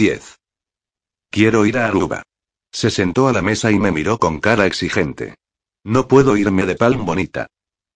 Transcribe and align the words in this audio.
10. 0.00 0.38
Quiero 1.30 1.66
ir 1.66 1.76
a 1.76 1.86
Aruba. 1.86 2.22
Se 2.72 2.88
sentó 2.88 3.28
a 3.28 3.34
la 3.34 3.42
mesa 3.42 3.70
y 3.70 3.78
me 3.78 3.92
miró 3.92 4.16
con 4.16 4.40
cara 4.40 4.64
exigente. 4.64 5.34
No 5.84 6.08
puedo 6.08 6.38
irme 6.38 6.64
de 6.64 6.74
Palm 6.74 7.04
Bonita. 7.04 7.48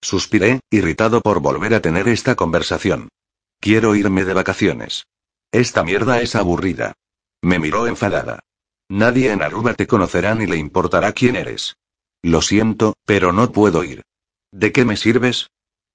Suspiré, 0.03 0.59
irritado 0.69 1.21
por 1.21 1.39
volver 1.39 1.73
a 1.73 1.79
tener 1.79 2.07
esta 2.07 2.35
conversación. 2.35 3.09
Quiero 3.59 3.95
irme 3.95 4.23
de 4.23 4.35
vacaciones. 4.35 5.07
Esta 5.51 5.83
mierda 5.83 6.21
es 6.21 6.35
aburrida. 6.35 6.93
Me 7.41 7.57
miró 7.57 7.87
enfadada. 7.87 8.41
Nadie 8.87 9.31
en 9.31 9.41
Aruba 9.41 9.73
te 9.73 9.87
conocerá 9.87 10.35
ni 10.35 10.45
le 10.45 10.57
importará 10.57 11.11
quién 11.11 11.35
eres. 11.35 11.75
Lo 12.21 12.43
siento, 12.43 12.93
pero 13.07 13.31
no 13.31 13.51
puedo 13.51 13.83
ir. 13.83 14.03
¿De 14.51 14.71
qué 14.71 14.85
me 14.85 14.95
sirves? 14.95 15.47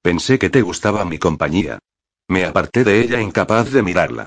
Pensé 0.02 0.40
que 0.40 0.50
te 0.50 0.62
gustaba 0.62 1.04
mi 1.04 1.20
compañía. 1.20 1.78
Me 2.26 2.44
aparté 2.44 2.82
de 2.82 3.00
ella 3.00 3.20
incapaz 3.20 3.70
de 3.70 3.84
mirarla. 3.84 4.26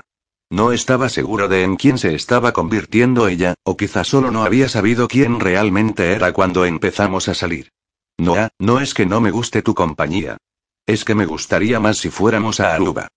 No 0.54 0.72
estaba 0.72 1.10
seguro 1.10 1.48
de 1.48 1.64
en 1.64 1.78
quién 1.78 1.98
se 1.98 2.14
estaba 2.14 2.52
convirtiendo 2.54 3.28
ella, 3.28 3.56
o 3.64 3.76
quizá 3.76 4.04
solo 4.04 4.30
no 4.30 4.44
había 4.44 4.70
sabido 4.70 5.08
quién 5.08 5.40
realmente 5.40 6.12
era 6.12 6.32
cuando 6.32 6.64
empezamos 6.66 7.28
a 7.28 7.34
salir. 7.34 7.72
No, 8.20 8.36
no 8.60 8.80
es 8.80 8.94
que 8.94 9.08
no 9.08 9.20
me 9.20 9.32
guste 9.32 9.64
tu 9.64 9.74
compañía. 9.74 10.38
Es 10.86 11.06
que 11.06 11.16
me 11.16 11.26
gustaría 11.26 11.80
más 11.80 11.98
si 11.98 12.12
fuéramos 12.12 12.60
a 12.60 12.76
Aruba. 12.76 13.08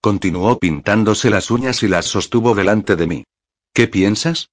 Continuó 0.00 0.58
pintándose 0.58 1.28
las 1.28 1.50
uñas 1.50 1.82
y 1.82 1.88
las 1.88 2.06
sostuvo 2.06 2.54
delante 2.54 2.96
de 2.96 3.06
mí. 3.06 3.24
¿Qué 3.74 3.88
piensas? 3.88 4.48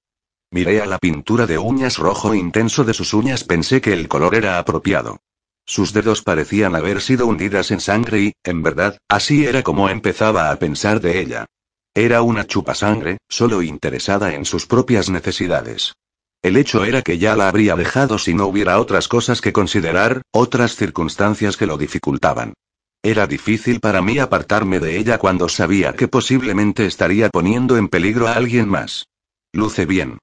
Miré 0.51 0.81
a 0.81 0.85
la 0.85 0.97
pintura 0.97 1.47
de 1.47 1.57
uñas 1.57 1.97
rojo 1.97 2.35
intenso 2.35 2.83
de 2.83 2.93
sus 2.93 3.13
uñas, 3.13 3.45
pensé 3.45 3.79
que 3.79 3.93
el 3.93 4.09
color 4.09 4.35
era 4.35 4.59
apropiado. 4.59 5.21
Sus 5.65 5.93
dedos 5.93 6.21
parecían 6.21 6.75
haber 6.75 6.99
sido 6.99 7.25
hundidas 7.25 7.71
en 7.71 7.79
sangre 7.79 8.19
y, 8.19 8.33
en 8.43 8.63
verdad, 8.63 8.97
así 9.07 9.45
era 9.45 9.63
como 9.63 9.87
empezaba 9.87 10.51
a 10.51 10.57
pensar 10.57 10.99
de 10.99 11.21
ella. 11.21 11.45
Era 11.95 12.23
una 12.23 12.47
chupasangre, 12.47 13.19
solo 13.29 13.61
interesada 13.61 14.33
en 14.33 14.45
sus 14.45 14.65
propias 14.65 15.09
necesidades. 15.09 15.93
El 16.41 16.57
hecho 16.57 16.83
era 16.83 17.03
que 17.03 17.19
ya 17.19 17.35
la 17.35 17.47
habría 17.47 17.75
dejado 17.75 18.17
si 18.17 18.33
no 18.33 18.47
hubiera 18.47 18.79
otras 18.79 19.07
cosas 19.07 19.41
que 19.41 19.53
considerar, 19.53 20.23
otras 20.31 20.75
circunstancias 20.75 21.55
que 21.55 21.67
lo 21.67 21.77
dificultaban. 21.77 22.53
Era 23.03 23.27
difícil 23.27 23.79
para 23.79 24.01
mí 24.01 24.17
apartarme 24.17 24.79
de 24.79 24.97
ella 24.97 25.19
cuando 25.19 25.47
sabía 25.49 25.93
que 25.93 26.07
posiblemente 26.07 26.87
estaría 26.87 27.29
poniendo 27.29 27.77
en 27.77 27.89
peligro 27.89 28.27
a 28.27 28.33
alguien 28.33 28.67
más. 28.67 29.05
Luce 29.51 29.85
bien. 29.85 30.17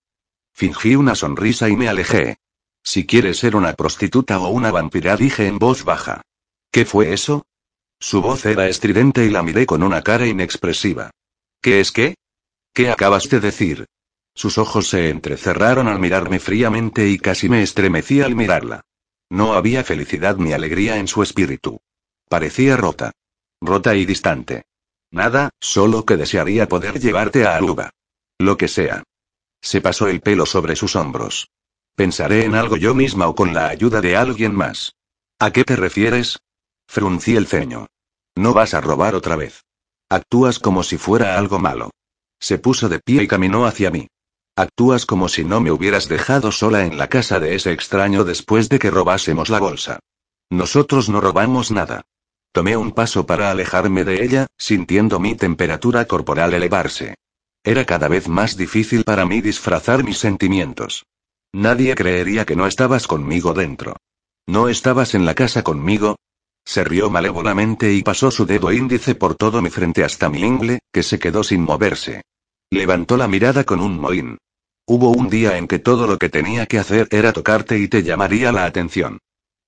Fingí 0.53 0.97
una 0.97 1.15
sonrisa 1.15 1.69
y 1.69 1.77
me 1.77 1.89
alejé. 1.89 2.39
Si 2.83 3.07
quieres 3.07 3.39
ser 3.39 3.55
una 3.55 3.75
prostituta 3.75 4.41
o 4.41 4.49
una 4.49 4.73
vampira, 4.73 5.17
dije 5.17 5.47
en 5.47 5.59
voz 5.59 5.85
baja. 5.85 6.23
¿Qué 6.73 6.85
fue 6.85 7.13
eso? 7.13 7.45
Su 8.01 8.23
voz 8.23 8.45
era 8.45 8.69
estridente 8.69 9.25
y 9.25 9.31
la 9.31 9.43
miré 9.43 9.67
con 9.67 9.83
una 9.83 10.03
cara 10.03 10.27
inexpresiva. 10.27 11.11
¿Qué 11.63 11.81
es 11.81 11.93
qué? 11.93 12.15
¿Qué 12.73 12.91
acabas 12.91 13.29
de 13.29 13.41
decir? 13.41 13.87
Sus 14.35 14.57
ojos 14.57 14.89
se 14.89 15.11
entrecerraron 15.11 15.89
al 15.89 15.99
mirarme 15.99 16.41
fríamente 16.41 17.09
y 17.09 17.19
casi 17.19 17.49
me 17.49 17.63
estremecí 17.63 18.23
al 18.23 18.35
mirarla. 18.35 18.83
No 19.29 19.53
había 19.53 19.85
felicidad 19.85 20.37
ni 20.37 20.53
alegría 20.53 20.97
en 20.97 21.07
su 21.07 21.23
espíritu. 21.23 21.81
Parecía 22.29 22.77
rota. 22.77 23.13
Rota 23.61 23.95
y 23.95 24.07
distante. 24.07 24.65
Nada, 25.11 25.51
solo 25.61 26.07
que 26.07 26.17
desearía 26.17 26.69
poder 26.69 26.99
llevarte 26.99 27.45
a 27.45 27.57
Aruba. 27.57 27.91
Lo 28.39 28.57
que 28.57 28.69
sea. 28.69 29.03
Se 29.61 29.83
pasó 29.83 30.09
el 30.09 30.21
pelo 30.21 30.47
sobre 30.47 30.77
sus 30.77 30.97
hombros. 30.97 31.51
Pensaré 31.95 32.45
en 32.45 32.55
algo 32.55 32.79
yo 32.79 32.95
misma 32.95 33.29
o 33.29 33.35
con 33.35 33.53
la 33.53 33.69
ayuda 33.69 34.01
de 34.01 34.17
alguien 34.17 34.55
más. 34.55 34.95
¿A 35.39 35.53
qué 35.53 35.65
te 35.65 35.77
refieres? 35.77 36.39
Fruncí 36.89 37.37
el 37.37 37.47
ceño. 37.47 37.89
No 38.35 38.55
vas 38.55 38.73
a 38.73 38.81
robar 38.81 39.15
otra 39.15 39.37
vez. 39.37 39.65
Actúas 40.11 40.59
como 40.59 40.83
si 40.83 40.99
fuera 40.99 41.39
algo 41.39 41.61
malo. 41.61 41.91
Se 42.41 42.59
puso 42.59 42.89
de 42.89 42.99
pie 42.99 43.23
y 43.23 43.29
caminó 43.29 43.65
hacia 43.65 43.93
mí. 43.93 44.09
Actúas 44.57 45.07
como 45.07 45.29
si 45.29 45.45
no 45.45 45.61
me 45.61 45.71
hubieras 45.71 46.09
dejado 46.09 46.51
sola 46.51 46.85
en 46.85 46.99
la 46.99 47.09
casa 47.09 47.39
de 47.39 47.55
ese 47.55 47.73
extraño 47.73 48.25
después 48.25 48.69
de 48.69 48.81
que 48.81 48.91
robásemos 48.91 49.51
la 49.51 49.61
bolsa. 49.61 50.01
Nosotros 50.51 51.09
no 51.09 51.21
robamos 51.21 51.71
nada. 51.71 52.03
Tomé 52.53 52.77
un 52.77 52.91
paso 52.91 53.25
para 53.25 53.53
alejarme 53.53 54.03
de 54.05 54.25
ella, 54.25 54.47
sintiendo 54.59 55.21
mi 55.21 55.37
temperatura 55.37 56.05
corporal 56.07 56.55
elevarse. 56.55 57.15
Era 57.63 57.85
cada 57.85 58.09
vez 58.09 58.27
más 58.27 58.57
difícil 58.57 59.05
para 59.05 59.25
mí 59.27 59.41
disfrazar 59.41 60.03
mis 60.03 60.19
sentimientos. 60.19 61.05
Nadie 61.53 61.95
creería 61.95 62.45
que 62.45 62.57
no 62.57 62.67
estabas 62.67 63.07
conmigo 63.07 63.55
dentro. 63.55 63.95
¿No 64.47 64.69
estabas 64.69 65.15
en 65.15 65.25
la 65.25 65.35
casa 65.35 65.63
conmigo? 65.63 66.17
Se 66.65 66.85
rió 66.85 67.11
malévolamente 67.11 67.93
y 67.93 68.03
pasó 68.03 68.31
su 68.31 68.47
dedo 68.47 68.73
índice 68.73 69.15
por 69.15 69.35
todo 69.35 69.61
mi 69.63 69.71
frente 69.71 70.05
hasta 70.05 70.29
mi 70.29 70.41
ingle, 70.41 70.81
que 70.93 71.03
se 71.03 71.19
quedó 71.19 71.43
sin 71.43 71.63
moverse. 71.63 72.23
Levantó 72.71 73.17
la 73.17 73.29
mirada 73.29 73.65
con 73.65 73.81
un 73.81 73.99
mohín. 73.99 74.39
Hubo 74.87 75.11
un 75.11 75.29
día 75.29 75.57
en 75.57 75.69
que 75.69 75.79
todo 75.79 76.07
lo 76.07 76.19
que 76.19 76.29
tenía 76.29 76.67
que 76.67 76.79
hacer 76.79 77.09
era 77.11 77.33
tocarte 77.33 77.79
y 77.79 77.89
te 77.89 78.03
llamaría 78.03 78.53
la 78.53 78.65
atención. 78.65 79.19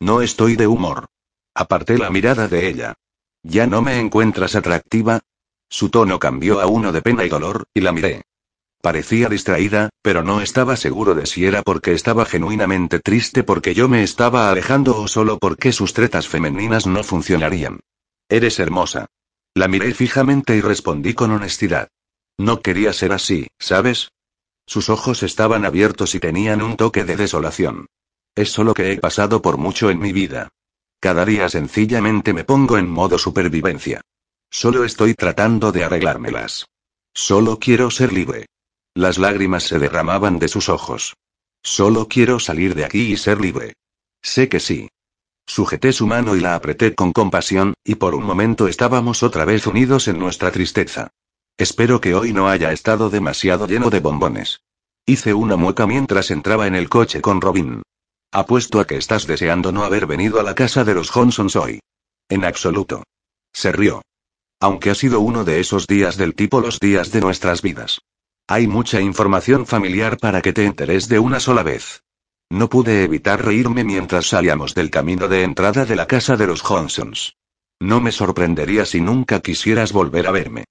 No 0.00 0.20
estoy 0.20 0.56
de 0.56 0.66
humor. 0.66 1.06
Aparté 1.54 1.98
la 1.98 2.10
mirada 2.10 2.48
de 2.48 2.68
ella. 2.68 2.94
¿Ya 3.42 3.66
no 3.66 3.82
me 3.82 3.98
encuentras 3.98 4.54
atractiva? 4.54 5.20
Su 5.68 5.90
tono 5.90 6.18
cambió 6.18 6.60
a 6.60 6.66
uno 6.66 6.92
de 6.92 7.02
pena 7.02 7.24
y 7.24 7.28
dolor, 7.28 7.64
y 7.74 7.80
la 7.80 7.92
miré. 7.92 8.22
Parecía 8.82 9.28
distraída, 9.28 9.90
pero 10.02 10.24
no 10.24 10.40
estaba 10.40 10.74
seguro 10.74 11.14
de 11.14 11.26
si 11.26 11.46
era 11.46 11.62
porque 11.62 11.92
estaba 11.92 12.24
genuinamente 12.24 12.98
triste 12.98 13.44
porque 13.44 13.74
yo 13.74 13.88
me 13.88 14.02
estaba 14.02 14.50
alejando 14.50 14.98
o 14.98 15.06
solo 15.06 15.38
porque 15.38 15.70
sus 15.70 15.92
tretas 15.92 16.26
femeninas 16.26 16.88
no 16.88 17.04
funcionarían. 17.04 17.78
Eres 18.28 18.58
hermosa. 18.58 19.06
La 19.54 19.68
miré 19.68 19.94
fijamente 19.94 20.56
y 20.56 20.60
respondí 20.60 21.14
con 21.14 21.30
honestidad. 21.30 21.90
No 22.36 22.60
quería 22.60 22.92
ser 22.92 23.12
así, 23.12 23.46
¿sabes? 23.56 24.10
Sus 24.66 24.88
ojos 24.88 25.22
estaban 25.22 25.64
abiertos 25.64 26.16
y 26.16 26.20
tenían 26.20 26.60
un 26.60 26.76
toque 26.76 27.04
de 27.04 27.16
desolación. 27.16 27.86
Es 28.34 28.50
solo 28.50 28.74
que 28.74 28.90
he 28.90 28.98
pasado 28.98 29.42
por 29.42 29.58
mucho 29.58 29.90
en 29.90 30.00
mi 30.00 30.12
vida. 30.12 30.48
Cada 30.98 31.24
día 31.24 31.48
sencillamente 31.48 32.32
me 32.32 32.42
pongo 32.42 32.78
en 32.78 32.90
modo 32.90 33.16
supervivencia. 33.16 34.00
Solo 34.50 34.82
estoy 34.82 35.14
tratando 35.14 35.70
de 35.70 35.84
arreglármelas. 35.84 36.66
Solo 37.14 37.60
quiero 37.60 37.88
ser 37.90 38.12
libre. 38.12 38.46
Las 38.94 39.16
lágrimas 39.18 39.62
se 39.64 39.78
derramaban 39.78 40.38
de 40.38 40.48
sus 40.48 40.68
ojos. 40.68 41.14
Solo 41.62 42.08
quiero 42.08 42.38
salir 42.38 42.74
de 42.74 42.84
aquí 42.84 43.12
y 43.12 43.16
ser 43.16 43.40
libre. 43.40 43.74
Sé 44.20 44.48
que 44.48 44.60
sí. 44.60 44.88
Sujeté 45.46 45.92
su 45.92 46.06
mano 46.06 46.36
y 46.36 46.40
la 46.40 46.54
apreté 46.54 46.94
con 46.94 47.12
compasión, 47.12 47.74
y 47.84 47.94
por 47.94 48.14
un 48.14 48.24
momento 48.24 48.68
estábamos 48.68 49.22
otra 49.22 49.44
vez 49.44 49.66
unidos 49.66 50.08
en 50.08 50.18
nuestra 50.18 50.50
tristeza. 50.50 51.10
Espero 51.56 52.00
que 52.00 52.14
hoy 52.14 52.32
no 52.32 52.48
haya 52.48 52.72
estado 52.72 53.10
demasiado 53.10 53.66
lleno 53.66 53.90
de 53.90 54.00
bombones. 54.00 54.60
Hice 55.06 55.34
una 55.34 55.56
mueca 55.56 55.86
mientras 55.86 56.30
entraba 56.30 56.66
en 56.66 56.74
el 56.74 56.88
coche 56.88 57.20
con 57.20 57.40
Robin. 57.40 57.82
Apuesto 58.30 58.78
a 58.78 58.86
que 58.86 58.96
estás 58.96 59.26
deseando 59.26 59.72
no 59.72 59.84
haber 59.84 60.06
venido 60.06 60.38
a 60.38 60.42
la 60.42 60.54
casa 60.54 60.84
de 60.84 60.94
los 60.94 61.10
Johnsons 61.10 61.56
hoy. 61.56 61.80
En 62.28 62.44
absoluto. 62.44 63.02
Se 63.52 63.72
rió. 63.72 64.02
Aunque 64.60 64.90
ha 64.90 64.94
sido 64.94 65.20
uno 65.20 65.44
de 65.44 65.60
esos 65.60 65.86
días 65.86 66.16
del 66.16 66.34
tipo 66.34 66.60
los 66.60 66.78
días 66.78 67.10
de 67.10 67.20
nuestras 67.20 67.62
vidas. 67.62 68.00
Hay 68.48 68.66
mucha 68.66 69.00
información 69.00 69.66
familiar 69.66 70.18
para 70.18 70.42
que 70.42 70.52
te 70.52 70.64
enteres 70.64 71.08
de 71.08 71.18
una 71.18 71.40
sola 71.40 71.62
vez. 71.62 72.02
No 72.50 72.68
pude 72.68 73.04
evitar 73.04 73.44
reírme 73.44 73.84
mientras 73.84 74.26
salíamos 74.26 74.74
del 74.74 74.90
camino 74.90 75.28
de 75.28 75.42
entrada 75.42 75.84
de 75.84 75.96
la 75.96 76.06
casa 76.06 76.36
de 76.36 76.46
los 76.46 76.60
Johnsons. 76.60 77.36
No 77.80 78.00
me 78.00 78.12
sorprendería 78.12 78.84
si 78.84 79.00
nunca 79.00 79.40
quisieras 79.40 79.92
volver 79.92 80.26
a 80.26 80.32
verme. 80.32 80.64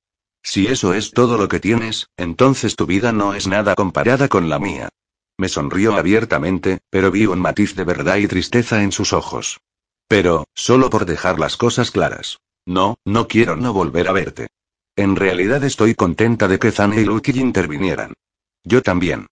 Si 0.44 0.68
eso 0.68 0.94
es 0.94 1.12
todo 1.12 1.38
lo 1.38 1.48
que 1.48 1.60
tienes, 1.60 2.08
entonces 2.18 2.76
tu 2.76 2.86
vida 2.86 3.12
no 3.12 3.34
es 3.34 3.48
nada 3.48 3.76
comparada 3.76 4.28
con 4.28 4.50
la 4.50 4.60
mía. 4.60 4.90
Me 5.38 5.50
sonrió 5.50 5.96
abiertamente, 5.96 6.80
pero 6.90 7.10
vi 7.10 7.26
un 7.26 7.40
matiz 7.40 7.76
de 7.76 7.84
verdad 7.84 8.18
y 8.18 8.28
tristeza 8.28 8.84
en 8.84 8.92
sus 8.92 9.14
ojos. 9.14 9.60
Pero, 10.08 10.46
solo 10.54 10.90
por 10.90 11.06
dejar 11.06 11.40
las 11.40 11.58
cosas 11.58 11.90
claras. 11.90 12.38
No, 12.66 12.96
no 13.06 13.28
quiero 13.28 13.56
no 13.56 13.74
volver 13.74 14.08
a 14.08 14.12
verte. 14.12 14.50
En 14.96 15.16
realidad 15.16 15.64
estoy 15.64 15.96
contenta 15.96 16.48
de 16.48 16.60
que 16.60 16.72
Zane 16.72 17.02
y 17.02 17.06
Lucky 17.06 17.40
intervinieran. 17.40 18.14
Yo 18.64 18.82
también. 18.82 19.28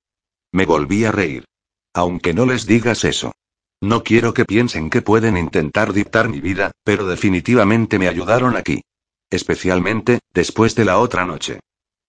Me 0.51 0.65
volví 0.65 1.05
a 1.05 1.11
reír. 1.11 1.45
Aunque 1.93 2.33
no 2.33 2.45
les 2.45 2.65
digas 2.65 3.03
eso. 3.03 3.33
No 3.81 4.03
quiero 4.03 4.33
que 4.33 4.45
piensen 4.45 4.89
que 4.89 5.01
pueden 5.01 5.37
intentar 5.37 5.93
dictar 5.93 6.29
mi 6.29 6.41
vida, 6.41 6.71
pero 6.83 7.05
definitivamente 7.07 7.99
me 7.99 8.07
ayudaron 8.07 8.57
aquí. 8.57 8.81
Especialmente, 9.29 10.19
después 10.33 10.75
de 10.75 10.85
la 10.85 10.99
otra 10.99 11.25
noche. 11.25 11.59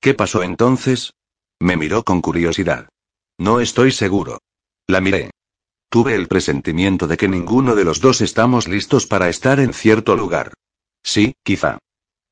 ¿Qué 0.01 0.15
pasó 0.15 0.43
entonces? 0.43 1.13
Me 1.61 1.77
miró 1.77 2.03
con 2.03 2.23
curiosidad. 2.23 2.89
No 3.39 3.61
estoy 3.61 3.93
seguro. 3.93 4.39
La 4.87 5.01
miré. 5.01 5.31
Tuve 5.91 6.15
el 6.15 6.29
presentimiento 6.29 7.07
de 7.07 7.17
que 7.17 7.29
ninguno 7.29 7.75
de 7.75 7.85
los 7.85 8.01
dos 8.01 8.21
estamos 8.21 8.69
listos 8.69 9.07
para 9.07 9.29
estar 9.29 9.61
en 9.61 9.75
cierto 9.75 10.17
lugar. 10.17 10.53
Sí, 11.03 11.35
quizá. 11.43 11.79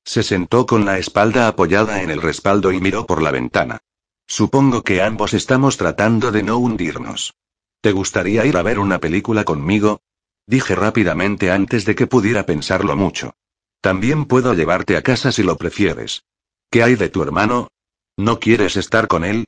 Se 0.09 0.23
sentó 0.23 0.65
con 0.65 0.87
la 0.87 0.97
espalda 0.97 1.49
apoyada 1.49 2.01
en 2.01 2.09
el 2.09 2.23
respaldo 2.23 2.73
y 2.73 2.81
miró 2.81 3.05
por 3.05 3.21
la 3.21 3.31
ventana. 3.31 3.83
Supongo 4.27 4.83
que 4.83 5.03
ambos 5.03 5.35
estamos 5.35 5.77
tratando 5.77 6.33
de 6.33 6.43
no 6.43 6.57
hundirnos. 6.57 7.35
¿Te 7.83 7.93
gustaría 7.93 8.47
ir 8.47 8.57
a 8.57 8.63
ver 8.63 8.79
una 8.79 9.01
película 9.01 9.45
conmigo? 9.45 10.01
Dije 10.47 10.75
rápidamente 10.75 11.51
antes 11.51 11.85
de 11.85 11.95
que 11.95 12.07
pudiera 12.07 12.47
pensarlo 12.47 12.97
mucho. 12.97 13.35
También 13.83 14.25
puedo 14.25 14.55
llevarte 14.55 14.97
a 14.97 15.03
casa 15.03 15.31
si 15.31 15.43
lo 15.43 15.59
prefieres. 15.59 16.23
¿Qué 16.71 16.83
hay 16.83 16.95
de 16.95 17.11
tu 17.11 17.23
hermano? 17.23 17.69
¿No 18.17 18.41
quieres 18.41 18.79
estar 18.79 19.09
con 19.09 19.27
él? 19.27 19.45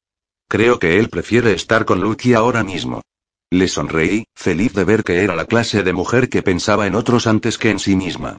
Creo 0.46 0.78
que 0.78 0.98
él 0.98 1.08
prefiere 1.08 1.54
estar 1.54 1.86
con 1.86 2.02
Lucky 2.02 2.34
ahora 2.34 2.64
mismo. 2.64 3.00
Le 3.48 3.66
sonreí, 3.66 4.26
feliz 4.34 4.74
de 4.74 4.84
ver 4.84 5.04
que 5.04 5.24
era 5.24 5.34
la 5.34 5.46
clase 5.46 5.82
de 5.82 5.94
mujer 5.94 6.28
que 6.28 6.42
pensaba 6.42 6.86
en 6.86 6.96
otros 6.96 7.26
antes 7.26 7.56
que 7.56 7.70
en 7.70 7.78
sí 7.78 7.96
misma. 7.96 8.36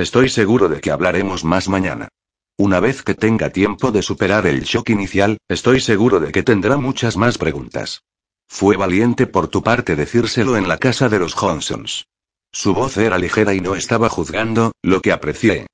Estoy 0.00 0.30
seguro 0.30 0.70
de 0.70 0.80
que 0.80 0.90
hablaremos 0.90 1.44
más 1.44 1.68
mañana. 1.68 2.08
Una 2.56 2.80
vez 2.80 3.02
que 3.02 3.14
tenga 3.14 3.50
tiempo 3.50 3.92
de 3.92 4.00
superar 4.00 4.46
el 4.46 4.62
shock 4.62 4.88
inicial, 4.88 5.36
estoy 5.46 5.78
seguro 5.82 6.20
de 6.20 6.32
que 6.32 6.42
tendrá 6.42 6.78
muchas 6.78 7.18
más 7.18 7.36
preguntas. 7.36 8.02
Fue 8.48 8.78
valiente 8.78 9.26
por 9.26 9.48
tu 9.48 9.62
parte 9.62 9.96
decírselo 9.96 10.56
en 10.56 10.68
la 10.68 10.78
casa 10.78 11.10
de 11.10 11.18
los 11.18 11.34
Johnsons. 11.34 12.06
Su 12.50 12.72
voz 12.72 12.96
era 12.96 13.18
ligera 13.18 13.52
y 13.52 13.60
no 13.60 13.74
estaba 13.74 14.08
juzgando, 14.08 14.72
lo 14.80 15.02
que 15.02 15.12
aprecié. 15.12 15.66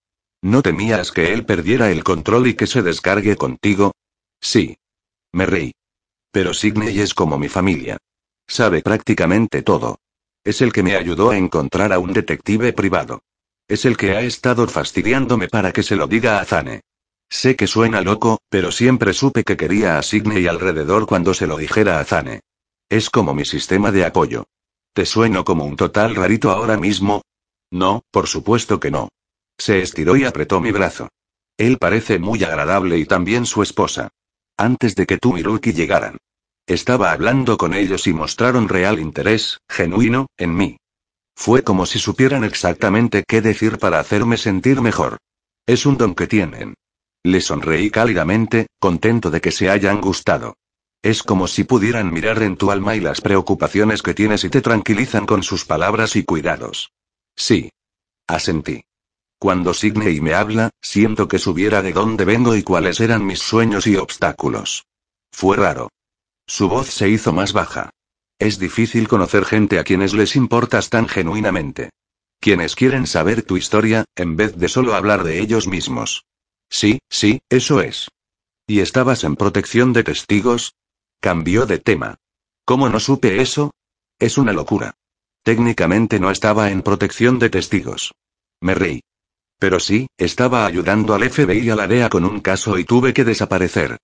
¿No 0.42 0.60
temías 0.60 1.12
que 1.12 1.32
él 1.32 1.46
perdiera 1.46 1.92
el 1.92 2.02
control 2.02 2.48
y 2.48 2.54
que 2.54 2.66
se 2.66 2.82
descargue 2.82 3.36
contigo? 3.36 3.92
Sí. 4.40 4.76
Me 5.32 5.46
reí. 5.46 5.70
Pero 6.32 6.52
Sidney 6.52 6.98
es 6.98 7.14
como 7.14 7.38
mi 7.38 7.48
familia. 7.48 7.98
Sabe 8.48 8.82
prácticamente 8.82 9.62
todo. 9.62 10.00
Es 10.42 10.62
el 10.62 10.72
que 10.72 10.82
me 10.82 10.96
ayudó 10.96 11.30
a 11.30 11.36
encontrar 11.36 11.92
a 11.92 12.00
un 12.00 12.12
detective 12.12 12.72
privado. 12.72 13.20
Es 13.68 13.84
el 13.84 13.96
que 13.96 14.12
ha 14.12 14.20
estado 14.20 14.66
fastidiándome 14.68 15.48
para 15.48 15.72
que 15.72 15.82
se 15.82 15.96
lo 15.96 16.06
diga 16.06 16.40
a 16.40 16.44
Zane. 16.44 16.82
Sé 17.28 17.56
que 17.56 17.66
suena 17.66 18.00
loco, 18.00 18.38
pero 18.48 18.70
siempre 18.70 19.12
supe 19.12 19.42
que 19.42 19.56
quería 19.56 19.98
a 19.98 20.02
Sidney 20.02 20.46
alrededor 20.46 21.06
cuando 21.06 21.34
se 21.34 21.46
lo 21.46 21.56
dijera 21.56 21.98
a 21.98 22.04
Zane. 22.04 22.40
Es 22.88 23.10
como 23.10 23.34
mi 23.34 23.44
sistema 23.44 23.90
de 23.90 24.04
apoyo. 24.04 24.44
¿Te 24.92 25.04
sueno 25.04 25.44
como 25.44 25.64
un 25.64 25.76
total 25.76 26.14
rarito 26.14 26.50
ahora 26.50 26.76
mismo? 26.76 27.22
No, 27.72 28.02
por 28.12 28.28
supuesto 28.28 28.78
que 28.78 28.92
no. 28.92 29.08
Se 29.58 29.80
estiró 29.80 30.16
y 30.16 30.24
apretó 30.24 30.60
mi 30.60 30.70
brazo. 30.70 31.08
Él 31.56 31.78
parece 31.78 32.18
muy 32.18 32.44
agradable 32.44 32.98
y 32.98 33.06
también 33.06 33.46
su 33.46 33.62
esposa. 33.62 34.10
Antes 34.56 34.94
de 34.94 35.06
que 35.06 35.18
tú 35.18 35.36
y 35.36 35.42
Ruki 35.42 35.72
llegaran. 35.72 36.18
Estaba 36.66 37.10
hablando 37.10 37.56
con 37.56 37.74
ellos 37.74 38.06
y 38.06 38.12
mostraron 38.12 38.68
real 38.68 39.00
interés, 39.00 39.58
genuino, 39.68 40.26
en 40.36 40.54
mí. 40.54 40.78
Fue 41.36 41.62
como 41.62 41.86
si 41.86 41.98
supieran 41.98 42.42
exactamente 42.42 43.22
qué 43.28 43.42
decir 43.42 43.78
para 43.78 44.00
hacerme 44.00 44.38
sentir 44.38 44.80
mejor. 44.80 45.18
Es 45.66 45.84
un 45.86 45.98
don 45.98 46.14
que 46.14 46.26
tienen. 46.26 46.74
Le 47.22 47.40
sonreí 47.40 47.90
cálidamente, 47.90 48.68
contento 48.80 49.30
de 49.30 49.40
que 49.40 49.52
se 49.52 49.68
hayan 49.68 50.00
gustado. 50.00 50.56
Es 51.02 51.22
como 51.22 51.46
si 51.46 51.62
pudieran 51.62 52.12
mirar 52.12 52.42
en 52.42 52.56
tu 52.56 52.70
alma 52.70 52.96
y 52.96 53.00
las 53.00 53.20
preocupaciones 53.20 54.02
que 54.02 54.14
tienes 54.14 54.42
y 54.44 54.48
te 54.48 54.62
tranquilizan 54.62 55.26
con 55.26 55.42
sus 55.42 55.64
palabras 55.64 56.16
y 56.16 56.24
cuidados. 56.24 56.90
Sí. 57.36 57.70
Asentí. 58.26 58.82
Cuando 59.38 59.74
Sidney 59.74 60.20
me 60.20 60.34
habla, 60.34 60.70
siento 60.80 61.28
que 61.28 61.38
supiera 61.38 61.82
de 61.82 61.92
dónde 61.92 62.24
vengo 62.24 62.56
y 62.56 62.62
cuáles 62.62 62.98
eran 63.00 63.24
mis 63.24 63.40
sueños 63.40 63.86
y 63.86 63.96
obstáculos. 63.96 64.86
Fue 65.30 65.56
raro. 65.56 65.90
Su 66.46 66.68
voz 66.68 66.88
se 66.88 67.08
hizo 67.08 67.32
más 67.32 67.52
baja. 67.52 67.90
Es 68.38 68.58
difícil 68.58 69.08
conocer 69.08 69.44
gente 69.44 69.78
a 69.78 69.84
quienes 69.84 70.12
les 70.12 70.36
importas 70.36 70.90
tan 70.90 71.08
genuinamente. 71.08 71.90
Quienes 72.38 72.74
quieren 72.74 73.06
saber 73.06 73.42
tu 73.42 73.56
historia, 73.56 74.04
en 74.14 74.36
vez 74.36 74.56
de 74.56 74.68
solo 74.68 74.94
hablar 74.94 75.24
de 75.24 75.40
ellos 75.40 75.66
mismos. 75.66 76.26
Sí, 76.68 76.98
sí, 77.08 77.40
eso 77.48 77.80
es. 77.80 78.08
¿Y 78.66 78.80
estabas 78.80 79.24
en 79.24 79.36
protección 79.36 79.92
de 79.92 80.04
testigos? 80.04 80.74
Cambió 81.20 81.64
de 81.66 81.78
tema. 81.78 82.16
¿Cómo 82.64 82.88
no 82.88 83.00
supe 83.00 83.40
eso? 83.40 83.72
Es 84.18 84.36
una 84.36 84.52
locura. 84.52 84.94
Técnicamente 85.42 86.20
no 86.20 86.30
estaba 86.30 86.70
en 86.70 86.82
protección 86.82 87.38
de 87.38 87.50
testigos. 87.50 88.12
Me 88.60 88.74
reí. 88.74 89.00
Pero 89.58 89.80
sí, 89.80 90.08
estaba 90.18 90.66
ayudando 90.66 91.14
al 91.14 91.30
FBI 91.30 91.60
y 91.60 91.70
a 91.70 91.76
la 91.76 91.86
DEA 91.86 92.10
con 92.10 92.24
un 92.24 92.40
caso 92.40 92.78
y 92.78 92.84
tuve 92.84 93.14
que 93.14 93.24
desaparecer. 93.24 93.96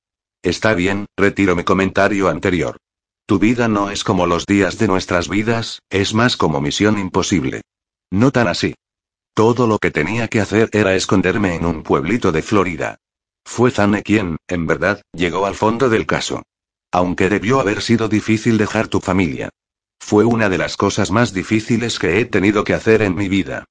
Está 0.43 0.73
bien, 0.75 1.07
retiro 1.17 1.55
mi 1.55 1.65
comentario 1.65 2.29
anterior. 2.29 2.79
Tu 3.27 3.39
vida 3.39 3.69
no 3.69 3.91
es 3.91 4.05
como 4.05 4.27
los 4.27 4.47
días 4.47 4.79
de 4.79 4.89
nuestras 4.89 5.29
vidas, 5.29 5.81
es 5.91 6.15
más 6.15 6.37
como 6.37 6.61
misión 6.61 6.99
imposible. 6.99 7.63
No 8.11 8.31
tan 8.31 8.49
así. 8.49 8.75
Todo 9.35 9.67
lo 9.67 9.79
que 9.79 9.91
tenía 9.91 10.29
que 10.29 10.41
hacer 10.41 10.69
era 10.73 10.95
esconderme 10.95 11.55
en 11.55 11.65
un 11.65 11.83
pueblito 11.83 12.33
de 12.33 12.43
Florida. 12.43 12.99
Fue 13.45 13.71
Zane 13.71 14.03
quien, 14.03 14.37
en 14.49 14.67
verdad, 14.67 15.03
llegó 15.13 15.47
al 15.47 15.55
fondo 15.55 15.89
del 15.89 16.07
caso. 16.07 16.43
Aunque 16.93 17.31
debió 17.31 17.61
haber 17.61 17.81
sido 17.81 18.09
difícil 18.09 18.59
dejar 18.59 18.89
tu 18.89 19.01
familia. 19.01 19.49
Fue 19.99 20.25
una 20.25 20.49
de 20.49 20.59
las 20.59 20.77
cosas 20.77 21.11
más 21.11 21.33
difíciles 21.33 21.99
que 21.99 22.21
he 22.21 22.25
tenido 22.27 22.65
que 22.65 22.75
hacer 22.75 23.03
en 23.03 23.15
mi 23.15 23.29
vida. 23.29 23.65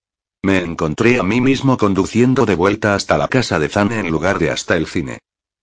Me 0.44 0.60
encontré 0.60 1.20
a 1.20 1.24
mí 1.24 1.40
mismo 1.40 1.78
conduciendo 1.78 2.46
de 2.48 2.56
vuelta 2.56 2.96
hasta 2.96 3.18
la 3.18 3.28
casa 3.28 3.60
de 3.60 3.70
Zane 3.70 4.00
en 4.00 4.10
lugar 4.10 4.40
de 4.40 4.50
hasta 4.50 4.76
el 4.76 4.88
cine. 4.88 5.20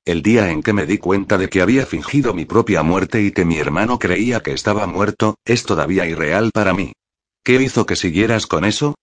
El 0.09 0.23
día 0.23 0.51
en 0.51 0.63
que 0.63 0.73
me 0.73 0.87
di 0.87 0.97
cuenta 0.97 1.37
de 1.37 1.51
que 1.51 1.61
había 1.61 1.85
fingido 1.85 2.33
mi 2.33 2.47
propia 2.47 2.83
muerte 2.83 3.21
y 3.21 3.31
que 3.31 3.45
mi 3.45 3.59
hermano 3.59 3.99
creía 3.99 4.41
que 4.41 4.53
estaba 4.55 4.87
muerto, 4.87 5.37
es 5.45 5.65
todavía 5.65 6.07
irreal 6.07 6.51
para 6.51 6.73
mí. 6.73 6.95
¿Qué 7.45 7.61
hizo 7.61 7.85
que 7.85 7.95
siguieras 7.95 8.47
con 8.47 8.65
eso? 8.65 8.95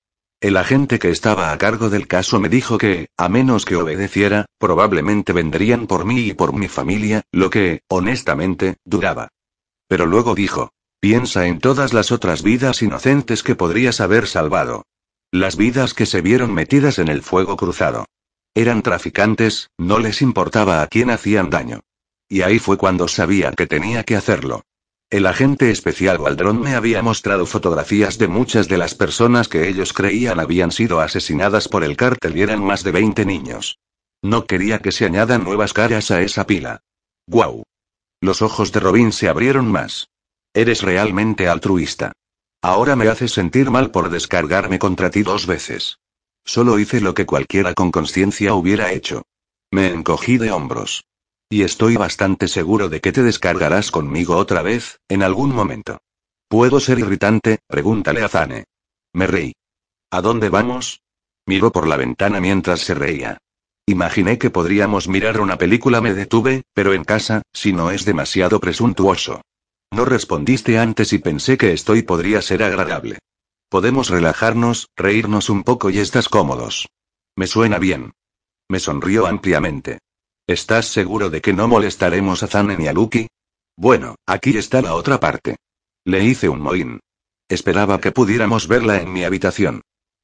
El 0.41 0.57
agente 0.57 0.97
que 0.97 1.11
estaba 1.11 1.51
a 1.51 1.57
cargo 1.59 1.91
del 1.91 2.07
caso 2.07 2.39
me 2.39 2.49
dijo 2.49 2.79
que, 2.79 3.09
a 3.17 3.29
menos 3.29 3.65
que 3.65 3.75
obedeciera, 3.75 4.47
probablemente 4.57 5.31
vendrían 5.31 5.85
por 5.85 6.05
mí 6.05 6.21
y 6.21 6.33
por 6.33 6.53
mi 6.53 6.67
familia, 6.67 7.21
lo 7.31 7.51
que, 7.51 7.81
honestamente, 7.87 8.77
dudaba. 8.83 9.27
Pero 9.87 10.07
luego 10.07 10.33
dijo, 10.33 10.71
piensa 10.99 11.45
en 11.45 11.59
todas 11.59 11.93
las 11.93 12.11
otras 12.11 12.41
vidas 12.41 12.81
inocentes 12.81 13.43
que 13.43 13.53
podrías 13.53 14.01
haber 14.01 14.25
salvado. 14.25 14.87
Las 15.31 15.55
vidas 15.55 15.93
que 15.93 16.07
se 16.07 16.21
vieron 16.21 16.51
metidas 16.51 16.97
en 16.97 17.09
el 17.09 17.21
fuego 17.21 17.57
cruzado. 17.57 18.07
Eran 18.55 18.81
traficantes, 18.81 19.69
no 19.77 19.99
les 19.99 20.21
importaba 20.21 20.81
a 20.81 20.87
quién 20.87 21.09
hacían 21.09 21.49
daño. 21.49 21.81
Y 22.29 22.41
ahí 22.41 22.57
fue 22.57 22.77
cuando 22.77 23.09
sabía 23.09 23.51
que 23.51 23.67
tenía 23.67 24.03
que 24.03 24.15
hacerlo. 24.15 24.63
El 25.09 25.27
agente 25.27 25.69
especial 25.69 26.19
Waldron 26.19 26.61
me 26.61 26.73
había 26.73 27.03
mostrado 27.03 27.45
fotografías 27.45 28.17
de 28.17 28.29
muchas 28.29 28.69
de 28.69 28.77
las 28.77 28.95
personas 28.95 29.49
que 29.49 29.67
ellos 29.67 29.91
creían 29.91 30.39
habían 30.39 30.71
sido 30.71 31.01
asesinadas 31.01 31.67
por 31.67 31.83
el 31.83 31.97
cártel 31.97 32.37
y 32.37 32.41
eran 32.41 32.63
más 32.63 32.83
de 32.83 32.91
20 32.91 33.25
niños. 33.25 33.77
No 34.23 34.45
quería 34.45 34.79
que 34.79 34.93
se 34.93 35.05
añadan 35.05 35.43
nuevas 35.43 35.73
caras 35.73 36.09
a 36.09 36.21
esa 36.21 36.47
pila. 36.47 36.79
¡Guau! 37.27 37.63
Los 38.21 38.41
ojos 38.41 38.71
de 38.71 38.79
Robin 38.79 39.11
se 39.11 39.27
abrieron 39.27 39.69
más. 39.69 40.07
Eres 40.53 40.81
realmente 40.81 41.49
altruista. 41.49 42.13
Ahora 42.61 42.95
me 42.95 43.09
haces 43.09 43.33
sentir 43.33 43.69
mal 43.69 43.91
por 43.91 44.09
descargarme 44.09 44.79
contra 44.79 45.11
ti 45.11 45.21
dos 45.21 45.45
veces. 45.45 45.99
Solo 46.45 46.77
hice 46.79 47.01
lo 47.01 47.13
que 47.13 47.25
cualquiera 47.25 47.73
con 47.73 47.91
conciencia 47.91 48.53
hubiera 48.53 48.91
hecho. 48.91 49.23
Me 49.71 49.87
encogí 49.87 50.37
de 50.37 50.51
hombros. 50.51 51.05
Y 51.49 51.63
estoy 51.63 51.97
bastante 51.97 52.47
seguro 52.47 52.87
de 52.87 53.01
que 53.01 53.11
te 53.11 53.23
descargarás 53.23 53.91
conmigo 53.91 54.37
otra 54.37 54.61
vez, 54.61 54.99
en 55.09 55.23
algún 55.23 55.53
momento. 55.53 55.99
¿Puedo 56.47 56.79
ser 56.79 56.99
irritante? 56.99 57.59
Pregúntale 57.67 58.23
a 58.23 58.29
Zane. 58.29 58.65
Me 59.13 59.27
reí. 59.27 59.53
¿A 60.11 60.21
dónde 60.21 60.49
vamos? 60.49 61.01
Miró 61.47 61.71
por 61.71 61.87
la 61.87 61.97
ventana 61.97 62.39
mientras 62.39 62.81
se 62.81 62.93
reía. 62.93 63.39
Imaginé 63.87 64.37
que 64.37 64.49
podríamos 64.49 65.07
mirar 65.07 65.41
una 65.41 65.57
película, 65.57 66.01
me 66.01 66.13
detuve, 66.13 66.63
pero 66.73 66.93
en 66.93 67.03
casa, 67.03 67.41
si 67.53 67.73
no 67.73 67.91
es 67.91 68.05
demasiado 68.05 68.59
presuntuoso. 68.59 69.41
No 69.91 70.05
respondiste 70.05 70.79
antes 70.79 71.13
y 71.13 71.19
pensé 71.19 71.57
que 71.57 71.73
esto 71.73 71.93
podría 72.05 72.41
ser 72.41 72.63
agradable. 72.63 73.19
Podemos 73.69 74.09
relajarnos, 74.09 74.89
reírnos 74.95 75.49
un 75.49 75.63
poco 75.63 75.89
y 75.89 75.99
estás 75.99 76.29
cómodos. 76.29 76.87
Me 77.35 77.47
suena 77.47 77.79
bien. 77.79 78.13
Me 78.69 78.79
sonrió 78.79 79.27
ampliamente. 79.27 79.99
¿Estás 80.47 80.87
seguro 80.87 81.29
de 81.29 81.41
que 81.41 81.53
no 81.53 81.67
molestaremos 81.67 82.43
a 82.43 82.47
Zane 82.47 82.77
ni 82.77 82.87
a 82.87 82.93
Lucky? 82.93 83.27
Bueno, 83.75 84.15
aquí 84.25 84.57
está 84.57 84.81
la 84.81 84.93
otra 84.93 85.19
parte. 85.19 85.57
Le 86.05 86.23
hice 86.23 86.49
un 86.49 86.61
mohín. 86.61 86.99
Esperaba 87.49 87.99
que 87.99 88.11
pudiéramos 88.11 88.67
verla 88.67 89.01
en 89.01 89.11
mi 89.11 89.23
habitación. 89.23 89.81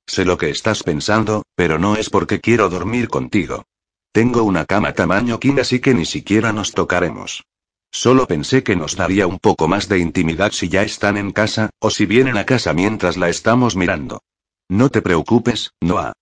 Sé 0.07 0.25
lo 0.25 0.37
que 0.37 0.49
estás 0.49 0.83
pensando, 0.83 1.43
pero 1.55 1.79
no 1.79 1.95
es 1.95 2.09
porque 2.09 2.39
quiero 2.39 2.69
dormir 2.69 3.09
contigo. 3.09 3.65
Tengo 4.11 4.43
una 4.43 4.65
cama 4.65 4.93
tamaño 4.93 5.39
king 5.39 5.57
así 5.59 5.79
que 5.79 5.93
ni 5.93 6.05
siquiera 6.05 6.51
nos 6.53 6.71
tocaremos. 6.71 7.43
Solo 7.91 8.25
pensé 8.25 8.63
que 8.63 8.77
nos 8.77 8.95
daría 8.95 9.27
un 9.27 9.37
poco 9.37 9.67
más 9.67 9.89
de 9.89 9.99
intimidad 9.99 10.53
si 10.53 10.69
ya 10.69 10.81
están 10.81 11.17
en 11.17 11.31
casa, 11.31 11.69
o 11.79 11.89
si 11.89 12.05
vienen 12.05 12.37
a 12.37 12.45
casa 12.45 12.73
mientras 12.73 13.17
la 13.17 13.27
estamos 13.27 13.75
mirando. 13.75 14.23
No 14.69 14.89
te 14.89 15.01
preocupes, 15.01 15.73
Noah. 15.81 16.13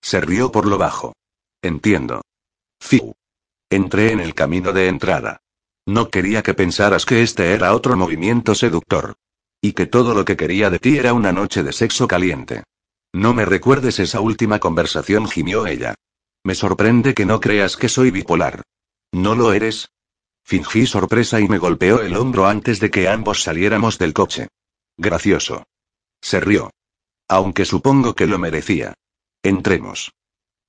Se 0.00 0.20
rió 0.20 0.50
por 0.50 0.66
lo 0.66 0.78
bajo. 0.78 1.14
Entiendo. 1.62 2.22
Fiu. 2.80 3.14
Entré 3.70 4.10
en 4.10 4.18
el 4.18 4.34
camino 4.34 4.72
de 4.72 4.88
entrada. 4.88 5.38
No 5.86 6.10
quería 6.10 6.42
que 6.42 6.54
pensaras 6.54 7.06
que 7.06 7.22
este 7.22 7.52
era 7.52 7.74
otro 7.74 7.96
movimiento 7.96 8.56
seductor. 8.56 9.14
Y 9.60 9.74
que 9.74 9.86
todo 9.86 10.14
lo 10.14 10.24
que 10.24 10.36
quería 10.36 10.70
de 10.70 10.80
ti 10.80 10.98
era 10.98 11.12
una 11.12 11.32
noche 11.32 11.62
de 11.62 11.72
sexo 11.72 12.08
caliente. 12.08 12.64
No 13.12 13.32
me 13.32 13.44
recuerdes 13.44 14.00
esa 14.00 14.20
última 14.20 14.58
conversación, 14.58 15.28
gimió 15.28 15.68
ella. 15.68 15.94
Me 16.42 16.56
sorprende 16.56 17.14
que 17.14 17.26
no 17.26 17.40
creas 17.40 17.76
que 17.76 17.88
soy 17.88 18.10
bipolar. 18.10 18.62
¿No 19.12 19.36
lo 19.36 19.52
eres? 19.52 19.90
Fingí 20.44 20.86
sorpresa 20.86 21.40
y 21.40 21.48
me 21.48 21.58
golpeó 21.58 22.00
el 22.00 22.16
hombro 22.16 22.46
antes 22.46 22.80
de 22.80 22.90
que 22.90 23.08
ambos 23.08 23.42
saliéramos 23.42 23.98
del 23.98 24.12
coche. 24.12 24.48
Gracioso. 24.96 25.64
Se 26.20 26.40
rió. 26.40 26.70
Aunque 27.28 27.64
supongo 27.64 28.14
que 28.14 28.26
lo 28.26 28.38
merecía. 28.38 28.94
Entremos. 29.42 30.12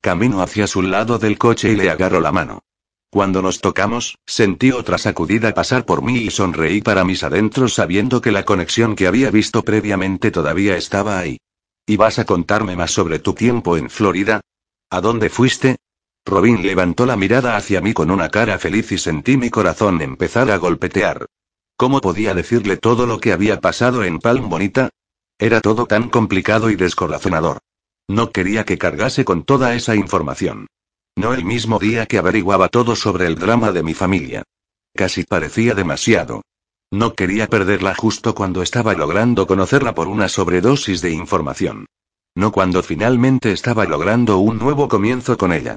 Camino 0.01 0.41
hacia 0.41 0.67
su 0.67 0.81
lado 0.81 1.19
del 1.19 1.37
coche 1.37 1.71
y 1.71 1.75
le 1.75 1.89
agarro 1.89 2.19
la 2.19 2.31
mano. 2.31 2.61
Cuando 3.09 3.41
nos 3.43 3.61
tocamos, 3.61 4.17
sentí 4.25 4.71
otra 4.71 4.97
sacudida 4.97 5.53
pasar 5.53 5.85
por 5.85 6.01
mí 6.01 6.17
y 6.17 6.31
sonreí 6.31 6.81
para 6.81 7.03
mis 7.03 7.23
adentros 7.23 7.75
sabiendo 7.75 8.21
que 8.21 8.31
la 8.31 8.43
conexión 8.43 8.95
que 8.95 9.05
había 9.05 9.29
visto 9.29 9.63
previamente 9.63 10.31
todavía 10.31 10.77
estaba 10.77 11.19
ahí. 11.19 11.37
¿Y 11.85 11.97
vas 11.97 12.17
a 12.17 12.25
contarme 12.25 12.75
más 12.75 12.91
sobre 12.91 13.19
tu 13.19 13.33
tiempo 13.33 13.77
en 13.77 13.89
Florida? 13.89 14.41
¿A 14.89 14.99
dónde 14.99 15.29
fuiste? 15.29 15.77
Robin 16.25 16.61
levantó 16.61 17.05
la 17.05 17.17
mirada 17.17 17.57
hacia 17.57 17.81
mí 17.81 17.93
con 17.93 18.09
una 18.09 18.29
cara 18.29 18.57
feliz 18.57 18.91
y 18.91 18.97
sentí 18.97 19.37
mi 19.37 19.49
corazón 19.49 20.01
empezar 20.01 20.49
a 20.51 20.57
golpetear. 20.57 21.25
¿Cómo 21.75 22.01
podía 22.01 22.33
decirle 22.33 22.77
todo 22.77 23.05
lo 23.05 23.19
que 23.19 23.33
había 23.33 23.59
pasado 23.59 24.03
en 24.03 24.19
Palm 24.19 24.49
Bonita? 24.49 24.89
Era 25.37 25.59
todo 25.59 25.85
tan 25.85 26.09
complicado 26.09 26.69
y 26.69 26.75
descorazonador. 26.75 27.59
No 28.07 28.31
quería 28.31 28.63
que 28.63 28.77
cargase 28.77 29.25
con 29.25 29.43
toda 29.43 29.75
esa 29.75 29.95
información. 29.95 30.67
No 31.15 31.33
el 31.33 31.43
mismo 31.45 31.79
día 31.79 32.05
que 32.05 32.17
averiguaba 32.17 32.69
todo 32.69 32.95
sobre 32.95 33.27
el 33.27 33.35
drama 33.35 33.71
de 33.71 33.83
mi 33.83 33.93
familia. 33.93 34.43
Casi 34.95 35.23
parecía 35.23 35.73
demasiado. 35.73 36.41
No 36.91 37.15
quería 37.15 37.47
perderla 37.47 37.95
justo 37.95 38.35
cuando 38.35 38.61
estaba 38.61 38.93
logrando 38.93 39.47
conocerla 39.47 39.93
por 39.93 40.07
una 40.07 40.29
sobredosis 40.29 41.01
de 41.01 41.11
información. 41.11 41.85
No 42.35 42.51
cuando 42.51 42.81
finalmente 42.81 43.51
estaba 43.51 43.85
logrando 43.85 44.37
un 44.37 44.57
nuevo 44.57 44.87
comienzo 44.87 45.37
con 45.37 45.53
ella. 45.53 45.75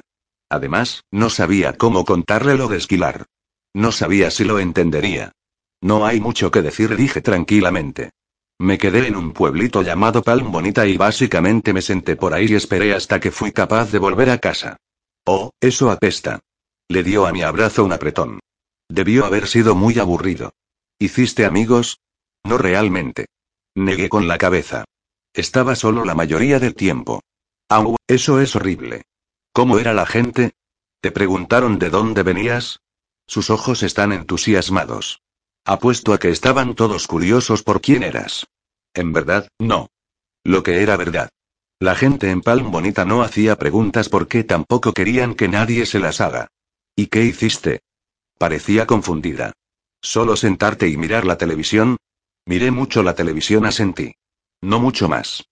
Además, 0.49 1.03
no 1.11 1.29
sabía 1.29 1.73
cómo 1.73 2.05
contarle 2.05 2.55
lo 2.55 2.67
de 2.67 2.77
esquilar. 2.77 3.25
No 3.73 3.91
sabía 3.91 4.31
si 4.31 4.43
lo 4.43 4.59
entendería. 4.59 5.31
No 5.81 6.05
hay 6.05 6.19
mucho 6.19 6.51
que 6.51 6.61
decir, 6.61 6.95
dije 6.95 7.21
tranquilamente. 7.21 8.11
Me 8.59 8.77
quedé 8.77 9.07
en 9.07 9.15
un 9.15 9.33
pueblito 9.33 9.83
llamado 9.83 10.23
Palm 10.23 10.51
Bonita 10.51 10.87
y 10.87 10.97
básicamente 10.97 11.73
me 11.73 11.81
senté 11.81 12.15
por 12.15 12.33
ahí 12.33 12.47
y 12.49 12.55
esperé 12.55 12.93
hasta 12.95 13.19
que 13.19 13.31
fui 13.31 13.51
capaz 13.51 13.91
de 13.91 13.99
volver 13.99 14.31
a 14.31 14.39
casa. 14.39 14.77
Oh, 15.25 15.51
eso 15.59 15.91
apesta. 15.91 16.39
Le 16.89 17.03
dio 17.03 17.27
a 17.27 17.33
mi 17.33 17.43
abrazo 17.43 17.83
un 17.83 17.91
apretón. 17.91 18.39
Debió 18.89 19.25
haber 19.25 19.47
sido 19.47 19.75
muy 19.75 19.99
aburrido. 19.99 20.53
¿Hiciste 20.97 21.45
amigos? 21.45 21.99
No 22.43 22.57
realmente. 22.57 23.27
Negué 23.75 24.09
con 24.09 24.27
la 24.27 24.39
cabeza. 24.39 24.85
Estaba 25.33 25.75
solo 25.75 26.03
la 26.05 26.15
mayoría 26.15 26.59
del 26.59 26.73
tiempo. 26.73 27.21
Au, 27.69 27.95
eso 28.07 28.41
es 28.41 28.55
horrible. 28.55 29.03
¿Cómo 29.57 29.79
era 29.79 29.91
la 29.95 30.05
gente? 30.05 30.51
¿Te 31.01 31.09
preguntaron 31.09 31.79
de 31.79 31.89
dónde 31.89 32.21
venías? 32.21 32.81
Sus 33.25 33.49
ojos 33.49 33.81
están 33.81 34.11
entusiasmados. 34.11 35.23
Apuesto 35.65 36.13
a 36.13 36.19
que 36.19 36.29
estaban 36.29 36.75
todos 36.75 37.07
curiosos 37.07 37.63
por 37.63 37.81
quién 37.81 38.03
eras. 38.03 38.45
En 38.93 39.13
verdad, 39.13 39.47
no. 39.57 39.89
Lo 40.43 40.61
que 40.61 40.83
era 40.83 40.95
verdad. 40.95 41.29
La 41.79 41.95
gente 41.95 42.29
en 42.29 42.41
Palm 42.41 42.69
Bonita 42.69 43.03
no 43.03 43.23
hacía 43.23 43.55
preguntas 43.55 44.09
porque 44.09 44.43
tampoco 44.43 44.93
querían 44.93 45.33
que 45.33 45.47
nadie 45.47 45.87
se 45.87 45.97
las 45.97 46.21
haga. 46.21 46.49
¿Y 46.95 47.07
qué 47.07 47.23
hiciste? 47.23 47.79
Parecía 48.37 48.85
confundida. 48.85 49.53
¿Solo 50.03 50.35
sentarte 50.35 50.87
y 50.87 50.97
mirar 50.97 51.25
la 51.25 51.39
televisión? 51.39 51.97
Miré 52.45 52.69
mucho 52.69 53.01
la 53.01 53.15
televisión, 53.15 53.65
asentí. 53.65 54.13
No 54.61 54.79
mucho 54.79 55.09
más. 55.09 55.49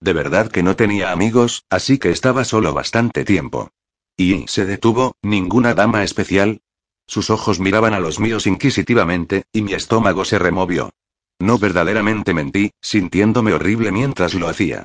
De 0.00 0.12
verdad 0.12 0.50
que 0.50 0.62
no 0.62 0.76
tenía 0.76 1.10
amigos, 1.10 1.64
así 1.70 1.98
que 1.98 2.10
estaba 2.10 2.44
solo 2.44 2.72
bastante 2.72 3.24
tiempo. 3.24 3.70
Y 4.16 4.46
se 4.48 4.66
detuvo, 4.66 5.16
ninguna 5.22 5.74
dama 5.74 6.04
especial. 6.04 6.60
Sus 7.06 7.30
ojos 7.30 7.60
miraban 7.60 7.94
a 7.94 8.00
los 8.00 8.18
míos 8.18 8.46
inquisitivamente, 8.46 9.44
y 9.52 9.62
mi 9.62 9.74
estómago 9.74 10.24
se 10.24 10.38
removió. 10.38 10.90
No 11.38 11.58
verdaderamente 11.58 12.34
mentí, 12.34 12.70
sintiéndome 12.80 13.52
horrible 13.52 13.92
mientras 13.92 14.34
lo 14.34 14.48
hacía. 14.48 14.84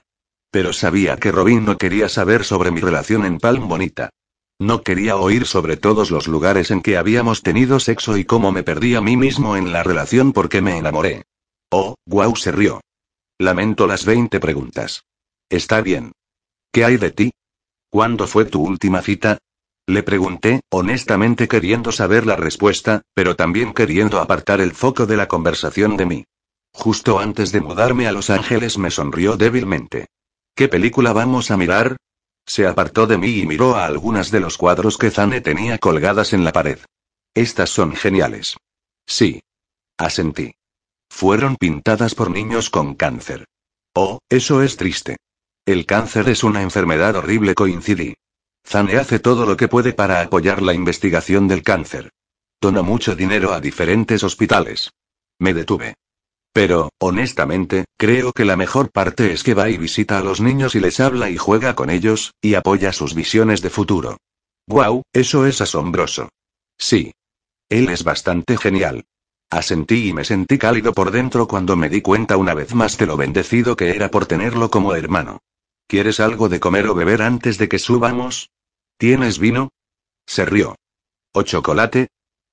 Pero 0.51 0.73
sabía 0.73 1.17
que 1.17 1.31
Robin 1.31 1.65
no 1.65 1.77
quería 1.77 2.09
saber 2.09 2.43
sobre 2.43 2.71
mi 2.71 2.81
relación 2.81 3.25
en 3.25 3.39
Palm 3.39 3.67
Bonita. 3.67 4.09
No 4.59 4.83
quería 4.83 5.15
oír 5.15 5.47
sobre 5.47 5.77
todos 5.77 6.11
los 6.11 6.27
lugares 6.27 6.69
en 6.69 6.81
que 6.81 6.97
habíamos 6.97 7.41
tenido 7.41 7.79
sexo 7.79 8.17
y 8.17 8.25
cómo 8.25 8.51
me 8.51 8.63
perdí 8.63 8.95
a 8.95 9.01
mí 9.01 9.17
mismo 9.17 9.55
en 9.55 9.71
la 9.71 9.81
relación 9.81 10.33
porque 10.33 10.61
me 10.61 10.77
enamoré. 10.77 11.23
Oh, 11.71 11.95
guau, 12.05 12.35
se 12.35 12.51
rió. 12.51 12.81
Lamento 13.41 13.87
las 13.87 14.05
20 14.05 14.39
preguntas. 14.39 15.03
Está 15.49 15.81
bien. 15.81 16.11
¿Qué 16.71 16.85
hay 16.85 16.97
de 16.97 17.09
ti? 17.09 17.31
¿Cuándo 17.89 18.27
fue 18.27 18.45
tu 18.45 18.61
última 18.61 19.01
cita? 19.01 19.39
Le 19.87 20.03
pregunté, 20.03 20.61
honestamente 20.69 21.47
queriendo 21.47 21.91
saber 21.91 22.27
la 22.27 22.35
respuesta, 22.35 23.01
pero 23.15 23.35
también 23.35 23.73
queriendo 23.73 24.19
apartar 24.19 24.61
el 24.61 24.73
foco 24.73 25.07
de 25.07 25.17
la 25.17 25.27
conversación 25.27 25.97
de 25.97 26.05
mí. 26.05 26.23
Justo 26.71 27.17
antes 27.17 27.51
de 27.51 27.61
mudarme 27.61 28.05
a 28.05 28.11
Los 28.11 28.29
Ángeles 28.29 28.77
me 28.77 28.91
sonrió 28.91 29.37
débilmente. 29.37 30.05
¿Qué 30.53 30.67
película 30.67 31.11
vamos 31.11 31.49
a 31.49 31.57
mirar? 31.57 31.97
Se 32.45 32.67
apartó 32.67 33.07
de 33.07 33.17
mí 33.17 33.39
y 33.39 33.47
miró 33.47 33.75
a 33.75 33.87
algunas 33.87 34.29
de 34.29 34.39
los 34.39 34.55
cuadros 34.55 34.99
que 34.99 35.09
Zane 35.09 35.41
tenía 35.41 35.79
colgadas 35.79 36.33
en 36.33 36.43
la 36.43 36.51
pared. 36.51 36.77
Estas 37.33 37.71
son 37.71 37.95
geniales. 37.95 38.55
Sí. 39.07 39.41
Asentí. 39.97 40.53
Fueron 41.11 41.57
pintadas 41.57 42.15
por 42.15 42.31
niños 42.31 42.71
con 42.71 42.95
cáncer. 42.95 43.45
Oh, 43.93 44.19
eso 44.27 44.63
es 44.63 44.77
triste. 44.77 45.17
El 45.67 45.85
cáncer 45.85 46.27
es 46.29 46.43
una 46.43 46.63
enfermedad 46.63 47.15
horrible, 47.15 47.53
coincidí. 47.53 48.15
Zane 48.65 48.97
hace 48.97 49.19
todo 49.19 49.45
lo 49.45 49.55
que 49.55 49.67
puede 49.67 49.93
para 49.93 50.21
apoyar 50.21 50.63
la 50.63 50.73
investigación 50.73 51.47
del 51.47 51.61
cáncer. 51.61 52.09
Dona 52.59 52.81
mucho 52.81 53.15
dinero 53.15 53.53
a 53.53 53.59
diferentes 53.59 54.23
hospitales. 54.23 54.89
Me 55.37 55.53
detuve. 55.53 55.93
Pero, 56.53 56.89
honestamente, 56.99 57.85
creo 57.97 58.31
que 58.31 58.45
la 58.45 58.55
mejor 58.55 58.89
parte 58.89 59.31
es 59.31 59.43
que 59.43 59.53
va 59.53 59.69
y 59.69 59.77
visita 59.77 60.17
a 60.17 60.23
los 60.23 60.41
niños 60.41 60.73
y 60.73 60.79
les 60.79 60.99
habla 60.99 61.29
y 61.29 61.37
juega 61.37 61.75
con 61.75 61.91
ellos, 61.91 62.33
y 62.41 62.55
apoya 62.55 62.93
sus 62.93 63.13
visiones 63.13 63.61
de 63.61 63.69
futuro. 63.69 64.17
¡Guau! 64.65 65.03
Eso 65.13 65.45
es 65.45 65.61
asombroso. 65.61 66.29
Sí. 66.79 67.11
Él 67.69 67.89
es 67.89 68.03
bastante 68.03 68.57
genial. 68.57 69.03
Asentí 69.51 70.07
y 70.07 70.13
me 70.13 70.23
sentí 70.23 70.57
cálido 70.57 70.93
por 70.93 71.11
dentro 71.11 71.45
cuando 71.45 71.75
me 71.75 71.89
di 71.89 72.01
cuenta 72.01 72.37
una 72.37 72.53
vez 72.53 72.73
más 72.73 72.97
de 72.97 73.05
lo 73.05 73.17
bendecido 73.17 73.75
que 73.75 73.89
era 73.89 74.09
por 74.09 74.25
tenerlo 74.25 74.71
como 74.71 74.95
hermano. 74.95 75.39
¿Quieres 75.87 76.21
algo 76.21 76.47
de 76.47 76.61
comer 76.61 76.87
o 76.87 76.95
beber 76.95 77.21
antes 77.21 77.57
de 77.57 77.67
que 77.67 77.77
subamos? 77.77 78.49
¿Tienes 78.97 79.39
vino? 79.39 79.69
Se 80.25 80.45
rió. 80.45 80.77
¿O 81.33 81.43
chocolate? 81.43 82.07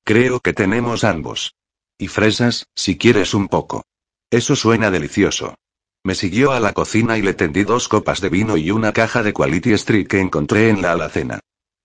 Creo 0.05 0.41
que 0.41 0.53
tenemos 0.53 1.05
ambos. 1.05 1.55
Y 1.99 2.09
fresas, 2.09 2.67
si 2.75 2.99
quieres 2.99 3.33
un 3.33 3.47
poco. 3.47 3.85
Eso 4.29 4.57
suena 4.57 4.91
delicioso. 4.91 5.55
Me 6.03 6.17
siguió 6.17 6.51
a 6.51 6.59
la 6.59 6.73
cocina 6.73 7.17
y 7.17 7.23
le 7.23 7.35
tendí 7.35 7.63
dos 7.63 7.87
copas 7.87 8.21
de 8.21 8.29
vino 8.29 8.57
y 8.57 8.73
una 8.73 8.93
caja 8.93 9.23
de 9.23 9.33
Quality 9.33 9.73
Street 9.75 10.09
que 10.09 10.19
encontré 10.19 10.69
en 10.69 10.83
la 10.83 10.93
alacena. 10.93 11.39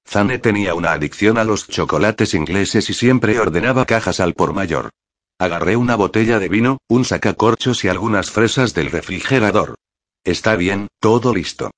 Zane 0.08 0.40
tenía 0.40 0.74
una 0.74 0.92
adicción 0.94 1.38
a 1.38 1.44
los 1.44 1.68
chocolates 1.68 2.34
ingleses 2.34 2.90
y 2.90 2.96
siempre 2.96 3.40
ordenaba 3.40 3.86
cajas 3.86 4.20
al 4.20 4.34
por 4.34 4.54
mayor. 4.54 4.90
Agarré 5.44 5.76
una 5.76 5.98
botella 5.98 6.40
de 6.40 6.48
vino, 6.48 6.78
un 6.88 7.04
sacacorchos 7.04 7.84
y 7.84 7.90
algunas 7.90 8.32
fresas 8.32 8.74
del 8.74 8.90
refrigerador. 8.90 9.76
Está 10.24 10.56
bien, 10.56 10.88
todo 11.02 11.36
listo. 11.36 11.72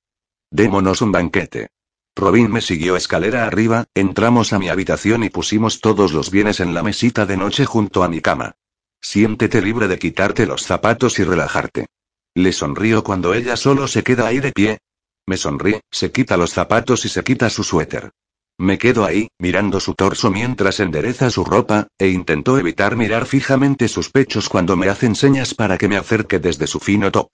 Démonos 0.51 1.01
un 1.01 1.11
banquete. 1.11 1.69
Robin 2.15 2.51
me 2.51 2.61
siguió 2.61 2.95
escalera 2.95 3.47
arriba, 3.47 3.85
entramos 3.95 4.53
a 4.53 4.59
mi 4.59 4.69
habitación 4.69 5.23
y 5.23 5.31
pusimos 5.31 5.81
todos 5.81 6.13
los 6.13 6.29
bienes 6.29 6.59
en 6.59 6.75
la 6.75 6.83
mesita 6.83 7.25
de 7.25 7.37
noche 7.37 7.65
junto 7.65 8.03
a 8.03 8.07
mi 8.07 8.21
cama. 8.21 8.53
Siéntete 9.01 9.63
libre 9.63 9.87
de 9.87 9.97
quitarte 9.97 10.45
los 10.45 10.61
zapatos 10.61 11.17
y 11.17 11.23
relajarte. 11.23 11.87
Le 12.35 12.53
sonrío 12.53 13.03
cuando 13.03 13.33
ella 13.33 13.57
solo 13.57 13.87
se 13.87 14.03
queda 14.03 14.27
ahí 14.27 14.41
de 14.41 14.51
pie. 14.51 14.77
Me 15.25 15.37
sonríe, 15.37 15.81
se 15.89 16.11
quita 16.11 16.37
los 16.37 16.53
zapatos 16.53 17.03
y 17.05 17.09
se 17.09 17.23
quita 17.23 17.49
su 17.49 17.63
suéter. 17.63 18.11
Me 18.57 18.77
quedo 18.77 19.03
ahí, 19.03 19.27
mirando 19.37 19.81
su 19.81 19.93
torso 19.95 20.31
mientras 20.31 20.79
endereza 20.79 21.29
su 21.29 21.43
ropa, 21.43 21.87
e 21.97 22.07
intento 22.07 22.57
evitar 22.57 22.95
mirar 22.95 23.25
fijamente 23.25 23.89
sus 23.89 24.09
pechos 24.09 24.47
cuando 24.47 24.77
me 24.77 24.87
hacen 24.87 25.15
señas 25.15 25.53
para 25.53 25.77
que 25.77 25.89
me 25.89 25.97
acerque 25.97 26.39
desde 26.39 26.65
su 26.65 26.79
fino 26.79 27.11
top. 27.11 27.29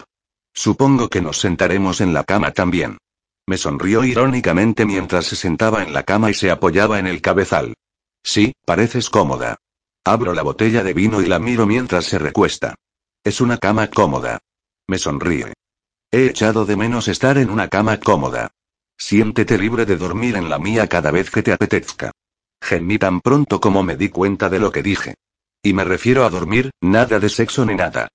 Supongo 0.53 1.09
que 1.09 1.21
nos 1.21 1.39
sentaremos 1.39 2.01
en 2.01 2.13
la 2.13 2.23
cama 2.23 2.51
también. 2.51 2.97
Me 3.47 3.57
sonrió 3.57 4.03
irónicamente 4.03 4.85
mientras 4.85 5.25
se 5.25 5.35
sentaba 5.35 5.83
en 5.83 5.93
la 5.93 6.03
cama 6.03 6.31
y 6.31 6.33
se 6.33 6.49
apoyaba 6.49 6.97
en 6.97 7.07
el 7.07 7.21
cabezal. 7.21 7.75
Sí, 8.23 8.53
pareces 8.65 9.09
cómoda. 9.09 9.57
Abro 10.03 10.33
la 10.33 10.41
botella 10.41 10.83
de 10.83 10.93
vino 10.93 11.21
y 11.21 11.27
la 11.27 11.37
miro 11.37 11.67
mientras 11.67 12.05
se 12.05 12.17
recuesta. 12.17 12.75
Es 13.23 13.41
una 13.41 13.57
cama 13.57 13.87
cómoda. 13.87 14.39
Me 14.87 14.97
sonríe. 14.97 15.53
He 16.11 16.25
echado 16.25 16.65
de 16.65 16.75
menos 16.75 17.07
estar 17.07 17.37
en 17.37 17.51
una 17.51 17.67
cama 17.67 17.99
cómoda. 17.99 18.51
Siéntete 19.01 19.57
libre 19.57 19.87
de 19.87 19.97
dormir 19.97 20.35
en 20.35 20.47
la 20.47 20.59
mía 20.59 20.85
cada 20.85 21.09
vez 21.09 21.31
que 21.31 21.41
te 21.41 21.51
apetezca. 21.51 22.11
Gemí 22.61 22.99
tan 22.99 23.19
pronto 23.19 23.59
como 23.59 23.81
me 23.81 23.97
di 23.97 24.09
cuenta 24.09 24.47
de 24.47 24.59
lo 24.59 24.71
que 24.71 24.83
dije. 24.83 25.15
Y 25.63 25.73
me 25.73 25.83
refiero 25.83 26.23
a 26.23 26.29
dormir, 26.29 26.69
nada 26.81 27.19
de 27.19 27.27
sexo 27.27 27.65
ni 27.65 27.73
nada. 27.73 28.09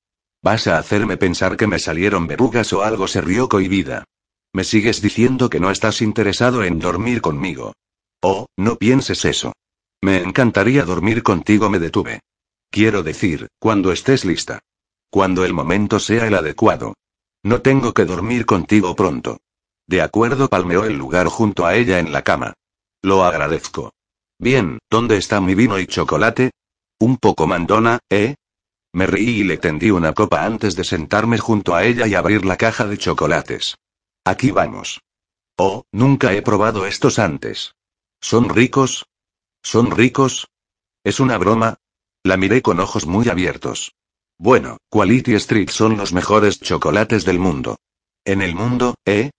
Vas 0.45 0.69
a 0.69 0.78
hacerme 0.78 1.16
pensar 1.16 1.57
que 1.57 1.66
me 1.66 1.81
salieron 1.81 2.28
verrugas 2.28 2.73
o 2.73 2.85
algo 2.85 3.09
se 3.09 3.21
rió 3.21 3.49
cohibida. 3.49 4.05
Me 4.55 4.62
sigues 4.62 5.02
diciendo 5.02 5.50
que 5.50 5.59
no 5.59 5.73
estás 5.73 6.00
interesado 6.02 6.62
en 6.62 6.78
dormir 6.78 7.21
conmigo. 7.21 7.73
Oh, 8.23 8.47
no 8.57 8.76
pienses 8.76 9.25
eso. 9.25 9.55
Me 10.00 10.19
encantaría 10.19 10.85
dormir 10.85 11.25
contigo, 11.25 11.69
me 11.69 11.81
detuve. 11.81 12.21
Quiero 12.71 13.02
decir, 13.02 13.49
cuando 13.59 13.90
estés 13.90 14.25
lista. 14.25 14.61
Cuando 15.11 15.45
el 15.45 15.52
momento 15.52 15.99
sea 15.99 16.28
el 16.28 16.37
adecuado. 16.37 16.95
No 17.43 17.61
tengo 17.61 17.93
que 17.93 18.05
dormir 18.05 18.47
contigo 18.47 18.95
pronto. 18.95 19.38
De 19.87 20.02
acuerdo, 20.02 20.49
palmeó 20.49 20.85
el 20.85 20.97
lugar 20.97 21.26
junto 21.28 21.66
a 21.66 21.75
ella 21.75 21.99
en 21.99 22.12
la 22.12 22.23
cama. 22.23 22.55
Lo 23.02 23.25
agradezco. 23.25 23.93
Bien, 24.38 24.78
¿dónde 24.90 25.16
está 25.16 25.40
mi 25.40 25.55
vino 25.55 25.78
y 25.78 25.87
chocolate? 25.87 26.50
Un 26.99 27.19
poco 27.19 27.47
mandona, 27.47 28.00
¿eh? 28.11 28.35
Me 28.93 29.07
reí 29.07 29.40
y 29.40 29.45
le 29.45 29.59
tendí 29.59 29.90
una 29.90 30.12
copa 30.12 30.45
antes 30.45 30.75
de 30.75 30.85
sentarme 30.85 31.38
junto 31.38 31.75
a 31.75 31.85
ella 31.85 32.07
y 32.07 32.14
abrir 32.14 32.45
la 32.45 32.57
caja 32.57 32.87
de 32.87 32.99
chocolates. 32.99 33.76
Aquí 34.25 34.50
vamos. 34.50 35.00
Oh, 35.59 35.85
nunca 35.93 36.33
he 36.33 36.43
probado 36.43 36.87
estos 36.87 37.19
antes. 37.19 37.75
¿Son 38.21 38.49
ricos? 38.49 39.07
¿Son 39.62 39.90
ricos? 39.90 40.49
¿Es 41.05 41.21
una 41.21 41.38
broma? 41.38 41.76
La 42.25 42.37
miré 42.37 42.62
con 42.62 42.81
ojos 42.81 43.07
muy 43.07 43.28
abiertos. 43.28 43.95
Bueno, 44.38 44.78
Quality 44.90 45.35
Street 45.35 45.71
son 45.71 45.97
los 45.97 46.12
mejores 46.12 46.61
chocolates 46.61 47.25
del 47.25 47.38
mundo. 47.38 47.78
¿En 48.25 48.43
el 48.43 48.55
mundo, 48.55 48.97
eh? 49.05 49.31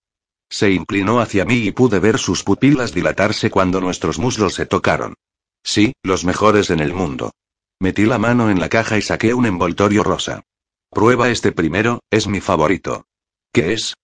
Se 0.50 0.72
inclinó 0.72 1.20
hacia 1.20 1.46
mí 1.46 1.56
y 1.58 1.72
pude 1.72 2.00
ver 2.00 2.18
sus 2.18 2.44
pupilas 2.44 2.94
dilatarse 2.94 3.50
cuando 3.50 3.82
nuestros 3.82 4.18
muslos 4.18 4.54
se 4.54 4.66
tocaron. 4.66 5.16
Sí, 5.64 5.94
los 6.04 6.24
mejores 6.24 6.70
en 6.70 6.80
el 6.80 6.94
mundo. 6.94 7.32
Metí 7.80 8.06
la 8.06 8.18
mano 8.18 8.50
en 8.50 8.60
la 8.60 8.70
caja 8.70 8.98
y 8.98 9.02
saqué 9.02 9.34
un 9.34 9.46
envoltorio 9.46 10.04
rosa. 10.04 10.44
Prueba 10.90 11.30
este 11.30 11.52
primero, 11.52 12.00
es 12.10 12.28
mi 12.28 12.40
favorito. 12.40 13.06
¿Qué 13.52 13.74
es? 13.74 13.96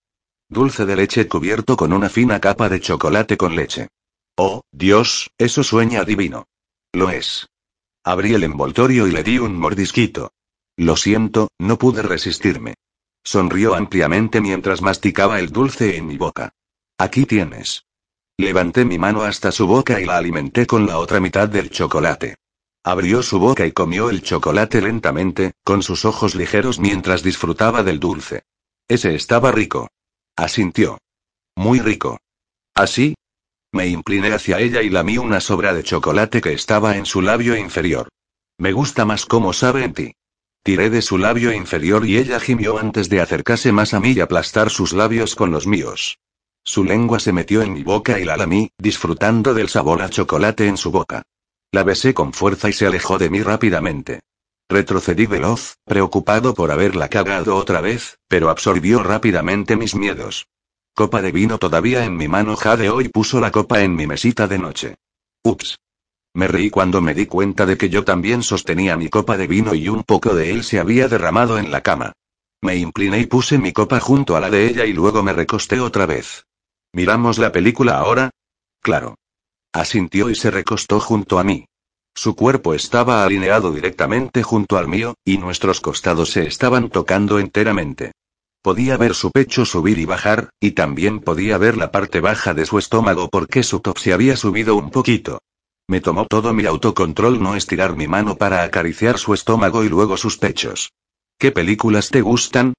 Dulce 0.48 0.84
de 0.84 0.96
leche 0.96 1.26
cubierto 1.26 1.76
con 1.76 1.92
una 1.92 2.08
fina 2.08 2.40
capa 2.40 2.68
de 2.68 2.80
chocolate 2.80 3.36
con 3.36 3.56
leche. 3.56 3.88
Oh, 4.36 4.62
Dios, 4.70 5.30
eso 5.38 5.64
sueña 5.64 6.04
divino. 6.04 6.46
Lo 6.92 7.10
es. 7.10 7.48
Abrí 8.04 8.34
el 8.34 8.44
envoltorio 8.44 9.06
y 9.06 9.12
le 9.12 9.22
di 9.22 9.38
un 9.38 9.58
mordisquito. 9.58 10.32
Lo 10.76 10.96
siento, 10.96 11.48
no 11.58 11.78
pude 11.78 12.02
resistirme. 12.02 12.74
Sonrió 13.24 13.74
ampliamente 13.74 14.40
mientras 14.40 14.82
masticaba 14.82 15.40
el 15.40 15.50
dulce 15.50 15.96
en 15.96 16.06
mi 16.06 16.18
boca. 16.18 16.52
Aquí 16.98 17.24
tienes. 17.24 17.86
Levanté 18.36 18.84
mi 18.84 18.98
mano 18.98 19.22
hasta 19.22 19.50
su 19.50 19.66
boca 19.66 20.00
y 20.00 20.04
la 20.04 20.18
alimenté 20.18 20.66
con 20.66 20.86
la 20.86 20.98
otra 20.98 21.20
mitad 21.20 21.48
del 21.48 21.70
chocolate. 21.70 22.36
Abrió 22.84 23.22
su 23.22 23.38
boca 23.38 23.64
y 23.64 23.72
comió 23.72 24.10
el 24.10 24.22
chocolate 24.22 24.82
lentamente, 24.82 25.54
con 25.64 25.82
sus 25.82 26.04
ojos 26.04 26.34
ligeros 26.34 26.78
mientras 26.78 27.22
disfrutaba 27.22 27.82
del 27.82 27.98
dulce. 27.98 28.42
Ese 28.86 29.14
estaba 29.14 29.52
rico. 29.52 29.88
Asintió. 30.36 30.98
Muy 31.56 31.80
rico. 31.80 32.18
¿Así? 32.74 33.14
Me 33.72 33.86
incliné 33.86 34.32
hacia 34.32 34.60
ella 34.60 34.82
y 34.82 34.90
lamí 34.90 35.16
una 35.16 35.40
sobra 35.40 35.72
de 35.72 35.82
chocolate 35.82 36.42
que 36.42 36.52
estaba 36.52 36.96
en 36.96 37.06
su 37.06 37.22
labio 37.22 37.56
inferior. 37.56 38.08
Me 38.58 38.72
gusta 38.72 39.06
más 39.06 39.24
cómo 39.24 39.52
sabe 39.52 39.84
en 39.84 39.94
ti. 39.94 40.14
Tiré 40.64 40.88
de 40.88 41.02
su 41.02 41.18
labio 41.18 41.52
inferior 41.52 42.06
y 42.06 42.16
ella 42.16 42.40
gimió 42.40 42.78
antes 42.78 43.10
de 43.10 43.20
acercarse 43.20 43.70
más 43.70 43.92
a 43.92 44.00
mí 44.00 44.12
y 44.12 44.20
aplastar 44.20 44.70
sus 44.70 44.94
labios 44.94 45.34
con 45.34 45.50
los 45.50 45.66
míos. 45.66 46.18
Su 46.64 46.84
lengua 46.84 47.20
se 47.20 47.34
metió 47.34 47.60
en 47.60 47.74
mi 47.74 47.82
boca 47.82 48.18
y 48.18 48.24
la 48.24 48.38
lamí, 48.38 48.70
disfrutando 48.78 49.52
del 49.52 49.68
sabor 49.68 50.00
a 50.00 50.08
chocolate 50.08 50.66
en 50.66 50.78
su 50.78 50.90
boca. 50.90 51.22
La 51.70 51.82
besé 51.82 52.14
con 52.14 52.32
fuerza 52.32 52.70
y 52.70 52.72
se 52.72 52.86
alejó 52.86 53.18
de 53.18 53.28
mí 53.28 53.42
rápidamente. 53.42 54.20
Retrocedí 54.70 55.26
veloz, 55.26 55.74
preocupado 55.84 56.54
por 56.54 56.70
haberla 56.70 57.10
cagado 57.10 57.56
otra 57.56 57.82
vez, 57.82 58.18
pero 58.26 58.48
absorbió 58.48 59.02
rápidamente 59.02 59.76
mis 59.76 59.94
miedos. 59.94 60.46
Copa 60.94 61.20
de 61.20 61.30
vino 61.30 61.58
todavía 61.58 62.06
en 62.06 62.16
mi 62.16 62.26
mano 62.26 62.56
jadeó 62.56 63.02
y 63.02 63.10
puso 63.10 63.38
la 63.38 63.50
copa 63.50 63.82
en 63.82 63.94
mi 63.94 64.06
mesita 64.06 64.48
de 64.48 64.58
noche. 64.58 64.94
Ups. 65.42 65.76
Me 66.34 66.48
reí 66.48 66.68
cuando 66.68 67.00
me 67.00 67.14
di 67.14 67.26
cuenta 67.26 67.64
de 67.64 67.78
que 67.78 67.88
yo 67.88 68.04
también 68.04 68.42
sostenía 68.42 68.96
mi 68.96 69.08
copa 69.08 69.36
de 69.36 69.46
vino 69.46 69.72
y 69.74 69.88
un 69.88 70.02
poco 70.02 70.34
de 70.34 70.50
él 70.50 70.64
se 70.64 70.80
había 70.80 71.06
derramado 71.06 71.58
en 71.58 71.70
la 71.70 71.82
cama. 71.82 72.12
Me 72.60 72.76
incliné 72.76 73.20
y 73.20 73.26
puse 73.26 73.56
mi 73.58 73.72
copa 73.72 74.00
junto 74.00 74.34
a 74.34 74.40
la 74.40 74.50
de 74.50 74.66
ella 74.66 74.84
y 74.84 74.92
luego 74.92 75.22
me 75.22 75.32
recosté 75.32 75.78
otra 75.78 76.06
vez. 76.06 76.46
¿Miramos 76.92 77.38
la 77.38 77.52
película 77.52 77.98
ahora? 77.98 78.30
Claro. 78.80 79.16
Asintió 79.72 80.28
y 80.28 80.34
se 80.34 80.50
recostó 80.50 80.98
junto 80.98 81.38
a 81.38 81.44
mí. 81.44 81.66
Su 82.16 82.34
cuerpo 82.34 82.74
estaba 82.74 83.24
alineado 83.24 83.72
directamente 83.72 84.42
junto 84.42 84.76
al 84.76 84.88
mío, 84.88 85.14
y 85.24 85.38
nuestros 85.38 85.80
costados 85.80 86.30
se 86.30 86.46
estaban 86.46 86.88
tocando 86.88 87.38
enteramente. 87.38 88.12
Podía 88.62 88.96
ver 88.96 89.14
su 89.14 89.30
pecho 89.30 89.64
subir 89.64 89.98
y 89.98 90.04
bajar, 90.04 90.50
y 90.60 90.72
también 90.72 91.20
podía 91.20 91.58
ver 91.58 91.76
la 91.76 91.92
parte 91.92 92.20
baja 92.20 92.54
de 92.54 92.66
su 92.66 92.78
estómago 92.78 93.28
porque 93.28 93.62
su 93.62 93.80
top 93.80 93.98
se 93.98 94.12
había 94.12 94.36
subido 94.36 94.76
un 94.76 94.90
poquito. 94.90 95.40
Me 95.88 96.00
tomó 96.00 96.26
todo 96.26 96.54
mi 96.54 96.64
autocontrol 96.64 97.42
no 97.42 97.56
estirar 97.56 97.94
mi 97.94 98.08
mano 98.08 98.36
para 98.36 98.62
acariciar 98.62 99.18
su 99.18 99.34
estómago 99.34 99.84
y 99.84 99.88
luego 99.88 100.16
sus 100.16 100.38
pechos. 100.38 100.92
¿Qué 101.38 101.52
películas 101.52 102.08
te 102.10 102.22
gustan? 102.22 102.74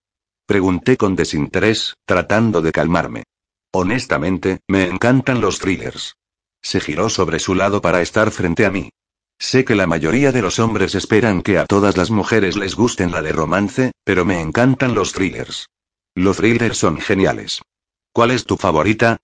Pregunté 0.48 0.98
con 0.98 1.16
desinterés, 1.16 1.94
tratando 2.06 2.62
de 2.62 2.72
calmarme. 2.72 3.24
Honestamente, 3.72 4.60
me 4.68 4.86
encantan 4.86 5.42
los 5.42 5.60
thrillers. 5.60 6.16
Se 6.62 6.80
giró 6.80 7.10
sobre 7.10 7.40
su 7.40 7.54
lado 7.54 7.82
para 7.82 8.02
estar 8.02 8.32
frente 8.32 8.66
a 8.66 8.72
mí. 8.72 8.90
Sé 9.38 9.66
que 9.66 9.76
la 9.76 9.86
mayoría 9.86 10.32
de 10.32 10.42
los 10.42 10.60
hombres 10.60 10.96
esperan 10.96 11.42
que 11.42 11.58
a 11.58 11.66
todas 11.66 11.98
las 11.98 12.10
mujeres 12.10 12.56
les 12.56 12.76
gusten 12.76 13.12
la 13.12 13.22
de 13.22 13.34
romance, 13.34 13.92
pero 14.04 14.26
me 14.26 14.40
encantan 14.40 14.96
los 14.96 15.12
thrillers. 15.12 15.68
Los 16.16 16.38
thrillers 16.38 16.78
son 16.78 17.00
geniales. 17.00 17.62
¿Cuál 18.14 18.32
es 18.32 18.46
tu 18.46 18.56
favorita? 18.56 19.18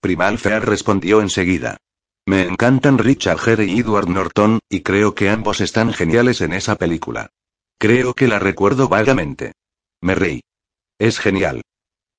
Primal 0.00 0.38
Fear 0.38 0.66
respondió 0.66 1.20
enseguida. 1.20 1.76
Me 2.28 2.42
encantan 2.42 2.98
Richard 2.98 3.38
Gere 3.38 3.64
y 3.64 3.80
Edward 3.80 4.10
Norton, 4.10 4.58
y 4.68 4.82
creo 4.82 5.14
que 5.14 5.30
ambos 5.30 5.62
están 5.62 5.94
geniales 5.94 6.42
en 6.42 6.52
esa 6.52 6.76
película. 6.76 7.30
Creo 7.78 8.12
que 8.12 8.28
la 8.28 8.38
recuerdo 8.38 8.86
vagamente. 8.86 9.54
Me 10.02 10.14
reí. 10.14 10.42
Es 10.98 11.18
genial. 11.18 11.62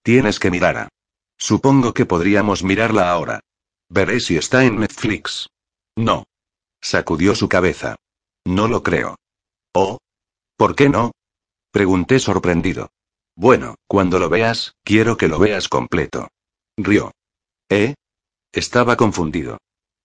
Tienes 0.02 0.39
que 0.39 0.50
mirarla. 0.50 0.89
Supongo 1.38 1.93
que 1.93 2.08
podríamos 2.08 2.63
mirarla 2.63 3.12
ahora. 3.12 3.41
Veré 3.88 4.19
si 4.19 4.36
está 4.36 4.65
en 4.65 4.80
Netflix. 4.80 5.48
No. 5.95 6.24
Sacudió 6.82 7.36
su 7.36 7.48
cabeza. 7.48 7.95
No 8.45 8.67
lo 8.67 8.82
creo. 8.82 9.15
¿Oh? 9.76 10.00
¿Por 10.58 10.76
qué 10.76 10.89
no? 10.89 11.12
Pregunté 11.69 12.17
sorprendido. 12.17 12.89
Bueno, 13.36 13.76
cuando 13.86 14.17
lo 14.17 14.28
veas, 14.28 14.74
quiero 14.84 15.17
que 15.17 15.28
lo 15.28 15.38
veas 15.38 15.67
completo. 15.67 16.30
Rió. 16.78 17.12
¿Eh? 17.69 17.93
Estaba 18.52 18.98
confundido. 18.98 19.60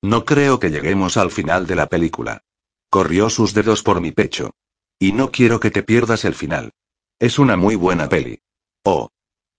No 0.05 0.27
creo 0.27 0.61
que 0.61 0.69
lleguemos 0.69 1.17
al 1.17 1.31
final 1.31 1.67
de 1.67 1.77
la 1.77 1.87
película. 1.87 2.43
Corrió 2.91 3.31
sus 3.31 3.55
dedos 3.55 3.83
por 3.83 4.03
mi 4.03 4.13
pecho. 4.13 4.51
Y 4.99 5.13
no 5.13 5.31
quiero 5.31 5.61
que 5.61 5.71
te 5.71 5.83
pierdas 5.83 6.27
el 6.27 6.35
final. 6.35 6.73
Es 7.19 7.39
una 7.39 7.57
muy 7.57 7.75
buena 7.75 8.07
peli. 8.07 8.39
Oh. 8.85 9.09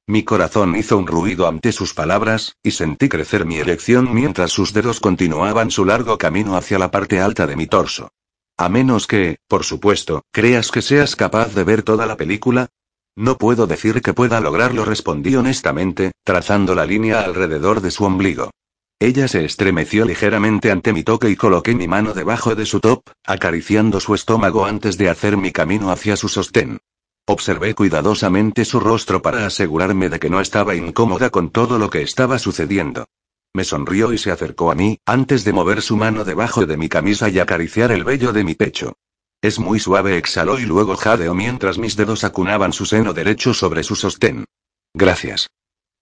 Mi 0.05 0.21
corazón 0.21 0.75
hizo 0.75 0.99
un 0.99 1.07
ruido 1.07 1.47
ante 1.47 1.71
sus 1.71 1.95
palabras, 1.95 2.57
y 2.61 2.69
sentí 2.69 3.09
crecer 3.09 3.43
mi 3.47 3.57
erección 3.57 4.13
mientras 4.13 4.51
sus 4.51 4.71
dedos 4.71 4.99
continuaban 4.99 5.71
su 5.71 5.83
largo 5.83 6.19
camino 6.19 6.55
hacia 6.55 6.77
la 6.77 6.91
parte 6.91 7.19
alta 7.19 7.47
de 7.47 7.55
mi 7.55 7.65
torso. 7.65 8.09
A 8.55 8.69
menos 8.69 9.07
que, 9.07 9.37
por 9.47 9.63
supuesto, 9.63 10.25
creas 10.31 10.69
que 10.69 10.83
seas 10.83 11.15
capaz 11.15 11.55
de 11.55 11.63
ver 11.63 11.81
toda 11.81 12.05
la 12.05 12.17
película. 12.17 12.67
No 13.15 13.39
puedo 13.39 13.65
decir 13.65 14.03
que 14.03 14.13
pueda 14.13 14.39
lograrlo, 14.41 14.85
respondí 14.85 15.35
honestamente, 15.35 16.11
trazando 16.23 16.75
la 16.75 16.85
línea 16.85 17.21
alrededor 17.21 17.81
de 17.81 17.89
su 17.89 18.05
ombligo. 18.05 18.51
Ella 18.99 19.27
se 19.27 19.43
estremeció 19.43 20.05
ligeramente 20.05 20.71
ante 20.71 20.93
mi 20.93 21.03
toque 21.03 21.29
y 21.29 21.35
coloqué 21.35 21.75
mi 21.75 21.87
mano 21.87 22.13
debajo 22.13 22.55
de 22.55 22.65
su 22.65 22.79
top, 22.79 23.03
acariciando 23.25 23.99
su 23.99 24.15
estómago 24.15 24.65
antes 24.65 24.97
de 24.97 25.09
hacer 25.09 25.35
mi 25.35 25.51
camino 25.51 25.91
hacia 25.91 26.15
su 26.15 26.29
sostén. 26.29 26.79
Observé 27.27 27.73
cuidadosamente 27.73 28.63
su 28.63 28.79
rostro 28.79 29.21
para 29.21 29.45
asegurarme 29.45 30.09
de 30.09 30.19
que 30.19 30.29
no 30.29 30.39
estaba 30.39 30.75
incómoda 30.75 31.29
con 31.29 31.49
todo 31.49 31.77
lo 31.77 31.89
que 31.89 32.03
estaba 32.03 32.39
sucediendo. 32.39 33.05
Me 33.53 33.65
sonrió 33.65 34.13
y 34.13 34.17
se 34.17 34.31
acercó 34.31 34.71
a 34.71 34.75
mí, 34.75 34.99
antes 35.05 35.43
de 35.43 35.51
mover 35.51 35.81
su 35.81 35.97
mano 35.97 36.23
debajo 36.23 36.65
de 36.65 36.77
mi 36.77 36.87
camisa 36.87 37.29
y 37.29 37.39
acariciar 37.39 37.91
el 37.91 38.03
vello 38.05 38.31
de 38.31 38.43
mi 38.43 38.55
pecho. 38.55 38.93
Es 39.41 39.59
muy 39.59 39.79
suave, 39.79 40.17
exhaló 40.17 40.57
y 40.57 40.65
luego 40.65 40.95
jadeó 40.95 41.33
mientras 41.33 41.77
mis 41.77 41.97
dedos 41.97 42.23
acunaban 42.23 42.73
su 42.73 42.85
seno 42.85 43.13
derecho 43.13 43.53
sobre 43.53 43.83
su 43.83 43.95
sostén. 43.95 44.45
Gracias. 44.93 45.49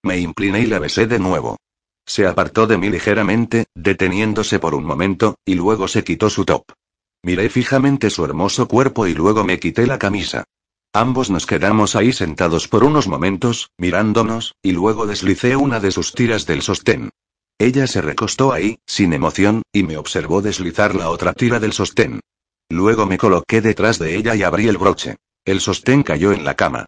Me 0.04 0.20
incliné 0.20 0.62
y 0.62 0.66
la 0.68 0.80
besé 0.80 1.08
de 1.08 1.20
nuevo. 1.20 1.58
Se 2.06 2.28
apartó 2.28 2.68
de 2.68 2.78
mí 2.78 2.90
ligeramente, 2.90 3.66
deteniéndose 3.74 4.60
por 4.60 4.76
un 4.76 4.84
momento, 4.84 5.36
y 5.46 5.56
luego 5.56 5.88
se 5.88 6.04
quitó 6.04 6.30
su 6.30 6.46
top. 6.46 6.64
Miré 7.24 7.50
fijamente 7.50 8.10
su 8.10 8.26
hermoso 8.26 8.68
cuerpo 8.68 9.08
y 9.08 9.14
luego 9.14 9.44
me 9.44 9.60
quité 9.60 9.88
la 9.88 9.98
camisa. 9.98 10.44
Ambos 10.94 11.30
nos 11.30 11.46
quedamos 11.46 11.96
ahí 11.96 12.14
sentados 12.14 12.68
por 12.68 12.84
unos 12.84 13.08
momentos, 13.08 13.72
mirándonos, 13.78 14.56
y 14.62 14.74
luego 14.74 15.08
deslicé 15.08 15.56
una 15.56 15.80
de 15.80 15.92
sus 15.92 16.14
tiras 16.14 16.46
del 16.46 16.62
sostén. 16.62 17.10
Ella 17.58 17.88
se 17.88 18.02
recostó 18.02 18.52
ahí, 18.52 18.78
sin 18.86 19.14
emoción, 19.14 19.64
y 19.72 19.84
me 19.84 19.98
observó 19.98 20.42
deslizar 20.42 20.96
la 20.96 21.10
otra 21.10 21.34
tira 21.34 21.60
del 21.60 21.74
sostén. 21.74 22.20
Luego 22.70 23.06
me 23.06 23.18
coloqué 23.18 23.62
detrás 23.62 24.00
de 24.00 24.16
ella 24.16 24.36
y 24.36 24.44
abrí 24.44 24.68
el 24.68 24.78
broche. 24.78 25.16
El 25.46 25.62
sostén 25.62 26.04
cayó 26.04 26.32
en 26.32 26.44
la 26.44 26.56
cama. 26.56 26.86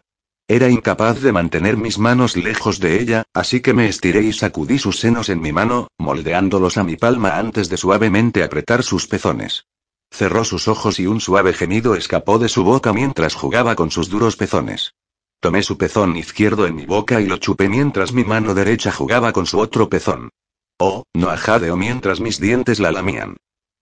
Era 0.48 0.68
incapaz 0.68 1.20
de 1.22 1.32
mantener 1.32 1.76
mis 1.76 1.98
manos 1.98 2.36
lejos 2.36 2.78
de 2.78 3.00
ella, 3.00 3.24
así 3.34 3.60
que 3.60 3.74
me 3.74 3.88
estiré 3.88 4.22
y 4.22 4.32
sacudí 4.32 4.78
sus 4.78 5.00
senos 5.00 5.28
en 5.28 5.40
mi 5.40 5.50
mano, 5.52 5.88
moldeándolos 5.98 6.76
a 6.76 6.84
mi 6.84 6.96
palma 6.96 7.38
antes 7.38 7.68
de 7.68 7.76
suavemente 7.76 8.44
apretar 8.44 8.84
sus 8.84 9.08
pezones. 9.08 9.66
Cerró 10.10 10.44
sus 10.44 10.68
ojos 10.68 11.00
y 11.00 11.06
un 11.06 11.20
suave 11.20 11.52
gemido 11.52 11.96
escapó 11.96 12.38
de 12.38 12.48
su 12.48 12.62
boca 12.62 12.92
mientras 12.92 13.34
jugaba 13.34 13.74
con 13.74 13.90
sus 13.90 14.08
duros 14.08 14.36
pezones. 14.36 14.94
Tomé 15.40 15.64
su 15.64 15.76
pezón 15.76 16.16
izquierdo 16.16 16.66
en 16.66 16.76
mi 16.76 16.86
boca 16.86 17.20
y 17.20 17.26
lo 17.26 17.38
chupé 17.38 17.68
mientras 17.68 18.12
mi 18.12 18.24
mano 18.24 18.54
derecha 18.54 18.92
jugaba 18.92 19.32
con 19.32 19.46
su 19.46 19.58
otro 19.58 19.88
pezón. 19.88 20.30
Oh, 20.78 21.04
no 21.12 21.28
ajadeó 21.30 21.76
mientras 21.76 22.20
mis 22.20 22.40
dientes 22.40 22.78
la 22.78 22.92
lamían. 22.92 23.36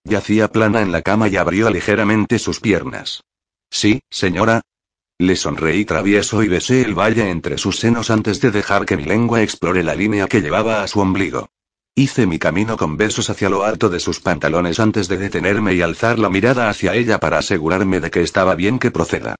Yacía 0.04 0.48
plana 0.48 0.80
en 0.80 0.92
la 0.92 1.02
cama 1.02 1.28
y 1.28 1.36
abrió 1.36 1.68
ligeramente 1.70 2.38
sus 2.38 2.60
piernas. 2.60 3.22
Sí, 3.70 4.00
señora. 4.10 4.62
Le 5.24 5.36
sonreí 5.36 5.86
travieso 5.86 6.42
y 6.42 6.48
besé 6.48 6.82
el 6.82 6.92
valle 6.92 7.30
entre 7.30 7.56
sus 7.56 7.78
senos 7.78 8.10
antes 8.10 8.42
de 8.42 8.50
dejar 8.50 8.84
que 8.84 8.98
mi 8.98 9.04
lengua 9.04 9.40
explore 9.40 9.82
la 9.82 9.94
línea 9.94 10.26
que 10.26 10.42
llevaba 10.42 10.82
a 10.82 10.86
su 10.86 11.00
ombligo. 11.00 11.48
Hice 11.94 12.26
mi 12.26 12.38
camino 12.38 12.76
con 12.76 12.98
besos 12.98 13.30
hacia 13.30 13.48
lo 13.48 13.64
alto 13.64 13.88
de 13.88 14.00
sus 14.00 14.20
pantalones 14.20 14.78
antes 14.80 15.08
de 15.08 15.16
detenerme 15.16 15.72
y 15.72 15.80
alzar 15.80 16.18
la 16.18 16.28
mirada 16.28 16.68
hacia 16.68 16.94
ella 16.94 17.20
para 17.20 17.38
asegurarme 17.38 18.00
de 18.00 18.10
que 18.10 18.20
estaba 18.20 18.54
bien 18.54 18.78
que 18.78 18.90
proceda. 18.90 19.36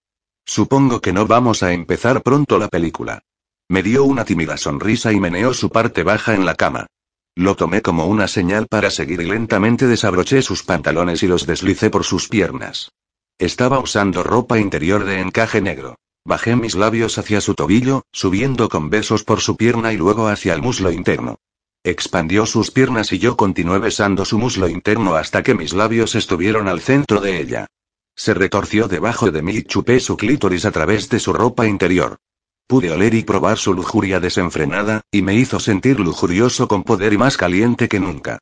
Supongo 0.47 1.03
que 1.03 1.13
no 1.13 1.27
vamos 1.27 1.63
a 1.63 1.75
empezar 1.75 2.23
pronto 2.23 2.59
la 2.59 2.69
película. 2.69 3.21
Me 3.69 3.83
dio 3.83 4.05
una 4.05 4.25
tímida 4.25 4.57
sonrisa 4.57 5.13
y 5.13 5.21
meneó 5.21 5.53
su 5.53 5.69
parte 5.69 6.03
baja 6.03 6.35
en 6.35 6.47
la 6.47 6.55
cama. 6.55 6.87
Lo 7.35 7.57
tomé 7.57 7.83
como 7.83 8.07
una 8.07 8.27
señal 8.27 8.69
para 8.69 8.91
seguir 8.91 9.21
y 9.21 9.27
lentamente 9.27 9.87
desabroché 9.87 10.41
sus 10.41 10.63
pantalones 10.63 11.23
y 11.23 11.27
los 11.27 11.47
deslicé 11.47 11.91
por 11.91 12.05
sus 12.05 12.31
piernas. 12.31 12.89
Estaba 13.39 13.81
usando 13.81 14.23
ropa 14.23 14.61
interior 14.61 15.05
de 15.05 15.21
encaje 15.21 15.61
negro. 15.61 15.97
Bajé 16.25 16.55
mis 16.55 16.77
labios 16.77 17.19
hacia 17.19 17.41
su 17.41 17.55
tobillo, 17.55 18.05
subiendo 18.13 18.69
con 18.69 18.91
besos 18.91 19.25
por 19.25 19.41
su 19.41 19.57
pierna 19.57 19.93
y 19.93 19.97
luego 19.97 20.29
hacia 20.29 20.55
el 20.55 20.63
muslo 20.63 20.93
interno. 20.93 21.41
Expandió 21.83 22.47
sus 22.47 22.71
piernas 22.71 23.13
y 23.13 23.19
yo 23.19 23.37
continué 23.37 23.81
besando 23.81 24.25
su 24.25 24.39
muslo 24.39 24.69
interno 24.69 25.17
hasta 25.17 25.43
que 25.43 25.55
mis 25.55 25.75
labios 25.75 26.15
estuvieron 26.15 26.69
al 26.69 26.81
centro 26.81 27.21
de 27.21 27.41
ella. 27.41 27.67
Se 28.15 28.35
retorció 28.35 28.87
debajo 28.87 29.31
de 29.33 29.43
mí 29.43 29.57
y 29.57 29.63
chupé 29.65 29.99
su 29.99 30.17
clítoris 30.17 30.65
a 30.65 30.71
través 30.71 31.09
de 31.09 31.19
su 31.19 31.33
ropa 31.33 31.67
interior. 31.67 32.19
Pude 32.69 32.93
oler 32.93 33.15
y 33.15 33.25
probar 33.25 33.59
su 33.59 33.75
lujuria 33.75 34.21
desenfrenada, 34.21 35.03
y 35.11 35.23
me 35.23 35.35
hizo 35.35 35.59
sentir 35.59 35.99
lujurioso 35.99 36.69
con 36.69 36.85
poder 36.85 37.13
y 37.13 37.19
más 37.19 37.37
caliente 37.37 37.89
que 37.89 37.99
nunca. 37.99 38.39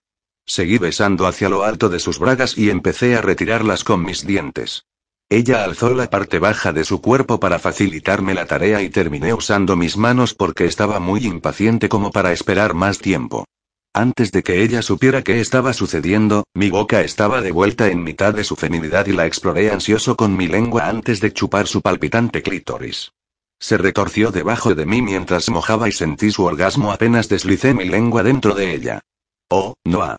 Seguí 0.46 0.78
besando 0.78 1.26
hacia 1.26 1.48
lo 1.48 1.62
alto 1.62 1.88
de 1.88 1.98
sus 1.98 2.18
bragas 2.18 2.59
y 2.59 2.70
empecé 2.70 3.16
a 3.16 3.22
retirarlas 3.22 3.85
con 3.85 4.05
mis 4.05 4.26
dientes. 4.26 4.85
Ella 5.28 5.64
alzó 5.64 5.94
la 5.94 6.11
parte 6.11 6.38
baja 6.38 6.72
de 6.72 6.85
su 6.85 7.00
cuerpo 7.00 7.40
para 7.40 7.59
facilitarme 7.59 8.35
la 8.35 8.44
tarea 8.44 8.83
y 8.83 8.90
terminé 8.90 9.33
usando 9.33 9.76
mis 9.76 9.96
manos 9.96 10.35
porque 10.35 10.66
estaba 10.66 11.00
muy 11.00 11.24
impaciente 11.24 11.88
como 11.88 12.11
para 12.11 12.33
esperar 12.33 12.74
más 12.74 12.98
tiempo. 12.98 13.46
Antes 13.94 14.33
de 14.33 14.42
que 14.42 14.62
ella 14.62 14.83
supiera 14.83 15.22
qué 15.22 15.40
estaba 15.40 15.72
sucediendo, 15.72 16.44
mi 16.55 16.70
boca 16.70 17.02
estaba 17.02 17.40
de 17.40 17.52
vuelta 17.52 17.88
en 17.88 18.02
mitad 18.02 18.35
de 18.35 18.44
su 18.44 18.57
feminidad 18.57 19.07
y 19.07 19.12
la 19.12 19.26
exploré 19.26 19.70
ansioso 19.70 20.16
con 20.16 20.37
mi 20.37 20.48
lengua 20.48 20.88
antes 20.88 21.20
de 21.20 21.33
chupar 21.33 21.66
su 21.66 21.81
palpitante 21.83 22.42
clítoris. 22.42 23.12
Se 23.59 23.78
retorció 23.78 24.33
debajo 24.33 24.74
de 24.74 24.87
mí 24.87 25.02
mientras 25.02 25.48
mojaba 25.48 25.88
y 25.88 25.92
sentí 25.92 26.31
su 26.31 26.44
orgasmo 26.44 26.90
apenas 26.90 27.28
deslicé 27.28 27.74
mi 27.74 27.85
lengua 27.85 28.22
dentro 28.22 28.55
de 28.55 28.74
ella. 28.74 29.00
Oh, 29.48 29.74
Noah. 29.85 30.16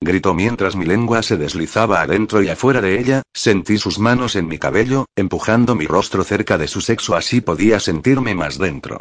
Gritó 0.00 0.32
mientras 0.32 0.76
mi 0.76 0.84
lengua 0.84 1.22
se 1.22 1.36
deslizaba 1.36 2.02
adentro 2.02 2.42
y 2.42 2.48
afuera 2.48 2.80
de 2.80 3.00
ella, 3.00 3.22
sentí 3.34 3.78
sus 3.78 3.98
manos 3.98 4.36
en 4.36 4.46
mi 4.46 4.58
cabello, 4.58 5.06
empujando 5.16 5.74
mi 5.74 5.86
rostro 5.86 6.22
cerca 6.22 6.56
de 6.56 6.68
su 6.68 6.80
sexo 6.80 7.16
así 7.16 7.40
podía 7.40 7.80
sentirme 7.80 8.34
más 8.34 8.58
dentro. 8.58 9.00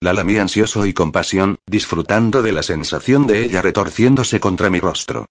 La 0.00 0.12
lamí 0.12 0.38
ansioso 0.38 0.86
y 0.86 0.94
con 0.94 1.12
pasión, 1.12 1.58
disfrutando 1.66 2.40
de 2.40 2.52
la 2.52 2.62
sensación 2.62 3.26
de 3.26 3.44
ella 3.44 3.60
retorciéndose 3.60 4.40
contra 4.40 4.70
mi 4.70 4.80
rostro. 4.80 5.26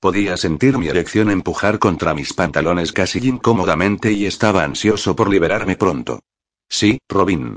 Podía 0.00 0.36
sentir 0.36 0.78
mi 0.78 0.88
erección 0.88 1.30
empujar 1.30 1.78
contra 1.78 2.14
mis 2.14 2.32
pantalones 2.32 2.92
casi 2.92 3.18
incómodamente 3.26 4.12
y 4.12 4.26
estaba 4.26 4.64
ansioso 4.64 5.14
por 5.14 5.28
liberarme 5.28 5.76
pronto. 5.76 6.20
Sí, 6.68 6.98
Robin. 7.08 7.56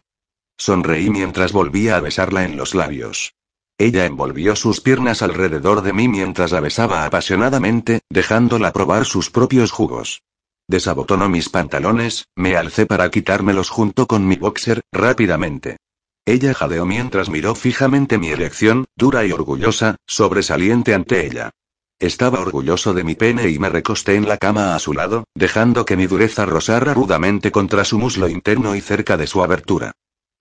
Sonreí 0.57 1.09
mientras 1.09 1.53
volvía 1.53 1.97
a 1.97 2.01
besarla 2.01 2.43
en 2.43 2.57
los 2.57 2.75
labios. 2.75 3.33
Ella 3.77 4.05
envolvió 4.05 4.55
sus 4.55 4.79
piernas 4.79 5.21
alrededor 5.21 5.81
de 5.81 5.91
mí 5.91 6.07
mientras 6.07 6.53
la 6.53 6.61
besaba 6.61 7.05
apasionadamente, 7.05 8.01
dejándola 8.09 8.71
probar 8.71 9.05
sus 9.05 9.29
propios 9.29 9.71
jugos. 9.71 10.21
Desabotonó 10.67 11.27
mis 11.27 11.49
pantalones, 11.49 12.29
me 12.35 12.55
alcé 12.55 12.85
para 12.85 13.11
quitármelos 13.11 13.69
junto 13.69 14.07
con 14.07 14.25
mi 14.27 14.37
boxer, 14.37 14.81
rápidamente. 14.93 15.77
Ella 16.25 16.53
jadeó 16.53 16.85
mientras 16.85 17.29
miró 17.29 17.53
fijamente 17.53 18.17
mi 18.17 18.29
erección, 18.29 18.85
dura 18.95 19.25
y 19.25 19.31
orgullosa, 19.31 19.97
sobresaliente 20.07 20.93
ante 20.93 21.25
ella. 21.25 21.51
Estaba 21.99 22.39
orgulloso 22.39 22.93
de 22.93 23.03
mi 23.03 23.15
pene 23.15 23.49
y 23.49 23.59
me 23.59 23.69
recosté 23.69 24.15
en 24.15 24.27
la 24.27 24.37
cama 24.37 24.75
a 24.75 24.79
su 24.79 24.93
lado, 24.93 25.25
dejando 25.35 25.85
que 25.85 25.97
mi 25.97 26.07
dureza 26.07 26.45
rozara 26.45 26.93
rudamente 26.93 27.51
contra 27.51 27.85
su 27.85 27.99
muslo 27.99 28.27
interno 28.27 28.75
y 28.75 28.81
cerca 28.81 29.17
de 29.17 29.27
su 29.27 29.43
abertura. 29.43 29.91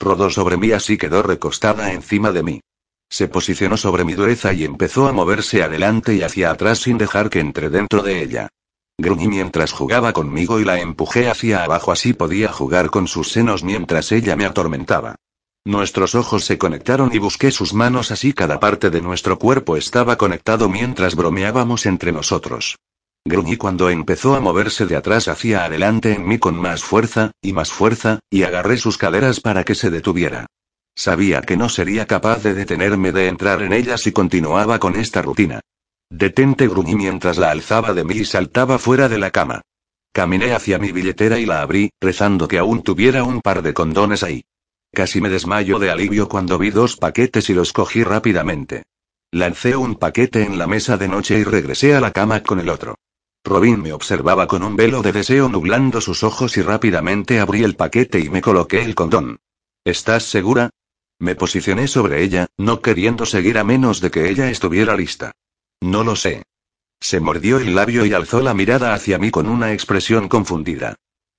Rodó 0.00 0.30
sobre 0.30 0.56
mí 0.56 0.70
así 0.72 0.96
quedó 0.96 1.22
recostada 1.22 1.92
encima 1.92 2.32
de 2.32 2.42
mí. 2.42 2.60
Se 3.14 3.28
posicionó 3.28 3.76
sobre 3.76 4.04
mi 4.04 4.14
dureza 4.14 4.52
y 4.52 4.64
empezó 4.64 5.06
a 5.06 5.12
moverse 5.12 5.62
adelante 5.62 6.16
y 6.16 6.22
hacia 6.22 6.50
atrás 6.50 6.80
sin 6.80 6.98
dejar 6.98 7.30
que 7.30 7.38
entre 7.38 7.70
dentro 7.70 8.02
de 8.02 8.20
ella. 8.20 8.48
Gruñí 8.98 9.28
mientras 9.28 9.70
jugaba 9.70 10.12
conmigo 10.12 10.58
y 10.58 10.64
la 10.64 10.80
empujé 10.80 11.30
hacia 11.30 11.62
abajo 11.62 11.92
así 11.92 12.12
podía 12.12 12.48
jugar 12.48 12.90
con 12.90 13.06
sus 13.06 13.30
senos 13.30 13.62
mientras 13.62 14.10
ella 14.10 14.34
me 14.34 14.46
atormentaba. 14.46 15.14
Nuestros 15.64 16.16
ojos 16.16 16.44
se 16.44 16.58
conectaron 16.58 17.10
y 17.14 17.18
busqué 17.18 17.52
sus 17.52 17.72
manos 17.72 18.10
así 18.10 18.32
cada 18.32 18.58
parte 18.58 18.90
de 18.90 19.00
nuestro 19.00 19.38
cuerpo 19.38 19.76
estaba 19.76 20.16
conectado 20.16 20.68
mientras 20.68 21.14
bromeábamos 21.14 21.86
entre 21.86 22.10
nosotros. 22.10 22.78
Gruñí 23.24 23.56
cuando 23.56 23.90
empezó 23.90 24.34
a 24.34 24.40
moverse 24.40 24.86
de 24.86 24.96
atrás 24.96 25.28
hacia 25.28 25.64
adelante 25.64 26.14
en 26.14 26.26
mí 26.26 26.40
con 26.40 26.56
más 26.56 26.82
fuerza, 26.82 27.30
y 27.40 27.52
más 27.52 27.70
fuerza, 27.70 28.18
y 28.28 28.42
agarré 28.42 28.76
sus 28.76 28.98
caderas 28.98 29.38
para 29.38 29.62
que 29.62 29.76
se 29.76 29.90
detuviera. 29.90 30.46
Sabía 30.96 31.42
que 31.42 31.56
no 31.56 31.68
sería 31.68 32.06
capaz 32.06 32.42
de 32.42 32.54
detenerme 32.54 33.12
de 33.12 33.28
entrar 33.28 33.62
en 33.62 33.72
ella 33.72 33.98
si 33.98 34.12
continuaba 34.12 34.78
con 34.78 34.96
esta 34.96 35.22
rutina. 35.22 35.60
Detente 36.08 36.68
gruñí 36.68 36.94
mientras 36.94 37.38
la 37.38 37.50
alzaba 37.50 37.92
de 37.94 38.04
mí 38.04 38.14
y 38.14 38.24
saltaba 38.24 38.78
fuera 38.78 39.08
de 39.08 39.18
la 39.18 39.30
cama. 39.30 39.62
Caminé 40.12 40.52
hacia 40.52 40.78
mi 40.78 40.92
billetera 40.92 41.40
y 41.40 41.46
la 41.46 41.60
abrí, 41.60 41.90
rezando 42.00 42.46
que 42.46 42.58
aún 42.58 42.82
tuviera 42.82 43.24
un 43.24 43.40
par 43.40 43.62
de 43.62 43.74
condones 43.74 44.22
ahí. 44.22 44.44
Casi 44.92 45.20
me 45.20 45.28
desmayo 45.28 45.80
de 45.80 45.90
alivio 45.90 46.28
cuando 46.28 46.56
vi 46.56 46.70
dos 46.70 46.96
paquetes 46.96 47.50
y 47.50 47.54
los 47.54 47.72
cogí 47.72 48.04
rápidamente. 48.04 48.84
Lancé 49.32 49.74
un 49.74 49.96
paquete 49.96 50.44
en 50.44 50.56
la 50.56 50.68
mesa 50.68 50.96
de 50.96 51.08
noche 51.08 51.36
y 51.40 51.42
regresé 51.42 51.96
a 51.96 52.00
la 52.00 52.12
cama 52.12 52.44
con 52.44 52.60
el 52.60 52.68
otro. 52.68 52.94
Robin 53.44 53.82
me 53.82 53.92
observaba 53.92 54.46
con 54.46 54.62
un 54.62 54.76
velo 54.76 55.02
de 55.02 55.10
deseo 55.10 55.48
nublando 55.48 56.00
sus 56.00 56.22
ojos 56.22 56.56
y 56.56 56.62
rápidamente 56.62 57.40
abrí 57.40 57.64
el 57.64 57.74
paquete 57.74 58.20
y 58.20 58.28
me 58.28 58.40
coloqué 58.40 58.82
el 58.84 58.94
condón. 58.94 59.40
¿Estás 59.84 60.22
segura? 60.22 60.70
Me 61.18 61.34
posicioné 61.34 61.88
sobre 61.88 62.22
ella, 62.22 62.46
no 62.56 62.80
queriendo 62.80 63.26
seguir 63.26 63.58
a 63.58 63.64
menos 63.64 64.00
de 64.00 64.10
que 64.10 64.28
ella 64.28 64.50
estuviera 64.50 64.96
lista. 64.96 65.32
No 65.80 66.04
lo 66.04 66.16
sé. 66.16 66.42
Se 67.00 67.20
mordió 67.20 67.58
el 67.58 67.74
labio 67.74 68.06
y 68.06 68.12
alzó 68.12 68.40
la 68.40 68.54
mirada 68.54 68.94
hacia 68.94 69.18
mí 69.18 69.30
con 69.30 69.48
una 69.48 69.72
expresión 69.72 70.28
confundida. 70.28 70.96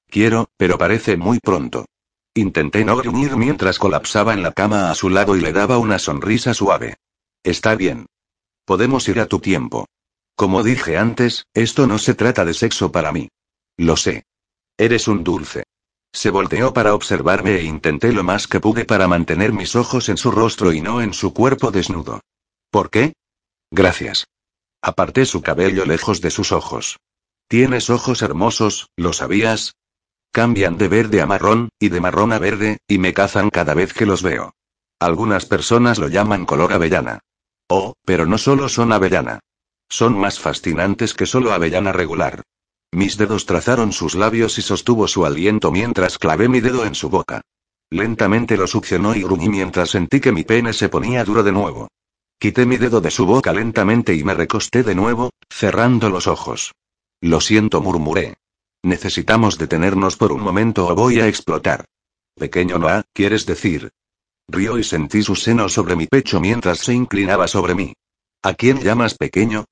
Quiero, 0.07 0.49
pero 0.57 0.77
parece 0.77 1.17
muy 1.17 1.39
pronto. 1.39 1.85
Intenté 2.33 2.85
no 2.85 2.97
gruñir 2.97 3.35
mientras 3.35 3.79
colapsaba 3.79 4.33
en 4.33 4.43
la 4.43 4.51
cama 4.51 4.91
a 4.91 4.95
su 4.95 5.09
lado 5.09 5.35
y 5.35 5.41
le 5.41 5.53
daba 5.53 5.77
una 5.77 5.99
sonrisa 5.99 6.53
suave. 6.53 6.95
Está 7.43 7.75
bien. 7.75 8.05
Podemos 8.65 9.07
ir 9.07 9.19
a 9.19 9.27
tu 9.27 9.39
tiempo. 9.39 9.87
Como 10.35 10.63
dije 10.63 10.97
antes, 10.97 11.45
esto 11.53 11.87
no 11.87 11.97
se 11.97 12.13
trata 12.13 12.43
de 12.43 12.53
sexo 12.53 12.91
para 12.91 13.11
mí. 13.11 13.29
Lo 13.77 13.95
sé. 13.95 14.23
Eres 14.77 15.07
un 15.07 15.23
dulce. 15.23 15.63
Se 16.15 16.29
volteó 16.29 16.73
para 16.73 16.95
observarme 16.95 17.55
e 17.57 17.63
intenté 17.63 18.13
lo 18.13 18.23
más 18.23 18.47
que 18.47 18.61
pude 18.61 18.85
para 18.85 19.05
mantener 19.05 19.51
mis 19.51 19.75
ojos 19.75 20.07
en 20.07 20.15
su 20.15 20.31
rostro 20.31 20.71
y 20.71 20.79
no 20.79 21.01
en 21.01 21.13
su 21.13 21.33
cuerpo 21.33 21.71
desnudo. 21.71 22.21
¿Por 22.71 22.89
qué? 22.89 23.15
Gracias. 23.69 24.25
Aparté 24.81 25.25
su 25.25 25.41
cabello 25.41 25.85
lejos 25.85 26.21
de 26.21 26.31
sus 26.31 26.53
ojos. 26.53 26.99
Tienes 27.49 27.89
ojos 27.89 28.21
hermosos, 28.21 28.87
¿lo 28.95 29.11
sabías? 29.11 29.75
Cambian 30.31 30.77
de 30.77 30.87
verde 30.87 31.21
a 31.21 31.25
marrón, 31.25 31.67
y 31.79 31.89
de 31.89 31.99
marrón 31.99 32.31
a 32.31 32.39
verde, 32.39 32.77
y 32.87 32.97
me 32.97 33.13
cazan 33.13 33.49
cada 33.49 33.73
vez 33.73 33.93
que 33.93 34.05
los 34.05 34.23
veo. 34.23 34.55
Algunas 34.99 35.45
personas 35.45 35.99
lo 35.99 36.07
llaman 36.07 36.45
color 36.45 36.71
avellana. 36.71 37.19
Oh, 37.67 37.93
pero 38.05 38.25
no 38.25 38.37
solo 38.37 38.69
son 38.69 38.93
avellana. 38.93 39.41
Son 39.89 40.17
más 40.17 40.39
fascinantes 40.39 41.13
que 41.13 41.25
solo 41.25 41.51
avellana 41.51 41.91
regular. 41.91 42.41
Mis 42.95 43.17
dedos 43.17 43.45
trazaron 43.45 43.91
sus 43.91 44.15
labios 44.15 44.57
y 44.57 44.61
sostuvo 44.61 45.05
su 45.09 45.25
aliento 45.25 45.69
mientras 45.69 46.17
clavé 46.17 46.47
mi 46.47 46.61
dedo 46.61 46.85
en 46.85 46.95
su 46.95 47.09
boca. 47.09 47.41
Lentamente 47.89 48.55
lo 48.55 48.67
succionó 48.67 49.13
y 49.13 49.21
gruñí 49.21 49.49
mientras 49.49 49.89
sentí 49.89 50.21
que 50.21 50.31
mi 50.31 50.45
pene 50.45 50.71
se 50.71 50.87
ponía 50.87 51.25
duro 51.25 51.43
de 51.43 51.51
nuevo. 51.51 51.89
Quité 52.39 52.65
mi 52.65 52.77
dedo 52.77 53.01
de 53.01 53.11
su 53.11 53.25
boca 53.25 53.51
lentamente 53.51 54.15
y 54.15 54.23
me 54.23 54.33
recosté 54.33 54.81
de 54.81 54.95
nuevo, 54.95 55.31
cerrando 55.49 56.09
los 56.09 56.25
ojos. 56.27 56.71
Lo 57.19 57.41
siento, 57.41 57.81
murmuré. 57.81 58.35
Necesitamos 58.81 59.57
detenernos 59.57 60.15
por 60.15 60.31
un 60.31 60.39
momento 60.39 60.87
o 60.87 60.95
voy 60.95 61.19
a 61.19 61.27
explotar. 61.27 61.83
Pequeño 62.37 62.79
Noah, 62.79 63.03
¿quieres 63.11 63.45
decir? 63.45 63.89
Río 64.47 64.79
y 64.79 64.85
sentí 64.85 65.21
su 65.21 65.35
seno 65.35 65.67
sobre 65.67 65.97
mi 65.97 66.07
pecho 66.07 66.39
mientras 66.39 66.79
se 66.79 66.93
inclinaba 66.93 67.49
sobre 67.49 67.75
mí. 67.75 67.91
¿A 68.41 68.53
quién 68.53 68.79
llamas 68.79 69.15
pequeño? 69.15 69.65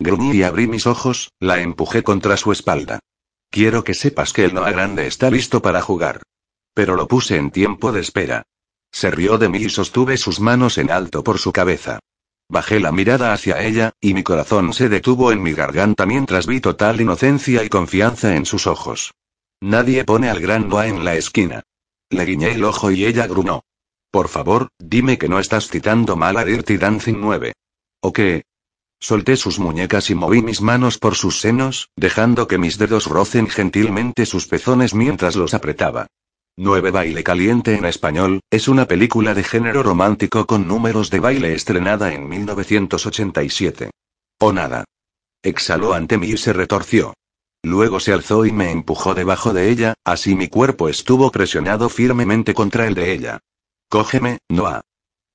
Gruñí 0.00 0.32
y 0.32 0.42
abrí 0.42 0.66
mis 0.66 0.86
ojos, 0.86 1.30
la 1.38 1.60
empujé 1.60 2.02
contra 2.02 2.38
su 2.38 2.52
espalda. 2.52 3.00
Quiero 3.50 3.84
que 3.84 3.92
sepas 3.92 4.32
que 4.32 4.46
el 4.46 4.54
Noah 4.54 4.70
grande 4.70 5.06
está 5.06 5.30
listo 5.30 5.60
para 5.60 5.82
jugar. 5.82 6.22
Pero 6.72 6.96
lo 6.96 7.06
puse 7.06 7.36
en 7.36 7.50
tiempo 7.50 7.92
de 7.92 8.00
espera. 8.00 8.44
Se 8.90 9.10
rió 9.10 9.36
de 9.36 9.50
mí 9.50 9.58
y 9.58 9.68
sostuve 9.68 10.16
sus 10.16 10.40
manos 10.40 10.78
en 10.78 10.90
alto 10.90 11.22
por 11.22 11.38
su 11.38 11.52
cabeza. 11.52 11.98
Bajé 12.48 12.80
la 12.80 12.92
mirada 12.92 13.34
hacia 13.34 13.62
ella, 13.62 13.92
y 14.00 14.14
mi 14.14 14.22
corazón 14.22 14.72
se 14.72 14.88
detuvo 14.88 15.32
en 15.32 15.42
mi 15.42 15.52
garganta 15.52 16.06
mientras 16.06 16.46
vi 16.46 16.62
total 16.62 17.02
inocencia 17.02 17.62
y 17.62 17.68
confianza 17.68 18.34
en 18.34 18.46
sus 18.46 18.66
ojos. 18.66 19.12
Nadie 19.60 20.04
pone 20.04 20.30
al 20.30 20.40
gran 20.40 20.70
Noah 20.70 20.86
en 20.86 21.04
la 21.04 21.14
esquina. 21.14 21.62
Le 22.08 22.24
guiñé 22.24 22.52
el 22.52 22.64
ojo 22.64 22.90
y 22.90 23.04
ella 23.04 23.26
grunó. 23.26 23.64
Por 24.10 24.28
favor, 24.28 24.68
dime 24.78 25.18
que 25.18 25.28
no 25.28 25.38
estás 25.38 25.68
citando 25.68 26.16
mal 26.16 26.38
a 26.38 26.44
Dirty 26.46 26.78
Dancing 26.78 27.20
9. 27.20 27.52
¿O 28.00 28.14
qué? 28.14 28.44
Solté 29.00 29.36
sus 29.36 29.58
muñecas 29.58 30.10
y 30.10 30.14
moví 30.14 30.42
mis 30.42 30.60
manos 30.60 30.98
por 30.98 31.14
sus 31.14 31.40
senos, 31.40 31.88
dejando 31.96 32.46
que 32.46 32.58
mis 32.58 32.76
dedos 32.76 33.06
rocen 33.06 33.48
gentilmente 33.48 34.26
sus 34.26 34.46
pezones 34.46 34.94
mientras 34.94 35.36
los 35.36 35.54
apretaba. 35.54 36.06
9 36.58 36.90
Baile 36.90 37.24
Caliente 37.24 37.74
en 37.74 37.86
español, 37.86 38.40
es 38.50 38.68
una 38.68 38.84
película 38.84 39.32
de 39.32 39.42
género 39.42 39.82
romántico 39.82 40.46
con 40.46 40.68
números 40.68 41.08
de 41.08 41.20
baile 41.20 41.54
estrenada 41.54 42.12
en 42.12 42.28
1987. 42.28 43.90
O 44.38 44.52
nada. 44.52 44.84
Exhaló 45.42 45.94
ante 45.94 46.18
mí 46.18 46.28
y 46.28 46.36
se 46.36 46.52
retorció. 46.52 47.14
Luego 47.62 48.00
se 48.00 48.12
alzó 48.12 48.44
y 48.44 48.52
me 48.52 48.70
empujó 48.70 49.14
debajo 49.14 49.54
de 49.54 49.70
ella, 49.70 49.94
así 50.04 50.34
mi 50.34 50.48
cuerpo 50.48 50.90
estuvo 50.90 51.30
presionado 51.30 51.88
firmemente 51.88 52.52
contra 52.52 52.86
el 52.86 52.94
de 52.94 53.12
ella. 53.12 53.40
Cógeme, 53.88 54.38
Noah. 54.50 54.82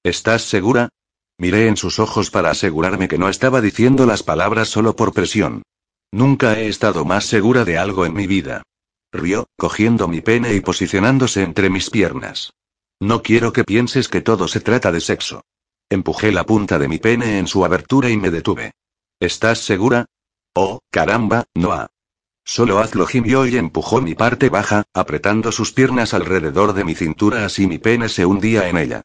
¿Estás 0.04 0.44
segura? 0.44 0.90
Miré 1.38 1.68
en 1.68 1.76
sus 1.76 2.00
ojos 2.00 2.32
para 2.32 2.52
asegurarme 2.52 3.08
que 3.08 3.18
no 3.18 3.28
estaba 3.30 3.62
diciendo 3.62 4.06
las 4.06 4.24
palabras 4.24 4.70
solo 4.70 4.96
por 4.96 5.14
presión. 5.14 5.64
Nunca 6.12 6.58
he 6.58 6.68
estado 6.68 7.04
más 7.04 7.26
segura 7.26 7.66
de 7.66 7.78
algo 7.78 8.06
en 8.06 8.14
mi 8.14 8.26
vida. 8.26 8.64
Rió, 9.12 9.48
cogiendo 9.58 10.08
mi 10.08 10.22
pene 10.22 10.54
y 10.54 10.62
posicionándose 10.62 11.44
entre 11.44 11.70
mis 11.70 11.90
piernas. 11.90 12.54
No 13.02 13.22
quiero 13.22 13.52
que 13.52 13.66
pienses 13.66 14.08
que 14.08 14.22
todo 14.22 14.48
se 14.48 14.62
trata 14.62 14.92
de 14.92 15.02
sexo. 15.02 15.44
Empujé 15.90 16.32
la 16.32 16.46
punta 16.46 16.80
de 16.80 16.88
mi 16.88 17.00
pene 17.00 17.38
en 17.38 17.48
su 17.48 17.66
abertura 17.66 18.10
y 18.10 18.18
me 18.18 18.32
detuve. 18.32 18.72
¿Estás 19.20 19.60
segura? 19.60 20.06
Oh, 20.54 20.80
caramba, 20.90 21.44
Noah. 21.54 21.88
Solo 22.46 22.80
hazlo 22.80 23.08
gimió 23.08 23.46
y 23.46 23.58
empujó 23.58 24.02
mi 24.02 24.16
parte 24.16 24.50
baja, 24.50 24.84
apretando 24.94 25.52
sus 25.52 25.74
piernas 25.74 26.14
alrededor 26.14 26.74
de 26.74 26.86
mi 26.86 26.96
cintura 26.96 27.46
así 27.46 27.68
mi 27.68 27.80
pene 27.80 28.08
se 28.08 28.26
hundía 28.26 28.70
en 28.70 28.78
ella. 28.78 29.02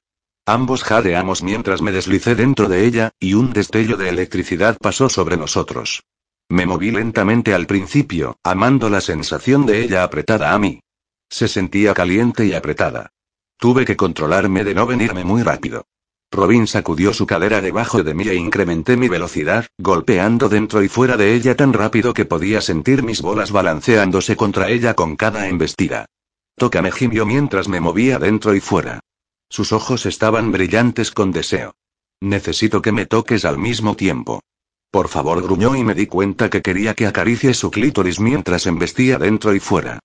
Ambos 0.50 0.82
jadeamos 0.82 1.44
mientras 1.44 1.80
me 1.80 1.92
deslicé 1.92 2.34
dentro 2.34 2.68
de 2.68 2.84
ella, 2.84 3.12
y 3.20 3.34
un 3.34 3.52
destello 3.52 3.96
de 3.96 4.08
electricidad 4.08 4.76
pasó 4.80 5.08
sobre 5.08 5.36
nosotros. 5.36 6.02
Me 6.48 6.66
moví 6.66 6.90
lentamente 6.90 7.54
al 7.54 7.68
principio, 7.68 8.36
amando 8.42 8.90
la 8.90 9.00
sensación 9.00 9.64
de 9.64 9.80
ella 9.84 10.02
apretada 10.02 10.52
a 10.52 10.58
mí. 10.58 10.80
Se 11.28 11.46
sentía 11.46 11.94
caliente 11.94 12.46
y 12.46 12.54
apretada. 12.54 13.12
Tuve 13.58 13.84
que 13.84 13.94
controlarme 13.94 14.64
de 14.64 14.74
no 14.74 14.86
venirme 14.86 15.22
muy 15.22 15.44
rápido. 15.44 15.84
Robin 16.32 16.66
sacudió 16.66 17.14
su 17.14 17.28
cadera 17.28 17.60
debajo 17.60 18.02
de 18.02 18.12
mí 18.12 18.26
e 18.26 18.34
incrementé 18.34 18.96
mi 18.96 19.06
velocidad, 19.06 19.66
golpeando 19.78 20.48
dentro 20.48 20.82
y 20.82 20.88
fuera 20.88 21.16
de 21.16 21.32
ella 21.36 21.54
tan 21.54 21.72
rápido 21.72 22.12
que 22.12 22.24
podía 22.24 22.60
sentir 22.60 23.04
mis 23.04 23.22
bolas 23.22 23.52
balanceándose 23.52 24.34
contra 24.34 24.68
ella 24.68 24.94
con 24.94 25.14
cada 25.14 25.46
embestida. 25.46 26.06
Tócame 26.56 26.90
gimió 26.90 27.24
mientras 27.24 27.68
me 27.68 27.78
movía 27.78 28.18
dentro 28.18 28.52
y 28.52 28.60
fuera. 28.60 28.98
Sus 29.50 29.72
ojos 29.72 30.06
estaban 30.06 30.52
brillantes 30.52 31.10
con 31.10 31.32
deseo. 31.32 31.74
Necesito 32.20 32.80
que 32.80 32.92
me 32.92 33.04
toques 33.04 33.44
al 33.44 33.58
mismo 33.58 33.96
tiempo. 33.96 34.40
Por 34.92 35.08
favor, 35.08 35.42
gruñó 35.42 35.74
y 35.74 35.84
me 35.84 35.94
di 35.94 36.06
cuenta 36.06 36.48
que 36.48 36.62
quería 36.62 36.94
que 36.94 37.06
acaricie 37.06 37.52
su 37.52 37.70
clítoris 37.70 38.20
mientras 38.20 38.66
embestía 38.66 39.18
dentro 39.18 39.54
y 39.54 39.60
fuera. 39.60 39.98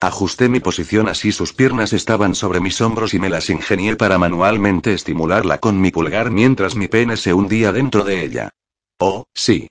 Ajusté 0.00 0.48
mi 0.48 0.60
posición 0.60 1.08
así 1.08 1.30
sus 1.30 1.52
piernas 1.52 1.92
estaban 1.92 2.34
sobre 2.34 2.60
mis 2.60 2.80
hombros 2.80 3.14
y 3.14 3.18
me 3.20 3.28
las 3.28 3.50
ingenié 3.50 3.96
para 3.96 4.18
manualmente 4.18 4.94
estimularla 4.94 5.58
con 5.58 5.80
mi 5.80 5.90
pulgar 5.90 6.30
mientras 6.30 6.74
mi 6.74 6.88
pene 6.88 7.16
se 7.16 7.34
hundía 7.34 7.72
dentro 7.72 8.04
de 8.04 8.24
ella. 8.24 8.50
Oh, 8.98 9.26
sí. 9.34 9.68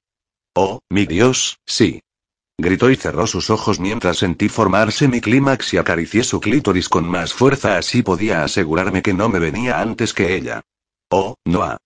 Oh, 0.55 0.79
mi 0.89 1.05
Dios, 1.05 1.57
sí. 1.65 2.01
Gritó 2.57 2.89
y 2.91 2.95
cerró 2.95 3.25
sus 3.27 3.49
ojos 3.49 3.79
mientras 3.79 4.17
sentí 4.17 4.49
formarse 4.49 5.07
mi 5.07 5.19
clímax 5.21 5.73
y 5.73 5.77
acaricié 5.77 6.23
su 6.23 6.39
clítoris 6.39 6.89
con 6.89 7.07
más 7.07 7.33
fuerza 7.33 7.77
así 7.77 8.03
podía 8.03 8.43
asegurarme 8.43 9.01
que 9.01 9.13
no 9.13 9.29
me 9.29 9.39
venía 9.39 9.81
antes 9.81 10.13
que 10.13 10.35
ella. 10.35 10.61
Oh, 11.09 11.35
Noah. 11.45 11.77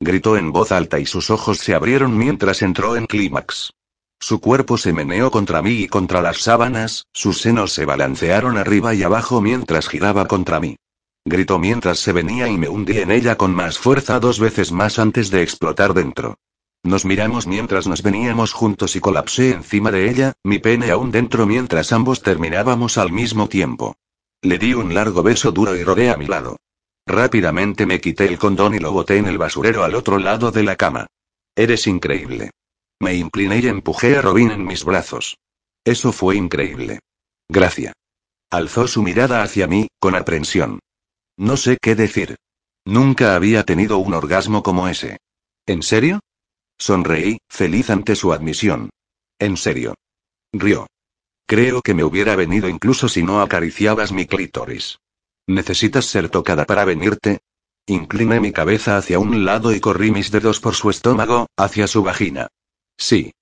Gritó 0.00 0.36
en 0.36 0.52
voz 0.52 0.72
alta 0.72 0.98
y 0.98 1.06
sus 1.06 1.30
ojos 1.30 1.58
se 1.58 1.74
abrieron 1.74 2.18
mientras 2.18 2.62
entró 2.62 2.96
en 2.96 3.06
clímax. 3.06 3.70
Su 4.18 4.40
cuerpo 4.40 4.78
se 4.78 4.92
meneó 4.92 5.30
contra 5.30 5.62
mí 5.62 5.82
y 5.82 5.88
contra 5.88 6.22
las 6.22 6.38
sábanas, 6.38 7.06
sus 7.12 7.40
senos 7.40 7.72
se 7.72 7.84
balancearon 7.84 8.58
arriba 8.58 8.94
y 8.94 9.02
abajo 9.02 9.40
mientras 9.40 9.88
giraba 9.88 10.26
contra 10.26 10.58
mí. 10.58 10.76
Gritó 11.24 11.58
mientras 11.58 11.98
se 11.98 12.12
venía 12.12 12.48
y 12.48 12.56
me 12.56 12.68
hundí 12.68 12.98
en 12.98 13.10
ella 13.10 13.36
con 13.36 13.54
más 13.54 13.78
fuerza 13.78 14.20
dos 14.20 14.38
veces 14.38 14.72
más 14.72 14.98
antes 14.98 15.30
de 15.30 15.42
explotar 15.42 15.92
dentro. 15.92 16.36
Nos 16.82 17.04
miramos 17.04 17.46
mientras 17.46 17.86
nos 17.86 18.02
veníamos 18.02 18.52
juntos 18.52 18.94
y 18.96 19.00
colapsé 19.00 19.50
encima 19.50 19.90
de 19.90 20.08
ella, 20.08 20.32
mi 20.44 20.58
pene 20.58 20.90
aún 20.90 21.10
dentro 21.10 21.46
mientras 21.46 21.92
ambos 21.92 22.22
terminábamos 22.22 22.96
al 22.98 23.12
mismo 23.12 23.48
tiempo. 23.48 23.96
Le 24.42 24.58
di 24.58 24.74
un 24.74 24.94
largo 24.94 25.22
beso 25.22 25.50
duro 25.50 25.74
y 25.74 25.82
rodé 25.82 26.10
a 26.10 26.16
mi 26.16 26.26
lado. 26.26 26.56
Rápidamente 27.06 27.86
me 27.86 28.00
quité 28.00 28.26
el 28.26 28.38
condón 28.38 28.74
y 28.74 28.78
lo 28.78 28.92
boté 28.92 29.16
en 29.16 29.26
el 29.26 29.38
basurero 29.38 29.84
al 29.84 29.94
otro 29.94 30.18
lado 30.18 30.50
de 30.50 30.62
la 30.62 30.76
cama. 30.76 31.06
Eres 31.54 31.86
increíble. 31.86 32.50
Me 33.00 33.14
incliné 33.14 33.58
y 33.58 33.68
empujé 33.68 34.16
a 34.16 34.22
Robin 34.22 34.50
en 34.50 34.64
mis 34.64 34.84
brazos. 34.84 35.38
Eso 35.84 36.12
fue 36.12 36.36
increíble. 36.36 37.00
Gracias. 37.48 37.94
Alzó 38.50 38.88
su 38.88 39.02
mirada 39.02 39.42
hacia 39.42 39.66
mí, 39.66 39.88
con 39.98 40.14
aprensión. 40.14 40.80
No 41.36 41.56
sé 41.56 41.78
qué 41.80 41.94
decir. 41.94 42.36
Nunca 42.84 43.34
había 43.34 43.64
tenido 43.64 43.98
un 43.98 44.14
orgasmo 44.14 44.62
como 44.62 44.88
ese. 44.88 45.18
¿En 45.66 45.82
serio? 45.82 46.20
Sonreí, 46.78 47.38
feliz 47.48 47.90
ante 47.90 48.14
su 48.16 48.32
admisión. 48.32 48.90
En 49.38 49.56
serio. 49.56 49.94
Rió. 50.52 50.86
Creo 51.46 51.80
que 51.82 51.94
me 51.94 52.04
hubiera 52.04 52.36
venido 52.36 52.68
incluso 52.68 53.08
si 53.08 53.22
no 53.22 53.40
acariciabas 53.40 54.12
mi 54.12 54.26
clítoris. 54.26 54.98
¿Necesitas 55.46 56.06
ser 56.06 56.28
tocada 56.28 56.64
para 56.64 56.84
venirte? 56.84 57.40
Incliné 57.86 58.40
mi 58.40 58.52
cabeza 58.52 58.96
hacia 58.96 59.20
un 59.20 59.44
lado 59.44 59.72
y 59.72 59.78
corrí 59.78 60.10
mis 60.10 60.32
dedos 60.32 60.58
por 60.58 60.74
su 60.74 60.90
estómago, 60.90 61.46
hacia 61.56 61.86
su 61.86 62.02
vagina. 62.02 62.48
Sí. 62.98 63.32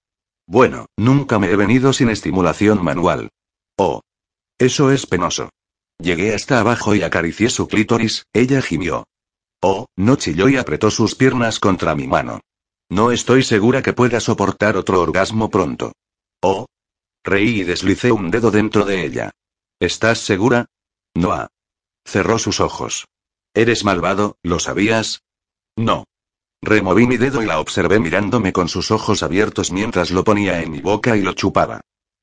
Bueno, 0.46 0.86
nunca 0.98 1.38
me 1.38 1.50
he 1.50 1.56
venido 1.56 1.94
sin 1.94 2.10
estimulación 2.10 2.84
manual. 2.84 3.30
Oh. 3.78 4.02
Eso 4.58 4.90
es 4.90 5.06
penoso. 5.06 5.48
Llegué 5.98 6.34
hasta 6.34 6.60
abajo 6.60 6.94
y 6.94 7.02
acaricié 7.02 7.48
su 7.48 7.68
clítoris, 7.68 8.24
ella 8.34 8.60
gimió. 8.60 9.04
Oh, 9.62 9.86
no 9.96 10.16
chilló 10.16 10.48
y 10.50 10.58
apretó 10.58 10.90
sus 10.90 11.14
piernas 11.14 11.58
contra 11.58 11.94
mi 11.94 12.06
mano. 12.06 12.40
No 12.90 13.10
estoy 13.10 13.42
segura 13.42 13.82
que 13.82 13.92
pueda 13.92 14.20
soportar 14.20 14.76
otro 14.76 15.00
orgasmo 15.00 15.50
pronto. 15.50 15.92
Oh. 16.42 16.66
Reí 17.24 17.60
y 17.60 17.64
deslicé 17.64 18.12
un 18.12 18.30
dedo 18.30 18.50
dentro 18.50 18.84
de 18.84 19.04
ella. 19.04 19.30
¿Estás 19.80 20.18
segura? 20.18 20.66
Noah. 21.14 21.48
Cerró 22.04 22.38
sus 22.38 22.60
ojos. 22.60 23.06
¿Eres 23.54 23.84
malvado, 23.84 24.36
lo 24.42 24.58
sabías? 24.58 25.22
No. 25.76 26.04
Removí 26.60 27.06
mi 27.06 27.16
dedo 27.16 27.42
y 27.42 27.46
la 27.46 27.60
observé 27.60 27.98
mirándome 27.98 28.52
con 28.52 28.68
sus 28.68 28.90
ojos 28.90 29.22
abiertos 29.22 29.70
mientras 29.70 30.10
lo 30.10 30.24
ponía 30.24 30.62
en 30.62 30.70
mi 30.70 30.80
boca 30.80 31.16
y 31.16 31.22
lo 31.22 31.32
chupaba. 31.32 31.80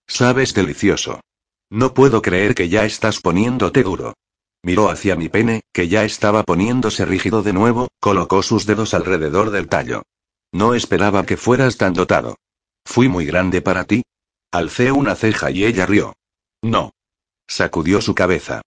Sabes 0.07 0.53
delicioso. 0.53 1.21
No 1.69 1.93
puedo 1.93 2.21
creer 2.21 2.53
que 2.53 2.69
ya 2.69 2.85
estás 2.85 3.19
poniéndote 3.21 3.83
duro. 3.83 4.13
Miró 4.63 4.89
hacia 4.89 5.15
mi 5.15 5.29
pene, 5.29 5.61
que 5.73 5.87
ya 5.87 6.03
estaba 6.03 6.43
poniéndose 6.43 7.05
rígido 7.05 7.41
de 7.43 7.53
nuevo, 7.53 7.87
colocó 7.99 8.43
sus 8.43 8.65
dedos 8.65 8.93
alrededor 8.93 9.49
del 9.51 9.67
tallo. 9.67 10.03
No 10.51 10.73
esperaba 10.73 11.25
que 11.25 11.37
fueras 11.37 11.77
tan 11.77 11.93
dotado. 11.93 12.37
¿Fui 12.85 13.07
muy 13.07 13.25
grande 13.25 13.61
para 13.61 13.85
ti? 13.85 14.03
Alcé 14.51 14.91
una 14.91 15.15
ceja 15.15 15.49
y 15.51 15.65
ella 15.65 15.85
rió. 15.85 16.13
No. 16.61 16.91
Sacudió 17.47 18.01
su 18.01 18.15
cabeza. 18.15 18.61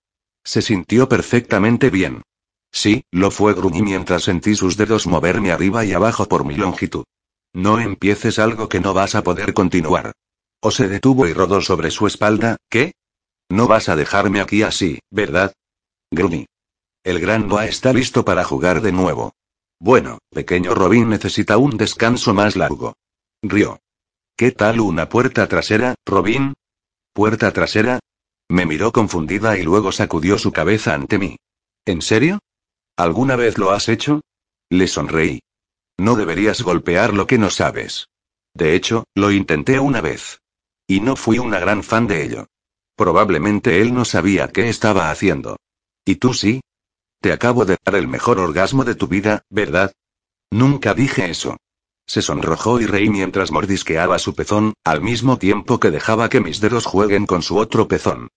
Se 0.45 0.63
sintió 0.63 1.09
perfectamente 1.09 1.91
bien. 1.91 2.23
Sí, 2.73 3.05
lo 3.11 3.31
fue 3.31 3.55
gruñí 3.55 3.83
mientras 3.83 4.25
sentí 4.25 4.55
sus 4.55 4.77
dedos 4.77 5.07
moverme 5.07 5.53
arriba 5.53 5.85
y 5.85 5.93
abajo 5.93 6.27
por 6.27 6.45
mi 6.45 6.57
longitud. 6.57 7.05
No 7.53 7.79
empieces 7.79 8.39
algo 8.39 8.69
que 8.69 8.81
no 8.81 8.95
vas 8.95 9.15
a 9.15 9.23
poder 9.23 9.55
continuar. 9.55 10.13
O 10.61 10.71
se 10.71 10.89
detuvo 10.89 11.27
y 11.27 11.33
rodó 11.33 11.61
sobre 11.61 11.91
su 11.91 12.07
espalda, 12.07 12.57
¿qué? 12.69 12.95
No 13.49 13.69
vas 13.69 13.89
a 13.89 13.97
dejarme 13.97 14.41
aquí 14.41 14.63
así, 14.63 14.99
¿verdad? 15.11 15.53
Gruñí. 16.11 16.47
El 17.05 17.21
gran 17.21 17.47
Noah 17.47 17.67
está 17.67 17.93
listo 17.93 18.25
para 18.25 18.43
jugar 18.43 18.81
de 18.81 18.91
nuevo. 18.91 19.35
Bueno, 19.85 20.17
pequeño 20.31 20.75
Robin 20.75 21.11
necesita 21.11 21.59
un 21.59 21.77
descanso 21.77 22.33
más 22.33 22.57
largo. 22.57 22.95
Rió. 23.43 23.81
¿Qué 24.35 24.51
tal 24.51 24.81
una 24.81 25.11
puerta 25.11 25.47
trasera, 25.47 25.95
Robin? 26.07 26.55
¿Puerta 27.13 27.53
trasera? 27.53 28.01
Me 28.49 28.65
miró 28.65 28.93
confundida 28.93 29.59
y 29.59 29.63
luego 29.63 29.93
sacudió 29.93 30.39
su 30.39 30.53
cabeza 30.53 30.95
ante 30.95 31.19
mí. 31.19 31.37
¿En 31.85 32.01
serio? 32.01 32.39
¿Alguna 32.97 33.37
vez 33.37 33.59
lo 33.59 33.73
has 33.73 33.91
hecho? 33.91 34.23
Le 34.71 34.89
sonreí. 34.89 35.41
No 35.99 36.17
deberías 36.17 36.63
golpear 36.63 37.13
lo 37.13 37.27
que 37.27 37.37
no 37.37 37.51
sabes. 37.51 38.07
De 38.55 38.75
hecho, 38.75 39.05
lo 39.15 39.33
intenté 39.33 39.81
una 39.81 40.01
vez. 40.01 40.39
Y 40.87 41.01
no 41.01 41.15
fui 41.15 41.39
una 41.39 41.59
gran 41.59 41.83
fan 41.83 42.07
de 42.07 42.25
ello. 42.25 42.47
Probablemente 42.97 43.83
él 43.83 43.93
no 43.93 44.07
sabía 44.07 44.49
qué 44.49 44.71
estaba 44.71 45.11
haciendo. 45.11 45.59
¿Y 46.07 46.15
tú 46.15 46.33
sí? 46.33 46.63
Te 47.25 47.33
acabo 47.33 47.65
de 47.65 47.79
dar 47.83 47.95
el 47.95 48.07
mejor 48.07 48.39
orgasmo 48.39 48.85
de 48.85 48.95
tu 48.95 49.09
vida, 49.09 49.47
¿verdad? 49.49 49.95
Nunca 50.51 50.93
dije 50.93 51.31
eso. 51.31 51.57
Se 52.07 52.21
sonrojó 52.21 52.83
y 52.83 52.85
reí 52.85 53.09
mientras 53.09 53.51
mordisqueaba 53.51 54.19
su 54.19 54.35
pezón, 54.35 54.75
al 54.85 55.01
mismo 55.01 55.39
tiempo 55.39 55.81
que 55.81 55.91
dejaba 55.91 56.29
que 56.29 56.43
mis 56.43 56.61
dedos 56.61 56.85
jueguen 56.85 57.25
con 57.25 57.41
su 57.41 57.57
otro 57.57 57.89
pezón. 57.89 58.29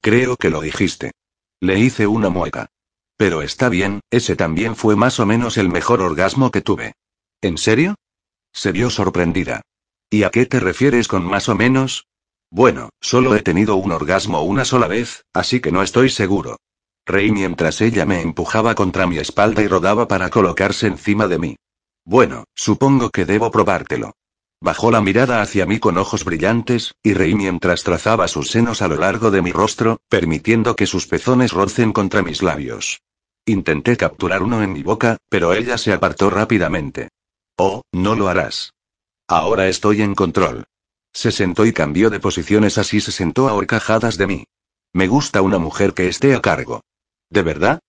Creo 0.00 0.36
que 0.36 0.50
lo 0.50 0.60
dijiste. 0.60 1.10
Le 1.58 1.80
hice 1.80 2.06
una 2.06 2.28
mueca. 2.28 2.68
Pero 3.16 3.42
está 3.42 3.68
bien, 3.68 3.98
ese 4.12 4.36
también 4.36 4.76
fue 4.76 4.94
más 4.94 5.18
o 5.18 5.26
menos 5.26 5.58
el 5.58 5.68
mejor 5.68 6.00
orgasmo 6.00 6.52
que 6.52 6.60
tuve. 6.60 6.92
¿En 7.42 7.58
serio? 7.58 7.96
Se 8.52 8.70
vio 8.70 8.90
sorprendida. 8.90 9.62
¿Y 10.08 10.22
a 10.22 10.30
qué 10.30 10.46
te 10.46 10.60
refieres 10.60 11.08
con 11.08 11.24
más 11.24 11.48
o 11.48 11.56
menos? 11.56 12.06
Bueno, 12.52 12.90
solo 13.00 13.34
he 13.34 13.42
tenido 13.42 13.74
un 13.74 13.90
orgasmo 13.90 14.42
una 14.42 14.64
sola 14.64 14.86
vez, 14.86 15.24
así 15.32 15.58
que 15.58 15.72
no 15.72 15.82
estoy 15.82 16.10
seguro. 16.10 16.58
Reí 17.06 17.30
mientras 17.30 17.80
ella 17.80 18.04
me 18.04 18.20
empujaba 18.20 18.74
contra 18.74 19.06
mi 19.06 19.18
espalda 19.18 19.62
y 19.62 19.68
rodaba 19.68 20.08
para 20.08 20.28
colocarse 20.28 20.88
encima 20.88 21.28
de 21.28 21.38
mí. 21.38 21.56
Bueno, 22.04 22.44
supongo 22.54 23.10
que 23.10 23.24
debo 23.24 23.52
probártelo. 23.52 24.12
Bajó 24.60 24.90
la 24.90 25.00
mirada 25.00 25.40
hacia 25.40 25.66
mí 25.66 25.78
con 25.78 25.98
ojos 25.98 26.24
brillantes, 26.24 26.94
y 27.02 27.14
reí 27.14 27.34
mientras 27.34 27.84
trazaba 27.84 28.26
sus 28.26 28.50
senos 28.50 28.82
a 28.82 28.88
lo 28.88 28.96
largo 28.96 29.30
de 29.30 29.40
mi 29.40 29.52
rostro, 29.52 30.00
permitiendo 30.08 30.74
que 30.74 30.86
sus 30.86 31.06
pezones 31.06 31.52
rocen 31.52 31.92
contra 31.92 32.22
mis 32.22 32.42
labios. 32.42 33.00
Intenté 33.44 33.96
capturar 33.96 34.42
uno 34.42 34.62
en 34.62 34.72
mi 34.72 34.82
boca, 34.82 35.18
pero 35.28 35.52
ella 35.52 35.78
se 35.78 35.92
apartó 35.92 36.30
rápidamente. 36.30 37.10
Oh, 37.56 37.82
no 37.92 38.16
lo 38.16 38.26
harás. 38.26 38.72
Ahora 39.28 39.68
estoy 39.68 40.02
en 40.02 40.16
control. 40.16 40.64
Se 41.12 41.30
sentó 41.30 41.64
y 41.64 41.72
cambió 41.72 42.10
de 42.10 42.18
posiciones 42.18 42.78
así 42.78 43.00
se 43.00 43.12
sentó 43.12 43.48
a 43.48 43.54
horcajadas 43.54 44.16
de 44.18 44.26
mí. 44.26 44.44
Me 44.92 45.06
gusta 45.06 45.42
una 45.42 45.58
mujer 45.58 45.94
que 45.94 46.08
esté 46.08 46.34
a 46.34 46.40
cargo. 46.40 46.82
¿De 47.30 47.42
verdad? 47.42 47.80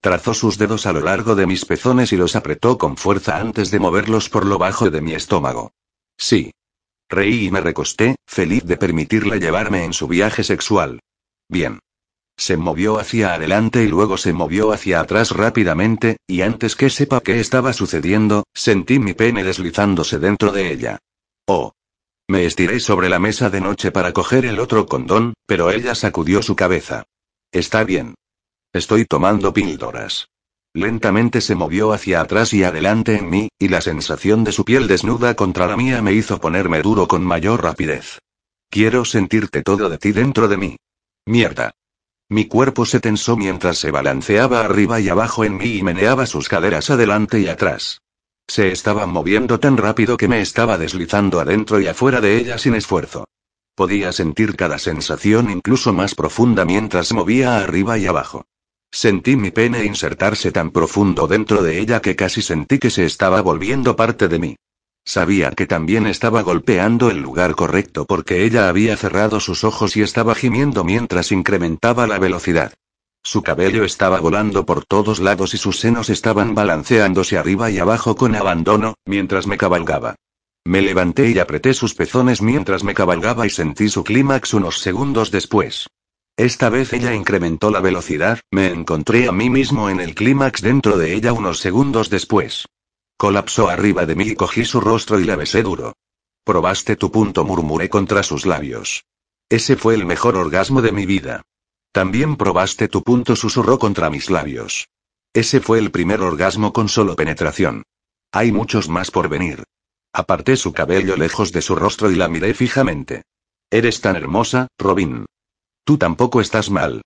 Trazó 0.00 0.32
sus 0.32 0.58
dedos 0.58 0.86
a 0.86 0.92
lo 0.92 1.00
largo 1.00 1.34
de 1.34 1.46
mis 1.46 1.64
pezones 1.64 2.12
y 2.12 2.16
los 2.16 2.36
apretó 2.36 2.78
con 2.78 2.96
fuerza 2.96 3.38
antes 3.38 3.70
de 3.70 3.80
moverlos 3.80 4.28
por 4.28 4.46
lo 4.46 4.58
bajo 4.58 4.90
de 4.90 5.00
mi 5.00 5.12
estómago. 5.12 5.72
Sí. 6.16 6.52
Reí 7.08 7.46
y 7.46 7.50
me 7.50 7.60
recosté, 7.60 8.16
feliz 8.26 8.64
de 8.64 8.76
permitirle 8.76 9.40
llevarme 9.40 9.84
en 9.84 9.92
su 9.92 10.06
viaje 10.06 10.44
sexual. 10.44 11.00
Bien. 11.48 11.80
Se 12.36 12.56
movió 12.56 13.00
hacia 13.00 13.34
adelante 13.34 13.82
y 13.82 13.88
luego 13.88 14.16
se 14.16 14.32
movió 14.32 14.72
hacia 14.72 15.00
atrás 15.00 15.32
rápidamente, 15.32 16.18
y 16.28 16.42
antes 16.42 16.76
que 16.76 16.90
sepa 16.90 17.20
qué 17.20 17.40
estaba 17.40 17.72
sucediendo, 17.72 18.44
sentí 18.54 19.00
mi 19.00 19.14
pene 19.14 19.42
deslizándose 19.42 20.20
dentro 20.20 20.52
de 20.52 20.72
ella. 20.72 20.98
Oh. 21.46 21.72
Me 22.28 22.44
estiré 22.44 22.78
sobre 22.78 23.08
la 23.08 23.18
mesa 23.18 23.50
de 23.50 23.60
noche 23.60 23.90
para 23.90 24.12
coger 24.12 24.44
el 24.44 24.60
otro 24.60 24.86
condón, 24.86 25.34
pero 25.46 25.70
ella 25.70 25.94
sacudió 25.96 26.42
su 26.42 26.54
cabeza. 26.54 27.04
Está 27.50 27.82
bien. 27.82 28.14
Estoy 28.72 29.06
tomando 29.06 29.54
píldoras. 29.54 30.28
Lentamente 30.74 31.40
se 31.40 31.54
movió 31.54 31.92
hacia 31.92 32.20
atrás 32.20 32.52
y 32.52 32.64
adelante 32.64 33.16
en 33.16 33.30
mí, 33.30 33.48
y 33.58 33.68
la 33.68 33.80
sensación 33.80 34.44
de 34.44 34.52
su 34.52 34.64
piel 34.66 34.86
desnuda 34.86 35.34
contra 35.34 35.66
la 35.66 35.76
mía 35.76 36.02
me 36.02 36.12
hizo 36.12 36.38
ponerme 36.38 36.82
duro 36.82 37.08
con 37.08 37.24
mayor 37.24 37.62
rapidez. 37.62 38.18
Quiero 38.70 39.06
sentirte 39.06 39.62
todo 39.62 39.88
de 39.88 39.96
ti 39.96 40.12
dentro 40.12 40.48
de 40.48 40.58
mí. 40.58 40.76
Mierda. 41.24 41.72
Mi 42.28 42.44
cuerpo 42.44 42.84
se 42.84 43.00
tensó 43.00 43.38
mientras 43.38 43.78
se 43.78 43.90
balanceaba 43.90 44.60
arriba 44.60 45.00
y 45.00 45.08
abajo 45.08 45.44
en 45.44 45.56
mí 45.56 45.76
y 45.76 45.82
meneaba 45.82 46.26
sus 46.26 46.46
caderas 46.46 46.90
adelante 46.90 47.40
y 47.40 47.48
atrás. 47.48 48.02
Se 48.46 48.70
estaba 48.70 49.06
moviendo 49.06 49.58
tan 49.58 49.78
rápido 49.78 50.18
que 50.18 50.28
me 50.28 50.42
estaba 50.42 50.76
deslizando 50.76 51.40
adentro 51.40 51.80
y 51.80 51.86
afuera 51.86 52.20
de 52.20 52.36
ella 52.36 52.58
sin 52.58 52.74
esfuerzo. 52.74 53.24
Podía 53.74 54.12
sentir 54.12 54.56
cada 54.56 54.78
sensación 54.78 55.50
incluso 55.50 55.94
más 55.94 56.14
profunda 56.14 56.66
mientras 56.66 57.14
movía 57.14 57.56
arriba 57.56 57.96
y 57.96 58.06
abajo. 58.06 58.44
Sentí 58.90 59.36
mi 59.36 59.50
pene 59.50 59.84
insertarse 59.84 60.50
tan 60.50 60.70
profundo 60.70 61.26
dentro 61.26 61.62
de 61.62 61.78
ella 61.78 62.00
que 62.00 62.16
casi 62.16 62.42
sentí 62.42 62.78
que 62.78 62.90
se 62.90 63.04
estaba 63.04 63.42
volviendo 63.42 63.96
parte 63.96 64.28
de 64.28 64.38
mí. 64.38 64.56
Sabía 65.04 65.52
que 65.52 65.66
también 65.66 66.06
estaba 66.06 66.42
golpeando 66.42 67.10
el 67.10 67.20
lugar 67.20 67.54
correcto 67.54 68.04
porque 68.04 68.44
ella 68.44 68.68
había 68.68 68.96
cerrado 68.96 69.40
sus 69.40 69.64
ojos 69.64 69.96
y 69.96 70.02
estaba 70.02 70.34
gimiendo 70.34 70.84
mientras 70.84 71.32
incrementaba 71.32 72.06
la 72.06 72.18
velocidad. 72.18 72.74
Su 73.22 73.42
cabello 73.42 73.84
estaba 73.84 74.20
volando 74.20 74.64
por 74.64 74.84
todos 74.84 75.20
lados 75.20 75.54
y 75.54 75.58
sus 75.58 75.78
senos 75.80 76.08
estaban 76.10 76.54
balanceándose 76.54 77.36
arriba 77.36 77.70
y 77.70 77.78
abajo 77.78 78.16
con 78.16 78.34
abandono, 78.34 78.94
mientras 79.06 79.46
me 79.46 79.58
cabalgaba. 79.58 80.14
Me 80.64 80.82
levanté 80.82 81.30
y 81.30 81.38
apreté 81.38 81.74
sus 81.74 81.94
pezones 81.94 82.42
mientras 82.42 82.84
me 82.84 82.94
cabalgaba 82.94 83.46
y 83.46 83.50
sentí 83.50 83.88
su 83.88 84.04
clímax 84.04 84.54
unos 84.54 84.80
segundos 84.80 85.30
después. 85.30 85.88
Esta 86.38 86.68
vez 86.68 86.92
ella 86.92 87.14
incrementó 87.14 87.72
la 87.72 87.80
velocidad, 87.80 88.38
me 88.52 88.68
encontré 88.68 89.26
a 89.26 89.32
mí 89.32 89.50
mismo 89.50 89.90
en 89.90 89.98
el 89.98 90.14
clímax 90.14 90.62
dentro 90.62 90.96
de 90.96 91.14
ella 91.14 91.32
unos 91.32 91.58
segundos 91.58 92.10
después. 92.10 92.66
Colapsó 93.16 93.68
arriba 93.68 94.06
de 94.06 94.14
mí 94.14 94.28
y 94.28 94.34
cogí 94.36 94.64
su 94.64 94.80
rostro 94.80 95.18
y 95.18 95.24
la 95.24 95.34
besé 95.34 95.64
duro. 95.64 95.94
Probaste 96.44 96.94
tu 96.94 97.10
punto, 97.10 97.44
murmuré 97.44 97.88
contra 97.88 98.22
sus 98.22 98.46
labios. 98.46 99.04
Ese 99.48 99.74
fue 99.74 99.96
el 99.96 100.06
mejor 100.06 100.36
orgasmo 100.36 100.80
de 100.80 100.92
mi 100.92 101.06
vida. 101.06 101.42
También 101.90 102.36
probaste 102.36 102.86
tu 102.86 103.02
punto, 103.02 103.34
susurró 103.34 103.80
contra 103.80 104.08
mis 104.08 104.30
labios. 104.30 104.86
Ese 105.32 105.60
fue 105.60 105.80
el 105.80 105.90
primer 105.90 106.20
orgasmo 106.20 106.72
con 106.72 106.88
solo 106.88 107.16
penetración. 107.16 107.82
Hay 108.30 108.52
muchos 108.52 108.88
más 108.88 109.10
por 109.10 109.28
venir. 109.28 109.64
Aparté 110.12 110.56
su 110.56 110.72
cabello 110.72 111.16
lejos 111.16 111.50
de 111.50 111.62
su 111.62 111.74
rostro 111.74 112.12
y 112.12 112.14
la 112.14 112.28
miré 112.28 112.54
fijamente. 112.54 113.22
Eres 113.72 114.00
tan 114.00 114.14
hermosa, 114.14 114.68
Robin. 114.78 115.26
Tú 115.88 115.96
tampoco 115.96 116.42
estás 116.42 116.68
mal. 116.68 117.00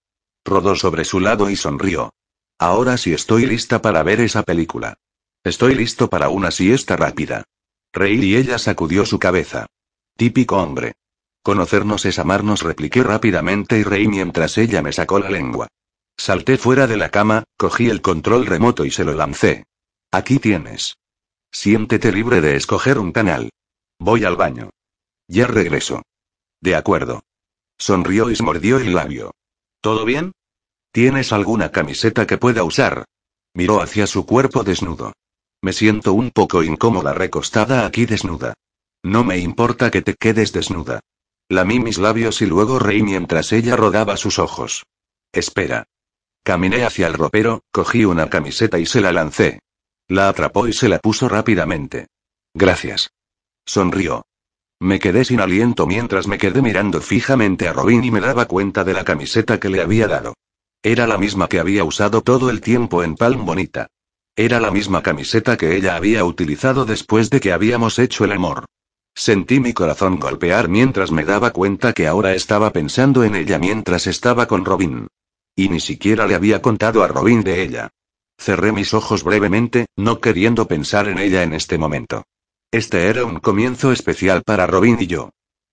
Rodó 0.44 0.74
sobre 0.74 1.04
su 1.04 1.20
lado 1.20 1.48
y 1.48 1.54
sonrió. 1.54 2.10
Ahora 2.58 2.96
sí 2.96 3.14
estoy 3.14 3.46
lista 3.46 3.80
para 3.80 4.02
ver 4.02 4.20
esa 4.20 4.42
película. 4.42 4.94
Estoy 5.44 5.76
listo 5.76 6.10
para 6.10 6.30
una 6.30 6.50
siesta 6.50 6.96
rápida. 6.96 7.44
Reí 7.92 8.20
y 8.20 8.34
ella 8.34 8.58
sacudió 8.58 9.06
su 9.06 9.20
cabeza. 9.20 9.66
Típico 10.16 10.56
hombre. 10.56 10.94
Conocernos 11.44 12.04
es 12.06 12.18
amarnos, 12.18 12.62
repliqué 12.62 13.04
rápidamente 13.04 13.78
y 13.78 13.84
reí 13.84 14.08
mientras 14.08 14.58
ella 14.58 14.82
me 14.82 14.92
sacó 14.92 15.20
la 15.20 15.30
lengua. 15.30 15.68
Salté 16.16 16.58
fuera 16.58 16.88
de 16.88 16.96
la 16.96 17.10
cama, 17.10 17.44
cogí 17.56 17.88
el 17.88 18.02
control 18.02 18.46
remoto 18.46 18.84
y 18.84 18.90
se 18.90 19.04
lo 19.04 19.14
lancé. 19.14 19.62
Aquí 20.10 20.40
tienes. 20.40 20.96
Siéntete 21.52 22.10
libre 22.10 22.40
de 22.40 22.56
escoger 22.56 22.98
un 22.98 23.12
canal. 23.12 23.50
Voy 24.00 24.24
al 24.24 24.34
baño. 24.34 24.70
Ya 25.28 25.46
regreso. 25.46 26.02
De 26.60 26.74
acuerdo. 26.74 27.22
Sonrió 27.78 28.30
y 28.30 28.36
mordió 28.42 28.78
el 28.78 28.94
labio. 28.94 29.32
¿Todo 29.80 30.04
bien? 30.04 30.32
¿Tienes 30.92 31.32
alguna 31.32 31.72
camiseta 31.72 32.26
que 32.26 32.38
pueda 32.38 32.64
usar? 32.64 33.04
Miró 33.54 33.80
hacia 33.80 34.06
su 34.06 34.26
cuerpo 34.26 34.62
desnudo. 34.62 35.12
Me 35.62 35.72
siento 35.72 36.12
un 36.12 36.30
poco 36.30 36.62
incómoda 36.62 37.12
recostada 37.14 37.86
aquí 37.86 38.06
desnuda. 38.06 38.54
No 39.02 39.24
me 39.24 39.38
importa 39.38 39.90
que 39.90 40.02
te 40.02 40.14
quedes 40.14 40.52
desnuda. 40.52 41.00
Lamí 41.48 41.80
mis 41.80 41.98
labios 41.98 42.40
y 42.42 42.46
luego 42.46 42.78
reí 42.78 43.02
mientras 43.02 43.52
ella 43.52 43.76
rodaba 43.76 44.16
sus 44.16 44.38
ojos. 44.38 44.84
Espera. 45.32 45.84
Caminé 46.44 46.84
hacia 46.84 47.06
el 47.06 47.14
ropero, 47.14 47.62
cogí 47.70 48.04
una 48.04 48.28
camiseta 48.28 48.78
y 48.78 48.86
se 48.86 49.00
la 49.00 49.12
lancé. 49.12 49.60
La 50.08 50.28
atrapó 50.28 50.66
y 50.66 50.72
se 50.72 50.88
la 50.88 50.98
puso 50.98 51.28
rápidamente. 51.28 52.08
Gracias. 52.54 53.10
Sonrió. 53.64 54.26
Me 54.82 54.98
quedé 54.98 55.24
sin 55.24 55.40
aliento 55.40 55.86
mientras 55.86 56.26
me 56.26 56.38
quedé 56.38 56.60
mirando 56.60 57.00
fijamente 57.00 57.68
a 57.68 57.72
Robin 57.72 58.02
y 58.02 58.10
me 58.10 58.20
daba 58.20 58.46
cuenta 58.46 58.82
de 58.82 58.92
la 58.92 59.04
camiseta 59.04 59.60
que 59.60 59.68
le 59.68 59.80
había 59.80 60.08
dado. 60.08 60.34
Era 60.82 61.06
la 61.06 61.18
misma 61.18 61.46
que 61.48 61.60
había 61.60 61.84
usado 61.84 62.22
todo 62.22 62.50
el 62.50 62.60
tiempo 62.60 63.04
en 63.04 63.14
Palm 63.14 63.46
Bonita. 63.46 63.86
Era 64.34 64.58
la 64.58 64.72
misma 64.72 65.00
camiseta 65.00 65.56
que 65.56 65.76
ella 65.76 65.94
había 65.94 66.24
utilizado 66.24 66.84
después 66.84 67.30
de 67.30 67.38
que 67.38 67.52
habíamos 67.52 68.00
hecho 68.00 68.24
el 68.24 68.32
amor. 68.32 68.64
Sentí 69.14 69.60
mi 69.60 69.72
corazón 69.72 70.18
golpear 70.18 70.68
mientras 70.68 71.12
me 71.12 71.24
daba 71.24 71.52
cuenta 71.52 71.92
que 71.92 72.08
ahora 72.08 72.34
estaba 72.34 72.72
pensando 72.72 73.22
en 73.22 73.36
ella 73.36 73.60
mientras 73.60 74.08
estaba 74.08 74.48
con 74.48 74.64
Robin. 74.64 75.06
Y 75.54 75.68
ni 75.68 75.78
siquiera 75.78 76.26
le 76.26 76.34
había 76.34 76.60
contado 76.60 77.04
a 77.04 77.06
Robin 77.06 77.44
de 77.44 77.62
ella. 77.62 77.90
Cerré 78.36 78.72
mis 78.72 78.94
ojos 78.94 79.22
brevemente, 79.22 79.86
no 79.94 80.18
queriendo 80.18 80.66
pensar 80.66 81.06
en 81.06 81.18
ella 81.18 81.44
en 81.44 81.52
este 81.52 81.78
momento. 81.78 82.24
Este 82.72 83.08
era 83.08 83.26
un 83.26 83.38
comienzo 83.38 83.92
especial 83.92 84.42
para 84.44 84.66
Robin 84.66 84.96
y 84.98 85.06
yo. 85.06 85.28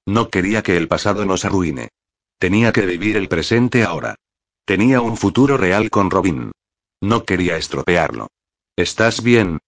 No 0.06 0.30
quería 0.30 0.62
que 0.64 0.76
el 0.76 0.90
pasado 0.90 1.26
nos 1.26 1.46
arruine. 1.46 1.92
Tenía 2.38 2.74
que 2.74 2.86
vivir 2.86 3.16
el 3.16 3.30
presente 3.30 3.86
ahora. 3.86 4.16
Tenía 4.66 5.00
un 5.00 5.16
futuro 5.16 5.56
real 5.56 5.90
con 5.90 6.12
Robin. 6.12 6.52
No 7.02 7.24
quería 7.24 7.56
estropearlo. 7.56 8.28
¿Estás 8.76 9.24
bien? 9.24 9.60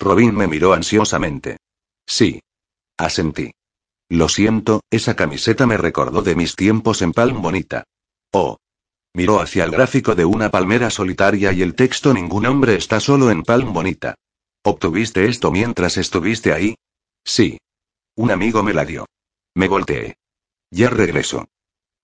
Robin 0.00 0.34
me 0.34 0.48
miró 0.48 0.72
ansiosamente. 0.72 1.58
Sí. 2.04 2.42
Asentí. 2.98 3.52
Lo 4.08 4.28
siento, 4.28 4.80
esa 4.90 5.14
camiseta 5.14 5.68
me 5.68 5.76
recordó 5.76 6.22
de 6.22 6.34
mis 6.34 6.56
tiempos 6.56 7.00
en 7.00 7.12
Palm 7.12 7.40
Bonita. 7.40 7.84
Oh. 8.32 8.58
Miró 9.14 9.40
hacia 9.40 9.62
el 9.64 9.70
gráfico 9.70 10.16
de 10.16 10.24
una 10.24 10.50
palmera 10.50 10.90
solitaria 10.90 11.52
y 11.52 11.62
el 11.62 11.76
texto 11.76 12.12
Ningún 12.12 12.44
hombre 12.46 12.74
está 12.74 12.98
solo 12.98 13.30
en 13.30 13.44
Palm 13.44 13.72
Bonita. 13.72 14.16
¿Obtuviste 14.64 15.28
esto 15.28 15.50
mientras 15.50 15.96
estuviste 15.96 16.52
ahí? 16.52 16.76
Sí. 17.24 17.58
Un 18.16 18.30
amigo 18.30 18.62
me 18.62 18.72
la 18.72 18.84
dio. 18.84 19.06
Me 19.54 19.68
volteé. 19.68 20.16
Ya 20.70 20.88
regreso. 20.88 21.48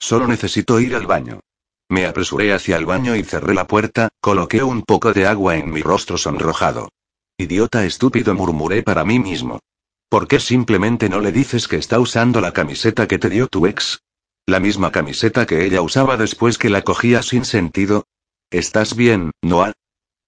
Solo 0.00 0.26
necesito 0.26 0.80
ir 0.80 0.94
al 0.94 1.06
baño. 1.06 1.40
Me 1.88 2.06
apresuré 2.06 2.52
hacia 2.52 2.76
el 2.76 2.84
baño 2.84 3.16
y 3.16 3.22
cerré 3.22 3.54
la 3.54 3.66
puerta, 3.66 4.08
coloqué 4.20 4.62
un 4.62 4.82
poco 4.82 5.12
de 5.12 5.26
agua 5.26 5.56
en 5.56 5.70
mi 5.70 5.82
rostro 5.82 6.18
sonrojado. 6.18 6.90
Idiota 7.38 7.84
estúpido 7.84 8.34
murmuré 8.34 8.82
para 8.82 9.04
mí 9.04 9.18
mismo. 9.18 9.60
¿Por 10.08 10.26
qué 10.26 10.40
simplemente 10.40 11.08
no 11.08 11.20
le 11.20 11.32
dices 11.32 11.68
que 11.68 11.76
está 11.76 12.00
usando 12.00 12.40
la 12.40 12.52
camiseta 12.52 13.06
que 13.06 13.18
te 13.18 13.30
dio 13.30 13.46
tu 13.46 13.66
ex? 13.66 14.00
La 14.46 14.60
misma 14.60 14.90
camiseta 14.90 15.46
que 15.46 15.64
ella 15.64 15.82
usaba 15.82 16.16
después 16.16 16.58
que 16.58 16.70
la 16.70 16.82
cogía 16.82 17.22
sin 17.22 17.44
sentido. 17.44 18.04
¿Estás 18.50 18.96
bien, 18.96 19.30
Noah? 19.42 19.72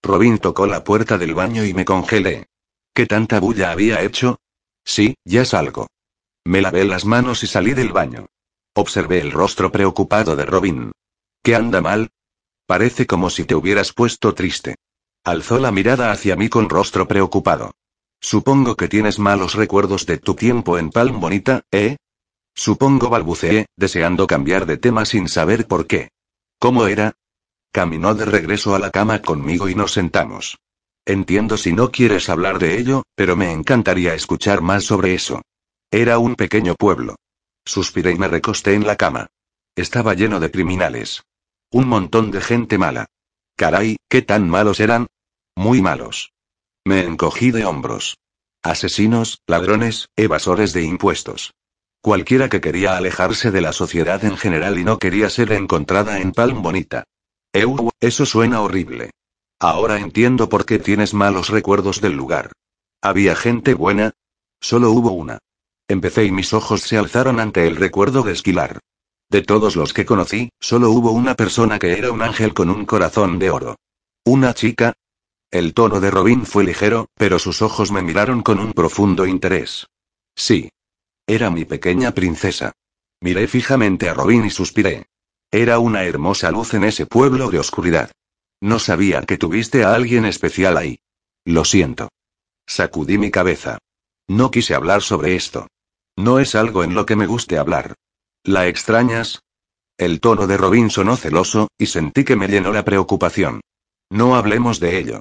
Robin 0.03 0.39
tocó 0.39 0.67
la 0.67 0.83
puerta 0.85 1.19
del 1.19 1.35
baño 1.35 1.65
y 1.65 1.75
me 1.75 1.85
congelé. 1.85 2.49
¿Qué 2.95 3.07
tanta 3.07 3.41
bulla 3.41 3.71
había 3.71 4.03
hecho? 4.03 4.41
Sí, 4.85 5.15
ya 5.25 5.45
salgo. 5.45 5.89
Me 6.45 6.61
lavé 6.63 6.85
las 6.85 7.05
manos 7.05 7.43
y 7.43 7.47
salí 7.47 7.75
del 7.75 7.93
baño. 7.93 8.27
Observé 8.75 9.21
el 9.21 9.31
rostro 9.31 9.71
preocupado 9.71 10.37
de 10.37 10.47
Robin. 10.47 10.93
¿Qué 11.43 11.55
anda 11.55 11.81
mal? 11.81 12.11
Parece 12.67 13.07
como 13.07 13.31
si 13.31 13.45
te 13.45 13.55
hubieras 13.55 13.93
puesto 13.93 14.35
triste. 14.35 14.77
Alzó 15.25 15.59
la 15.59 15.71
mirada 15.71 16.13
hacia 16.13 16.37
mí 16.37 16.49
con 16.49 16.69
rostro 16.71 17.07
preocupado. 17.07 17.73
Supongo 18.21 18.77
que 18.77 18.89
tienes 18.89 19.19
malos 19.19 19.55
recuerdos 19.55 20.07
de 20.07 20.19
tu 20.19 20.35
tiempo 20.35 20.79
en 20.79 20.91
Palm 20.91 21.21
Bonita, 21.21 21.63
¿eh? 21.71 21.97
Supongo 22.55 23.09
balbuceé, 23.09 23.67
deseando 23.77 24.27
cambiar 24.27 24.67
de 24.67 24.77
tema 24.77 25.05
sin 25.05 25.29
saber 25.29 25.67
por 25.67 25.87
qué. 25.87 26.11
¿Cómo 26.59 26.87
era? 26.87 27.15
Caminó 27.73 28.15
de 28.15 28.25
regreso 28.25 28.75
a 28.75 28.79
la 28.79 28.91
cama 28.91 29.23
conmigo 29.23 29.69
y 29.69 29.75
nos 29.75 29.93
sentamos. 29.93 30.59
Entiendo 31.07 31.57
si 31.57 31.73
no 31.73 31.91
quieres 31.91 32.29
hablar 32.29 32.59
de 32.59 32.79
ello, 32.79 33.05
pero 33.15 33.37
me 33.37 33.53
encantaría 33.53 34.15
escuchar 34.15 34.61
más 34.61 34.85
sobre 34.85 35.15
eso. 35.15 35.43
Era 35.91 36.19
un 36.19 36.35
pequeño 36.35 36.75
pueblo. 36.75 37.17
Suspiré 37.65 38.13
y 38.13 38.19
me 38.19 38.29
recosté 38.29 38.75
en 38.75 38.87
la 38.87 38.97
cama. 38.97 39.29
Estaba 39.77 40.15
lleno 40.15 40.41
de 40.41 40.51
criminales. 40.51 41.23
Un 41.71 41.89
montón 41.89 42.31
de 42.31 42.41
gente 42.41 42.79
mala. 42.79 43.07
Caray, 43.57 43.97
¿qué 44.09 44.23
tan 44.23 44.49
malos 44.49 44.81
eran? 44.81 45.07
Muy 45.57 45.81
malos. 45.81 46.33
Me 46.85 47.05
encogí 47.05 47.51
de 47.51 47.65
hombros. 47.65 48.17
Asesinos, 48.63 49.43
ladrones, 49.47 50.09
evasores 50.17 50.73
de 50.73 50.83
impuestos. 50.83 51.53
Cualquiera 52.03 52.49
que 52.49 52.61
quería 52.61 52.97
alejarse 52.97 53.51
de 53.51 53.61
la 53.61 53.73
sociedad 53.73 54.25
en 54.25 54.37
general 54.37 54.79
y 54.79 54.85
no 54.85 54.99
quería 54.99 55.31
ser 55.31 55.53
encontrada 55.53 56.21
en 56.21 56.33
Palm 56.33 56.63
Bonita. 56.63 57.05
Eu, 57.53 57.91
eso 58.01 58.27
suena 58.27 58.63
horrible. 58.63 59.11
Ahora 59.59 59.99
entiendo 59.99 60.49
por 60.49 60.65
qué 60.65 60.79
tienes 60.79 61.15
malos 61.15 61.49
recuerdos 61.49 62.01
del 62.01 62.13
lugar. 62.13 62.53
¿Había 63.03 63.35
gente 63.35 63.75
buena? 63.75 64.13
Solo 64.61 64.91
hubo 64.91 65.11
una. 65.11 65.39
Empecé 65.89 66.25
y 66.25 66.31
mis 66.31 66.53
ojos 66.53 66.83
se 66.83 66.97
alzaron 66.97 67.41
ante 67.41 67.67
el 67.67 67.77
recuerdo 67.77 68.23
de 68.23 68.33
Esquilar. 68.33 68.79
De 69.29 69.43
todos 69.43 69.75
los 69.75 69.93
que 69.93 70.07
conocí, 70.07 70.51
solo 70.61 70.91
hubo 70.91 71.11
una 71.11 71.35
persona 71.35 71.79
que 71.79 71.93
era 71.99 72.13
un 72.13 72.23
ángel 72.23 72.55
con 72.55 72.71
un 72.71 72.87
corazón 72.87 73.39
de 73.39 73.51
oro. 73.51 73.77
¿Una 74.25 74.55
chica? 74.55 74.93
El 75.51 75.75
tono 75.75 76.01
de 76.01 76.11
Robin 76.11 76.47
fue 76.47 76.63
ligero, 76.63 77.09
pero 77.15 77.41
sus 77.41 77.63
ojos 77.63 77.91
me 77.91 78.03
miraron 78.03 78.43
con 78.43 78.61
un 78.61 78.73
profundo 78.73 79.27
interés. 79.27 79.87
Sí. 80.37 80.71
Era 81.27 81.51
mi 81.51 81.65
pequeña 81.65 82.13
princesa. 82.13 82.73
Miré 83.21 83.49
fijamente 83.49 84.09
a 84.09 84.15
Robin 84.15 84.45
y 84.45 84.51
suspiré. 84.51 85.07
Era 85.53 85.79
una 85.81 86.05
hermosa 86.05 86.51
luz 86.51 86.75
en 86.75 86.85
ese 86.85 87.07
pueblo 87.07 87.51
de 87.51 87.59
oscuridad. 87.59 88.13
No 88.61 88.79
sabía 88.79 89.23
que 89.23 89.39
tuviste 89.39 89.85
a 89.85 89.95
alguien 89.95 90.25
especial 90.25 90.77
ahí. 90.77 91.01
Lo 91.45 91.65
siento. 91.65 92.11
Sacudí 92.67 93.19
mi 93.19 93.31
cabeza. 93.31 93.79
No 94.29 94.51
quise 94.51 94.75
hablar 94.75 95.03
sobre 95.03 95.35
esto. 95.35 95.67
No 96.17 96.39
es 96.39 96.55
algo 96.55 96.85
en 96.85 96.95
lo 96.95 97.05
que 97.05 97.17
me 97.17 97.27
guste 97.27 97.59
hablar. 97.59 97.95
¿La 98.45 98.69
extrañas? 98.69 99.41
El 99.99 100.21
tono 100.21 100.47
de 100.47 100.57
Robin 100.57 100.89
sonó 100.89 101.17
celoso, 101.17 101.69
y 101.77 101.87
sentí 101.87 102.25
que 102.25 102.37
me 102.37 102.47
llenó 102.47 102.73
la 102.73 102.85
preocupación. 102.85 103.61
No 104.09 104.37
hablemos 104.37 104.79
de 104.79 104.99
ello. 104.99 105.21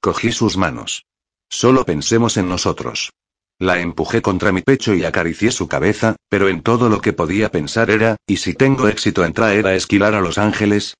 Cogí 0.00 0.32
sus 0.32 0.56
manos. 0.56 1.06
Solo 1.48 1.84
pensemos 1.84 2.36
en 2.36 2.48
nosotros. 2.48 3.12
La 3.60 3.80
empujé 3.80 4.22
contra 4.22 4.52
mi 4.52 4.62
pecho 4.62 4.94
y 4.94 5.04
acaricié 5.04 5.50
su 5.50 5.66
cabeza, 5.66 6.14
pero 6.28 6.48
en 6.48 6.62
todo 6.62 6.88
lo 6.88 7.00
que 7.00 7.12
podía 7.12 7.50
pensar 7.50 7.90
era, 7.90 8.16
¿y 8.26 8.36
si 8.36 8.54
tengo 8.54 8.86
éxito 8.86 9.24
en 9.24 9.32
traer 9.32 9.66
a 9.66 9.74
esquilar 9.74 10.14
a 10.14 10.20
Los 10.20 10.38
Ángeles? 10.38 10.94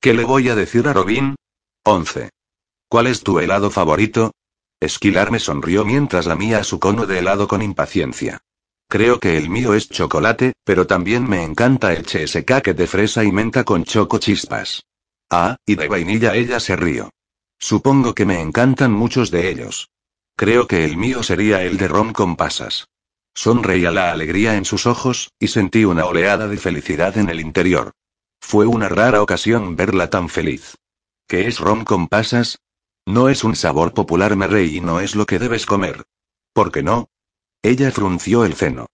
¿Qué 0.00 0.14
le 0.14 0.24
voy 0.24 0.48
a 0.48 0.54
decir 0.54 0.86
a 0.86 0.92
Robin? 0.92 1.34
11. 1.84 2.30
¿Cuál 2.88 3.08
es 3.08 3.22
tu 3.22 3.40
helado 3.40 3.68
favorito? 3.70 4.30
Esquilar 4.78 5.32
me 5.32 5.40
sonrió 5.40 5.84
mientras 5.84 6.26
lamía 6.26 6.62
su 6.62 6.78
cono 6.78 7.06
de 7.06 7.18
helado 7.18 7.48
con 7.48 7.62
impaciencia. 7.62 8.40
Creo 8.88 9.18
que 9.18 9.36
el 9.36 9.50
mío 9.50 9.74
es 9.74 9.88
chocolate, 9.88 10.52
pero 10.62 10.86
también 10.86 11.28
me 11.28 11.42
encanta 11.42 11.92
el 11.92 12.06
cheesecake 12.06 12.74
de 12.74 12.86
fresa 12.86 13.24
y 13.24 13.32
menta 13.32 13.64
con 13.64 13.84
choco 13.84 14.18
chispas. 14.18 14.84
Ah, 15.30 15.56
y 15.66 15.74
de 15.74 15.88
vainilla 15.88 16.36
ella 16.36 16.60
se 16.60 16.76
rió. 16.76 17.10
Supongo 17.58 18.14
que 18.14 18.24
me 18.24 18.40
encantan 18.40 18.92
muchos 18.92 19.32
de 19.32 19.50
ellos. 19.50 19.88
Creo 20.36 20.66
que 20.66 20.84
el 20.84 20.96
mío 20.96 21.22
sería 21.22 21.62
el 21.62 21.76
de 21.76 21.86
ron 21.86 22.12
con 22.12 22.36
pasas. 22.36 22.88
Sonreía 23.34 23.90
la 23.90 24.12
alegría 24.12 24.56
en 24.56 24.64
sus 24.64 24.86
ojos, 24.86 25.30
y 25.38 25.48
sentí 25.48 25.84
una 25.84 26.06
oleada 26.06 26.48
de 26.48 26.56
felicidad 26.56 27.16
en 27.18 27.28
el 27.28 27.40
interior. 27.40 27.92
Fue 28.40 28.66
una 28.66 28.88
rara 28.88 29.22
ocasión 29.22 29.76
verla 29.76 30.10
tan 30.10 30.28
feliz. 30.28 30.76
¿Qué 31.28 31.46
es 31.46 31.58
ron 31.58 31.84
con 31.84 32.08
pasas? 32.08 32.58
No 33.06 33.28
es 33.28 33.44
un 33.44 33.54
sabor 33.54 33.94
popular, 33.94 34.34
me 34.36 34.46
reí, 34.46 34.78
y 34.78 34.80
no 34.80 35.00
es 35.00 35.14
lo 35.14 35.24
que 35.26 35.38
debes 35.38 35.66
comer. 35.66 36.04
¿Por 36.52 36.72
qué 36.72 36.82
no? 36.82 37.08
Ella 37.62 37.90
frunció 37.90 38.44
el 38.44 38.54
ceno. 38.54 38.86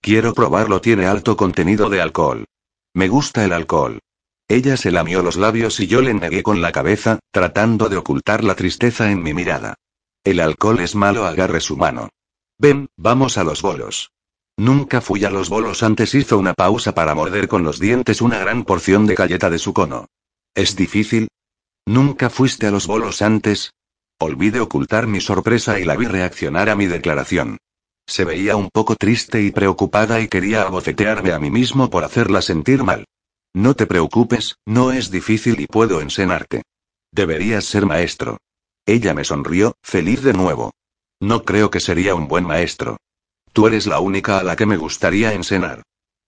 Quiero 0.00 0.34
probarlo, 0.34 0.80
tiene 0.80 1.06
alto 1.06 1.36
contenido 1.36 1.88
de 1.90 2.00
alcohol. 2.00 2.44
Me 2.94 3.08
gusta 3.08 3.44
el 3.44 3.52
alcohol. 3.52 4.00
Ella 4.48 4.76
se 4.76 4.90
lamió 4.90 5.22
los 5.22 5.36
labios 5.36 5.78
y 5.80 5.86
yo 5.86 6.00
le 6.00 6.14
negué 6.14 6.42
con 6.42 6.60
la 6.60 6.72
cabeza, 6.72 7.18
tratando 7.30 7.88
de 7.88 7.96
ocultar 7.96 8.44
la 8.44 8.54
tristeza 8.54 9.10
en 9.10 9.22
mi 9.22 9.34
mirada. 9.34 9.74
El 10.28 10.40
alcohol 10.40 10.78
es 10.80 10.94
malo, 10.94 11.24
agarre 11.24 11.58
su 11.58 11.78
mano. 11.78 12.10
Ven, 12.58 12.90
vamos 12.98 13.38
a 13.38 13.44
los 13.44 13.62
bolos. 13.62 14.12
Nunca 14.58 15.00
fui 15.00 15.24
a 15.24 15.30
los 15.30 15.48
bolos 15.48 15.82
antes, 15.82 16.14
hizo 16.14 16.36
una 16.36 16.52
pausa 16.52 16.94
para 16.94 17.14
morder 17.14 17.48
con 17.48 17.62
los 17.62 17.80
dientes 17.80 18.20
una 18.20 18.38
gran 18.38 18.64
porción 18.64 19.06
de 19.06 19.14
galleta 19.14 19.48
de 19.48 19.58
su 19.58 19.72
cono. 19.72 20.04
¿Es 20.54 20.76
difícil? 20.76 21.28
¿Nunca 21.86 22.28
fuiste 22.28 22.66
a 22.66 22.70
los 22.70 22.86
bolos 22.86 23.22
antes? 23.22 23.72
Olvidé 24.20 24.60
ocultar 24.60 25.06
mi 25.06 25.22
sorpresa 25.22 25.80
y 25.80 25.86
la 25.86 25.96
vi 25.96 26.04
reaccionar 26.04 26.68
a 26.68 26.76
mi 26.76 26.84
declaración. 26.84 27.56
Se 28.06 28.26
veía 28.26 28.54
un 28.56 28.68
poco 28.68 28.96
triste 28.96 29.40
y 29.40 29.50
preocupada 29.50 30.20
y 30.20 30.28
quería 30.28 30.64
abofetearme 30.64 31.32
a 31.32 31.38
mí 31.38 31.50
mismo 31.50 31.88
por 31.88 32.04
hacerla 32.04 32.42
sentir 32.42 32.84
mal. 32.84 33.06
No 33.54 33.72
te 33.72 33.86
preocupes, 33.86 34.56
no 34.66 34.92
es 34.92 35.10
difícil 35.10 35.58
y 35.58 35.66
puedo 35.66 36.02
enseñarte. 36.02 36.64
Deberías 37.12 37.64
ser 37.64 37.86
maestro. 37.86 38.36
Ella 38.88 39.12
me 39.12 39.22
sonrió, 39.22 39.76
feliz 39.82 40.22
de 40.22 40.32
nuevo. 40.32 40.72
No 41.20 41.44
creo 41.44 41.70
que 41.70 41.78
sería 41.78 42.14
un 42.14 42.26
buen 42.26 42.46
maestro. 42.46 42.96
Tú 43.52 43.66
eres 43.66 43.86
la 43.86 44.00
única 44.00 44.38
a 44.38 44.42
la 44.42 44.56
que 44.56 44.64
me 44.64 44.78
gustaría 44.78 45.34
enseñar. 45.34 45.82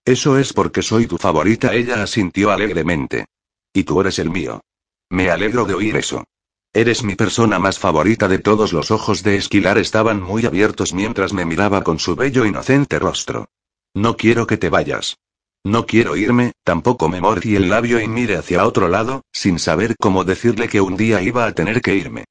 Eso 0.05 0.37
es 0.37 0.53
porque 0.53 0.83
soy 0.83 1.07
tu 1.07 1.17
favorita, 1.17 1.73
ella 1.73 2.03
asintió 2.03 2.51
alegremente. 2.51 3.25
Y 3.73 3.83
tú 3.83 3.99
eres 3.99 4.19
el 4.19 4.29
mío. 4.29 4.61
Me 5.09 5.31
alegro 5.31 5.65
de 5.65 5.73
oír 5.73 5.95
eso. 5.95 6.23
Eres 6.71 7.01
mi 7.01 7.15
persona 7.15 7.57
más 7.57 7.79
favorita 7.79 8.27
de 8.27 8.37
todos 8.37 8.73
los 8.73 8.91
ojos 8.91 9.23
de 9.23 9.37
Esquilar 9.37 9.79
estaban 9.79 10.21
muy 10.21 10.45
abiertos 10.45 10.93
mientras 10.93 11.33
me 11.33 11.45
miraba 11.45 11.81
con 11.81 11.97
su 11.97 12.15
bello 12.15 12.45
inocente 12.45 12.99
rostro. 12.99 13.47
No 13.95 14.17
quiero 14.17 14.45
que 14.45 14.57
te 14.57 14.69
vayas. 14.69 15.17
No 15.63 15.87
quiero 15.87 16.15
irme, 16.15 16.51
tampoco 16.63 17.09
me 17.09 17.21
mordí 17.21 17.55
el 17.55 17.69
labio 17.69 17.99
y 17.99 18.07
mire 18.07 18.37
hacia 18.37 18.67
otro 18.67 18.87
lado, 18.87 19.23
sin 19.33 19.57
saber 19.57 19.95
cómo 19.99 20.25
decirle 20.25 20.69
que 20.69 20.79
un 20.79 20.95
día 20.95 21.23
iba 21.23 21.47
a 21.47 21.53
tener 21.53 21.81
que 21.81 21.95
irme. 21.95 22.25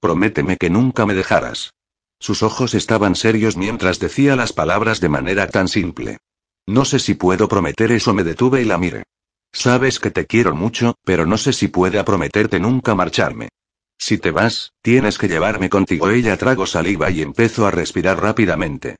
Prométeme 0.00 0.56
que 0.56 0.70
nunca 0.70 1.06
me 1.06 1.14
dejarás. 1.14 1.72
Sus 2.18 2.42
ojos 2.42 2.74
estaban 2.74 3.14
serios 3.14 3.56
mientras 3.56 3.98
decía 3.98 4.36
las 4.36 4.52
palabras 4.52 5.00
de 5.00 5.08
manera 5.08 5.48
tan 5.48 5.68
simple. 5.68 6.18
No 6.66 6.84
sé 6.84 6.98
si 6.98 7.14
puedo 7.14 7.48
prometer 7.48 7.92
eso, 7.92 8.14
me 8.14 8.24
detuve 8.24 8.62
y 8.62 8.64
la 8.64 8.78
miré. 8.78 9.04
Sabes 9.52 10.00
que 10.00 10.10
te 10.10 10.26
quiero 10.26 10.54
mucho, 10.54 10.96
pero 11.04 11.26
no 11.26 11.38
sé 11.38 11.52
si 11.52 11.68
pueda 11.68 12.04
prometerte 12.04 12.58
nunca 12.60 12.94
marcharme. 12.94 13.48
Si 13.98 14.18
te 14.18 14.30
vas, 14.30 14.72
tienes 14.82 15.18
que 15.18 15.28
llevarme 15.28 15.70
contigo. 15.70 16.10
Ella 16.10 16.36
tragó 16.36 16.66
saliva 16.66 17.10
y 17.10 17.22
empezó 17.22 17.66
a 17.66 17.70
respirar 17.70 18.20
rápidamente. 18.20 18.96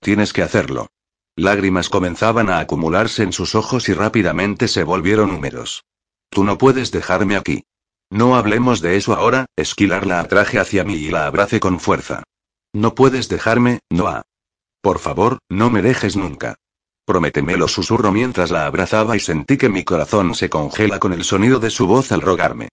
Tienes 0.00 0.32
que 0.32 0.42
hacerlo. 0.42 0.88
Lágrimas 1.36 1.88
comenzaban 1.88 2.50
a 2.50 2.58
acumularse 2.58 3.22
en 3.22 3.32
sus 3.32 3.54
ojos 3.54 3.88
y 3.88 3.94
rápidamente 3.94 4.68
se 4.68 4.82
volvieron 4.82 5.30
húmedos. 5.30 5.84
Tú 6.28 6.44
no 6.44 6.58
puedes 6.58 6.90
dejarme 6.90 7.36
aquí. 7.36 7.64
No 8.10 8.34
hablemos 8.34 8.80
de 8.80 8.96
eso 8.96 9.14
ahora, 9.14 9.46
Esquilar 9.56 10.06
la 10.06 10.20
atraje 10.20 10.58
hacia 10.58 10.84
mí 10.84 10.94
y 10.94 11.10
la 11.10 11.26
abracé 11.26 11.60
con 11.60 11.78
fuerza. 11.78 12.24
No 12.72 12.94
puedes 12.94 13.28
dejarme, 13.28 13.80
Noah. 13.90 14.22
Por 14.82 14.98
favor, 14.98 15.38
no 15.48 15.70
me 15.70 15.82
dejes 15.82 16.16
nunca. 16.16 16.56
Prométemelo, 17.04 17.68
susurro 17.68 18.12
mientras 18.12 18.50
la 18.50 18.66
abrazaba 18.66 19.16
y 19.16 19.20
sentí 19.20 19.56
que 19.56 19.68
mi 19.68 19.84
corazón 19.84 20.34
se 20.34 20.48
congela 20.48 20.98
con 20.98 21.12
el 21.12 21.24
sonido 21.24 21.60
de 21.60 21.70
su 21.70 21.86
voz 21.86 22.12
al 22.12 22.20
rogarme. 22.20 22.68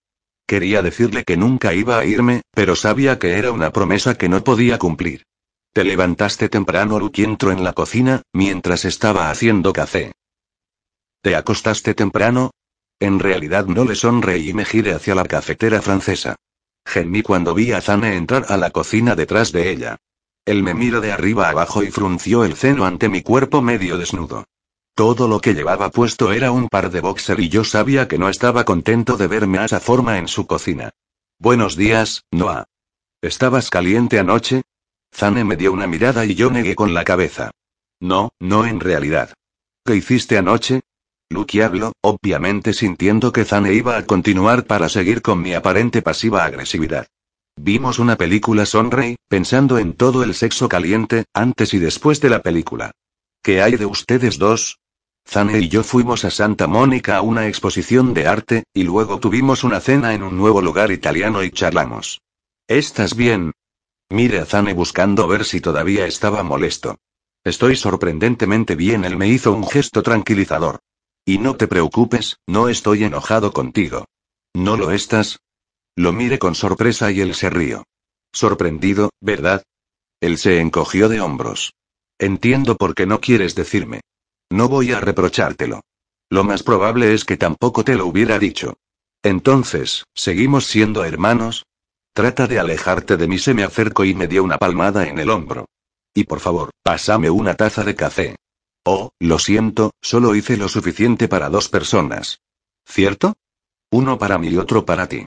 Quería 0.47 0.81
decirle 0.81 1.23
que 1.23 1.37
nunca 1.37 1.73
iba 1.73 1.99
a 1.99 2.05
irme, 2.05 2.41
pero 2.51 2.75
sabía 2.75 3.19
que 3.19 3.37
era 3.37 3.51
una 3.51 3.71
promesa 3.71 4.15
que 4.15 4.29
no 4.29 4.43
podía 4.43 4.77
cumplir. 4.77 5.23
Te 5.73 5.83
levantaste 5.83 6.49
temprano, 6.49 6.99
Luke 6.99 7.23
entró 7.23 7.51
en 7.51 7.63
la 7.63 7.73
cocina, 7.73 8.21
mientras 8.33 8.85
estaba 8.85 9.29
haciendo 9.29 9.73
café. 9.73 10.13
¿Te 11.21 11.35
acostaste 11.35 11.93
temprano? 11.93 12.51
En 12.99 13.19
realidad 13.19 13.65
no 13.67 13.85
le 13.85 13.95
sonreí 13.95 14.49
y 14.49 14.53
me 14.53 14.65
giré 14.65 14.93
hacia 14.93 15.13
la 15.13 15.25
cafetera 15.25 15.81
francesa. 15.81 16.35
Gemí 16.85 17.21
cuando 17.21 17.53
vi 17.53 17.71
a 17.71 17.81
Zane 17.81 18.15
entrar 18.15 18.45
a 18.49 18.57
la 18.57 18.71
cocina 18.71 19.15
detrás 19.15 19.51
de 19.51 19.69
ella. 19.69 19.97
Él 20.45 20.63
me 20.63 20.73
miró 20.73 21.01
de 21.01 21.11
arriba 21.11 21.49
abajo 21.49 21.83
y 21.83 21.91
frunció 21.91 22.43
el 22.43 22.55
ceno 22.55 22.85
ante 22.85 23.09
mi 23.09 23.21
cuerpo 23.21 23.61
medio 23.61 23.97
desnudo. 23.97 24.45
Todo 24.95 25.27
lo 25.27 25.41
que 25.41 25.53
llevaba 25.53 25.91
puesto 25.91 26.31
era 26.31 26.51
un 26.51 26.69
par 26.69 26.89
de 26.89 27.01
boxer 27.01 27.39
y 27.39 27.49
yo 27.49 27.63
sabía 27.63 28.07
que 28.07 28.17
no 28.17 28.29
estaba 28.29 28.63
contento 28.63 29.15
de 29.17 29.27
verme 29.27 29.59
a 29.59 29.65
esa 29.65 29.79
forma 29.79 30.17
en 30.17 30.27
su 30.27 30.47
cocina. 30.47 30.89
Buenos 31.37 31.75
días, 31.75 32.23
Noah. 32.31 32.65
¿Estabas 33.21 33.69
caliente 33.69 34.17
anoche? 34.17 34.63
Zane 35.13 35.43
me 35.43 35.55
dio 35.55 35.71
una 35.71 35.85
mirada 35.85 36.25
y 36.25 36.33
yo 36.33 36.49
negué 36.49 36.73
con 36.73 36.93
la 36.93 37.03
cabeza. 37.03 37.51
No, 37.99 38.31
no 38.39 38.65
en 38.65 38.79
realidad. 38.79 39.33
¿Qué 39.85 39.95
hiciste 39.95 40.37
anoche? 40.37 40.81
Lucky 41.29 41.61
habló, 41.61 41.93
obviamente 42.01 42.73
sintiendo 42.73 43.31
que 43.31 43.45
Zane 43.45 43.73
iba 43.73 43.97
a 43.97 44.05
continuar 44.05 44.65
para 44.65 44.87
seguir 44.87 45.21
con 45.21 45.41
mi 45.41 45.53
aparente 45.53 46.01
pasiva 46.01 46.45
agresividad. 46.45 47.07
Vimos 47.59 47.99
una 47.99 48.15
película 48.15 48.65
Sonrey, 48.65 49.17
pensando 49.27 49.77
en 49.77 49.93
todo 49.93 50.23
el 50.23 50.33
sexo 50.35 50.69
caliente, 50.69 51.25
antes 51.33 51.73
y 51.73 51.79
después 51.79 52.21
de 52.21 52.29
la 52.29 52.41
película. 52.41 52.91
¿Qué 53.41 53.61
hay 53.61 53.75
de 53.75 53.85
ustedes 53.85 54.37
dos? 54.37 54.79
Zane 55.27 55.59
y 55.59 55.67
yo 55.67 55.83
fuimos 55.83 56.23
a 56.23 56.31
Santa 56.31 56.67
Mónica 56.67 57.17
a 57.17 57.21
una 57.21 57.47
exposición 57.47 58.13
de 58.13 58.27
arte, 58.27 58.63
y 58.73 58.83
luego 58.83 59.19
tuvimos 59.19 59.63
una 59.63 59.81
cena 59.81 60.13
en 60.13 60.23
un 60.23 60.37
nuevo 60.37 60.61
lugar 60.61 60.91
italiano 60.91 61.43
y 61.43 61.51
charlamos. 61.51 62.21
¿Estás 62.67 63.15
bien? 63.15 63.51
Mire 64.09 64.39
a 64.39 64.45
Zane 64.45 64.73
buscando 64.73 65.27
ver 65.27 65.43
si 65.43 65.59
todavía 65.59 66.05
estaba 66.05 66.43
molesto. 66.43 66.97
Estoy 67.43 67.75
sorprendentemente 67.75 68.75
bien, 68.75 69.03
él 69.03 69.17
me 69.17 69.27
hizo 69.27 69.51
un 69.51 69.67
gesto 69.67 70.01
tranquilizador. 70.03 70.79
Y 71.27 71.39
no 71.39 71.57
te 71.57 71.67
preocupes, 71.67 72.37
no 72.47 72.69
estoy 72.69 73.03
enojado 73.03 73.51
contigo. 73.51 74.05
¿No 74.55 74.77
lo 74.77 74.91
estás? 74.91 75.39
Lo 75.97 76.13
miré 76.13 76.39
con 76.39 76.55
sorpresa 76.55 77.11
y 77.11 77.19
él 77.19 77.35
se 77.35 77.49
rió. 77.49 77.83
Sorprendido, 78.31 79.09
¿verdad? 79.19 79.63
Él 80.21 80.37
se 80.37 80.61
encogió 80.61 81.09
de 81.09 81.19
hombros. 81.19 81.73
Entiendo 82.17 82.77
por 82.77 82.95
qué 82.95 83.05
no 83.05 83.19
quieres 83.19 83.55
decirme. 83.55 83.99
No 84.49 84.69
voy 84.69 84.93
a 84.93 85.01
reprochártelo. 85.01 85.81
Lo 86.29 86.45
más 86.45 86.63
probable 86.63 87.13
es 87.13 87.25
que 87.25 87.35
tampoco 87.35 87.83
te 87.83 87.95
lo 87.95 88.05
hubiera 88.05 88.39
dicho. 88.39 88.77
Entonces, 89.21 90.05
¿seguimos 90.15 90.65
siendo 90.67 91.03
hermanos? 91.03 91.65
Trata 92.13 92.47
de 92.47 92.57
alejarte 92.57 93.17
de 93.17 93.27
mí, 93.27 93.37
se 93.37 93.53
me 93.53 93.65
acercó 93.65 94.05
y 94.05 94.13
me 94.13 94.29
dio 94.29 94.45
una 94.45 94.57
palmada 94.57 95.05
en 95.09 95.19
el 95.19 95.29
hombro. 95.29 95.65
Y 96.13 96.23
por 96.23 96.39
favor, 96.39 96.69
pásame 96.83 97.29
una 97.29 97.55
taza 97.55 97.83
de 97.83 97.95
café. 97.95 98.37
Oh, 98.89 99.11
lo 99.19 99.37
siento, 99.37 99.91
solo 100.01 100.33
hice 100.33 100.55
lo 100.55 100.69
suficiente 100.69 101.27
para 101.27 101.49
dos 101.49 101.67
personas. 101.67 102.39
¿Cierto? 102.85 103.33
Uno 103.91 104.17
para 104.17 104.37
mí 104.37 104.47
y 104.47 104.55
otro 104.55 104.85
para 104.85 105.09
ti. 105.09 105.25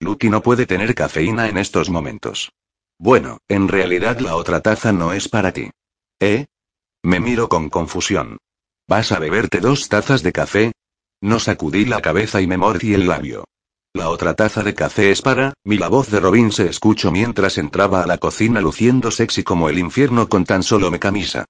Lucky 0.00 0.30
no 0.30 0.42
puede 0.42 0.64
tener 0.64 0.94
cafeína 0.94 1.46
en 1.46 1.58
estos 1.58 1.90
momentos. 1.90 2.52
Bueno, 2.98 3.36
en 3.48 3.68
realidad 3.68 4.18
la 4.20 4.34
otra 4.34 4.62
taza 4.62 4.94
no 4.94 5.12
es 5.12 5.28
para 5.28 5.52
ti. 5.52 5.68
¿Eh? 6.20 6.46
Me 7.02 7.20
miro 7.20 7.50
con 7.50 7.68
confusión. 7.68 8.38
¿Vas 8.88 9.12
a 9.12 9.18
beberte 9.18 9.60
dos 9.60 9.90
tazas 9.90 10.22
de 10.22 10.32
café? 10.32 10.72
No 11.20 11.38
sacudí 11.38 11.84
la 11.84 12.00
cabeza 12.00 12.40
y 12.40 12.46
me 12.46 12.56
mordí 12.56 12.94
el 12.94 13.08
labio. 13.08 13.44
La 13.92 14.08
otra 14.08 14.32
taza 14.32 14.62
de 14.62 14.74
café 14.74 15.10
es 15.10 15.20
para, 15.20 15.52
mi 15.64 15.76
la 15.76 15.88
voz 15.88 16.10
de 16.10 16.18
Robin 16.18 16.50
se 16.50 16.64
escuchó 16.64 17.12
mientras 17.12 17.58
entraba 17.58 18.02
a 18.02 18.06
la 18.06 18.16
cocina 18.16 18.62
luciendo 18.62 19.10
sexy 19.10 19.42
como 19.42 19.68
el 19.68 19.78
infierno 19.78 20.30
con 20.30 20.46
tan 20.46 20.62
solo 20.62 20.90
me 20.90 20.98
camisa. 20.98 21.44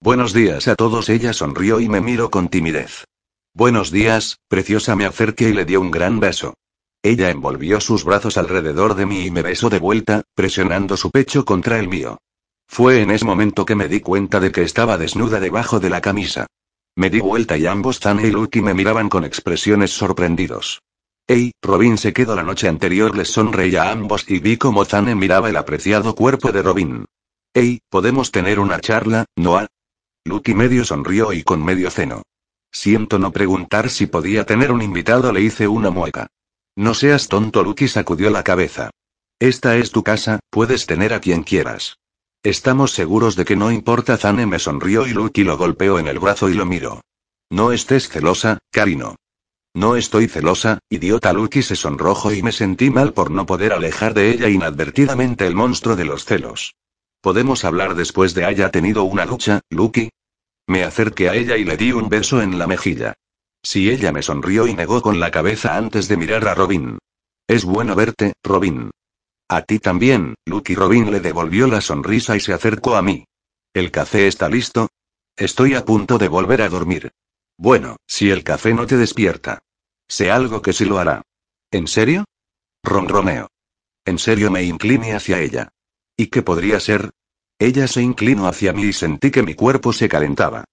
Buenos 0.00 0.32
días 0.32 0.68
a 0.68 0.76
todos. 0.76 1.08
Ella 1.08 1.32
sonrió 1.32 1.80
y 1.80 1.88
me 1.88 2.00
miró 2.00 2.30
con 2.30 2.48
timidez. 2.48 3.04
Buenos 3.52 3.90
días, 3.90 4.38
preciosa. 4.46 4.94
Me 4.94 5.04
acerqué 5.04 5.48
y 5.48 5.52
le 5.52 5.64
dio 5.64 5.80
un 5.80 5.90
gran 5.90 6.20
beso. 6.20 6.54
Ella 7.02 7.30
envolvió 7.30 7.80
sus 7.80 8.04
brazos 8.04 8.38
alrededor 8.38 8.94
de 8.94 9.06
mí 9.06 9.26
y 9.26 9.32
me 9.32 9.42
besó 9.42 9.70
de 9.70 9.80
vuelta, 9.80 10.22
presionando 10.36 10.96
su 10.96 11.10
pecho 11.10 11.44
contra 11.44 11.80
el 11.80 11.88
mío. 11.88 12.18
Fue 12.68 13.02
en 13.02 13.10
ese 13.10 13.24
momento 13.24 13.66
que 13.66 13.74
me 13.74 13.88
di 13.88 14.00
cuenta 14.00 14.38
de 14.38 14.52
que 14.52 14.62
estaba 14.62 14.98
desnuda 14.98 15.40
debajo 15.40 15.80
de 15.80 15.90
la 15.90 16.00
camisa. 16.00 16.46
Me 16.94 17.10
di 17.10 17.18
vuelta 17.18 17.56
y 17.56 17.66
ambos 17.66 17.98
Zane 17.98 18.28
y 18.28 18.30
Lucky 18.30 18.60
me 18.62 18.74
miraban 18.74 19.08
con 19.08 19.24
expresiones 19.24 19.90
sorprendidos. 19.90 20.80
Hey, 21.26 21.50
Robin 21.60 21.98
se 21.98 22.12
quedó 22.12 22.36
la 22.36 22.44
noche 22.44 22.68
anterior, 22.68 23.16
les 23.16 23.28
sonreí 23.28 23.74
a 23.74 23.90
ambos 23.90 24.30
y 24.30 24.38
vi 24.38 24.58
cómo 24.58 24.84
Zane 24.84 25.16
miraba 25.16 25.48
el 25.48 25.56
apreciado 25.56 26.14
cuerpo 26.14 26.52
de 26.52 26.62
Robin. 26.62 27.04
Hey, 27.52 27.80
¿podemos 27.90 28.30
tener 28.30 28.60
una 28.60 28.80
charla, 28.80 29.24
Noah? 29.36 29.66
Lucky 30.28 30.54
medio 30.54 30.84
sonrió 30.84 31.32
y 31.32 31.42
con 31.42 31.64
medio 31.64 31.90
ceno. 31.90 32.22
Siento 32.70 33.18
no 33.18 33.32
preguntar 33.32 33.90
si 33.90 34.06
podía 34.06 34.44
tener 34.44 34.70
un 34.70 34.82
invitado, 34.82 35.32
le 35.32 35.40
hice 35.40 35.66
una 35.66 35.90
mueca. 35.90 36.28
No 36.76 36.94
seas 36.94 37.26
tonto, 37.26 37.64
Lucky 37.64 37.88
sacudió 37.88 38.30
la 38.30 38.44
cabeza. 38.44 38.90
Esta 39.40 39.76
es 39.76 39.90
tu 39.90 40.04
casa, 40.04 40.40
puedes 40.50 40.86
tener 40.86 41.12
a 41.12 41.20
quien 41.20 41.42
quieras. 41.42 41.96
Estamos 42.44 42.92
seguros 42.92 43.34
de 43.34 43.44
que 43.44 43.56
no 43.56 43.72
importa. 43.72 44.16
Zane 44.16 44.46
me 44.46 44.58
sonrió 44.58 45.06
y 45.06 45.12
Lucky 45.12 45.42
lo 45.42 45.56
golpeó 45.56 45.98
en 45.98 46.06
el 46.06 46.20
brazo 46.20 46.48
y 46.48 46.54
lo 46.54 46.66
miró. 46.66 47.00
No 47.50 47.72
estés 47.72 48.08
celosa, 48.08 48.58
Karino. 48.70 49.16
No 49.74 49.96
estoy 49.96 50.28
celosa, 50.28 50.78
idiota. 50.88 51.32
Lucky 51.32 51.62
se 51.62 51.76
sonrojó 51.76 52.32
y 52.32 52.42
me 52.42 52.52
sentí 52.52 52.90
mal 52.90 53.12
por 53.12 53.30
no 53.30 53.46
poder 53.46 53.72
alejar 53.72 54.14
de 54.14 54.30
ella 54.30 54.48
inadvertidamente 54.48 55.46
el 55.46 55.54
monstruo 55.54 55.96
de 55.96 56.04
los 56.04 56.24
celos. 56.24 56.74
¿Podemos 57.20 57.64
hablar 57.64 57.94
después 57.94 58.34
de 58.34 58.44
haya 58.44 58.70
tenido 58.70 59.04
una 59.04 59.24
lucha, 59.24 59.60
Lucky? 59.70 60.10
Me 60.66 60.84
acerqué 60.84 61.28
a 61.28 61.34
ella 61.34 61.56
y 61.56 61.64
le 61.64 61.76
di 61.76 61.92
un 61.92 62.08
beso 62.08 62.40
en 62.42 62.58
la 62.58 62.66
mejilla. 62.66 63.14
Si 63.62 63.90
ella 63.90 64.12
me 64.12 64.22
sonrió 64.22 64.66
y 64.66 64.74
negó 64.74 65.02
con 65.02 65.18
la 65.18 65.30
cabeza 65.30 65.76
antes 65.76 66.06
de 66.08 66.16
mirar 66.16 66.46
a 66.46 66.54
Robin. 66.54 66.98
Es 67.48 67.64
bueno 67.64 67.94
verte, 67.96 68.34
Robin. 68.44 68.90
A 69.48 69.62
ti 69.62 69.78
también, 69.78 70.34
Lucky 70.44 70.74
Robin 70.74 71.10
le 71.10 71.20
devolvió 71.20 71.66
la 71.66 71.80
sonrisa 71.80 72.36
y 72.36 72.40
se 72.40 72.52
acercó 72.52 72.96
a 72.96 73.02
mí. 73.02 73.24
¿El 73.74 73.90
café 73.90 74.28
está 74.28 74.48
listo? 74.48 74.88
Estoy 75.36 75.74
a 75.74 75.84
punto 75.84 76.18
de 76.18 76.28
volver 76.28 76.62
a 76.62 76.68
dormir. 76.68 77.10
Bueno, 77.56 77.96
si 78.06 78.30
el 78.30 78.44
café 78.44 78.74
no 78.74 78.86
te 78.86 78.96
despierta. 78.96 79.60
Sé 80.06 80.30
algo 80.30 80.62
que 80.62 80.72
sí 80.72 80.84
lo 80.84 80.98
hará. 80.98 81.22
¿En 81.70 81.86
serio? 81.86 82.24
Ronroneo. 82.84 83.48
En 84.04 84.18
serio 84.18 84.50
me 84.50 84.62
incliné 84.62 85.14
hacia 85.14 85.40
ella. 85.40 85.70
¿Y 86.20 86.26
qué 86.26 86.42
podría 86.42 86.80
ser? 86.80 87.10
Ella 87.60 87.86
se 87.86 88.02
inclinó 88.02 88.48
hacia 88.48 88.72
mí 88.72 88.82
y 88.82 88.92
sentí 88.92 89.30
que 89.30 89.44
mi 89.44 89.54
cuerpo 89.54 89.92
se 89.92 90.08
calentaba. 90.08 90.64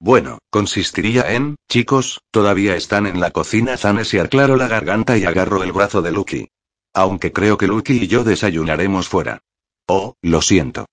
Bueno, 0.00 0.38
consistiría 0.50 1.30
en, 1.34 1.56
chicos, 1.68 2.22
todavía 2.30 2.74
están 2.74 3.06
en 3.06 3.20
la 3.20 3.30
cocina. 3.30 3.76
Zane 3.76 4.06
se 4.06 4.22
aclaró 4.22 4.56
la 4.56 4.66
garganta 4.66 5.18
y 5.18 5.24
agarró 5.24 5.62
el 5.62 5.72
brazo 5.72 6.00
de 6.00 6.10
Lucky. 6.10 6.48
Aunque 6.94 7.32
creo 7.32 7.58
que 7.58 7.66
Lucky 7.66 8.04
y 8.04 8.06
yo 8.06 8.24
desayunaremos 8.24 9.06
fuera. 9.06 9.40
Oh, 9.86 10.14
lo 10.22 10.40
siento. 10.40 10.86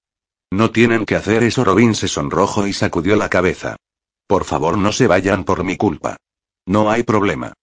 No 0.51 0.71
tienen 0.71 1.05
que 1.05 1.15
hacer 1.15 1.43
eso. 1.43 1.63
Robin 1.63 1.95
se 1.95 2.09
sonrojó 2.09 2.67
y 2.67 2.73
sacudió 2.73 3.15
la 3.15 3.29
cabeza. 3.29 3.77
Por 4.27 4.43
favor, 4.43 4.77
no 4.77 4.91
se 4.91 5.07
vayan 5.07 5.45
por 5.45 5.63
mi 5.63 5.77
culpa. 5.77 6.17
No 6.65 6.91
hay 6.91 7.03
problema. 7.03 7.53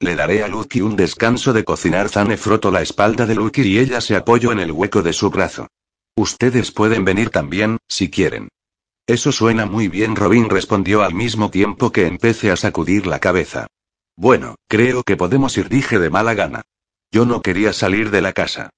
Le 0.00 0.16
daré 0.16 0.42
a 0.42 0.48
Lucky 0.48 0.80
un 0.80 0.96
descanso 0.96 1.52
de 1.52 1.64
cocinar. 1.64 2.08
Zane 2.08 2.38
frotó 2.38 2.70
la 2.70 2.80
espalda 2.80 3.26
de 3.26 3.34
Lucky 3.34 3.60
y 3.60 3.78
ella 3.78 4.00
se 4.00 4.16
apoyó 4.16 4.52
en 4.52 4.60
el 4.60 4.72
hueco 4.72 5.02
de 5.02 5.12
su 5.12 5.28
brazo. 5.28 5.68
Ustedes 6.18 6.72
pueden 6.72 7.04
venir 7.04 7.30
también, 7.30 7.78
si 7.86 8.10
quieren. 8.10 8.48
Eso 9.06 9.30
suena 9.30 9.66
muy 9.66 9.86
bien, 9.86 10.16
Robin 10.16 10.50
respondió 10.50 11.04
al 11.04 11.14
mismo 11.14 11.48
tiempo 11.48 11.92
que 11.92 12.08
empecé 12.08 12.50
a 12.50 12.56
sacudir 12.56 13.06
la 13.06 13.20
cabeza. 13.20 13.68
Bueno, 14.16 14.56
creo 14.66 15.04
que 15.04 15.16
podemos 15.16 15.56
ir, 15.56 15.68
dije 15.68 16.00
de 16.00 16.10
mala 16.10 16.34
gana. 16.34 16.62
Yo 17.12 17.24
no 17.24 17.40
quería 17.40 17.72
salir 17.72 18.10
de 18.10 18.20
la 18.20 18.32
casa. 18.32 18.70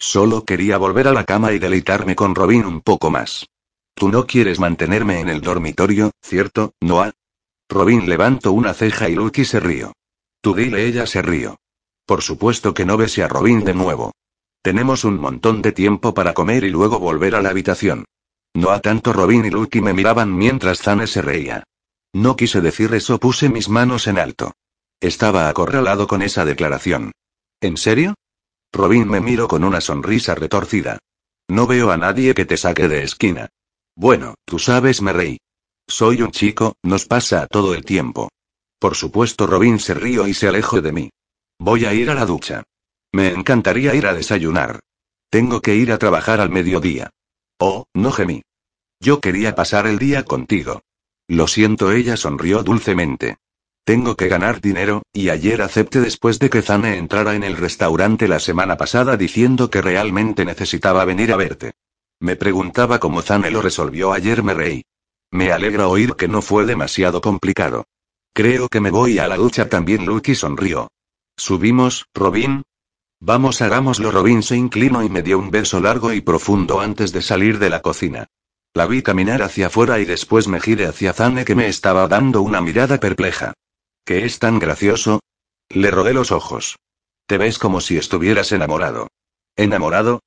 Solo 0.00 0.44
quería 0.44 0.76
volver 0.76 1.06
a 1.06 1.12
la 1.12 1.22
cama 1.22 1.52
y 1.52 1.60
deleitarme 1.60 2.16
con 2.16 2.34
Robin 2.34 2.64
un 2.64 2.80
poco 2.80 3.12
más. 3.12 3.46
Tú 3.94 4.08
no 4.08 4.26
quieres 4.26 4.58
mantenerme 4.58 5.20
en 5.20 5.28
el 5.28 5.40
dormitorio, 5.40 6.10
¿cierto, 6.20 6.72
Noah? 6.80 7.12
Robin 7.68 8.08
levantó 8.08 8.50
una 8.50 8.74
ceja 8.74 9.08
y 9.08 9.14
Lucky 9.14 9.44
se 9.44 9.60
rió. 9.60 9.92
Tú 10.40 10.52
dile, 10.52 10.84
ella 10.84 11.06
se 11.06 11.22
rió. 11.22 11.58
Por 12.06 12.22
supuesto 12.22 12.74
que 12.74 12.84
no 12.84 12.96
bese 12.96 13.22
a 13.22 13.28
Robin 13.28 13.62
de 13.62 13.74
nuevo. 13.74 14.10
Tenemos 14.62 15.04
un 15.04 15.18
montón 15.18 15.62
de 15.62 15.72
tiempo 15.72 16.14
para 16.14 16.34
comer 16.34 16.64
y 16.64 16.70
luego 16.70 16.98
volver 16.98 17.34
a 17.34 17.42
la 17.42 17.50
habitación. 17.50 18.04
No 18.54 18.70
a 18.70 18.80
tanto 18.80 19.12
Robin 19.12 19.44
y 19.44 19.50
Lucky 19.50 19.80
me 19.80 19.92
miraban 19.92 20.36
mientras 20.36 20.80
Zane 20.80 21.06
se 21.06 21.22
reía. 21.22 21.64
No 22.12 22.36
quise 22.36 22.60
decir 22.60 22.92
eso, 22.94 23.18
puse 23.18 23.48
mis 23.48 23.68
manos 23.68 24.06
en 24.06 24.18
alto. 24.18 24.52
Estaba 25.00 25.48
acorralado 25.48 26.06
con 26.06 26.22
esa 26.22 26.44
declaración. 26.44 27.12
¿En 27.60 27.76
serio? 27.76 28.14
Robin 28.72 29.08
me 29.08 29.20
miró 29.20 29.48
con 29.48 29.64
una 29.64 29.80
sonrisa 29.80 30.34
retorcida. 30.34 30.98
No 31.48 31.66
veo 31.66 31.90
a 31.90 31.96
nadie 31.96 32.34
que 32.34 32.44
te 32.44 32.56
saque 32.56 32.88
de 32.88 33.04
esquina. 33.04 33.48
Bueno, 33.94 34.34
tú 34.44 34.58
sabes, 34.58 35.00
me 35.02 35.12
reí. 35.12 35.38
Soy 35.86 36.22
un 36.22 36.30
chico, 36.30 36.74
nos 36.82 37.06
pasa 37.06 37.46
todo 37.46 37.74
el 37.74 37.84
tiempo. 37.84 38.28
Por 38.78 38.94
supuesto, 38.94 39.46
Robin 39.46 39.78
se 39.78 39.94
rió 39.94 40.26
y 40.26 40.34
se 40.34 40.48
alejó 40.48 40.80
de 40.80 40.92
mí. 40.92 41.10
Voy 41.58 41.84
a 41.84 41.94
ir 41.94 42.10
a 42.10 42.14
la 42.14 42.26
ducha. 42.26 42.62
Me 43.12 43.28
encantaría 43.28 43.94
ir 43.94 44.06
a 44.06 44.14
desayunar. 44.14 44.80
Tengo 45.30 45.60
que 45.60 45.74
ir 45.74 45.92
a 45.92 45.98
trabajar 45.98 46.40
al 46.40 46.50
mediodía. 46.50 47.10
Oh, 47.58 47.86
no 47.94 48.12
gemí. 48.12 48.42
Yo 49.00 49.20
quería 49.20 49.54
pasar 49.54 49.86
el 49.86 49.98
día 49.98 50.24
contigo. 50.24 50.82
Lo 51.28 51.46
siento, 51.46 51.92
ella 51.92 52.16
sonrió 52.16 52.62
dulcemente. 52.62 53.36
Tengo 53.84 54.16
que 54.16 54.28
ganar 54.28 54.60
dinero, 54.60 55.02
y 55.12 55.30
ayer 55.30 55.62
acepté 55.62 56.00
después 56.00 56.38
de 56.38 56.50
que 56.50 56.62
Zane 56.62 56.98
entrara 56.98 57.34
en 57.34 57.42
el 57.42 57.56
restaurante 57.56 58.28
la 58.28 58.40
semana 58.40 58.76
pasada 58.76 59.16
diciendo 59.16 59.70
que 59.70 59.80
realmente 59.80 60.44
necesitaba 60.44 61.04
venir 61.04 61.32
a 61.32 61.36
verte. 61.36 61.72
Me 62.20 62.36
preguntaba 62.36 62.98
cómo 62.98 63.22
Zane 63.22 63.50
lo 63.50 63.62
resolvió 63.62 64.12
ayer, 64.12 64.42
me 64.42 64.54
reí. 64.54 64.84
Me 65.30 65.52
alegra 65.52 65.88
oír 65.88 66.16
que 66.16 66.28
no 66.28 66.42
fue 66.42 66.66
demasiado 66.66 67.20
complicado. 67.20 67.84
Creo 68.34 68.68
que 68.68 68.80
me 68.80 68.90
voy 68.90 69.18
a 69.18 69.28
la 69.28 69.36
ducha 69.36 69.68
también, 69.68 70.04
Lucky 70.04 70.34
sonrió. 70.34 70.88
Subimos, 71.36 72.06
Robin. 72.14 72.62
Vamos, 73.20 73.60
hagámoslo. 73.62 74.10
Robin 74.10 74.42
se 74.42 74.56
inclinó 74.56 75.02
y 75.02 75.08
me 75.08 75.22
dio 75.22 75.38
un 75.38 75.50
beso 75.50 75.80
largo 75.80 76.12
y 76.12 76.20
profundo 76.20 76.80
antes 76.80 77.12
de 77.12 77.22
salir 77.22 77.58
de 77.58 77.70
la 77.70 77.82
cocina. 77.82 78.26
La 78.74 78.86
vi 78.86 79.02
caminar 79.02 79.42
hacia 79.42 79.66
afuera 79.66 79.98
y 79.98 80.04
después 80.04 80.46
me 80.46 80.60
giré 80.60 80.86
hacia 80.86 81.12
Zane 81.12 81.44
que 81.44 81.54
me 81.54 81.68
estaba 81.68 82.06
dando 82.06 82.42
una 82.42 82.60
mirada 82.60 82.98
perpleja. 83.00 83.54
¿Qué 84.04 84.24
es 84.24 84.38
tan 84.38 84.58
gracioso? 84.58 85.20
Le 85.68 85.90
rodé 85.90 86.14
los 86.14 86.32
ojos. 86.32 86.76
Te 87.26 87.38
ves 87.38 87.58
como 87.58 87.80
si 87.80 87.96
estuvieras 87.96 88.52
enamorado. 88.52 89.08
¿Enamorado? 89.56 90.20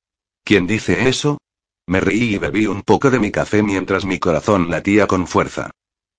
¿Quién 0.44 0.66
dice 0.66 1.08
eso? 1.08 1.38
Me 1.86 2.00
reí 2.00 2.34
y 2.34 2.38
bebí 2.38 2.66
un 2.66 2.82
poco 2.82 3.10
de 3.10 3.18
mi 3.18 3.30
café 3.30 3.62
mientras 3.62 4.04
mi 4.04 4.18
corazón 4.18 4.70
latía 4.70 5.06
con 5.06 5.26
fuerza. 5.26 5.70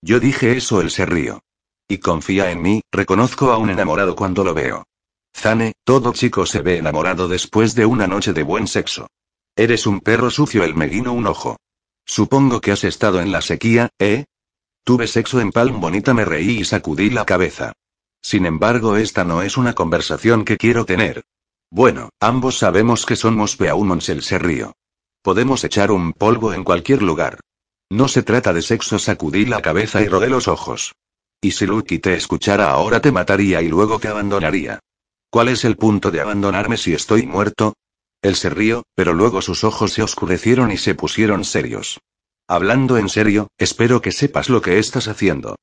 Yo 0.01 0.19
dije 0.19 0.57
eso, 0.57 0.82
él 0.82 0.91
se 0.91 1.05
rió. 1.05 1.39
Y 1.88 1.99
confía 1.99 2.51
en 2.51 2.61
mí, 2.61 2.82
reconozco 2.91 3.51
a 3.51 3.57
un 3.57 3.69
enamorado 3.69 4.15
cuando 4.15 4.43
lo 4.43 4.53
veo. 4.53 4.86
Zane, 5.36 5.73
todo 5.84 6.13
chico 6.13 6.45
se 6.45 6.61
ve 6.61 6.77
enamorado 6.77 7.27
después 7.27 7.75
de 7.75 7.86
una 7.86 8.07
noche 8.07 8.34
de 8.34 8.43
buen 8.43 8.67
sexo. 8.67 9.07
Eres 9.55 9.86
un 9.86 9.99
perro 9.99 10.29
sucio, 10.29 10.63
el 10.63 10.75
me 10.75 10.88
guino 10.88 11.13
un 11.13 11.27
ojo. 11.27 11.57
Supongo 12.05 12.61
que 12.61 12.71
has 12.71 12.84
estado 12.84 13.21
en 13.21 13.31
la 13.31 13.41
sequía, 13.41 13.89
¿eh? 13.99 14.25
Tuve 14.84 15.07
sexo 15.07 15.39
en 15.39 15.51
Palm 15.51 15.79
Bonita, 15.79 16.13
me 16.13 16.25
reí 16.25 16.59
y 16.59 16.65
sacudí 16.65 17.09
la 17.09 17.25
cabeza. 17.25 17.73
Sin 18.21 18.45
embargo, 18.45 18.97
esta 18.97 19.23
no 19.23 19.41
es 19.41 19.57
una 19.57 19.73
conversación 19.73 20.45
que 20.45 20.57
quiero 20.57 20.86
tener. 20.86 21.23
Bueno, 21.69 22.09
ambos 22.19 22.57
sabemos 22.57 23.05
que 23.05 23.15
somos 23.15 23.57
Beaumonts, 23.57 24.09
el 24.09 24.21
se 24.23 24.39
río. 24.39 24.73
Podemos 25.21 25.63
echar 25.63 25.91
un 25.91 26.13
polvo 26.13 26.53
en 26.53 26.63
cualquier 26.63 27.01
lugar. 27.01 27.39
No 27.89 28.07
se 28.07 28.23
trata 28.23 28.53
de 28.53 28.61
sexo, 28.61 28.99
sacudí 28.99 29.45
la 29.45 29.61
cabeza 29.61 30.01
y 30.01 30.07
rodé 30.07 30.29
los 30.29 30.47
ojos. 30.47 30.93
Y 31.41 31.51
si 31.51 31.65
Lucky 31.65 31.99
te 31.99 32.15
escuchara 32.15 32.71
ahora 32.71 33.01
te 33.01 33.11
mataría 33.11 33.61
y 33.61 33.69
luego 33.69 33.99
te 33.99 34.07
abandonaría. 34.07 34.79
¿Cuál 35.34 35.49
es 35.49 35.65
el 35.65 35.77
punto 35.77 36.11
de 36.11 36.21
abandonarme 36.21 36.77
si 36.77 36.93
estoy 36.93 37.25
muerto? 37.25 37.73
Él 38.21 38.36
se 38.36 38.51
rió, 38.51 38.84
pero 38.93 39.13
luego 39.13 39.41
sus 39.41 39.63
ojos 39.63 39.91
se 39.91 40.03
oscurecieron 40.03 40.71
y 40.71 40.77
se 40.77 40.93
pusieron 40.93 41.43
serios. 41.43 41.99
Hablando 42.47 42.97
en 42.99 43.09
serio, 43.09 43.47
espero 43.57 43.99
que 43.99 44.11
sepas 44.11 44.47
lo 44.49 44.61
que 44.61 44.77
estás 44.77 45.07
haciendo. 45.07 45.55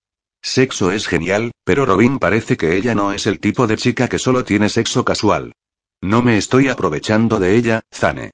Sexo 0.43 0.91
es 0.91 1.07
genial, 1.07 1.53
pero 1.63 1.87
Robin 1.87 2.19
parece 2.19 2.57
que 2.57 2.77
ella 2.77 2.97
no 2.97 3.13
es 3.13 3.29
el 3.29 3.39
tipo 3.39 3.69
de 3.69 3.77
chica 3.77 4.09
que 4.09 4.19
solo 4.19 4.45
tiene 4.45 4.69
sexo 4.69 5.05
casual. 5.05 5.53
No 6.01 6.21
me 6.21 6.37
estoy 6.37 6.67
aprovechando 6.67 7.39
de 7.39 7.55
ella, 7.55 7.83
Zane. 7.95 8.33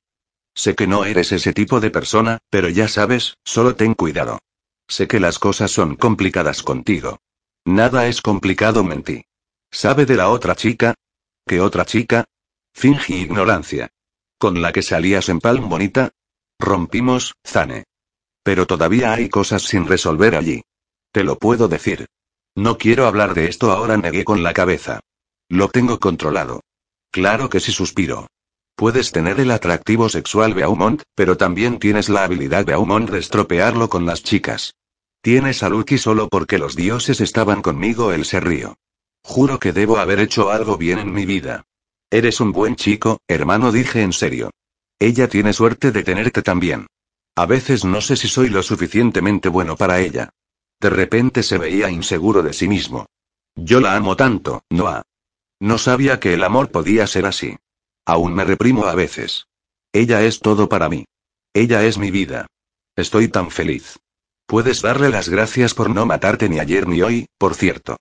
Sé 0.55 0.75
que 0.75 0.87
no 0.87 1.05
eres 1.05 1.33
ese 1.33 1.53
tipo 1.53 1.81
de 1.81 1.91
persona, 1.91 2.39
pero 2.49 2.71
ya 2.71 2.89
sabes, 2.89 3.35
solo 3.45 3.77
ten 3.77 3.93
cuidado. 3.93 4.39
Sé 4.89 5.07
que 5.07 5.21
las 5.21 5.39
cosas 5.39 5.71
son 5.71 5.97
complicadas 5.97 6.63
contigo. 6.63 7.19
Nada 7.67 8.07
es 8.07 8.23
complicado, 8.23 8.83
mentí. 8.85 9.27
¿Sabe 9.71 10.07
de 10.07 10.17
la 10.17 10.31
otra 10.31 10.55
chica? 10.55 10.95
¿Qué 11.49 11.61
otra 11.61 11.85
chica? 11.85 12.25
Fingí 12.75 13.15
ignorancia. 13.23 13.89
¿Con 14.37 14.61
la 14.61 14.73
que 14.73 14.83
salías 14.83 15.29
en 15.29 15.39
Palm 15.39 15.69
Bonita? 15.69 16.11
Rompimos, 16.59 17.35
Zane. 17.47 17.85
Pero 18.43 18.67
todavía 18.67 19.13
hay 19.13 19.29
cosas 19.29 19.63
sin 19.63 19.87
resolver 19.87 20.35
allí. 20.35 20.63
Te 21.13 21.23
lo 21.23 21.39
puedo 21.39 21.69
decir. 21.69 22.07
No 22.57 22.79
quiero 22.79 23.07
hablar 23.07 23.35
de 23.35 23.47
esto 23.49 23.71
ahora, 23.71 23.97
negué 23.97 24.25
con 24.25 24.43
la 24.43 24.53
cabeza. 24.53 24.99
Lo 25.49 25.69
tengo 25.69 26.01
controlado. 26.01 26.63
Claro 27.13 27.49
que 27.49 27.61
sí 27.61 27.71
suspiro. 27.71 28.27
Puedes 28.75 29.13
tener 29.13 29.39
el 29.39 29.53
atractivo 29.53 30.09
sexual 30.09 30.53
Beaumont, 30.53 31.03
pero 31.15 31.37
también 31.37 31.79
tienes 31.79 32.09
la 32.09 32.25
habilidad 32.25 32.65
Beaumont 32.65 33.09
de 33.09 33.21
estropearlo 33.21 33.89
con 33.89 34.05
las 34.05 34.25
chicas. 34.25 34.75
Tienes 35.23 35.63
a 35.63 35.69
Lucky 35.69 35.97
solo 35.97 36.29
porque 36.29 36.59
los 36.59 36.75
dioses 36.75 37.21
estaban 37.21 37.63
conmigo, 37.63 38.13
él 38.13 38.25
se 38.25 38.41
río. 38.41 38.77
Juro 39.29 39.59
que 39.59 39.73
debo 39.73 39.99
haber 39.99 40.21
hecho 40.21 40.51
algo 40.51 40.77
bien 40.77 41.01
en 41.01 41.13
mi 41.13 41.27
vida. 41.27 41.65
Eres 42.11 42.41
un 42.41 42.53
buen 42.53 42.77
chico, 42.77 43.19
hermano, 43.27 43.73
dije 43.73 44.01
en 44.03 44.13
serio. 44.13 44.51
Ella 45.01 45.27
tiene 45.27 45.53
suerte 45.53 45.91
de 45.91 46.05
tenerte 46.05 46.43
también. 46.43 46.87
A 47.35 47.45
veces 47.45 47.85
no 47.85 48.01
sé 48.01 48.15
si 48.15 48.29
soy 48.29 48.51
lo 48.51 48.63
suficientemente 48.63 49.49
bueno 49.49 49.77
para 49.77 49.99
ella. 50.01 50.31
De 50.81 50.91
repente 50.91 51.43
se 51.43 51.59
veía 51.59 51.91
inseguro 51.91 52.41
de 52.41 52.53
sí 52.53 52.69
mismo. 52.69 53.07
Yo 53.57 53.81
la 53.81 53.97
amo 53.97 54.17
tanto, 54.17 54.63
Noah. 54.71 55.03
No 55.59 55.77
sabía 55.79 56.21
que 56.21 56.35
el 56.35 56.45
amor 56.45 56.71
podía 56.71 57.09
ser 57.09 57.27
así. 57.27 57.57
Aún 58.07 58.33
me 58.33 58.45
reprimo 58.45 58.87
a 58.87 58.95
veces. 58.95 59.49
Ella 59.93 60.23
es 60.23 60.39
todo 60.39 60.69
para 60.69 60.89
mí. 60.89 61.05
Ella 61.53 61.85
es 61.85 61.99
mi 61.99 62.13
vida. 62.13 62.47
Estoy 62.95 63.27
tan 63.27 63.51
feliz. 63.51 63.99
Puedes 64.47 64.83
darle 64.83 65.11
las 65.11 65.29
gracias 65.29 65.75
por 65.75 65.91
no 65.91 66.07
matarte 66.07 66.49
ni 66.49 66.61
ayer 66.61 66.87
ni 66.87 67.03
hoy, 67.03 67.27
por 67.39 67.57
cierto. 67.57 67.97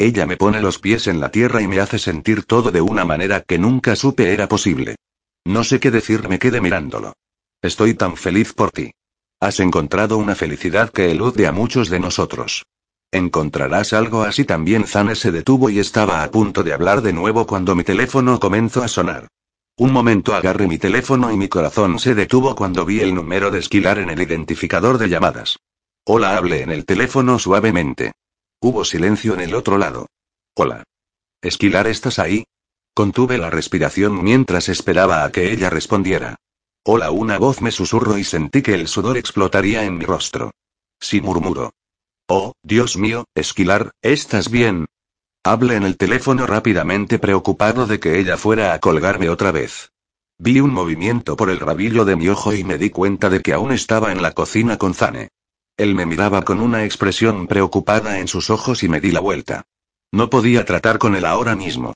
Ella 0.00 0.24
me 0.24 0.38
pone 0.38 0.62
los 0.62 0.78
pies 0.78 1.08
en 1.08 1.20
la 1.20 1.30
tierra 1.30 1.60
y 1.60 1.68
me 1.68 1.78
hace 1.78 1.98
sentir 1.98 2.44
todo 2.44 2.70
de 2.70 2.80
una 2.80 3.04
manera 3.04 3.42
que 3.42 3.58
nunca 3.58 3.94
supe 3.96 4.32
era 4.32 4.48
posible. 4.48 4.96
No 5.44 5.62
sé 5.62 5.78
qué 5.78 5.90
decir, 5.90 6.26
me 6.26 6.38
quedé 6.38 6.62
mirándolo. 6.62 7.12
Estoy 7.60 7.92
tan 7.92 8.16
feliz 8.16 8.54
por 8.54 8.70
ti. 8.70 8.92
Has 9.40 9.60
encontrado 9.60 10.16
una 10.16 10.34
felicidad 10.34 10.88
que 10.88 11.10
elude 11.10 11.46
a 11.46 11.52
muchos 11.52 11.90
de 11.90 12.00
nosotros. 12.00 12.64
Encontrarás 13.12 13.92
algo 13.92 14.22
así 14.22 14.46
también. 14.46 14.86
Zane 14.86 15.16
se 15.16 15.32
detuvo 15.32 15.68
y 15.68 15.80
estaba 15.80 16.22
a 16.22 16.30
punto 16.30 16.62
de 16.62 16.72
hablar 16.72 17.02
de 17.02 17.12
nuevo 17.12 17.46
cuando 17.46 17.74
mi 17.74 17.84
teléfono 17.84 18.40
comenzó 18.40 18.82
a 18.82 18.88
sonar. 18.88 19.28
Un 19.76 19.92
momento 19.92 20.34
agarré 20.34 20.66
mi 20.66 20.78
teléfono 20.78 21.30
y 21.30 21.36
mi 21.36 21.48
corazón 21.48 21.98
se 21.98 22.14
detuvo 22.14 22.54
cuando 22.54 22.86
vi 22.86 23.00
el 23.00 23.14
número 23.14 23.50
de 23.50 23.58
esquilar 23.58 23.98
en 23.98 24.08
el 24.08 24.22
identificador 24.22 24.96
de 24.96 25.10
llamadas. 25.10 25.58
Hola, 26.06 26.38
hablé 26.38 26.62
en 26.62 26.70
el 26.70 26.86
teléfono 26.86 27.38
suavemente. 27.38 28.12
Hubo 28.62 28.84
silencio 28.84 29.32
en 29.32 29.40
el 29.40 29.54
otro 29.54 29.78
lado. 29.78 30.06
Hola. 30.54 30.84
Esquilar, 31.40 31.86
¿estás 31.86 32.18
ahí? 32.18 32.44
Contuve 32.94 33.38
la 33.38 33.48
respiración 33.48 34.22
mientras 34.22 34.68
esperaba 34.68 35.24
a 35.24 35.32
que 35.32 35.50
ella 35.50 35.70
respondiera. 35.70 36.36
Hola, 36.84 37.10
una 37.10 37.38
voz 37.38 37.62
me 37.62 37.70
susurró 37.70 38.18
y 38.18 38.24
sentí 38.24 38.60
que 38.60 38.74
el 38.74 38.86
sudor 38.86 39.16
explotaría 39.16 39.84
en 39.84 39.96
mi 39.96 40.04
rostro. 40.04 40.50
Sí 41.00 41.22
murmuró. 41.22 41.72
Oh, 42.28 42.52
Dios 42.62 42.98
mío, 42.98 43.24
Esquilar, 43.34 43.92
¿estás 44.02 44.50
bien? 44.50 44.88
Hablé 45.42 45.76
en 45.76 45.84
el 45.84 45.96
teléfono 45.96 46.46
rápidamente 46.46 47.18
preocupado 47.18 47.86
de 47.86 47.98
que 47.98 48.18
ella 48.18 48.36
fuera 48.36 48.74
a 48.74 48.78
colgarme 48.78 49.30
otra 49.30 49.52
vez. 49.52 49.90
Vi 50.38 50.60
un 50.60 50.74
movimiento 50.74 51.34
por 51.34 51.48
el 51.48 51.60
rabillo 51.60 52.04
de 52.04 52.16
mi 52.16 52.28
ojo 52.28 52.52
y 52.52 52.62
me 52.64 52.76
di 52.76 52.90
cuenta 52.90 53.30
de 53.30 53.40
que 53.40 53.54
aún 53.54 53.72
estaba 53.72 54.12
en 54.12 54.20
la 54.20 54.32
cocina 54.32 54.76
con 54.76 54.92
Zane. 54.92 55.30
Él 55.80 55.94
me 55.94 56.04
miraba 56.04 56.42
con 56.42 56.60
una 56.60 56.84
expresión 56.84 57.46
preocupada 57.46 58.18
en 58.18 58.28
sus 58.28 58.50
ojos 58.50 58.82
y 58.82 58.88
me 58.90 59.00
di 59.00 59.12
la 59.12 59.20
vuelta. 59.20 59.62
No 60.12 60.28
podía 60.28 60.66
tratar 60.66 60.98
con 60.98 61.16
él 61.16 61.24
ahora 61.24 61.56
mismo. 61.56 61.94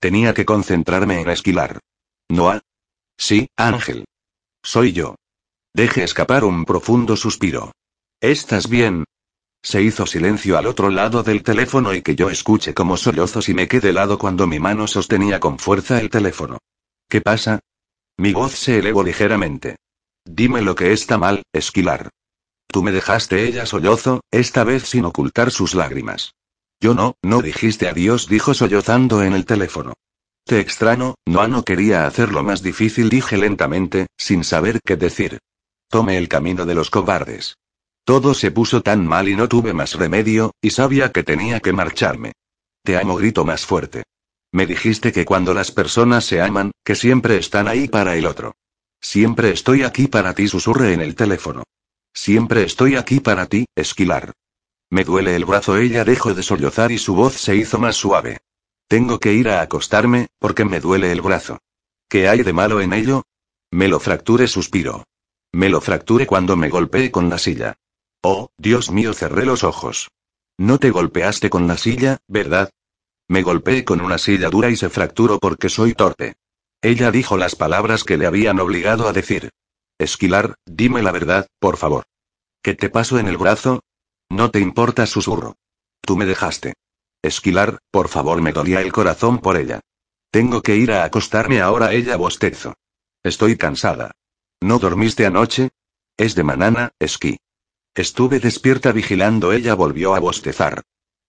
Tenía 0.00 0.32
que 0.32 0.46
concentrarme 0.46 1.20
en 1.20 1.28
esquilar. 1.28 1.80
¿Noah? 2.30 2.62
Sí, 3.18 3.48
Ángel. 3.54 4.06
Soy 4.62 4.94
yo. 4.94 5.16
Deje 5.74 6.02
escapar 6.02 6.44
un 6.44 6.64
profundo 6.64 7.14
suspiro. 7.14 7.72
¿Estás 8.22 8.70
bien? 8.70 9.04
Se 9.62 9.82
hizo 9.82 10.06
silencio 10.06 10.56
al 10.56 10.66
otro 10.66 10.88
lado 10.88 11.22
del 11.22 11.42
teléfono 11.42 11.92
y 11.92 12.00
que 12.00 12.16
yo 12.16 12.30
escuche 12.30 12.72
como 12.72 12.96
sollozos 12.96 13.50
y 13.50 13.54
me 13.54 13.68
quedé 13.68 13.90
helado 13.90 14.16
cuando 14.18 14.46
mi 14.46 14.60
mano 14.60 14.86
sostenía 14.86 15.40
con 15.40 15.58
fuerza 15.58 16.00
el 16.00 16.08
teléfono. 16.08 16.56
¿Qué 17.06 17.20
pasa? 17.20 17.60
Mi 18.16 18.32
voz 18.32 18.52
se 18.52 18.78
elevó 18.78 19.04
ligeramente. 19.04 19.76
Dime 20.24 20.62
lo 20.62 20.74
que 20.74 20.94
está 20.94 21.18
mal, 21.18 21.42
Esquilar. 21.52 22.08
Tú 22.68 22.82
me 22.82 22.92
dejaste 22.92 23.46
ella 23.46 23.66
sollozo, 23.66 24.20
esta 24.30 24.64
vez 24.64 24.84
sin 24.84 25.04
ocultar 25.04 25.50
sus 25.50 25.74
lágrimas. 25.74 26.34
Yo 26.80 26.94
no, 26.94 27.16
no 27.22 27.40
dijiste 27.40 27.88
adiós, 27.88 28.28
dijo 28.28 28.54
sollozando 28.54 29.22
en 29.22 29.32
el 29.32 29.46
teléfono. 29.46 29.94
Te 30.44 30.60
extraño, 30.60 31.16
no 31.26 31.48
no 31.48 31.64
quería 31.64 32.06
hacerlo 32.06 32.44
más 32.44 32.62
difícil, 32.62 33.08
dije 33.08 33.36
lentamente, 33.36 34.06
sin 34.16 34.44
saber 34.44 34.80
qué 34.84 34.96
decir. 34.96 35.38
Tome 35.88 36.18
el 36.18 36.28
camino 36.28 36.66
de 36.66 36.74
los 36.74 36.90
cobardes. 36.90 37.56
Todo 38.04 38.34
se 38.34 38.52
puso 38.52 38.82
tan 38.82 39.06
mal 39.06 39.28
y 39.28 39.34
no 39.34 39.48
tuve 39.48 39.72
más 39.72 39.94
remedio, 39.94 40.52
y 40.60 40.70
sabía 40.70 41.10
que 41.10 41.24
tenía 41.24 41.58
que 41.58 41.72
marcharme. 41.72 42.32
Te 42.84 42.96
amo, 42.96 43.16
grito 43.16 43.44
más 43.44 43.66
fuerte. 43.66 44.04
Me 44.52 44.66
dijiste 44.66 45.12
que 45.12 45.24
cuando 45.24 45.52
las 45.52 45.72
personas 45.72 46.24
se 46.24 46.40
aman, 46.40 46.70
que 46.84 46.94
siempre 46.94 47.36
están 47.36 47.66
ahí 47.66 47.88
para 47.88 48.16
el 48.16 48.26
otro. 48.26 48.54
Siempre 49.00 49.50
estoy 49.50 49.82
aquí 49.82 50.06
para 50.06 50.34
ti, 50.34 50.46
susurré 50.46 50.92
en 50.92 51.00
el 51.00 51.16
teléfono. 51.16 51.64
Siempre 52.16 52.62
estoy 52.62 52.96
aquí 52.96 53.20
para 53.20 53.44
ti, 53.44 53.66
esquilar. 53.76 54.32
Me 54.90 55.04
duele 55.04 55.36
el 55.36 55.44
brazo, 55.44 55.76
ella 55.76 56.02
dejó 56.02 56.32
de 56.32 56.42
sollozar 56.42 56.90
y 56.90 56.98
su 56.98 57.14
voz 57.14 57.34
se 57.34 57.54
hizo 57.54 57.78
más 57.78 57.94
suave. 57.94 58.38
Tengo 58.88 59.20
que 59.20 59.34
ir 59.34 59.50
a 59.50 59.60
acostarme, 59.60 60.28
porque 60.38 60.64
me 60.64 60.80
duele 60.80 61.12
el 61.12 61.20
brazo. 61.20 61.58
¿Qué 62.08 62.26
hay 62.26 62.42
de 62.42 62.54
malo 62.54 62.80
en 62.80 62.94
ello? 62.94 63.24
Me 63.70 63.86
lo 63.86 64.00
fracture, 64.00 64.48
suspiro. 64.48 65.04
Me 65.52 65.68
lo 65.68 65.82
fracture 65.82 66.26
cuando 66.26 66.56
me 66.56 66.70
golpeé 66.70 67.10
con 67.10 67.28
la 67.28 67.36
silla. 67.36 67.76
Oh, 68.22 68.48
Dios 68.56 68.90
mío, 68.90 69.12
cerré 69.12 69.44
los 69.44 69.62
ojos. 69.62 70.10
No 70.56 70.78
te 70.78 70.90
golpeaste 70.90 71.50
con 71.50 71.68
la 71.68 71.76
silla, 71.76 72.16
¿verdad? 72.26 72.70
Me 73.28 73.42
golpeé 73.42 73.84
con 73.84 74.00
una 74.00 74.16
silla 74.16 74.48
dura 74.48 74.70
y 74.70 74.76
se 74.76 74.88
fracturó 74.88 75.38
porque 75.38 75.68
soy 75.68 75.92
torpe. 75.92 76.36
Ella 76.80 77.10
dijo 77.10 77.36
las 77.36 77.56
palabras 77.56 78.04
que 78.04 78.16
le 78.16 78.26
habían 78.26 78.58
obligado 78.58 79.06
a 79.06 79.12
decir. 79.12 79.50
Esquilar, 79.98 80.56
dime 80.66 81.02
la 81.02 81.12
verdad, 81.12 81.46
por 81.58 81.76
favor. 81.76 82.04
¿Qué 82.62 82.74
te 82.74 82.90
pasó 82.90 83.18
en 83.18 83.28
el 83.28 83.38
brazo? 83.38 83.80
No 84.28 84.50
te 84.50 84.60
importa, 84.60 85.06
susurro. 85.06 85.56
Tú 86.02 86.16
me 86.16 86.26
dejaste. 86.26 86.74
Esquilar, 87.22 87.78
por 87.90 88.08
favor, 88.08 88.42
me 88.42 88.52
dolía 88.52 88.80
el 88.80 88.92
corazón 88.92 89.38
por 89.38 89.56
ella. 89.56 89.80
Tengo 90.30 90.62
que 90.62 90.76
ir 90.76 90.92
a 90.92 91.04
acostarme 91.04 91.60
ahora, 91.60 91.92
ella 91.92 92.16
bostezo. 92.16 92.74
Estoy 93.22 93.56
cansada. 93.56 94.12
¿No 94.60 94.78
dormiste 94.78 95.26
anoche? 95.26 95.70
Es 96.16 96.34
de 96.34 96.44
manana, 96.44 96.92
esquí. 96.98 97.38
Estuve 97.94 98.40
despierta 98.40 98.92
vigilando, 98.92 99.52
ella 99.52 99.74
volvió 99.74 100.14
a 100.14 100.20
bostezar. 100.20 100.82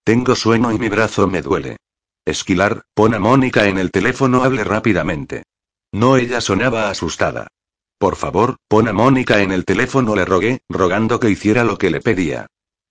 Tengo 0.04 0.34
sueño 0.34 0.72
y 0.72 0.78
mi 0.78 0.88
brazo 0.88 1.26
me 1.26 1.40
duele. 1.40 1.78
Esquilar, 2.24 2.82
pon 2.94 3.14
a 3.14 3.18
Mónica 3.18 3.66
en 3.66 3.78
el 3.78 3.90
teléfono, 3.90 4.44
hable 4.44 4.64
rápidamente. 4.64 5.44
No, 5.92 6.16
ella 6.16 6.42
sonaba 6.42 6.90
asustada. 6.90 7.48
Por 7.98 8.14
favor, 8.14 8.56
pon 8.68 8.86
a 8.86 8.92
Mónica 8.92 9.42
en 9.42 9.50
el 9.50 9.64
teléfono, 9.64 10.14
le 10.14 10.24
rogué, 10.24 10.60
rogando 10.68 11.18
que 11.18 11.30
hiciera 11.30 11.64
lo 11.64 11.78
que 11.78 11.90
le 11.90 12.00
pedía. 12.00 12.46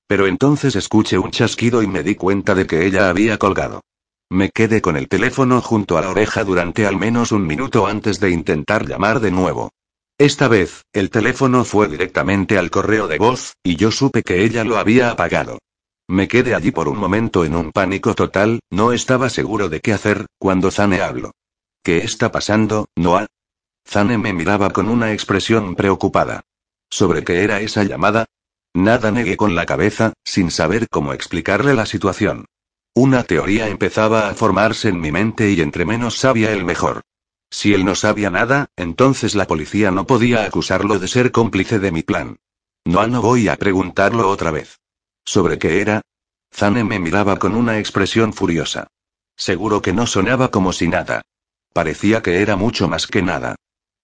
Pero 0.08 0.28
entonces 0.28 0.76
escuché 0.76 1.18
un 1.18 1.32
chasquido 1.32 1.82
y 1.82 1.88
me 1.88 2.03
di 2.03 2.16
cuenta 2.16 2.55
de 2.55 2.68
que 2.68 2.86
ella 2.86 3.10
había 3.10 3.38
colgado. 3.38 3.82
Me 4.30 4.49
quedé 4.49 4.82
con 4.82 4.97
el 4.97 5.08
teléfono 5.08 5.62
junto 5.62 5.97
a 5.97 6.01
la 6.01 6.10
oreja 6.10 6.43
durante 6.43 6.86
al 6.86 6.97
menos 6.97 7.32
un 7.32 7.47
minuto 7.47 7.88
antes 7.88 8.20
de 8.20 8.32
intentar 8.32 8.86
llamar 8.86 9.22
de 9.22 9.32
nuevo. 9.32 9.72
Esta 10.18 10.49
vez, 10.49 10.84
el 10.91 11.10
teléfono 11.10 11.64
fue 11.64 11.88
directamente 11.88 12.58
al 12.58 12.70
correo 12.70 13.08
de 13.08 13.18
voz, 13.18 13.53
y 13.64 13.78
yo 13.78 13.91
supe 13.91 14.24
que 14.24 14.43
ella 14.43 14.66
lo 14.66 14.78
había 14.78 15.12
apagado. 15.12 15.60
Me 16.10 16.28
quedé 16.28 16.55
allí 16.55 16.72
por 16.72 16.89
un 16.89 16.97
momento 16.97 17.45
en 17.45 17.55
un 17.55 17.72
pánico 17.72 18.14
total, 18.16 18.60
no 18.70 18.91
estaba 18.91 19.30
seguro 19.30 19.70
de 19.70 19.80
qué 19.80 19.93
hacer, 19.93 20.26
cuando 20.38 20.72
Zane 20.72 21.01
habló. 21.01 21.32
¿Qué 21.84 21.99
está 21.99 22.32
pasando, 22.32 22.88
Noah? 22.97 23.28
Zane 23.88 24.18
me 24.18 24.34
miraba 24.34 24.70
con 24.72 24.90
una 24.90 25.14
expresión 25.14 25.76
preocupada. 25.76 26.42
¿Sobre 26.90 27.24
qué 27.24 27.44
era 27.44 27.62
esa 27.62 27.84
llamada? 27.84 28.26
Nada 28.74 29.12
negué 29.12 29.38
con 29.38 29.56
la 29.56 29.66
cabeza, 29.66 30.12
sin 30.26 30.52
saber 30.52 30.90
cómo 30.90 31.14
explicarle 31.14 31.74
la 31.74 31.86
situación. 31.86 32.46
Una 32.94 33.24
teoría 33.24 33.70
empezaba 33.70 34.28
a 34.28 34.34
formarse 34.34 34.90
en 34.90 35.00
mi 35.00 35.12
mente 35.12 35.52
y 35.52 35.62
entre 35.62 35.86
menos 35.86 36.18
sabía 36.18 36.52
el 36.52 36.66
mejor. 36.66 37.02
Si 37.50 37.74
él 37.74 37.86
no 37.86 37.96
sabía 37.96 38.30
nada, 38.30 38.68
entonces 38.76 39.36
la 39.36 39.48
policía 39.48 39.90
no 39.90 40.06
podía 40.06 40.44
acusarlo 40.44 41.00
de 41.00 41.08
ser 41.08 41.32
cómplice 41.32 41.80
de 41.80 41.92
mi 41.92 42.04
plan. 42.04 42.38
No, 42.84 43.08
no 43.08 43.22
voy 43.22 43.48
a 43.48 43.56
preguntarlo 43.56 44.30
otra 44.30 44.52
vez. 44.52 44.80
¿Sobre 45.24 45.58
qué 45.60 45.80
era? 45.80 46.02
Zane 46.54 46.84
me 46.84 47.00
miraba 47.00 47.38
con 47.38 47.56
una 47.56 47.80
expresión 47.80 48.34
furiosa. 48.34 48.88
Seguro 49.38 49.82
que 49.82 49.94
no 49.94 50.08
sonaba 50.08 50.52
como 50.52 50.74
si 50.74 50.90
nada. 50.90 51.22
Parecía 51.72 52.22
que 52.22 52.42
era 52.42 52.58
mucho 52.58 52.90
más 52.90 53.08
que 53.08 53.22
nada. 53.22 53.56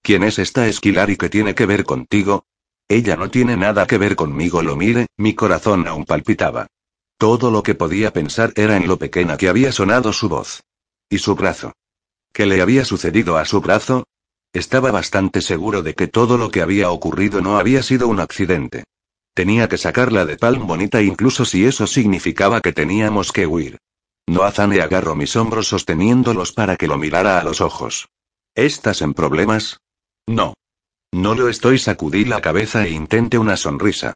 ¿Quién 0.03 0.23
es 0.23 0.37
esta 0.37 0.67
esquilar 0.67 1.09
y 1.09 1.15
qué 1.15 1.29
tiene 1.29 1.55
que 1.55 1.65
ver 1.65 1.85
contigo? 1.85 2.45
Ella 2.89 3.15
no 3.15 3.31
tiene 3.31 3.55
nada 3.55 3.87
que 3.87 3.97
ver 3.97 4.17
conmigo, 4.17 4.61
lo 4.61 4.75
mire, 4.75 5.07
mi 5.15 5.33
corazón 5.33 5.87
aún 5.87 6.03
palpitaba. 6.03 6.67
Todo 7.17 7.49
lo 7.51 7.63
que 7.63 7.73
podía 7.73 8.11
pensar 8.11 8.51
era 8.57 8.75
en 8.75 8.85
lo 8.85 8.99
pequeña 8.99 9.37
que 9.37 9.47
había 9.47 9.71
sonado 9.71 10.11
su 10.11 10.27
voz. 10.27 10.61
Y 11.09 11.19
su 11.19 11.35
brazo. 11.35 11.71
¿Qué 12.33 12.45
le 12.45 12.61
había 12.61 12.83
sucedido 12.83 13.37
a 13.37 13.45
su 13.45 13.61
brazo? 13.61 14.03
Estaba 14.51 14.91
bastante 14.91 15.39
seguro 15.39 15.81
de 15.81 15.93
que 15.93 16.07
todo 16.07 16.37
lo 16.37 16.51
que 16.51 16.61
había 16.61 16.91
ocurrido 16.91 17.39
no 17.39 17.57
había 17.57 17.81
sido 17.81 18.09
un 18.09 18.19
accidente. 18.19 18.83
Tenía 19.33 19.69
que 19.69 19.77
sacarla 19.77 20.25
de 20.25 20.35
Palm 20.35 20.67
Bonita 20.67 21.01
incluso 21.01 21.45
si 21.45 21.65
eso 21.65 21.87
significaba 21.87 22.59
que 22.59 22.73
teníamos 22.73 23.31
que 23.31 23.47
huir. 23.47 23.77
Noazane 24.27 24.81
agarró 24.81 25.15
mis 25.15 25.37
hombros 25.37 25.69
sosteniéndolos 25.69 26.51
para 26.51 26.75
que 26.75 26.87
lo 26.87 26.97
mirara 26.97 27.39
a 27.39 27.43
los 27.45 27.61
ojos. 27.61 28.09
¿Estás 28.53 29.01
en 29.01 29.13
problemas? 29.13 29.79
No. 30.27 30.53
No 31.11 31.35
lo 31.35 31.49
estoy, 31.49 31.77
sacudí 31.77 32.25
la 32.25 32.41
cabeza 32.41 32.85
e 32.85 32.91
intenté 32.91 33.37
una 33.37 33.57
sonrisa. 33.57 34.13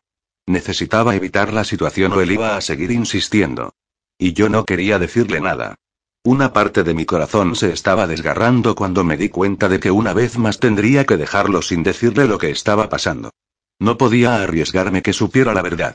Necesitaba 0.47 1.15
evitar 1.15 1.53
la 1.53 1.63
situación 1.63 2.13
o 2.13 2.21
él 2.21 2.31
iba 2.31 2.55
a 2.55 2.61
seguir 2.61 2.91
insistiendo. 2.91 3.73
Y 4.17 4.33
yo 4.33 4.49
no 4.49 4.65
quería 4.65 4.97
decirle 4.97 5.41
nada. 5.41 5.75
Una 6.23 6.51
parte 6.53 6.83
de 6.83 6.93
mi 6.93 7.05
corazón 7.05 7.55
se 7.55 7.71
estaba 7.71 8.07
desgarrando 8.07 8.75
cuando 8.75 9.03
me 9.03 9.17
di 9.17 9.29
cuenta 9.29 9.69
de 9.69 9.79
que 9.79 9.91
una 9.91 10.13
vez 10.13 10.37
más 10.37 10.59
tendría 10.59 11.05
que 11.05 11.17
dejarlo 11.17 11.61
sin 11.61 11.83
decirle 11.83 12.27
lo 12.27 12.37
que 12.37 12.49
estaba 12.49 12.89
pasando. 12.89 13.31
No 13.79 13.97
podía 13.97 14.41
arriesgarme 14.41 15.01
que 15.01 15.13
supiera 15.13 15.53
la 15.53 15.61
verdad. 15.61 15.93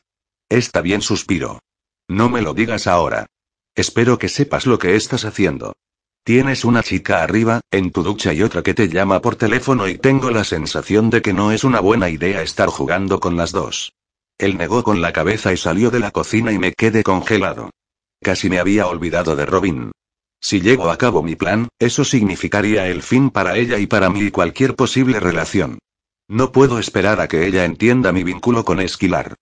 Está 0.49 0.81
bien, 0.81 1.03
suspiro. 1.03 1.61
No 2.09 2.29
me 2.29 2.43
lo 2.43 2.55
digas 2.55 2.87
ahora. 2.87 3.27
Espero 3.75 4.19
que 4.19 4.29
sepas 4.29 4.67
lo 4.67 4.79
que 4.79 4.95
estás 4.97 5.25
haciendo. 5.25 5.75
Tienes 6.25 6.65
una 6.65 6.85
chica 6.85 7.25
arriba, 7.25 7.61
en 7.73 7.91
tu 7.91 8.05
ducha 8.05 8.33
y 8.33 8.43
otra 8.43 8.63
que 8.63 8.75
te 8.75 8.89
llama 8.89 9.21
por 9.21 9.35
teléfono 9.35 9.89
y 9.89 9.99
tengo 9.99 10.31
la 10.31 10.45
sensación 10.45 11.11
de 11.11 11.21
que 11.21 11.33
no 11.33 11.51
es 11.51 11.65
una 11.65 11.81
buena 11.81 12.11
idea 12.11 12.43
estar 12.43 12.69
jugando 12.69 13.19
con 13.19 13.37
las 13.37 13.51
dos. 13.51 13.93
Él 14.39 14.57
negó 14.57 14.85
con 14.85 15.01
la 15.01 15.13
cabeza 15.13 15.53
y 15.53 15.57
salió 15.57 15.91
de 15.91 15.99
la 15.99 16.13
cocina 16.13 16.53
y 16.53 16.61
me 16.61 16.75
quedé 16.75 17.03
congelado. 17.03 17.71
Casi 18.23 18.49
me 18.49 18.61
había 18.61 18.87
olvidado 18.87 19.35
de 19.35 19.47
Robin. 19.47 19.91
Si 20.41 20.61
llego 20.61 20.91
a 20.91 20.97
cabo 20.97 21.25
mi 21.25 21.35
plan, 21.35 21.67
eso 21.81 22.05
significaría 22.05 22.87
el 22.87 23.03
fin 23.03 23.31
para 23.31 23.57
ella 23.57 23.79
y 23.79 23.89
para 23.89 24.09
mí 24.09 24.21
y 24.21 24.31
cualquier 24.31 24.77
posible 24.77 25.19
relación. 25.19 25.79
No 26.29 26.53
puedo 26.53 26.79
esperar 26.79 27.21
a 27.21 27.27
que 27.27 27.49
ella 27.49 27.65
entienda 27.65 28.13
mi 28.13 28.23
vínculo 28.23 28.65
con 28.65 28.81
Esquilar. 28.81 29.35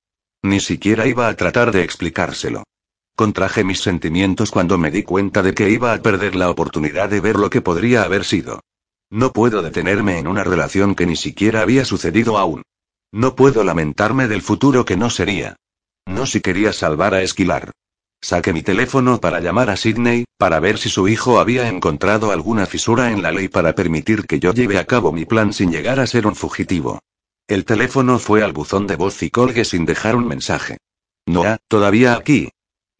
Ni 0.42 0.60
siquiera 0.60 1.06
iba 1.06 1.28
a 1.28 1.36
tratar 1.36 1.72
de 1.72 1.82
explicárselo. 1.82 2.64
Contraje 3.20 3.64
mis 3.64 3.82
sentimientos 3.82 4.50
cuando 4.50 4.78
me 4.78 4.90
di 4.90 5.02
cuenta 5.02 5.42
de 5.42 5.52
que 5.52 5.68
iba 5.68 5.92
a 5.92 5.98
perder 6.00 6.34
la 6.34 6.48
oportunidad 6.48 7.10
de 7.10 7.20
ver 7.20 7.36
lo 7.36 7.50
que 7.50 7.60
podría 7.60 8.02
haber 8.02 8.24
sido. 8.24 8.60
No 9.10 9.30
puedo 9.34 9.60
detenerme 9.60 10.18
en 10.18 10.26
una 10.26 10.42
relación 10.42 10.94
que 10.94 11.04
ni 11.04 11.16
siquiera 11.16 11.60
había 11.60 11.84
sucedido 11.84 12.38
aún. 12.38 12.62
No 13.12 13.34
puedo 13.34 13.62
lamentarme 13.62 14.26
del 14.26 14.40
futuro 14.40 14.86
que 14.86 14.96
no 14.96 15.10
sería. 15.10 15.56
No 16.06 16.24
si 16.24 16.40
quería 16.40 16.72
salvar 16.72 17.12
a 17.12 17.20
Esquilar. 17.20 17.72
Saqué 18.22 18.54
mi 18.54 18.62
teléfono 18.62 19.20
para 19.20 19.40
llamar 19.40 19.68
a 19.68 19.76
Sidney, 19.76 20.24
para 20.38 20.58
ver 20.58 20.78
si 20.78 20.88
su 20.88 21.06
hijo 21.06 21.40
había 21.40 21.68
encontrado 21.68 22.32
alguna 22.32 22.64
fisura 22.64 23.10
en 23.10 23.20
la 23.20 23.32
ley 23.32 23.48
para 23.48 23.74
permitir 23.74 24.26
que 24.26 24.40
yo 24.40 24.54
lleve 24.54 24.78
a 24.78 24.86
cabo 24.86 25.12
mi 25.12 25.26
plan 25.26 25.52
sin 25.52 25.70
llegar 25.70 26.00
a 26.00 26.06
ser 26.06 26.26
un 26.26 26.36
fugitivo. 26.36 27.00
El 27.46 27.66
teléfono 27.66 28.18
fue 28.18 28.42
al 28.42 28.54
buzón 28.54 28.86
de 28.86 28.96
voz 28.96 29.22
y 29.22 29.28
colgué 29.28 29.66
sin 29.66 29.84
dejar 29.84 30.16
un 30.16 30.26
mensaje. 30.26 30.78
Noah, 31.26 31.58
todavía 31.68 32.14
aquí, 32.14 32.48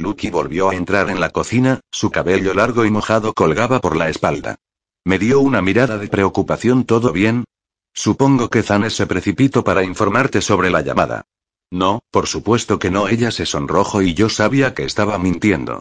Lucky 0.00 0.30
volvió 0.30 0.70
a 0.70 0.74
entrar 0.74 1.10
en 1.10 1.20
la 1.20 1.28
cocina, 1.28 1.80
su 1.90 2.10
cabello 2.10 2.54
largo 2.54 2.86
y 2.86 2.90
mojado 2.90 3.34
colgaba 3.34 3.80
por 3.80 3.96
la 3.96 4.08
espalda. 4.08 4.56
Me 5.04 5.18
dio 5.18 5.40
una 5.40 5.60
mirada 5.60 5.98
de 5.98 6.08
preocupación. 6.08 6.84
¿Todo 6.84 7.12
bien? 7.12 7.44
Supongo 7.92 8.48
que 8.48 8.62
Zane 8.62 8.88
se 8.88 9.06
precipitó 9.06 9.62
para 9.62 9.84
informarte 9.84 10.40
sobre 10.40 10.70
la 10.70 10.80
llamada. 10.80 11.26
No, 11.70 12.00
por 12.10 12.28
supuesto 12.28 12.78
que 12.78 12.90
no. 12.90 13.08
Ella 13.08 13.30
se 13.30 13.44
sonrojó 13.44 14.00
y 14.00 14.14
yo 14.14 14.30
sabía 14.30 14.72
que 14.72 14.84
estaba 14.84 15.18
mintiendo. 15.18 15.80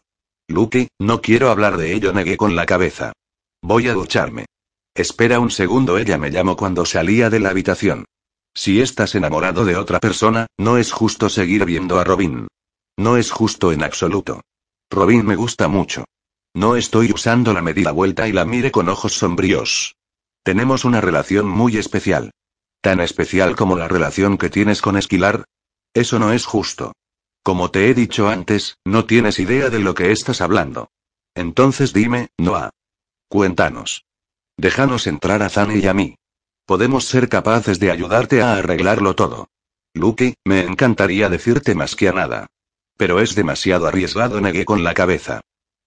Lucky, 0.49 0.89
no 0.99 1.21
quiero 1.21 1.49
hablar 1.49 1.77
de 1.77 1.93
ello, 1.93 2.11
negué 2.11 2.35
con 2.35 2.57
la 2.57 2.65
cabeza. 2.65 3.13
Voy 3.61 3.87
a 3.87 3.93
ducharme. 3.93 4.47
Espera 4.95 5.39
un 5.39 5.49
segundo, 5.49 5.97
ella 5.97 6.17
me 6.17 6.29
llamó 6.29 6.57
cuando 6.57 6.85
salía 6.85 7.29
de 7.29 7.39
la 7.39 7.51
habitación. 7.51 8.03
Si 8.53 8.81
estás 8.81 9.15
enamorado 9.15 9.63
de 9.63 9.77
otra 9.77 10.01
persona, 10.01 10.47
no 10.57 10.77
es 10.77 10.91
justo 10.91 11.29
seguir 11.29 11.63
viendo 11.63 11.99
a 11.99 12.03
Robin. 12.03 12.47
No 12.99 13.15
es 13.15 13.31
justo 13.31 13.71
en 13.71 13.81
absoluto. 13.81 14.41
Robin 14.91 15.25
me 15.25 15.37
gusta 15.37 15.69
mucho. 15.69 16.03
No 16.53 16.75
estoy 16.75 17.13
usando 17.13 17.53
la 17.53 17.61
medida 17.61 17.91
vuelta 17.91 18.27
y 18.27 18.33
la 18.33 18.43
mire 18.43 18.71
con 18.71 18.89
ojos 18.89 19.13
sombríos. 19.13 19.95
Tenemos 20.43 20.83
una 20.83 20.99
relación 20.99 21.47
muy 21.47 21.77
especial. 21.77 22.31
Tan 22.81 22.99
especial 22.99 23.55
como 23.55 23.77
la 23.77 23.87
relación 23.87 24.37
que 24.37 24.49
tienes 24.49 24.81
con 24.81 24.97
Esquilar. 24.97 25.45
Eso 25.93 26.19
no 26.19 26.33
es 26.33 26.45
justo. 26.45 26.91
Como 27.41 27.71
te 27.71 27.89
he 27.89 27.93
dicho 27.93 28.27
antes, 28.27 28.75
no 28.83 29.05
tienes 29.05 29.39
idea 29.39 29.69
de 29.69 29.79
lo 29.79 29.93
que 29.93 30.11
estás 30.11 30.41
hablando. 30.41 30.89
Entonces 31.35 31.93
dime, 31.93 32.31
Noah. 32.37 32.71
Cuéntanos. 33.29 34.03
Déjanos 34.57 35.07
entrar 35.07 35.41
a 35.41 35.47
Zane 35.47 35.77
y 35.77 35.87
a 35.87 35.93
mí. 35.93 36.15
Podemos 36.65 37.05
ser 37.05 37.29
capaces 37.29 37.79
de 37.79 37.91
ayudarte 37.91 38.41
a 38.41 38.55
arreglarlo 38.55 39.15
todo. 39.15 39.47
Lucky, 39.93 40.33
me 40.43 40.65
encantaría 40.65 41.29
decirte 41.29 41.75
más 41.75 41.95
que 41.95 42.09
a 42.09 42.11
nada. 42.11 42.47
Pero 42.99 43.21
es 43.21 43.33
demasiado 43.33 43.87
arriesgado, 43.87 44.41
negué 44.41 44.65
con 44.65 44.83
la 44.83 44.93
cabeza. 44.93 45.39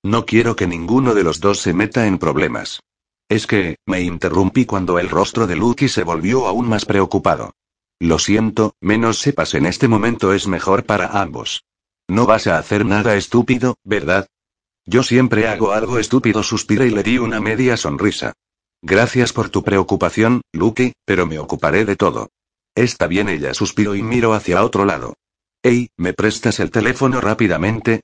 No 0.02 0.24
quiero 0.24 0.56
que 0.56 0.66
ninguno 0.66 1.12
de 1.12 1.22
los 1.22 1.40
dos 1.40 1.60
se 1.60 1.74
meta 1.74 2.06
en 2.06 2.16
problemas. 2.16 2.80
Es 3.28 3.46
que, 3.46 3.76
me 3.84 4.00
interrumpí 4.00 4.64
cuando 4.64 4.98
el 4.98 5.10
rostro 5.10 5.46
de 5.46 5.54
Lucky 5.54 5.90
se 5.90 6.04
volvió 6.04 6.46
aún 6.46 6.70
más 6.70 6.86
preocupado. 6.86 7.52
Lo 8.00 8.18
siento, 8.18 8.76
menos 8.80 9.18
sepas 9.18 9.52
en 9.52 9.66
este 9.66 9.88
momento 9.88 10.32
es 10.32 10.48
mejor 10.48 10.86
para 10.86 11.20
ambos. 11.20 11.64
No 12.08 12.24
vas 12.24 12.46
a 12.46 12.56
hacer 12.56 12.86
nada 12.86 13.14
estúpido, 13.14 13.76
¿verdad? 13.84 14.26
Yo 14.86 15.02
siempre 15.02 15.48
hago 15.48 15.72
algo 15.72 15.98
estúpido, 15.98 16.42
suspiré 16.42 16.86
y 16.86 16.92
le 16.92 17.02
di 17.02 17.18
una 17.18 17.42
media 17.42 17.76
sonrisa. 17.76 18.32
Gracias 18.80 19.34
por 19.34 19.50
tu 19.50 19.62
preocupación, 19.62 20.40
Lucky, 20.54 20.94
pero 21.04 21.26
me 21.26 21.38
ocuparé 21.38 21.84
de 21.84 21.94
todo. 21.94 22.30
Está 22.74 23.06
bien, 23.06 23.28
ella 23.28 23.52
suspiró 23.52 23.94
y 23.94 24.02
miró 24.02 24.32
hacia 24.32 24.64
otro 24.64 24.86
lado. 24.86 25.12
Ey, 25.64 25.90
¿me 25.96 26.12
prestas 26.12 26.58
el 26.58 26.72
teléfono 26.72 27.20
rápidamente? 27.20 28.00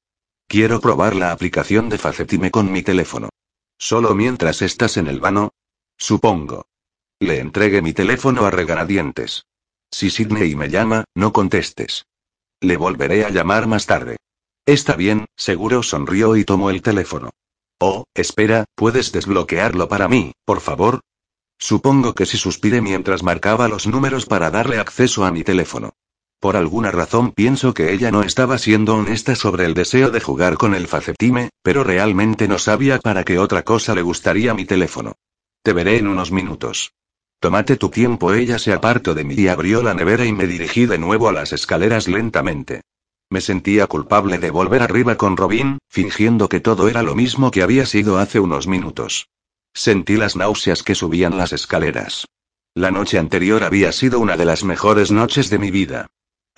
Quiero 0.47 0.81
probar 0.81 1.17
la 1.17 1.33
aplicación 1.33 1.89
de 1.89 1.99
Facetime 1.99 2.53
con 2.53 2.71
mi 2.71 2.83
teléfono. 2.83 3.31
¿Solo 3.77 4.15
mientras 4.15 4.63
estás 4.63 4.97
en 4.97 5.09
el 5.09 5.19
vano? 5.19 5.51
Supongo. 5.97 6.67
Le 7.19 7.41
entregué 7.41 7.83
mi 7.83 7.93
teléfono 7.93 8.47
a 8.47 8.53
reganadientes. 8.53 9.43
Si 9.91 10.09
Sidney 10.09 10.55
me 10.55 10.69
llama, 10.69 11.03
no 11.17 11.33
contestes. 11.33 12.07
Le 12.61 12.77
volveré 12.77 13.25
a 13.25 13.31
llamar 13.31 13.67
más 13.67 13.87
tarde. 13.87 14.19
Está 14.65 14.95
bien, 14.95 15.27
seguro 15.37 15.83
sonrió 15.83 16.37
y 16.37 16.45
tomó 16.45 16.71
el 16.71 16.81
teléfono. 16.81 17.31
Oh, 17.81 18.05
espera, 18.15 18.67
¿puedes 18.77 19.11
desbloquearlo 19.11 19.89
para 19.89 20.07
mí, 20.07 20.33
por 20.45 20.61
favor? 20.61 21.01
Supongo 21.59 22.15
que 22.15 22.25
si 22.27 22.39
suspiré 22.39 22.81
mientras 22.81 23.25
marcaba 23.25 23.67
los 23.67 23.89
números 23.89 24.27
para 24.27 24.53
darle 24.53 24.79
acceso 24.79 25.25
a 25.25 25.33
mi 25.33 25.43
teléfono. 25.43 25.95
Por 26.41 26.57
alguna 26.57 26.93
razón 26.93 27.33
pienso 27.33 27.75
que 27.75 27.93
ella 27.93 28.13
no 28.13 28.23
estaba 28.23 28.59
siendo 28.59 28.95
honesta 28.95 29.35
sobre 29.35 29.65
el 29.65 29.75
deseo 29.75 30.11
de 30.11 30.21
jugar 30.21 30.57
con 30.57 30.75
el 30.75 30.87
facetime, 30.87 31.51
pero 31.63 31.83
realmente 31.83 32.47
no 32.47 32.59
sabía 32.59 33.01
para 33.01 33.25
qué 33.25 33.41
otra 33.41 33.65
cosa 33.65 33.95
le 33.95 34.03
gustaría 34.03 34.55
mi 34.55 34.65
teléfono. 34.65 35.15
Te 35.65 35.73
veré 35.73 35.99
en 35.99 36.07
unos 36.07 36.31
minutos. 36.31 36.93
Tómate 37.41 37.77
tu 37.77 37.89
tiempo. 37.89 38.33
Ella 38.33 38.59
se 38.61 38.73
apartó 38.73 39.15
de 39.15 39.25
mí 39.25 39.35
y 39.37 39.49
abrió 39.49 39.83
la 39.83 39.95
nevera 39.95 40.25
y 40.25 40.33
me 40.33 40.47
dirigí 40.47 40.87
de 40.87 40.99
nuevo 40.99 41.29
a 41.29 41.33
las 41.33 41.53
escaleras 41.53 42.07
lentamente. 42.07 42.83
Me 43.31 43.41
sentía 43.41 43.89
culpable 43.89 44.39
de 44.39 44.51
volver 44.51 44.83
arriba 44.83 45.17
con 45.17 45.37
Robin, 45.37 45.79
fingiendo 45.89 46.49
que 46.49 46.61
todo 46.61 46.89
era 46.89 47.03
lo 47.03 47.15
mismo 47.15 47.51
que 47.51 47.63
había 47.63 47.85
sido 47.85 48.19
hace 48.19 48.39
unos 48.39 48.67
minutos. 48.67 49.29
Sentí 49.75 50.17
las 50.17 50.37
náuseas 50.37 50.83
que 50.83 50.95
subían 50.95 51.37
las 51.37 51.53
escaleras. 51.53 52.27
La 52.75 52.91
noche 52.91 53.19
anterior 53.19 53.65
había 53.65 53.91
sido 53.93 54.21
una 54.21 54.37
de 54.37 54.45
las 54.45 54.63
mejores 54.65 55.11
noches 55.11 55.51
de 55.51 55.59
mi 55.59 55.71
vida. 55.71 56.07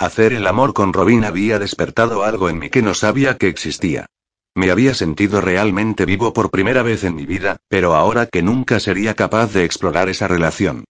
Hacer 0.00 0.32
el 0.32 0.46
amor 0.46 0.72
con 0.72 0.94
Robin 0.94 1.26
había 1.26 1.58
despertado 1.58 2.24
algo 2.24 2.48
en 2.48 2.58
mí 2.58 2.70
que 2.70 2.80
no 2.80 2.94
sabía 2.94 3.36
que 3.36 3.48
existía. 3.48 4.06
Me 4.54 4.70
había 4.70 4.94
sentido 4.94 5.42
realmente 5.42 6.06
vivo 6.06 6.32
por 6.32 6.50
primera 6.50 6.82
vez 6.82 7.04
en 7.04 7.14
mi 7.14 7.26
vida, 7.26 7.58
pero 7.68 7.94
ahora 7.94 8.24
que 8.24 8.42
nunca 8.42 8.80
sería 8.80 9.12
capaz 9.12 9.52
de 9.52 9.66
explorar 9.66 10.08
esa 10.08 10.26
relación. 10.26 10.84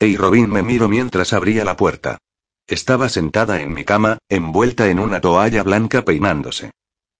Hey 0.00 0.16
Robin 0.16 0.50
me 0.50 0.64
miro 0.64 0.88
mientras 0.88 1.32
abría 1.32 1.64
la 1.64 1.76
puerta. 1.76 2.18
Estaba 2.66 3.08
sentada 3.08 3.60
en 3.60 3.72
mi 3.72 3.84
cama, 3.84 4.18
envuelta 4.28 4.90
en 4.90 4.98
una 4.98 5.20
toalla 5.20 5.62
blanca 5.62 6.04
peinándose. 6.04 6.72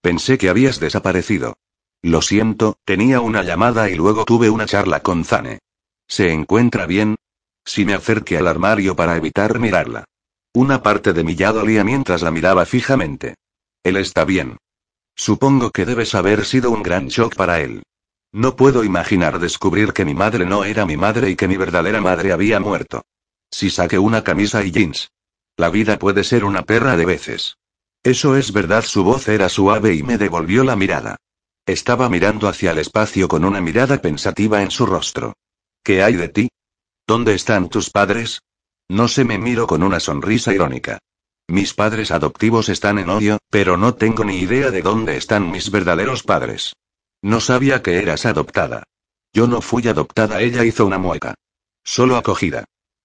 Pensé 0.03 0.39
que 0.39 0.49
habías 0.49 0.81
desaparecido. 0.81 1.55
Lo 2.03 2.23
siento, 2.23 2.81
tenía 2.85 3.21
una 3.21 3.45
llamada 3.45 3.89
y 3.89 3.95
luego 3.95 4.25
tuve 4.25 4.51
una 4.51 4.67
charla 4.67 4.99
con 4.99 5.25
Zane. 5.25 5.61
¿Se 6.09 6.33
encuentra 6.33 6.87
bien? 6.87 7.15
Si 7.65 7.85
me 7.85 7.95
acerqué 7.95 8.37
al 8.37 8.49
armario 8.49 8.97
para 8.97 9.17
evitar 9.17 9.61
mirarla. 9.61 10.07
Una 10.57 10.83
parte 10.83 11.13
de 11.13 11.23
mi 11.23 11.35
ya 11.35 11.53
dolía 11.53 11.85
mientras 11.85 12.23
la 12.23 12.31
miraba 12.31 12.65
fijamente. 12.65 13.35
Él 13.85 13.99
está 13.99 14.25
bien. 14.25 14.57
Supongo 15.15 15.71
que 15.71 15.85
debes 15.85 16.15
haber 16.15 16.47
sido 16.47 16.71
un 16.71 16.83
gran 16.83 17.09
shock 17.09 17.37
para 17.37 17.61
él. 17.61 17.83
No 18.33 18.57
puedo 18.57 18.83
imaginar 18.83 19.39
descubrir 19.39 19.93
que 19.93 20.07
mi 20.07 20.15
madre 20.15 20.47
no 20.47 20.65
era 20.65 20.87
mi 20.87 20.97
madre 20.97 21.29
y 21.29 21.37
que 21.37 21.47
mi 21.47 21.59
verdadera 21.59 22.01
madre 22.01 22.33
había 22.33 22.59
muerto. 22.59 23.03
Si 23.51 23.69
saqué 23.69 23.99
una 23.99 24.25
camisa 24.25 24.65
y 24.65 24.71
jeans. 24.71 25.11
La 25.59 25.69
vida 25.69 25.99
puede 25.99 26.25
ser 26.25 26.43
una 26.43 26.63
perra 26.63 26.97
de 26.97 27.05
veces. 27.05 27.59
Eso 28.03 28.35
es 28.35 28.51
verdad, 28.51 28.83
su 28.83 29.05
voz 29.05 29.29
era 29.29 29.51
suave 29.51 29.93
y 29.95 30.03
me 30.03 30.17
devolvió 30.17 30.65
la 30.65 30.75
mirada. 30.75 31.17
Estaba 31.67 32.09
mirando 32.09 32.49
hacia 32.49 32.71
el 32.71 32.79
espacio 32.79 33.29
con 33.29 33.45
una 33.45 33.61
mirada 33.61 34.01
pensativa 34.01 34.63
en 34.63 34.71
su 34.71 34.87
rostro. 34.87 35.35
¿Qué 35.83 36.03
hay 36.03 36.15
de 36.15 36.31
ti? 36.31 36.49
¿Dónde 37.07 37.35
están 37.35 37.69
tus 37.69 37.91
padres? 37.91 38.41
No 38.89 39.09
se 39.09 39.24
me 39.24 39.39
miro 39.39 39.66
con 39.66 39.82
una 39.82 40.01
sonrisa 40.01 40.55
irónica. 40.55 40.99
Mis 41.49 41.74
padres 41.74 42.11
adoptivos 42.11 42.68
están 42.68 42.99
en 42.99 43.11
odio, 43.11 43.39
pero 43.51 43.76
no 43.76 43.95
tengo 43.95 44.24
ni 44.24 44.39
idea 44.39 44.70
de 44.70 44.82
dónde 44.82 45.16
están 45.16 45.51
mis 45.51 45.70
verdaderos 45.70 46.22
padres. 46.22 46.72
No 47.22 47.41
sabía 47.41 47.82
que 47.82 47.99
eras 47.99 48.26
adoptada. 48.26 48.84
Yo 49.32 49.47
no 49.47 49.61
fui 49.61 49.87
adoptada, 49.87 50.41
ella 50.41 50.64
hizo 50.64 50.87
una 50.87 50.99
mueca. 50.99 51.34
Solo 51.84 52.16
acogida. 52.16 52.64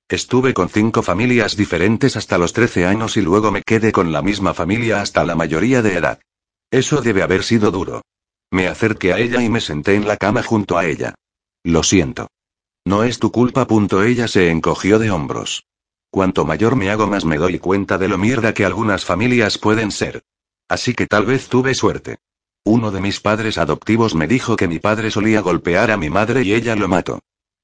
Estuve 0.09 0.53
con 0.53 0.69
cinco 0.69 1.01
familias 1.01 1.55
diferentes 1.55 2.17
hasta 2.17 2.37
los 2.37 2.53
13 2.53 2.85
años 2.85 3.15
y 3.17 3.21
luego 3.21 3.51
me 3.51 3.61
quedé 3.63 3.91
con 3.91 4.11
la 4.11 4.21
misma 4.21 4.53
familia 4.53 5.01
hasta 5.01 5.23
la 5.23 5.35
mayoría 5.35 5.81
de 5.81 5.95
edad. 5.95 6.19
Eso 6.69 7.01
debe 7.01 7.23
haber 7.23 7.43
sido 7.43 7.71
duro. 7.71 8.01
Me 8.51 8.67
acerqué 8.67 9.13
a 9.13 9.19
ella 9.19 9.41
y 9.41 9.49
me 9.49 9.61
senté 9.61 9.95
en 9.95 10.07
la 10.07 10.17
cama 10.17 10.43
junto 10.43 10.77
a 10.77 10.85
ella. 10.85 11.15
Lo 11.63 11.83
siento. 11.83 12.27
No 12.85 13.03
es 13.03 13.19
tu 13.19 13.31
culpa. 13.31 13.67
Punto. 13.67 14.03
Ella 14.03 14.27
se 14.27 14.49
encogió 14.49 14.99
de 14.99 15.11
hombros. 15.11 15.65
Cuanto 16.09 16.43
mayor 16.45 16.75
me 16.75 16.89
hago 16.89 17.07
más 17.07 17.23
me 17.23 17.37
doy 17.37 17.57
cuenta 17.57 17.97
de 17.97 18.07
lo 18.07 18.17
mierda 18.17 18.53
que 18.53 18.65
algunas 18.65 19.05
familias 19.05 19.57
pueden 19.57 19.91
ser. 19.91 20.23
Así 20.67 20.93
que 20.93 21.07
tal 21.07 21.25
vez 21.25 21.47
tuve 21.47 21.73
suerte. 21.73 22.17
Uno 22.65 22.91
de 22.91 23.01
mis 23.01 23.19
padres 23.19 23.57
adoptivos 23.57 24.13
me 24.13 24.27
dijo 24.27 24.55
que 24.55 24.67
mi 24.67 24.79
padre 24.79 25.09
solía 25.09 25.41
golpear 25.41 25.89
a 25.89 25.97
mi 25.97 26.09
madre 26.09 26.43
y 26.43 26.53
ella 26.53 26.75
lo 26.75 26.87
mató. 26.87 27.19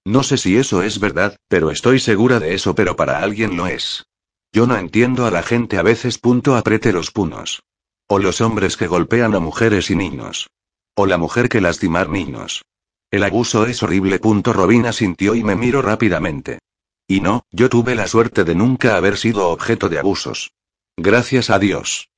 No 0.06 0.24
sé 0.24 0.38
si 0.38 0.58
eso 0.58 0.82
es 0.82 1.00
verdad, 1.00 1.38
pero 1.50 1.70
estoy 1.70 2.00
segura 2.00 2.40
de 2.40 2.54
eso, 2.54 2.74
pero 2.74 2.96
para 2.96 3.20
alguien 3.20 3.58
lo 3.58 3.68
es. 3.68 4.06
Yo 4.54 4.66
no 4.66 4.78
entiendo 4.78 5.26
a 5.26 5.32
la 5.32 5.44
gente 5.44 5.78
a 5.78 5.84
veces. 5.84 6.18
Punto 6.18 6.56
apriete 6.56 6.94
los 6.94 7.12
puños. 7.12 7.64
O 8.08 8.20
los 8.20 8.40
hombres 8.40 8.78
que 8.78 8.88
golpean 8.88 9.36
a 9.36 9.40
mujeres 9.40 9.92
y 9.92 9.96
niños. 9.96 10.50
O 10.96 11.06
la 11.06 11.18
mujer 11.18 11.50
que 11.50 11.60
lastimar 11.60 12.08
niños. 12.08 12.64
El 13.10 13.24
abuso 13.24 13.66
es 13.66 13.82
horrible. 13.84 14.20
Robina 14.20 14.92
sintió 14.92 15.36
y 15.36 15.44
me 15.44 15.56
miró 15.56 15.82
rápidamente. 15.82 16.60
Y 17.08 17.22
no, 17.22 17.46
yo 17.52 17.70
tuve 17.70 17.96
la 17.96 18.08
suerte 18.08 18.44
de 18.44 18.54
nunca 18.54 18.98
haber 18.98 19.18
sido 19.18 19.50
objeto 19.50 19.88
de 19.88 20.00
abusos. 20.00 20.52
Gracias 20.98 21.50
a 21.50 21.60
Dios. 21.60 22.10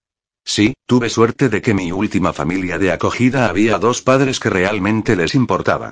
Sí, 0.43 0.73
tuve 0.87 1.09
suerte 1.09 1.49
de 1.49 1.61
que 1.61 1.75
mi 1.75 1.91
última 1.91 2.33
familia 2.33 2.79
de 2.79 2.91
acogida 2.91 3.49
había 3.49 3.77
dos 3.77 4.01
padres 4.01 4.39
que 4.39 4.49
realmente 4.49 5.15
les 5.15 5.35
importaba. 5.35 5.91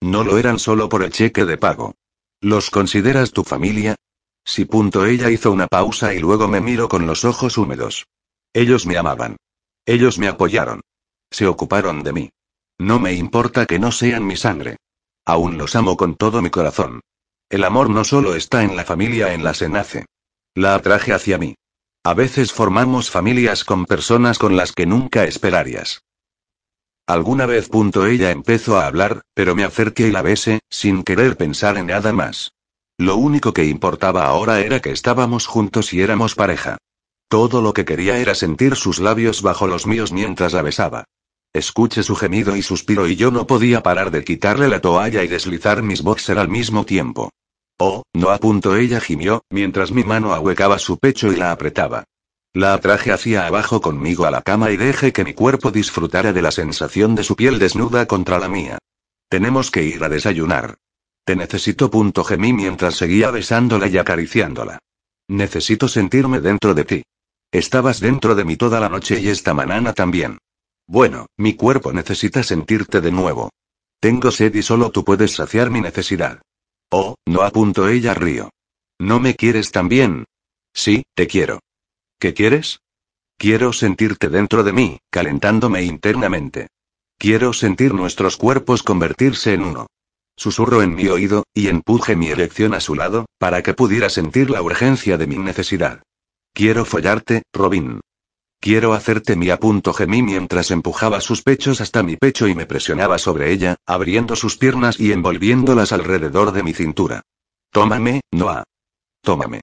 No 0.00 0.24
lo 0.24 0.38
eran 0.38 0.58
solo 0.58 0.88
por 0.88 1.02
el 1.02 1.10
cheque 1.10 1.44
de 1.44 1.58
pago. 1.58 1.94
¿Los 2.40 2.70
consideras 2.70 3.32
tu 3.32 3.44
familia? 3.44 3.96
Sí. 4.44 4.64
Punto. 4.64 5.04
Ella 5.04 5.30
hizo 5.30 5.52
una 5.52 5.66
pausa 5.66 6.14
y 6.14 6.20
luego 6.20 6.48
me 6.48 6.60
miró 6.60 6.88
con 6.88 7.06
los 7.06 7.24
ojos 7.24 7.58
húmedos. 7.58 8.06
Ellos 8.54 8.86
me 8.86 8.96
amaban. 8.96 9.36
Ellos 9.84 10.18
me 10.18 10.28
apoyaron. 10.28 10.80
Se 11.30 11.46
ocuparon 11.46 12.02
de 12.02 12.12
mí. 12.12 12.30
No 12.78 13.00
me 13.00 13.12
importa 13.12 13.66
que 13.66 13.78
no 13.78 13.90
sean 13.90 14.26
mi 14.26 14.36
sangre. 14.36 14.76
Aún 15.24 15.58
los 15.58 15.74
amo 15.74 15.96
con 15.96 16.14
todo 16.14 16.40
mi 16.40 16.50
corazón. 16.50 17.00
El 17.50 17.64
amor 17.64 17.90
no 17.90 18.04
solo 18.04 18.34
está 18.34 18.62
en 18.62 18.76
la 18.76 18.84
familia 18.84 19.34
en 19.34 19.42
la 19.42 19.54
se 19.54 19.68
nace. 19.68 20.06
La 20.54 20.74
atraje 20.74 21.12
hacia 21.12 21.38
mí. 21.38 21.56
A 22.04 22.14
veces 22.14 22.52
formamos 22.52 23.10
familias 23.10 23.64
con 23.64 23.84
personas 23.84 24.38
con 24.38 24.56
las 24.56 24.72
que 24.72 24.86
nunca 24.86 25.24
esperarías. 25.24 26.02
Alguna 27.06 27.46
vez 27.46 27.68
punto 27.68 28.06
ella 28.06 28.30
empezó 28.30 28.78
a 28.78 28.86
hablar, 28.86 29.22
pero 29.34 29.54
me 29.54 29.64
acerqué 29.64 30.08
y 30.08 30.10
la 30.12 30.22
besé, 30.22 30.60
sin 30.70 31.02
querer 31.02 31.36
pensar 31.36 31.78
en 31.78 31.86
nada 31.86 32.12
más. 32.12 32.52
Lo 32.98 33.16
único 33.16 33.52
que 33.52 33.64
importaba 33.64 34.26
ahora 34.26 34.60
era 34.60 34.80
que 34.80 34.90
estábamos 34.90 35.46
juntos 35.46 35.92
y 35.92 36.02
éramos 36.02 36.34
pareja. 36.34 36.76
Todo 37.28 37.60
lo 37.62 37.72
que 37.72 37.84
quería 37.84 38.18
era 38.18 38.34
sentir 38.34 38.76
sus 38.76 39.00
labios 39.00 39.42
bajo 39.42 39.66
los 39.66 39.86
míos 39.86 40.12
mientras 40.12 40.52
la 40.52 40.62
besaba. 40.62 41.04
Escuché 41.52 42.02
su 42.02 42.14
gemido 42.14 42.56
y 42.56 42.62
suspiro 42.62 43.08
y 43.08 43.16
yo 43.16 43.30
no 43.30 43.46
podía 43.46 43.82
parar 43.82 44.10
de 44.10 44.24
quitarle 44.24 44.68
la 44.68 44.80
toalla 44.80 45.24
y 45.24 45.28
deslizar 45.28 45.82
mis 45.82 46.02
boxer 46.02 46.38
al 46.38 46.48
mismo 46.48 46.84
tiempo. 46.84 47.30
Oh, 47.78 48.02
no 48.12 48.30
apuntó 48.30 48.76
ella 48.76 49.00
gimió, 49.00 49.42
mientras 49.50 49.92
mi 49.92 50.04
mano 50.04 50.34
ahuecaba 50.34 50.78
su 50.78 50.98
pecho 50.98 51.32
y 51.32 51.36
la 51.36 51.52
apretaba. 51.52 52.04
La 52.52 52.74
atraje 52.74 53.12
hacia 53.12 53.46
abajo 53.46 53.80
conmigo 53.80 54.24
a 54.24 54.30
la 54.30 54.42
cama 54.42 54.70
y 54.70 54.76
dejé 54.76 55.12
que 55.12 55.24
mi 55.24 55.32
cuerpo 55.32 55.70
disfrutara 55.70 56.32
de 56.32 56.42
la 56.42 56.50
sensación 56.50 57.14
de 57.14 57.22
su 57.22 57.36
piel 57.36 57.58
desnuda 57.58 58.06
contra 58.06 58.38
la 58.38 58.48
mía. 58.48 58.78
Tenemos 59.28 59.70
que 59.70 59.84
ir 59.84 60.02
a 60.02 60.08
desayunar. 60.08 60.76
Te 61.24 61.36
necesito. 61.36 61.90
Punto 61.90 62.24
gemí 62.24 62.52
mientras 62.52 62.96
seguía 62.96 63.30
besándola 63.30 63.86
y 63.86 63.98
acariciándola. 63.98 64.78
Necesito 65.28 65.86
sentirme 65.86 66.40
dentro 66.40 66.74
de 66.74 66.84
ti. 66.84 67.02
Estabas 67.52 68.00
dentro 68.00 68.34
de 68.34 68.44
mí 68.44 68.56
toda 68.56 68.80
la 68.80 68.88
noche 68.88 69.20
y 69.20 69.28
esta 69.28 69.54
mañana 69.54 69.92
también. 69.92 70.38
Bueno, 70.88 71.26
mi 71.36 71.54
cuerpo 71.54 71.92
necesita 71.92 72.42
sentirte 72.42 73.02
de 73.02 73.12
nuevo. 73.12 73.50
Tengo 74.00 74.30
sed 74.30 74.54
y 74.54 74.62
solo 74.62 74.90
tú 74.90 75.04
puedes 75.04 75.34
saciar 75.34 75.70
mi 75.70 75.82
necesidad. 75.82 76.40
Oh, 76.90 77.14
no 77.26 77.42
apunto 77.42 77.88
ella 77.88 78.14
río. 78.14 78.48
¿No 78.98 79.20
me 79.20 79.36
quieres 79.36 79.70
también? 79.70 80.24
Sí, 80.72 81.04
te 81.14 81.26
quiero. 81.26 81.60
¿Qué 82.18 82.32
quieres? 82.32 82.80
Quiero 83.36 83.72
sentirte 83.74 84.30
dentro 84.30 84.64
de 84.64 84.72
mí, 84.72 84.98
calentándome 85.10 85.82
internamente. 85.82 86.68
Quiero 87.18 87.52
sentir 87.52 87.92
nuestros 87.92 88.38
cuerpos 88.38 88.82
convertirse 88.82 89.52
en 89.52 89.64
uno. 89.64 89.86
Susurro 90.36 90.82
en 90.82 90.94
mi 90.94 91.08
oído, 91.08 91.44
y 91.52 91.68
empuje 91.68 92.16
mi 92.16 92.28
erección 92.28 92.72
a 92.72 92.80
su 92.80 92.94
lado, 92.94 93.26
para 93.38 93.62
que 93.62 93.74
pudiera 93.74 94.08
sentir 94.08 94.50
la 94.50 94.62
urgencia 94.62 95.18
de 95.18 95.26
mi 95.26 95.36
necesidad. 95.36 96.02
Quiero 96.54 96.84
follarte, 96.84 97.42
Robin. 97.52 98.00
Quiero 98.60 98.92
hacerte 98.92 99.36
mi 99.36 99.50
apunto 99.50 99.92
gemí 99.92 100.22
mientras 100.22 100.72
empujaba 100.72 101.20
sus 101.20 101.42
pechos 101.42 101.80
hasta 101.80 102.02
mi 102.02 102.16
pecho 102.16 102.48
y 102.48 102.54
me 102.56 102.66
presionaba 102.66 103.18
sobre 103.18 103.52
ella, 103.52 103.76
abriendo 103.86 104.34
sus 104.34 104.56
piernas 104.56 104.98
y 104.98 105.12
envolviéndolas 105.12 105.92
alrededor 105.92 106.50
de 106.52 106.64
mi 106.64 106.74
cintura. 106.74 107.22
Tómame, 107.70 108.22
Noah. 108.32 108.64
Tómame. 109.22 109.60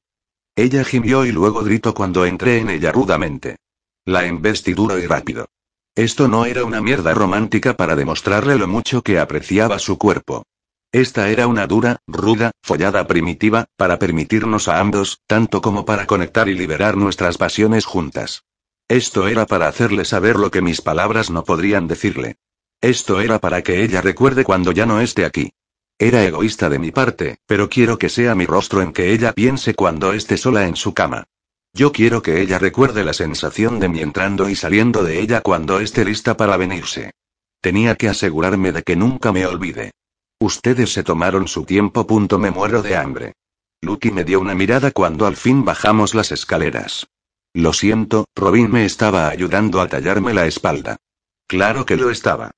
Ella 0.55 0.85
gimió 0.85 1.25
y 1.25 1.33
luego 1.33 1.61
gritó 1.63 1.93
cuando 1.93 2.25
entré 2.25 2.59
en 2.59 2.69
ella 2.69 2.93
rudamente. 2.93 3.57
La 4.05 4.25
embestí 4.25 4.73
duro 4.73 4.97
y 4.97 5.05
rápido. 5.05 5.47
Esto 5.95 6.29
no 6.29 6.45
era 6.45 6.63
una 6.63 6.81
mierda 6.81 7.13
romántica 7.13 7.75
para 7.75 7.95
demostrarle 7.95 8.57
lo 8.57 8.67
mucho 8.67 9.01
que 9.01 9.19
apreciaba 9.19 9.79
su 9.79 9.97
cuerpo. 9.97 10.43
Esta 10.93 11.29
era 11.29 11.47
una 11.47 11.67
dura, 11.67 11.97
ruda, 12.07 12.51
follada 12.61 13.05
primitiva, 13.07 13.65
para 13.75 13.99
permitirnos 13.99 14.69
a 14.69 14.79
ambos, 14.79 15.19
tanto 15.27 15.61
como 15.61 15.83
para 15.83 16.07
conectar 16.07 16.47
y 16.47 16.53
liberar 16.53 16.95
nuestras 16.95 17.37
pasiones 17.37 17.85
juntas. 17.85 18.43
Esto 18.87 19.27
era 19.27 19.47
para 19.47 19.67
hacerle 19.67 20.05
saber 20.05 20.35
lo 20.35 20.51
que 20.51 20.61
mis 20.61 20.81
palabras 20.81 21.31
no 21.31 21.43
podrían 21.43 21.87
decirle. 21.87 22.37
Esto 22.81 23.19
era 23.19 23.39
para 23.39 23.63
que 23.63 23.83
ella 23.83 24.01
recuerde 24.01 24.43
cuando 24.43 24.71
ya 24.71 24.85
no 24.85 25.01
esté 25.01 25.25
aquí. 25.25 25.53
Era 25.97 26.23
egoísta 26.23 26.69
de 26.69 26.77
mi 26.77 26.91
parte, 26.91 27.37
pero 27.47 27.67
quiero 27.69 27.97
que 27.97 28.09
sea 28.09 28.35
mi 28.35 28.45
rostro 28.45 28.81
en 28.81 28.93
que 28.93 29.11
ella 29.11 29.33
piense 29.33 29.73
cuando 29.73 30.13
esté 30.13 30.37
sola 30.37 30.67
en 30.67 30.75
su 30.75 30.93
cama. 30.93 31.23
Yo 31.73 31.91
quiero 31.91 32.21
que 32.21 32.41
ella 32.41 32.59
recuerde 32.59 33.03
la 33.03 33.13
sensación 33.13 33.79
de 33.79 33.89
mí 33.89 34.01
entrando 34.01 34.49
y 34.49 34.55
saliendo 34.55 35.03
de 35.03 35.19
ella 35.19 35.41
cuando 35.41 35.79
esté 35.79 36.05
lista 36.05 36.37
para 36.37 36.55
venirse. 36.57 37.11
Tenía 37.61 37.95
que 37.95 38.07
asegurarme 38.07 38.71
de 38.71 38.83
que 38.83 38.95
nunca 38.95 39.31
me 39.31 39.47
olvide. 39.47 39.91
Ustedes 40.39 40.93
se 40.93 41.03
tomaron 41.03 41.47
su 41.47 41.65
tiempo. 41.65 42.05
Punto 42.05 42.37
me 42.37 42.51
muero 42.51 42.83
de 42.83 42.95
hambre. 42.95 43.33
Lucky 43.81 44.11
me 44.11 44.23
dio 44.23 44.39
una 44.39 44.53
mirada 44.53 44.91
cuando 44.91 45.25
al 45.25 45.35
fin 45.35 45.65
bajamos 45.65 46.13
las 46.13 46.31
escaleras. 46.31 47.07
Lo 47.55 47.71
siento, 47.71 48.25
Robin 48.35 48.69
me 48.69 48.83
estaba 48.83 49.29
ayudando 49.29 49.79
a 49.79 49.87
tallarme 49.87 50.33
la 50.33 50.45
espalda. 50.45 50.97
Claro 51.47 51.85
que 51.85 51.95
lo 51.95 52.09
estaba. 52.09 52.51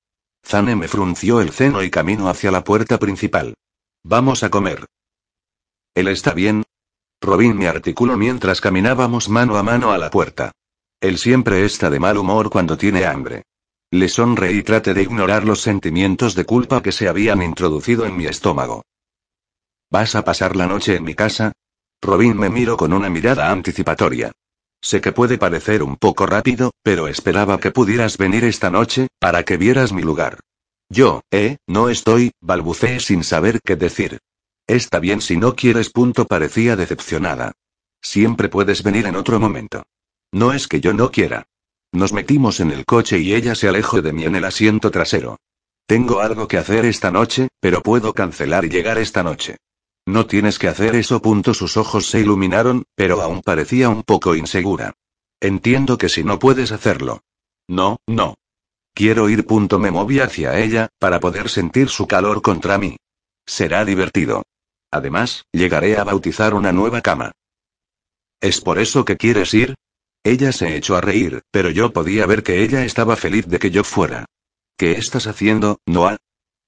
Zane 0.44 0.76
me 0.76 0.88
frunció 0.88 1.40
el 1.40 1.52
ceno 1.52 1.84
y 1.84 1.92
camino 1.92 2.30
hacia 2.30 2.50
la 2.50 2.64
puerta 2.64 2.98
principal. 2.98 3.54
Vamos 4.04 4.42
a 4.42 4.50
comer. 4.50 4.88
¿Él 5.94 6.08
está 6.08 6.34
bien? 6.34 6.64
Robin 7.22 7.56
me 7.56 7.68
articuló 7.68 8.18
mientras 8.18 8.60
caminábamos 8.60 9.30
mano 9.30 9.58
a 9.58 9.62
mano 9.62 9.92
a 9.92 10.00
la 10.00 10.10
puerta. 10.10 10.52
Él 11.00 11.20
siempre 11.20 11.64
está 11.64 11.92
de 11.92 12.00
mal 12.00 12.18
humor 12.18 12.50
cuando 12.50 12.76
tiene 12.76 13.06
hambre. 13.06 13.44
Le 13.92 14.10
sonreí 14.10 14.58
y 14.58 14.64
traté 14.64 14.96
de 14.96 15.04
ignorar 15.04 15.44
los 15.44 15.62
sentimientos 15.62 16.34
de 16.34 16.46
culpa 16.46 16.82
que 16.82 16.92
se 16.92 17.08
habían 17.08 17.44
introducido 17.44 18.08
en 18.08 18.18
mi 18.18 18.26
estómago. 18.26 18.84
¿Vas 19.92 20.16
a 20.16 20.24
pasar 20.24 20.56
la 20.56 20.66
noche 20.66 20.96
en 20.96 21.04
mi 21.04 21.14
casa? 21.14 21.52
Robin 22.02 22.36
me 22.36 22.50
miró 22.50 22.78
con 22.78 22.94
una 22.94 23.12
mirada 23.12 23.52
anticipatoria. 23.52 24.32
Sé 24.82 25.02
que 25.02 25.12
puede 25.12 25.38
parecer 25.38 25.84
un 25.84 25.96
poco 25.96 26.26
rápido, 26.26 26.72
pero 26.84 27.08
esperaba 27.08 27.60
que 27.60 27.72
pudieras 27.72 28.18
venir 28.18 28.44
esta 28.44 28.70
noche, 28.70 29.08
para 29.20 29.44
que 29.44 29.58
vieras 29.58 29.92
mi 29.92 30.02
lugar. 30.02 30.40
Yo, 30.90 31.22
eh, 31.32 31.58
no 31.68 31.90
estoy, 31.90 32.32
balbuceé 32.42 33.00
sin 33.00 33.24
saber 33.24 33.60
qué 33.64 33.76
decir. 33.76 34.20
Está 34.68 35.00
bien 35.00 35.22
si 35.22 35.38
no 35.38 35.56
quieres. 35.56 35.90
Punto 35.90 36.26
parecía 36.26 36.76
decepcionada. 36.76 37.54
Siempre 38.02 38.50
puedes 38.50 38.84
venir 38.84 39.06
en 39.06 39.16
otro 39.16 39.40
momento. 39.40 39.84
No 40.32 40.54
es 40.54 40.68
que 40.68 40.80
yo 40.80 40.94
no 40.94 41.12
quiera. 41.12 41.48
Nos 41.92 42.14
metimos 42.14 42.60
en 42.60 42.72
el 42.72 42.86
coche 42.86 43.20
y 43.20 43.34
ella 43.34 43.56
se 43.56 43.68
alejó 43.68 44.02
de 44.02 44.14
mí 44.14 44.26
en 44.26 44.36
el 44.36 44.46
asiento 44.46 44.92
trasero. 44.92 45.38
Tengo 45.88 46.20
algo 46.20 46.48
que 46.48 46.58
hacer 46.58 46.86
esta 46.86 47.12
noche, 47.12 47.48
pero 47.62 47.82
puedo 47.82 48.14
cancelar 48.14 48.66
y 48.66 48.70
llegar 48.70 48.98
esta 48.98 49.24
noche. 49.24 49.56
No 50.08 50.26
tienes 50.26 50.58
que 50.58 50.70
hacer 50.70 50.96
eso. 50.96 51.22
Sus 51.54 51.76
ojos 51.76 52.08
se 52.08 52.22
iluminaron, 52.22 52.86
pero 52.96 53.22
aún 53.22 53.42
parecía 53.42 53.90
un 53.90 54.04
poco 54.04 54.36
insegura. 54.36 54.94
Entiendo 55.42 55.98
que 55.98 56.08
si 56.08 56.24
no 56.24 56.40
puedes 56.40 56.72
hacerlo. 56.72 57.20
No, 57.68 57.98
no. 58.08 58.36
Quiero 58.94 59.28
ir. 59.28 59.46
Punto. 59.46 59.80
Me 59.80 59.92
moví 59.92 60.22
hacia 60.22 60.58
ella, 60.58 60.88
para 60.98 61.20
poder 61.20 61.50
sentir 61.50 61.90
su 61.90 62.08
calor 62.08 62.42
contra 62.42 62.78
mí. 62.78 62.96
Será 63.46 63.84
divertido. 63.84 64.44
Además, 64.92 65.44
llegaré 65.52 65.98
a 65.98 66.06
bautizar 66.06 66.54
una 66.54 66.72
nueva 66.72 67.02
cama. 67.02 67.34
¿Es 68.40 68.62
por 68.62 68.80
eso 68.80 69.04
que 69.04 69.18
quieres 69.18 69.54
ir? 69.54 69.76
Ella 70.24 70.54
se 70.54 70.78
echó 70.78 70.96
a 70.96 71.02
reír, 71.02 71.42
pero 71.52 71.70
yo 71.70 71.92
podía 71.92 72.26
ver 72.26 72.44
que 72.44 72.64
ella 72.64 72.86
estaba 72.86 73.18
feliz 73.18 73.46
de 73.48 73.60
que 73.60 73.72
yo 73.72 73.84
fuera. 73.84 74.26
¿Qué 74.78 74.92
estás 74.94 75.28
haciendo, 75.28 75.80
Noah? 75.86 76.18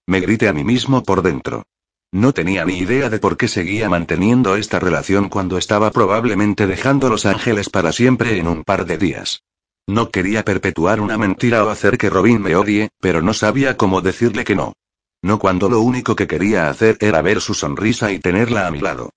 Me 0.08 0.20
grité 0.20 0.50
a 0.50 0.54
mí 0.54 0.66
mismo 0.66 1.04
por 1.04 1.22
dentro. 1.22 1.64
No 2.12 2.34
tenía 2.34 2.66
ni 2.66 2.80
idea 2.80 3.10
de 3.10 3.20
por 3.20 3.38
qué 3.38 3.47
seguía 3.47 3.88
manteniendo 3.88 4.55
esta 4.55 4.80
relación 4.80 5.30
cuando 5.30 5.57
estaba 5.57 5.91
probablemente 5.91 6.66
dejando 6.66 7.07
Los 7.07 7.26
Ángeles 7.28 7.70
para 7.70 7.91
siempre 7.91 8.39
en 8.39 8.47
un 8.47 8.64
par 8.64 8.86
de 8.86 8.97
días. 8.97 9.43
No 9.88 10.10
quería 10.10 10.43
perpetuar 10.43 11.01
una 11.01 11.18
mentira 11.18 11.64
o 11.64 11.70
hacer 11.70 11.97
que 11.97 12.10
Robin 12.10 12.41
me 12.41 12.55
odie, 12.55 12.89
pero 12.99 13.22
no 13.22 13.34
sabía 13.34 13.78
cómo 13.78 14.01
decirle 14.01 14.43
que 14.43 14.55
no. 14.55 14.74
No 15.22 15.38
cuando 15.38 15.70
lo 15.70 15.82
único 15.82 16.16
que 16.16 16.28
quería 16.28 16.70
hacer 16.70 16.97
era 16.99 17.22
ver 17.22 17.41
su 17.41 17.53
sonrisa 17.53 18.12
y 18.12 18.20
tenerla 18.20 18.68
a 18.68 18.72
mi 18.72 18.80
lado. 18.80 19.12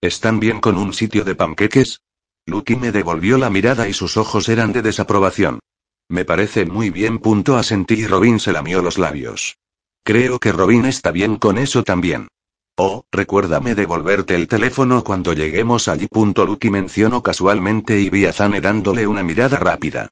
¿Están 0.00 0.40
bien 0.40 0.60
con 0.60 0.78
un 0.78 0.92
sitio 0.92 1.24
de 1.24 1.34
panqueques? 1.34 2.00
Lucky 2.46 2.76
me 2.76 2.90
devolvió 2.90 3.38
la 3.38 3.50
mirada 3.50 3.88
y 3.88 3.92
sus 3.92 4.16
ojos 4.16 4.48
eran 4.48 4.72
de 4.72 4.82
desaprobación. 4.82 5.60
Me 6.08 6.24
parece 6.24 6.66
muy 6.66 6.90
bien. 6.90 7.18
Punto 7.18 7.56
asentí 7.56 7.94
y 7.94 8.06
Robin 8.06 8.40
se 8.40 8.52
lamió 8.52 8.82
los 8.82 8.98
labios. 8.98 9.56
Creo 10.04 10.40
que 10.40 10.50
Robin 10.50 10.84
está 10.86 11.12
bien 11.12 11.36
con 11.36 11.58
eso 11.58 11.84
también. 11.84 12.28
Oh, 12.76 13.04
recuérdame 13.12 13.76
devolverte 13.76 14.34
el 14.34 14.48
teléfono 14.48 15.04
cuando 15.04 15.32
lleguemos 15.32 15.86
allí. 15.86 16.08
Lucky 16.12 16.70
mencionó 16.70 17.22
casualmente 17.22 18.00
y 18.00 18.10
vi 18.10 18.26
a 18.26 18.32
Zane 18.32 18.60
dándole 18.60 19.06
una 19.06 19.22
mirada 19.22 19.58
rápida. 19.58 20.08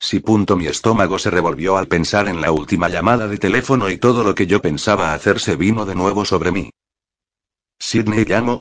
Si 0.00 0.20
punto 0.20 0.56
mi 0.56 0.66
estómago 0.66 1.18
se 1.18 1.30
revolvió 1.30 1.76
al 1.76 1.88
pensar 1.88 2.28
en 2.28 2.40
la 2.40 2.52
última 2.52 2.88
llamada 2.88 3.26
de 3.28 3.36
teléfono 3.36 3.90
y 3.90 3.98
todo 3.98 4.24
lo 4.24 4.34
que 4.34 4.46
yo 4.46 4.62
pensaba 4.62 5.12
hacer 5.12 5.38
se 5.40 5.56
vino 5.56 5.84
de 5.84 5.94
nuevo 5.94 6.24
sobre 6.24 6.50
mí. 6.50 6.70
Sidney 7.78 8.24
llamó. 8.24 8.60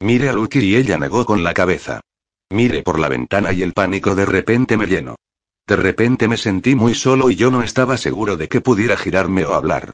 Mire 0.00 0.28
a 0.28 0.32
Lucky 0.32 0.58
y 0.58 0.76
ella 0.76 0.98
negó 0.98 1.24
con 1.24 1.44
la 1.44 1.54
cabeza. 1.54 2.00
Mire 2.50 2.82
por 2.82 2.98
la 2.98 3.08
ventana 3.08 3.52
y 3.52 3.62
el 3.62 3.72
pánico 3.72 4.14
de 4.14 4.26
repente 4.26 4.76
me 4.76 4.86
llenó. 4.86 5.16
De 5.66 5.76
repente 5.76 6.26
me 6.26 6.36
sentí 6.36 6.74
muy 6.74 6.94
solo 6.94 7.30
y 7.30 7.36
yo 7.36 7.50
no 7.50 7.62
estaba 7.62 7.96
seguro 7.96 8.36
de 8.36 8.48
que 8.48 8.60
pudiera 8.60 8.96
girarme 8.96 9.44
o 9.44 9.54
hablar. 9.54 9.92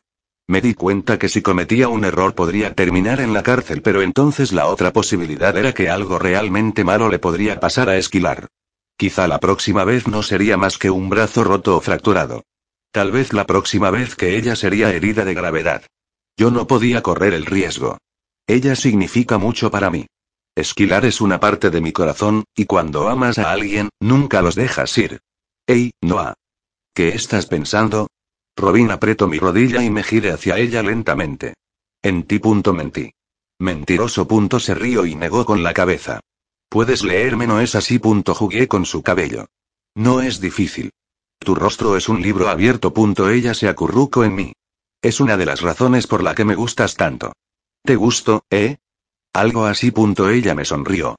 Me 0.49 0.61
di 0.61 0.75
cuenta 0.75 1.19
que 1.19 1.29
si 1.29 1.41
cometía 1.41 1.89
un 1.89 2.05
error 2.05 2.35
podría 2.35 2.75
terminar 2.75 3.21
en 3.21 3.33
la 3.33 3.43
cárcel, 3.43 3.83
pero 3.83 4.03
entonces 4.03 4.53
la 4.53 4.67
otra 4.67 4.93
posibilidad 4.93 5.57
era 5.57 5.73
que 5.73 5.89
algo 5.89 6.19
realmente 6.19 6.85
malo 6.85 7.09
le 7.09 7.19
podría 7.19 7.61
pasar 7.61 7.89
a 7.89 7.97
Esquilar. 7.97 8.49
Quizá 8.97 9.29
la 9.29 9.39
próxima 9.39 9.85
vez 9.85 10.07
no 10.09 10.23
sería 10.23 10.57
más 10.57 10.79
que 10.79 10.91
un 10.91 11.09
brazo 11.09 11.45
roto 11.45 11.77
o 11.77 11.81
fracturado. 11.81 12.43
Tal 12.93 13.11
vez 13.11 13.33
la 13.33 13.47
próxima 13.47 13.91
vez 13.91 14.17
que 14.17 14.37
ella 14.37 14.55
sería 14.55 14.91
herida 14.91 15.25
de 15.25 15.35
gravedad. 15.35 15.83
Yo 16.37 16.51
no 16.51 16.67
podía 16.67 17.03
correr 17.03 17.35
el 17.35 17.47
riesgo. 17.47 17.99
Ella 18.47 18.77
significa 18.77 19.39
mucho 19.39 19.71
para 19.71 19.91
mí. 19.91 20.07
Esquilar 20.55 21.07
es 21.07 21.21
una 21.21 21.41
parte 21.41 21.71
de 21.71 21.81
mi 21.81 21.93
corazón, 21.93 22.45
y 22.55 22.67
cuando 22.67 23.09
amas 23.09 23.39
a 23.39 23.51
alguien, 23.51 23.89
nunca 24.01 24.43
los 24.43 24.55
dejas 24.55 24.97
ir. 24.99 25.21
Ey, 25.67 25.93
Noah. 26.03 26.35
¿Qué 26.95 27.09
estás 27.09 27.47
pensando? 27.47 28.09
Robin 28.57 28.91
apretó 28.91 29.29
mi 29.29 29.39
rodilla 29.39 29.83
y 29.83 29.91
me 29.91 30.03
giré 30.03 30.31
hacia 30.33 30.59
ella 30.59 30.83
lentamente. 30.83 31.55
En 32.03 32.25
ti. 32.25 32.41
Mentí. 32.73 33.13
Mentiroso. 33.59 34.27
Punto 34.27 34.61
se 34.61 34.75
rió 34.75 35.07
y 35.07 35.15
negó 35.15 35.45
con 35.45 35.63
la 35.63 35.73
cabeza. 35.73 36.21
Puedes 36.69 37.03
leerme, 37.05 37.47
no 37.47 37.61
es 37.61 37.75
así. 37.75 37.99
Punto 37.99 38.35
jugué 38.35 38.69
con 38.69 38.85
su 38.85 39.03
cabello. 39.03 39.47
No 39.95 40.21
es 40.21 40.41
difícil. 40.41 40.91
Tu 41.39 41.55
rostro 41.55 41.97
es 41.97 42.09
un 42.09 42.23
libro 42.23 42.49
abierto. 42.49 42.93
Punto 42.93 43.31
ella 43.31 43.55
se 43.55 43.69
acurrucó 43.69 44.25
en 44.25 44.35
mí. 44.35 44.53
Es 45.01 45.21
una 45.21 45.37
de 45.37 45.47
las 45.47 45.61
razones 45.61 46.07
por 46.07 46.23
la 46.23 46.35
que 46.35 46.45
me 46.45 46.55
gustas 46.55 46.95
tanto. 46.95 47.33
¿Te 47.85 47.97
gusto, 47.97 48.45
eh? 48.51 48.77
Algo 49.33 49.65
así. 49.65 49.91
Punto 49.91 50.29
ella 50.29 50.55
me 50.55 50.65
sonrió. 50.65 51.17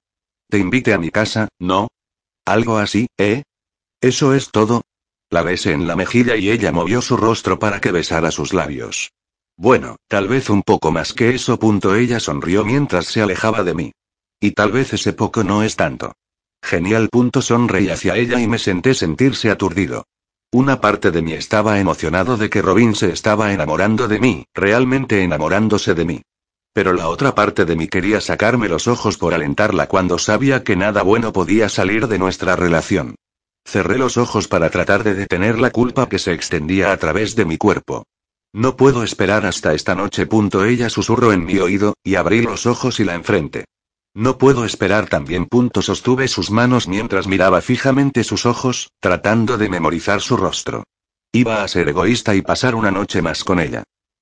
Te 0.50 0.60
invite 0.60 0.94
a 0.94 0.98
mi 0.98 1.12
casa, 1.12 1.50
¿no? 1.60 1.88
Algo 2.46 2.78
así, 2.78 3.08
¿eh? 3.18 3.44
Eso 4.02 4.34
es 4.34 4.52
todo. 4.52 4.84
La 5.34 5.42
besé 5.42 5.72
en 5.72 5.88
la 5.88 5.96
mejilla 5.96 6.36
y 6.36 6.52
ella 6.52 6.72
movió 6.72 7.02
su 7.02 7.18
rostro 7.18 7.58
para 7.58 7.82
que 7.82 7.92
besara 7.92 8.30
sus 8.30 8.54
labios. 8.54 9.14
Bueno, 9.58 9.96
tal 10.08 10.28
vez 10.28 10.48
un 10.52 10.62
poco 10.62 10.92
más 10.92 11.12
que 11.12 11.34
eso. 11.34 11.58
Punto 11.58 11.96
ella 11.96 12.20
sonrió 12.20 12.64
mientras 12.64 13.08
se 13.08 13.20
alejaba 13.20 13.64
de 13.64 13.74
mí. 13.74 13.92
Y 14.40 14.52
tal 14.52 14.72
vez 14.72 14.94
ese 14.94 15.12
poco 15.12 15.44
no 15.44 15.64
es 15.64 15.76
tanto. 15.76 16.14
Genial. 16.62 17.10
Punto 17.10 17.42
sonreí 17.42 17.90
hacia 17.90 18.16
ella 18.16 18.40
y 18.40 18.46
me 18.46 18.60
senté 18.60 18.94
sentirse 18.94 19.50
aturdido. 19.50 20.06
Una 20.52 20.80
parte 20.80 21.10
de 21.10 21.24
mí 21.24 21.34
estaba 21.34 21.80
emocionado 21.80 22.38
de 22.38 22.52
que 22.52 22.62
Robin 22.62 22.94
se 22.94 23.10
estaba 23.10 23.54
enamorando 23.54 24.08
de 24.08 24.20
mí, 24.20 24.46
realmente 24.54 25.24
enamorándose 25.24 25.96
de 25.96 26.06
mí. 26.06 26.22
Pero 26.74 26.94
la 26.94 27.08
otra 27.10 27.34
parte 27.34 27.66
de 27.66 27.76
mí 27.76 27.88
quería 27.88 28.22
sacarme 28.22 28.70
los 28.70 28.88
ojos 28.88 29.18
por 29.18 29.34
alentarla 29.34 29.88
cuando 29.88 30.20
sabía 30.20 30.64
que 30.64 30.76
nada 30.76 31.02
bueno 31.02 31.34
podía 31.34 31.70
salir 31.70 32.08
de 32.08 32.20
nuestra 32.20 32.56
relación. 32.56 33.16
Cerré 33.74 33.98
los 33.98 34.18
ojos 34.18 34.48
para 34.48 34.70
tratar 34.70 35.04
de 35.04 35.16
detener 35.16 35.58
la 35.58 35.72
culpa 35.72 36.08
que 36.08 36.20
se 36.20 36.32
extendía 36.32 36.92
a 36.92 36.98
través 36.98 37.36
de 37.36 37.44
mi 37.44 37.58
cuerpo. 37.58 38.06
No 38.54 38.78
puedo 38.78 39.02
esperar 39.04 39.48
hasta 39.48 39.74
esta 39.74 39.96
noche. 39.96 40.28
Punto 40.28 40.64
ella 40.64 40.92
susurró 40.92 41.34
en 41.34 41.44
mi 41.44 41.58
oído, 41.58 41.96
y 42.04 42.14
abrí 42.14 42.44
los 42.44 42.68
ojos 42.68 43.00
y 43.00 43.04
la 43.04 43.16
enfrente. 43.16 43.66
No 44.14 44.38
puedo 44.38 44.64
esperar 44.64 45.10
también. 45.10 45.48
Punto 45.48 45.82
sostuve 45.82 46.28
sus 46.28 46.52
manos 46.52 46.88
mientras 46.88 47.26
miraba 47.26 47.62
fijamente 47.62 48.24
sus 48.24 48.46
ojos, 48.46 48.92
tratando 49.00 49.58
de 49.58 49.70
memorizar 49.70 50.22
su 50.22 50.38
rostro. 50.38 50.84
Iba 51.32 51.64
a 51.64 51.68
ser 51.68 51.90
egoísta 51.90 52.36
y 52.36 52.44
pasar 52.44 52.76
una 52.76 52.92
noche 52.92 53.24
más 53.24 53.44
con 53.44 53.60
ella. 53.60 53.82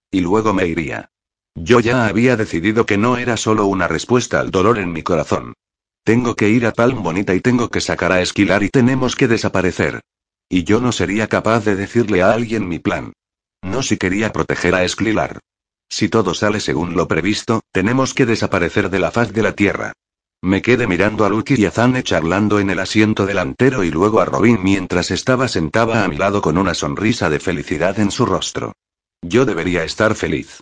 Y 0.10 0.22
luego 0.22 0.54
me 0.54 0.66
iría. 0.66 1.10
Yo 1.56 1.82
ya 1.82 2.08
había 2.08 2.38
decidido 2.38 2.86
que 2.86 2.98
no 2.98 3.18
era 3.18 3.36
solo 3.36 3.66
una 3.66 3.90
respuesta 3.90 4.40
al 4.40 4.50
dolor 4.50 4.80
en 4.80 4.94
mi 4.94 5.04
corazón. 5.04 5.56
Tengo 6.04 6.36
que 6.36 6.50
ir 6.50 6.66
a 6.66 6.72
Palm 6.72 7.04
Bonita 7.04 7.36
y 7.36 7.42
tengo 7.42 7.70
que 7.70 7.80
sacar 7.80 8.12
a 8.12 8.22
Esquilar 8.22 8.64
y 8.64 8.70
tenemos 8.70 9.16
que 9.16 9.28
desaparecer. 9.28 10.02
Y 10.50 10.64
yo 10.64 10.82
no 10.82 10.92
sería 10.92 11.28
capaz 11.28 11.64
de 11.64 11.76
decirle 11.76 12.24
a 12.24 12.32
alguien 12.32 12.68
mi 12.68 12.80
plan. 12.80 13.14
No 13.62 13.84
si 13.84 13.98
quería 13.98 14.32
proteger 14.32 14.74
a 14.74 14.84
Esquilar. 14.84 15.40
Si 15.88 16.10
todo 16.10 16.34
sale 16.34 16.60
según 16.60 16.96
lo 16.96 17.08
previsto, 17.08 17.62
tenemos 17.72 18.16
que 18.16 18.26
desaparecer 18.26 18.90
de 18.90 19.00
la 19.00 19.12
faz 19.12 19.32
de 19.32 19.44
la 19.44 19.54
Tierra. 19.54 19.94
Me 20.42 20.64
quedé 20.64 20.88
mirando 20.88 21.24
a 21.24 21.30
Lucky 21.30 21.54
y 21.56 21.66
a 21.66 21.72
Zane 21.72 22.02
charlando 22.02 22.60
en 22.60 22.72
el 22.72 22.80
asiento 22.80 23.28
delantero 23.28 23.84
y 23.84 23.92
luego 23.92 24.22
a 24.22 24.26
Robin 24.26 24.58
mientras 24.64 25.12
estaba 25.12 25.48
sentada 25.48 26.04
a 26.04 26.08
mi 26.08 26.18
lado 26.18 26.42
con 26.42 26.58
una 26.58 26.74
sonrisa 26.74 27.30
de 27.30 27.40
felicidad 27.40 28.00
en 28.00 28.10
su 28.10 28.26
rostro. 28.26 28.74
Yo 29.22 29.46
debería 29.46 29.84
estar 29.84 30.16
feliz. 30.16 30.62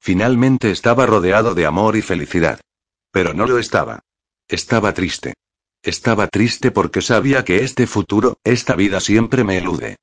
Finalmente 0.00 0.72
estaba 0.72 1.06
rodeado 1.06 1.54
de 1.54 1.66
amor 1.66 1.94
y 1.94 2.02
felicidad. 2.02 2.58
Pero 3.12 3.32
no 3.34 3.46
lo 3.46 3.58
estaba. 3.58 4.00
Estaba 4.50 4.92
triste. 4.94 5.34
Estaba 5.80 6.26
triste 6.26 6.72
porque 6.72 7.02
sabía 7.02 7.44
que 7.44 7.62
este 7.62 7.86
futuro, 7.86 8.38
esta 8.42 8.74
vida 8.74 8.98
siempre 8.98 9.44
me 9.44 9.58
elude. 9.58 9.94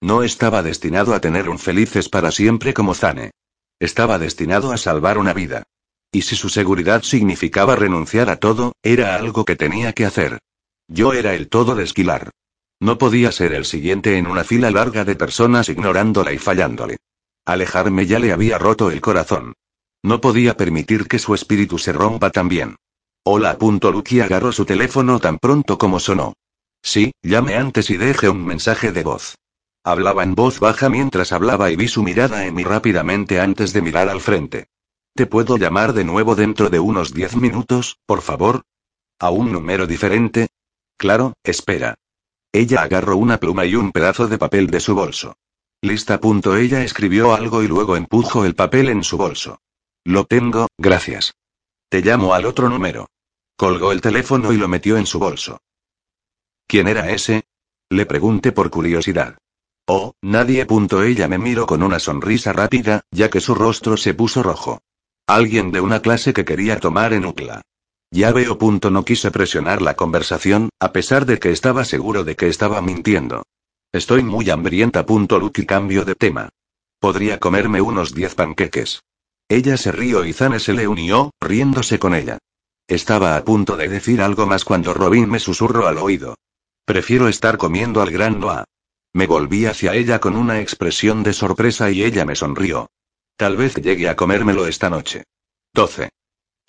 No 0.00 0.22
estaba 0.22 0.62
destinado 0.62 1.12
a 1.12 1.20
tener 1.20 1.48
un 1.48 1.58
felices 1.58 2.08
para 2.08 2.30
siempre 2.30 2.72
como 2.72 2.94
Zane. 2.94 3.32
Estaba 3.80 4.20
destinado 4.20 4.70
a 4.70 4.76
salvar 4.76 5.18
una 5.18 5.32
vida. 5.32 5.64
Y 6.12 6.22
si 6.22 6.36
su 6.36 6.50
seguridad 6.50 7.02
significaba 7.02 7.74
renunciar 7.74 8.30
a 8.30 8.36
todo, 8.36 8.76
era 8.80 9.16
algo 9.16 9.44
que 9.44 9.56
tenía 9.56 9.92
que 9.92 10.06
hacer. 10.06 10.38
Yo 10.86 11.12
era 11.12 11.34
el 11.34 11.48
todo 11.48 11.74
de 11.74 11.82
esquilar. 11.82 12.30
No 12.78 12.98
podía 12.98 13.32
ser 13.32 13.54
el 13.54 13.64
siguiente 13.64 14.18
en 14.18 14.28
una 14.28 14.44
fila 14.44 14.70
larga 14.70 15.04
de 15.04 15.16
personas 15.16 15.68
ignorándola 15.68 16.32
y 16.32 16.38
fallándole. 16.38 16.98
Alejarme 17.44 18.06
ya 18.06 18.20
le 18.20 18.32
había 18.32 18.56
roto 18.56 18.92
el 18.92 19.00
corazón. 19.00 19.54
No 20.04 20.20
podía 20.20 20.56
permitir 20.56 21.08
que 21.08 21.18
su 21.18 21.34
espíritu 21.34 21.76
se 21.78 21.92
rompa 21.92 22.30
también. 22.30 22.76
Hola. 23.28 23.58
Lucky 23.60 24.20
agarró 24.20 24.52
su 24.52 24.64
teléfono 24.64 25.18
tan 25.18 25.38
pronto 25.38 25.78
como 25.78 25.98
sonó. 25.98 26.34
Sí, 26.80 27.10
llame 27.24 27.56
antes 27.56 27.90
y 27.90 27.96
deje 27.96 28.28
un 28.28 28.46
mensaje 28.46 28.92
de 28.92 29.02
voz. 29.02 29.34
Hablaba 29.82 30.22
en 30.22 30.36
voz 30.36 30.60
baja 30.60 30.88
mientras 30.88 31.32
hablaba 31.32 31.72
y 31.72 31.76
vi 31.76 31.88
su 31.88 32.04
mirada 32.04 32.46
en 32.46 32.54
mí 32.54 32.62
rápidamente 32.62 33.40
antes 33.40 33.72
de 33.72 33.82
mirar 33.82 34.08
al 34.08 34.20
frente. 34.20 34.68
¿Te 35.12 35.26
puedo 35.26 35.56
llamar 35.56 35.92
de 35.92 36.04
nuevo 36.04 36.36
dentro 36.36 36.70
de 36.70 36.78
unos 36.78 37.14
diez 37.14 37.34
minutos, 37.34 37.98
por 38.06 38.22
favor? 38.22 38.62
¿A 39.18 39.30
un 39.30 39.50
número 39.50 39.88
diferente? 39.88 40.46
Claro, 40.96 41.32
espera. 41.42 41.96
Ella 42.52 42.82
agarró 42.82 43.16
una 43.16 43.38
pluma 43.40 43.64
y 43.64 43.74
un 43.74 43.90
pedazo 43.90 44.28
de 44.28 44.38
papel 44.38 44.68
de 44.68 44.78
su 44.78 44.94
bolso. 44.94 45.34
Lista. 45.82 46.20
Ella 46.56 46.84
escribió 46.84 47.34
algo 47.34 47.64
y 47.64 47.66
luego 47.66 47.96
empujó 47.96 48.44
el 48.44 48.54
papel 48.54 48.88
en 48.88 49.02
su 49.02 49.16
bolso. 49.16 49.58
Lo 50.04 50.26
tengo, 50.26 50.68
gracias. 50.78 51.34
Te 51.88 52.02
llamo 52.02 52.32
al 52.32 52.46
otro 52.46 52.68
número. 52.68 53.08
Colgó 53.56 53.92
el 53.92 54.02
teléfono 54.02 54.52
y 54.52 54.58
lo 54.58 54.68
metió 54.68 54.98
en 54.98 55.06
su 55.06 55.18
bolso. 55.18 55.58
¿Quién 56.66 56.88
era 56.88 57.10
ese? 57.10 57.44
Le 57.88 58.04
pregunté 58.04 58.52
por 58.52 58.70
curiosidad. 58.70 59.38
Oh, 59.86 60.14
nadie. 60.20 60.66
Ella 61.04 61.28
me 61.28 61.38
miró 61.38 61.66
con 61.66 61.82
una 61.82 61.98
sonrisa 61.98 62.52
rápida, 62.52 63.02
ya 63.10 63.30
que 63.30 63.40
su 63.40 63.54
rostro 63.54 63.96
se 63.96 64.12
puso 64.12 64.42
rojo. 64.42 64.82
Alguien 65.26 65.72
de 65.72 65.80
una 65.80 66.02
clase 66.02 66.34
que 66.34 66.44
quería 66.44 66.80
tomar 66.80 67.12
en 67.12 67.24
UCLA. 67.24 67.62
Ya 68.10 68.32
veo. 68.32 68.58
No 68.90 69.04
quise 69.04 69.30
presionar 69.30 69.80
la 69.80 69.94
conversación, 69.94 70.68
a 70.78 70.92
pesar 70.92 71.24
de 71.24 71.38
que 71.38 71.50
estaba 71.50 71.84
seguro 71.84 72.24
de 72.24 72.36
que 72.36 72.48
estaba 72.48 72.82
mintiendo. 72.82 73.44
Estoy 73.92 74.22
muy 74.22 74.50
hambrienta. 74.50 75.06
Lucky 75.08 75.64
cambio 75.64 76.04
de 76.04 76.14
tema. 76.14 76.50
Podría 76.98 77.38
comerme 77.38 77.80
unos 77.80 78.12
diez 78.12 78.34
panqueques. 78.34 79.02
Ella 79.48 79.76
se 79.76 79.92
rió 79.92 80.24
y 80.24 80.32
Zane 80.32 80.58
se 80.58 80.74
le 80.74 80.88
unió, 80.88 81.30
riéndose 81.40 81.98
con 81.98 82.14
ella. 82.14 82.38
Estaba 82.88 83.36
a 83.36 83.44
punto 83.44 83.76
de 83.76 83.88
decir 83.88 84.22
algo 84.22 84.46
más 84.46 84.64
cuando 84.64 84.94
Robin 84.94 85.28
me 85.28 85.40
susurró 85.40 85.88
al 85.88 85.98
oído. 85.98 86.36
Prefiero 86.84 87.26
estar 87.26 87.58
comiendo 87.58 88.00
al 88.00 88.10
gran 88.10 88.38
Noah. 88.38 88.64
Me 89.12 89.26
volví 89.26 89.66
hacia 89.66 89.94
ella 89.94 90.20
con 90.20 90.36
una 90.36 90.60
expresión 90.60 91.24
de 91.24 91.32
sorpresa 91.32 91.90
y 91.90 92.04
ella 92.04 92.24
me 92.24 92.36
sonrió. 92.36 92.90
Tal 93.36 93.56
vez 93.56 93.74
llegue 93.74 94.08
a 94.08 94.14
comérmelo 94.14 94.66
esta 94.68 94.88
noche. 94.88 95.24
12. 95.74 96.10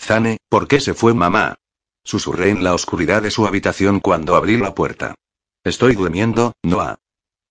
Zane, 0.02 0.38
¿por 0.50 0.68
qué 0.68 0.80
se 0.80 0.96
fue 0.96 1.14
mamá? 1.14 1.56
Susurré 2.04 2.50
en 2.50 2.64
la 2.64 2.74
oscuridad 2.74 3.22
de 3.22 3.32
su 3.32 3.46
habitación 3.46 4.00
cuando 4.00 4.36
abrí 4.36 4.58
la 4.58 4.74
puerta. 4.74 5.14
Estoy 5.64 5.94
durmiendo, 5.96 6.54
Noah. 6.64 6.98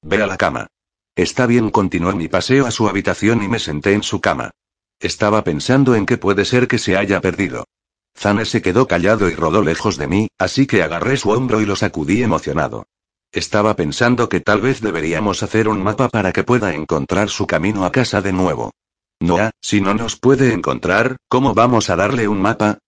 Ve 0.02 0.22
a 0.22 0.26
la 0.26 0.36
cama. 0.36 0.66
Está 1.14 1.46
bien, 1.46 1.70
continué 1.70 2.14
mi 2.14 2.28
paseo 2.28 2.66
a 2.66 2.70
su 2.70 2.88
habitación 2.88 3.42
y 3.42 3.48
me 3.48 3.58
senté 3.58 3.92
en 3.92 4.02
su 4.02 4.20
cama. 4.20 4.50
Estaba 4.98 5.44
pensando 5.44 5.94
en 5.94 6.04
que 6.04 6.18
puede 6.18 6.44
ser 6.44 6.68
que 6.68 6.78
se 6.78 6.96
haya 6.96 7.20
perdido. 7.20 7.66
Zane 8.16 8.46
se 8.46 8.62
quedó 8.62 8.86
callado 8.86 9.28
y 9.28 9.34
rodó 9.34 9.62
lejos 9.62 9.98
de 9.98 10.06
mí, 10.06 10.28
así 10.38 10.66
que 10.66 10.82
agarré 10.82 11.16
su 11.16 11.30
hombro 11.30 11.60
y 11.60 11.66
lo 11.66 11.76
sacudí 11.76 12.22
emocionado. 12.22 12.86
Estaba 13.30 13.76
pensando 13.76 14.28
que 14.28 14.40
tal 14.40 14.62
vez 14.62 14.80
deberíamos 14.80 15.42
hacer 15.42 15.68
un 15.68 15.82
mapa 15.82 16.08
para 16.08 16.32
que 16.32 16.42
pueda 16.42 16.74
encontrar 16.74 17.28
su 17.28 17.46
camino 17.46 17.84
a 17.84 17.92
casa 17.92 18.22
de 18.22 18.32
nuevo. 18.32 18.72
Noah, 19.20 19.50
si 19.60 19.80
no 19.80 19.94
nos 19.94 20.16
puede 20.16 20.52
encontrar, 20.52 21.16
¿cómo 21.28 21.52
vamos 21.54 21.90
a 21.90 21.96
darle 21.96 22.28
un 22.28 22.40
mapa? 22.40 22.78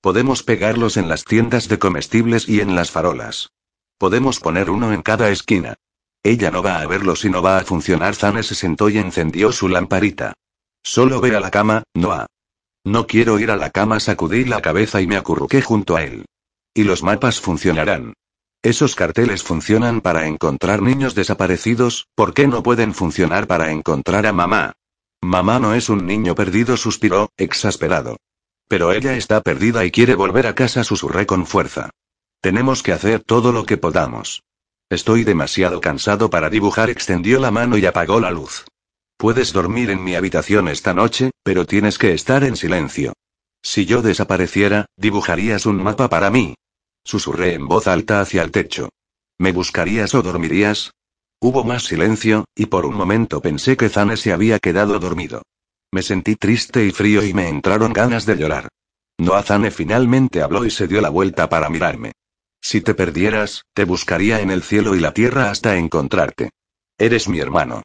Podemos 0.00 0.42
pegarlos 0.42 0.96
en 0.96 1.08
las 1.08 1.24
tiendas 1.24 1.68
de 1.68 1.78
comestibles 1.78 2.48
y 2.48 2.60
en 2.60 2.74
las 2.74 2.90
farolas. 2.90 3.50
Podemos 3.98 4.40
poner 4.40 4.70
uno 4.70 4.92
en 4.92 5.02
cada 5.02 5.28
esquina. 5.30 5.74
Ella 6.22 6.50
no 6.50 6.62
va 6.62 6.80
a 6.80 6.86
verlo 6.86 7.16
si 7.16 7.28
no 7.28 7.42
va 7.42 7.58
a 7.58 7.64
funcionar. 7.64 8.14
Zane 8.14 8.42
se 8.42 8.54
sentó 8.54 8.88
y 8.88 8.98
encendió 8.98 9.52
su 9.52 9.68
lamparita. 9.68 10.34
Solo 10.82 11.20
ve 11.20 11.36
a 11.36 11.40
la 11.40 11.50
cama, 11.50 11.82
Noah. 11.94 12.26
No 12.88 13.06
quiero 13.06 13.38
ir 13.38 13.50
a 13.50 13.56
la 13.56 13.68
cama, 13.68 14.00
sacudí 14.00 14.46
la 14.46 14.62
cabeza 14.62 15.02
y 15.02 15.06
me 15.06 15.18
acurruqué 15.18 15.60
junto 15.60 15.94
a 15.94 16.04
él. 16.04 16.24
Y 16.72 16.84
los 16.84 17.02
mapas 17.02 17.38
funcionarán. 17.38 18.14
Esos 18.62 18.94
carteles 18.94 19.42
funcionan 19.42 20.00
para 20.00 20.26
encontrar 20.26 20.80
niños 20.80 21.14
desaparecidos, 21.14 22.06
¿por 22.14 22.32
qué 22.32 22.46
no 22.46 22.62
pueden 22.62 22.94
funcionar 22.94 23.46
para 23.46 23.72
encontrar 23.72 24.24
a 24.24 24.32
mamá? 24.32 24.72
Mamá 25.20 25.58
no 25.58 25.74
es 25.74 25.90
un 25.90 26.06
niño 26.06 26.34
perdido, 26.34 26.78
suspiró, 26.78 27.28
exasperado. 27.36 28.16
Pero 28.68 28.90
ella 28.92 29.16
está 29.16 29.42
perdida 29.42 29.84
y 29.84 29.90
quiere 29.90 30.14
volver 30.14 30.46
a 30.46 30.54
casa, 30.54 30.82
susurré 30.82 31.26
con 31.26 31.44
fuerza. 31.44 31.90
Tenemos 32.40 32.82
que 32.82 32.92
hacer 32.92 33.20
todo 33.20 33.52
lo 33.52 33.66
que 33.66 33.76
podamos. 33.76 34.44
Estoy 34.88 35.24
demasiado 35.24 35.82
cansado 35.82 36.30
para 36.30 36.48
dibujar, 36.48 36.88
extendió 36.88 37.38
la 37.38 37.50
mano 37.50 37.76
y 37.76 37.84
apagó 37.84 38.18
la 38.18 38.30
luz. 38.30 38.64
Puedes 39.18 39.52
dormir 39.52 39.90
en 39.90 40.04
mi 40.04 40.14
habitación 40.14 40.68
esta 40.68 40.94
noche, 40.94 41.32
pero 41.42 41.66
tienes 41.66 41.98
que 41.98 42.14
estar 42.14 42.44
en 42.44 42.54
silencio. 42.54 43.14
Si 43.60 43.84
yo 43.84 44.00
desapareciera, 44.00 44.86
dibujarías 44.96 45.66
un 45.66 45.82
mapa 45.82 46.08
para 46.08 46.30
mí. 46.30 46.54
Susurré 47.04 47.54
en 47.54 47.66
voz 47.66 47.88
alta 47.88 48.20
hacia 48.20 48.44
el 48.44 48.52
techo. 48.52 48.90
¿Me 49.36 49.50
buscarías 49.50 50.14
o 50.14 50.22
dormirías? 50.22 50.92
Hubo 51.40 51.64
más 51.64 51.82
silencio, 51.82 52.44
y 52.54 52.66
por 52.66 52.86
un 52.86 52.94
momento 52.94 53.42
pensé 53.42 53.76
que 53.76 53.88
Zane 53.88 54.16
se 54.16 54.32
había 54.32 54.60
quedado 54.60 55.00
dormido. 55.00 55.42
Me 55.90 56.02
sentí 56.02 56.36
triste 56.36 56.86
y 56.86 56.92
frío 56.92 57.24
y 57.24 57.34
me 57.34 57.48
entraron 57.48 57.92
ganas 57.92 58.24
de 58.24 58.36
llorar. 58.36 58.68
Noah 59.18 59.42
Zane 59.42 59.72
finalmente 59.72 60.42
habló 60.42 60.64
y 60.64 60.70
se 60.70 60.86
dio 60.86 61.00
la 61.00 61.10
vuelta 61.10 61.48
para 61.48 61.68
mirarme. 61.68 62.12
Si 62.60 62.82
te 62.82 62.94
perdieras, 62.94 63.62
te 63.74 63.82
buscaría 63.82 64.40
en 64.40 64.52
el 64.52 64.62
cielo 64.62 64.94
y 64.94 65.00
la 65.00 65.12
tierra 65.12 65.50
hasta 65.50 65.76
encontrarte. 65.76 66.50
Eres 66.96 67.28
mi 67.28 67.40
hermano. 67.40 67.82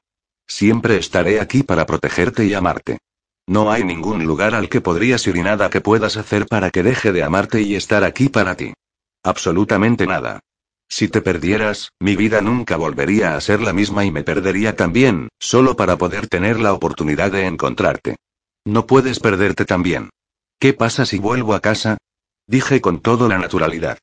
Siempre 0.47 0.97
estaré 0.97 1.39
aquí 1.39 1.63
para 1.63 1.85
protegerte 1.85 2.45
y 2.45 2.53
amarte. 2.53 2.99
No 3.47 3.71
hay 3.71 3.83
ningún 3.83 4.25
lugar 4.25 4.55
al 4.55 4.69
que 4.69 4.81
podrías 4.81 5.25
ir 5.27 5.35
y 5.35 5.41
nada 5.41 5.69
que 5.69 5.81
puedas 5.81 6.15
hacer 6.15 6.45
para 6.45 6.69
que 6.69 6.83
deje 6.83 7.11
de 7.11 7.23
amarte 7.23 7.61
y 7.61 7.75
estar 7.75 8.03
aquí 8.03 8.29
para 8.29 8.55
ti. 8.55 8.73
Absolutamente 9.23 10.07
nada. 10.07 10.39
Si 10.87 11.07
te 11.07 11.21
perdieras, 11.21 11.89
mi 11.99 12.15
vida 12.15 12.41
nunca 12.41 12.77
volvería 12.77 13.35
a 13.35 13.41
ser 13.41 13.61
la 13.61 13.73
misma 13.73 14.05
y 14.05 14.11
me 14.11 14.23
perdería 14.23 14.75
también, 14.75 15.29
solo 15.39 15.75
para 15.75 15.97
poder 15.97 16.27
tener 16.27 16.59
la 16.59 16.73
oportunidad 16.73 17.31
de 17.31 17.47
encontrarte. 17.47 18.15
No 18.65 18.85
puedes 18.85 19.19
perderte 19.19 19.65
también. 19.65 20.09
¿Qué 20.59 20.73
pasa 20.73 21.05
si 21.05 21.19
vuelvo 21.19 21.53
a 21.55 21.59
casa? 21.59 21.97
Dije 22.47 22.79
con 22.79 22.99
toda 23.01 23.27
la 23.27 23.37
naturalidad. 23.37 23.97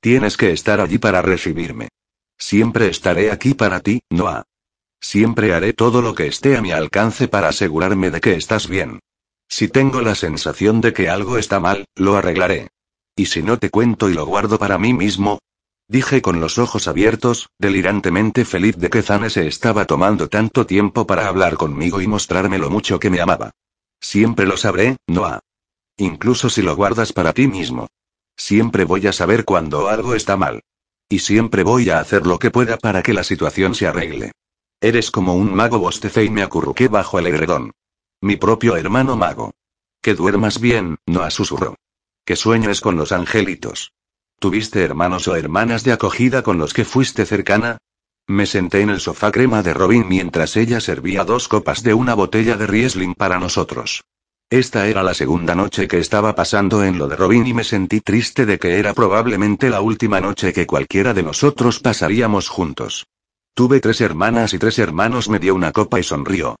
Tienes 0.00 0.36
que 0.36 0.52
estar 0.52 0.80
allí 0.80 0.98
para 0.98 1.22
recibirme. 1.22 1.88
Siempre 2.36 2.88
estaré 2.88 3.30
aquí 3.30 3.54
para 3.54 3.80
ti, 3.80 4.00
Noah. 4.10 4.44
Siempre 5.04 5.52
haré 5.52 5.74
todo 5.74 6.00
lo 6.00 6.14
que 6.14 6.26
esté 6.26 6.56
a 6.56 6.62
mi 6.62 6.72
alcance 6.72 7.28
para 7.28 7.48
asegurarme 7.48 8.10
de 8.10 8.22
que 8.22 8.32
estás 8.36 8.68
bien. 8.68 9.00
Si 9.46 9.68
tengo 9.68 10.00
la 10.00 10.14
sensación 10.14 10.80
de 10.80 10.94
que 10.94 11.10
algo 11.10 11.36
está 11.36 11.60
mal, 11.60 11.84
lo 11.94 12.16
arreglaré. 12.16 12.68
¿Y 13.14 13.26
si 13.26 13.42
no 13.42 13.58
te 13.58 13.68
cuento 13.68 14.08
y 14.08 14.14
lo 14.14 14.24
guardo 14.24 14.58
para 14.58 14.78
mí 14.78 14.94
mismo? 14.94 15.40
Dije 15.88 16.22
con 16.22 16.40
los 16.40 16.56
ojos 16.56 16.88
abiertos, 16.88 17.50
delirantemente 17.58 18.46
feliz 18.46 18.78
de 18.78 18.88
que 18.88 19.02
Zane 19.02 19.28
se 19.28 19.46
estaba 19.46 19.84
tomando 19.84 20.30
tanto 20.30 20.64
tiempo 20.64 21.06
para 21.06 21.28
hablar 21.28 21.56
conmigo 21.58 22.00
y 22.00 22.06
mostrarme 22.06 22.56
lo 22.56 22.70
mucho 22.70 22.98
que 22.98 23.10
me 23.10 23.20
amaba. 23.20 23.50
Siempre 24.00 24.46
lo 24.46 24.56
sabré, 24.56 24.96
Noah. 25.06 25.40
Incluso 25.98 26.48
si 26.48 26.62
lo 26.62 26.74
guardas 26.76 27.12
para 27.12 27.34
ti 27.34 27.46
mismo. 27.46 27.88
Siempre 28.38 28.84
voy 28.84 29.06
a 29.06 29.12
saber 29.12 29.44
cuando 29.44 29.90
algo 29.90 30.14
está 30.14 30.38
mal. 30.38 30.62
Y 31.10 31.18
siempre 31.18 31.62
voy 31.62 31.90
a 31.90 31.98
hacer 31.98 32.26
lo 32.26 32.38
que 32.38 32.50
pueda 32.50 32.78
para 32.78 33.02
que 33.02 33.12
la 33.12 33.22
situación 33.22 33.74
se 33.74 33.86
arregle. 33.86 34.32
Eres 34.84 35.10
como 35.10 35.34
un 35.34 35.54
mago, 35.54 35.78
bostecé 35.78 36.24
y 36.24 36.28
me 36.28 36.42
acurruqué 36.42 36.88
bajo 36.88 37.18
el 37.18 37.26
edredón. 37.26 37.72
Mi 38.20 38.36
propio 38.36 38.76
hermano 38.76 39.16
mago. 39.16 39.54
Que 40.02 40.14
duermas 40.14 40.60
bien, 40.60 40.98
no 41.06 41.30
susurró. 41.30 41.76
Que 42.26 42.36
sueñes 42.36 42.82
con 42.82 42.94
los 42.94 43.10
angelitos. 43.10 43.94
¿Tuviste 44.38 44.82
hermanos 44.82 45.26
o 45.26 45.36
hermanas 45.36 45.84
de 45.84 45.92
acogida 45.92 46.42
con 46.42 46.58
los 46.58 46.74
que 46.74 46.84
fuiste 46.84 47.24
cercana? 47.24 47.78
Me 48.26 48.44
senté 48.44 48.82
en 48.82 48.90
el 48.90 49.00
sofá 49.00 49.32
crema 49.32 49.62
de 49.62 49.72
Robin 49.72 50.06
mientras 50.06 50.54
ella 50.54 50.82
servía 50.82 51.24
dos 51.24 51.48
copas 51.48 51.82
de 51.82 51.94
una 51.94 52.12
botella 52.12 52.58
de 52.58 52.66
Riesling 52.66 53.14
para 53.14 53.38
nosotros. 53.38 54.04
Esta 54.50 54.86
era 54.86 55.02
la 55.02 55.14
segunda 55.14 55.54
noche 55.54 55.88
que 55.88 55.98
estaba 55.98 56.34
pasando 56.34 56.84
en 56.84 56.98
lo 56.98 57.08
de 57.08 57.16
Robin 57.16 57.46
y 57.46 57.54
me 57.54 57.64
sentí 57.64 58.02
triste 58.02 58.44
de 58.44 58.58
que 58.58 58.78
era 58.78 58.92
probablemente 58.92 59.70
la 59.70 59.80
última 59.80 60.20
noche 60.20 60.52
que 60.52 60.66
cualquiera 60.66 61.14
de 61.14 61.22
nosotros 61.22 61.80
pasaríamos 61.80 62.50
juntos. 62.50 63.06
Tuve 63.54 63.80
tres 63.80 64.00
hermanas 64.00 64.52
y 64.52 64.58
tres 64.58 64.80
hermanos 64.80 65.28
me 65.28 65.38
dio 65.38 65.54
una 65.54 65.70
copa 65.70 66.00
y 66.00 66.02
sonrió. 66.02 66.56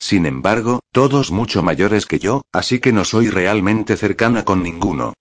Sin 0.00 0.24
embargo, 0.24 0.80
todos 0.92 1.30
mucho 1.30 1.62
mayores 1.62 2.06
que 2.06 2.18
yo, 2.18 2.42
así 2.52 2.78
que 2.80 2.90
no 2.90 3.04
soy 3.04 3.28
realmente 3.28 3.98
cercana 3.98 4.46
con 4.46 4.62
ninguno. 4.62 5.12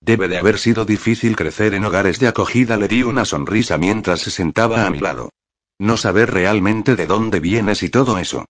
Debe 0.00 0.28
de 0.28 0.38
haber 0.38 0.58
sido 0.58 0.84
difícil 0.84 1.34
crecer 1.34 1.74
en 1.74 1.84
hogares 1.84 2.20
de 2.20 2.28
acogida, 2.28 2.76
le 2.76 2.86
di 2.86 3.02
una 3.02 3.24
sonrisa 3.24 3.78
mientras 3.78 4.20
se 4.20 4.30
sentaba 4.30 4.86
a 4.86 4.90
mi 4.90 5.00
lado. 5.00 5.30
No 5.78 5.96
saber 5.96 6.32
realmente 6.32 6.94
de 6.94 7.06
dónde 7.06 7.40
vienes 7.40 7.82
y 7.82 7.88
todo 7.88 8.18
eso. 8.18 8.44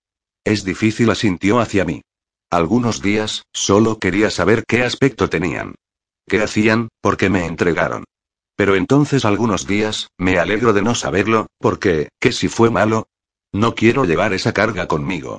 Es 0.44 0.62
difícil, 0.62 1.08
asintió 1.10 1.58
hacia 1.58 1.86
mí. 1.86 2.02
Algunos 2.50 3.00
días, 3.00 3.44
solo 3.52 3.98
quería 3.98 4.30
saber 4.30 4.64
qué 4.68 4.84
aspecto 4.84 5.30
tenían. 5.30 5.74
¿Qué 6.28 6.42
hacían? 6.42 6.88
Porque 7.00 7.30
me 7.30 7.46
entregaron. 7.46 8.04
Pero 8.56 8.74
entonces 8.74 9.24
algunos 9.24 9.66
días, 9.66 10.08
me 10.18 10.38
alegro 10.38 10.72
de 10.72 10.82
no 10.82 10.94
saberlo, 10.94 11.46
porque, 11.58 12.08
¿qué 12.18 12.32
si 12.32 12.48
fue 12.48 12.70
malo? 12.70 13.08
No 13.52 13.74
quiero 13.74 14.04
llevar 14.04 14.32
esa 14.32 14.52
carga 14.52 14.88
conmigo. 14.88 15.38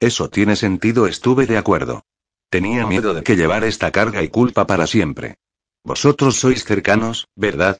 Eso 0.00 0.28
tiene 0.28 0.54
sentido, 0.54 1.06
estuve 1.06 1.46
de 1.46 1.58
acuerdo. 1.58 2.04
Tenía 2.50 2.86
miedo 2.86 3.14
de 3.14 3.22
que 3.22 3.36
llevar 3.36 3.64
esta 3.64 3.90
carga 3.90 4.22
y 4.22 4.28
culpa 4.28 4.66
para 4.66 4.86
siempre. 4.86 5.36
Vosotros 5.82 6.36
sois 6.36 6.64
cercanos, 6.64 7.26
¿verdad? 7.34 7.78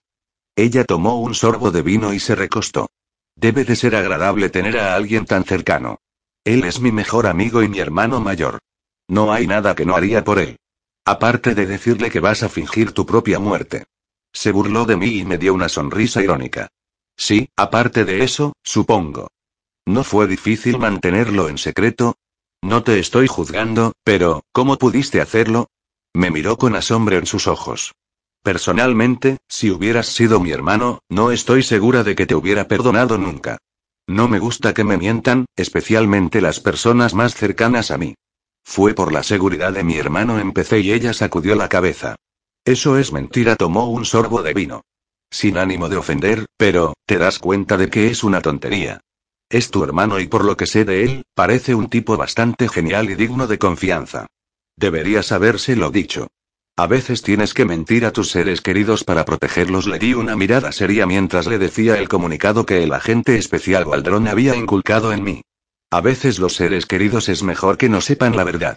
Ella 0.57 0.85
tomó 0.85 1.21
un 1.21 1.35
sorbo 1.35 1.71
de 1.71 1.83
vino 1.83 2.13
y 2.13 2.21
se 2.21 2.35
recostó. 2.35 2.89
Debe 3.37 3.65
de 3.65 3.77
ser 3.77 3.95
agradable 3.95 4.51
tener 4.51 4.79
a 4.79 4.95
alguien 4.95 5.25
tan 5.25 5.45
cercano. 5.45 5.99
Él 6.45 6.65
es 6.65 6.81
mi 6.81 6.91
mejor 6.91 7.27
amigo 7.27 7.63
y 7.63 7.69
mi 7.69 7.79
hermano 7.79 8.21
mayor. 8.21 8.59
No 9.07 9.33
hay 9.33 9.47
nada 9.47 9.75
que 9.75 9.87
no 9.87 9.95
haría 9.95 10.25
por 10.25 10.39
él. 10.39 10.57
Aparte 11.05 11.55
de 11.55 11.67
decirle 11.67 12.11
que 12.11 12.21
vas 12.21 12.43
a 12.43 12.49
fingir 12.49 12.93
tu 12.93 13.07
propia 13.07 13.39
muerte. 13.39 13.85
Se 14.33 14.53
burló 14.53 14.85
de 14.85 14.97
mí 14.97 15.19
y 15.19 15.25
me 15.25 15.39
dio 15.39 15.55
una 15.55 15.69
sonrisa 15.69 16.23
irónica. 16.23 16.69
Sí, 17.17 17.49
aparte 17.57 18.05
de 18.05 18.23
eso, 18.23 18.53
supongo. 18.63 19.29
¿No 19.87 20.05
fue 20.05 20.27
difícil 20.27 20.79
mantenerlo 20.79 21.49
en 21.49 21.59
secreto? 21.59 22.17
No 22.63 22.83
te 22.83 22.99
estoy 22.99 23.27
juzgando, 23.27 23.93
pero, 24.05 24.43
¿cómo 24.53 24.77
pudiste 24.77 25.21
hacerlo? 25.21 25.69
Me 26.15 26.31
miró 26.31 26.57
con 26.57 26.77
asombro 26.77 27.17
en 27.17 27.27
sus 27.27 27.47
ojos. 27.47 27.95
Personalmente, 28.43 29.39
si 29.49 29.71
hubieras 29.71 30.07
sido 30.07 30.41
mi 30.41 30.51
hermano, 30.53 31.01
no 31.09 31.31
estoy 31.31 31.63
segura 31.63 32.05
de 32.05 32.15
que 32.15 32.27
te 32.27 32.35
hubiera 32.35 32.69
perdonado 32.69 33.19
nunca. 33.19 33.59
No 34.07 34.27
me 34.27 34.39
gusta 34.39 34.73
que 34.73 34.85
me 34.85 34.97
mientan, 34.97 35.47
especialmente 35.55 36.41
las 36.41 36.61
personas 36.61 37.15
más 37.15 37.35
cercanas 37.35 37.91
a 37.91 37.99
mí. 37.99 38.15
Fue 38.65 38.95
por 38.95 39.13
la 39.13 39.23
seguridad 39.23 39.73
de 39.73 39.85
mi 39.85 39.97
hermano 39.97 40.39
empecé 40.39 40.81
y 40.81 40.93
ella 40.93 41.13
sacudió 41.13 41.55
la 41.55 41.69
cabeza. 41.69 42.17
Eso 42.69 42.99
es 42.99 43.15
mentira, 43.15 43.57
tomó 43.57 43.89
un 43.89 44.05
sorbo 44.05 44.43
de 44.43 44.53
vino. 44.53 44.83
Sin 45.31 45.57
ánimo 45.57 45.89
de 45.89 45.97
ofender, 45.97 46.45
pero, 46.59 46.93
te 47.07 47.17
das 47.17 47.39
cuenta 47.39 47.79
de 47.79 47.89
que 47.89 48.09
es 48.09 48.23
una 48.23 48.43
tontería. 48.43 49.01
Es 49.49 49.71
tu 49.71 49.83
hermano 49.83 50.21
y 50.21 50.27
por 50.27 50.45
lo 50.45 50.55
que 50.55 50.67
sé 50.67 50.85
de 50.85 51.03
él, 51.03 51.23
parece 51.35 51.75
un 51.75 51.89
tipo 51.89 52.19
bastante 52.19 52.69
genial 52.69 53.09
y 53.09 53.15
digno 53.15 53.47
de 53.47 53.59
confianza. 53.59 54.27
Deberías 54.77 55.33
habérselo 55.33 55.91
dicho. 55.91 56.27
A 56.77 56.87
veces 56.87 57.23
tienes 57.23 57.55
que 57.55 57.65
mentir 57.65 58.05
a 58.05 58.13
tus 58.13 58.33
seres 58.33 58.61
queridos 58.61 59.03
para 59.03 59.25
protegerlos. 59.25 59.87
Le 59.87 59.99
di 59.99 60.13
una 60.13 60.37
mirada 60.37 60.71
seria 60.71 61.07
mientras 61.07 61.47
le 61.47 61.57
decía 61.57 61.97
el 61.97 62.07
comunicado 62.07 62.67
que 62.67 62.83
el 62.85 62.93
agente 62.93 63.39
especial 63.39 63.87
Waldron 63.87 64.29
había 64.29 64.55
inculcado 64.55 65.15
en 65.15 65.25
mí. 65.25 65.41
A 65.91 66.03
veces 66.03 66.39
los 66.39 66.57
seres 66.57 66.85
queridos 66.85 67.31
es 67.31 67.43
mejor 67.43 67.79
que 67.79 67.89
no 67.89 68.03
sepan 68.03 68.37
la 68.37 68.45
verdad. 68.45 68.77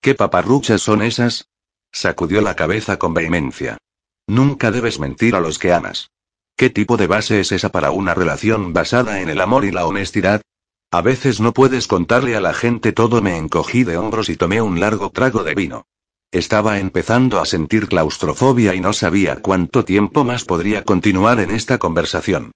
¿Qué 0.00 0.14
paparruchas 0.14 0.80
son 0.80 1.02
esas? 1.02 1.48
Sacudió 1.92 2.40
la 2.40 2.56
cabeza 2.56 2.98
con 2.98 3.14
vehemencia. 3.14 3.78
Nunca 4.26 4.70
debes 4.70 4.98
mentir 4.98 5.34
a 5.34 5.40
los 5.40 5.58
que 5.58 5.72
amas. 5.72 6.10
¿Qué 6.56 6.70
tipo 6.70 6.96
de 6.96 7.06
base 7.06 7.40
es 7.40 7.52
esa 7.52 7.70
para 7.70 7.90
una 7.90 8.14
relación 8.14 8.72
basada 8.72 9.20
en 9.20 9.28
el 9.28 9.40
amor 9.40 9.64
y 9.64 9.70
la 9.70 9.86
honestidad? 9.86 10.42
A 10.90 11.02
veces 11.02 11.40
no 11.40 11.52
puedes 11.52 11.86
contarle 11.86 12.36
a 12.36 12.40
la 12.40 12.54
gente 12.54 12.92
todo. 12.92 13.20
Me 13.22 13.36
encogí 13.36 13.84
de 13.84 13.96
hombros 13.96 14.28
y 14.28 14.36
tomé 14.36 14.60
un 14.62 14.80
largo 14.80 15.10
trago 15.10 15.44
de 15.44 15.54
vino. 15.54 15.86
Estaba 16.30 16.78
empezando 16.78 17.40
a 17.40 17.46
sentir 17.46 17.88
claustrofobia 17.88 18.74
y 18.74 18.80
no 18.80 18.92
sabía 18.92 19.42
cuánto 19.42 19.84
tiempo 19.84 20.24
más 20.24 20.44
podría 20.44 20.84
continuar 20.84 21.40
en 21.40 21.50
esta 21.50 21.78
conversación. 21.78 22.52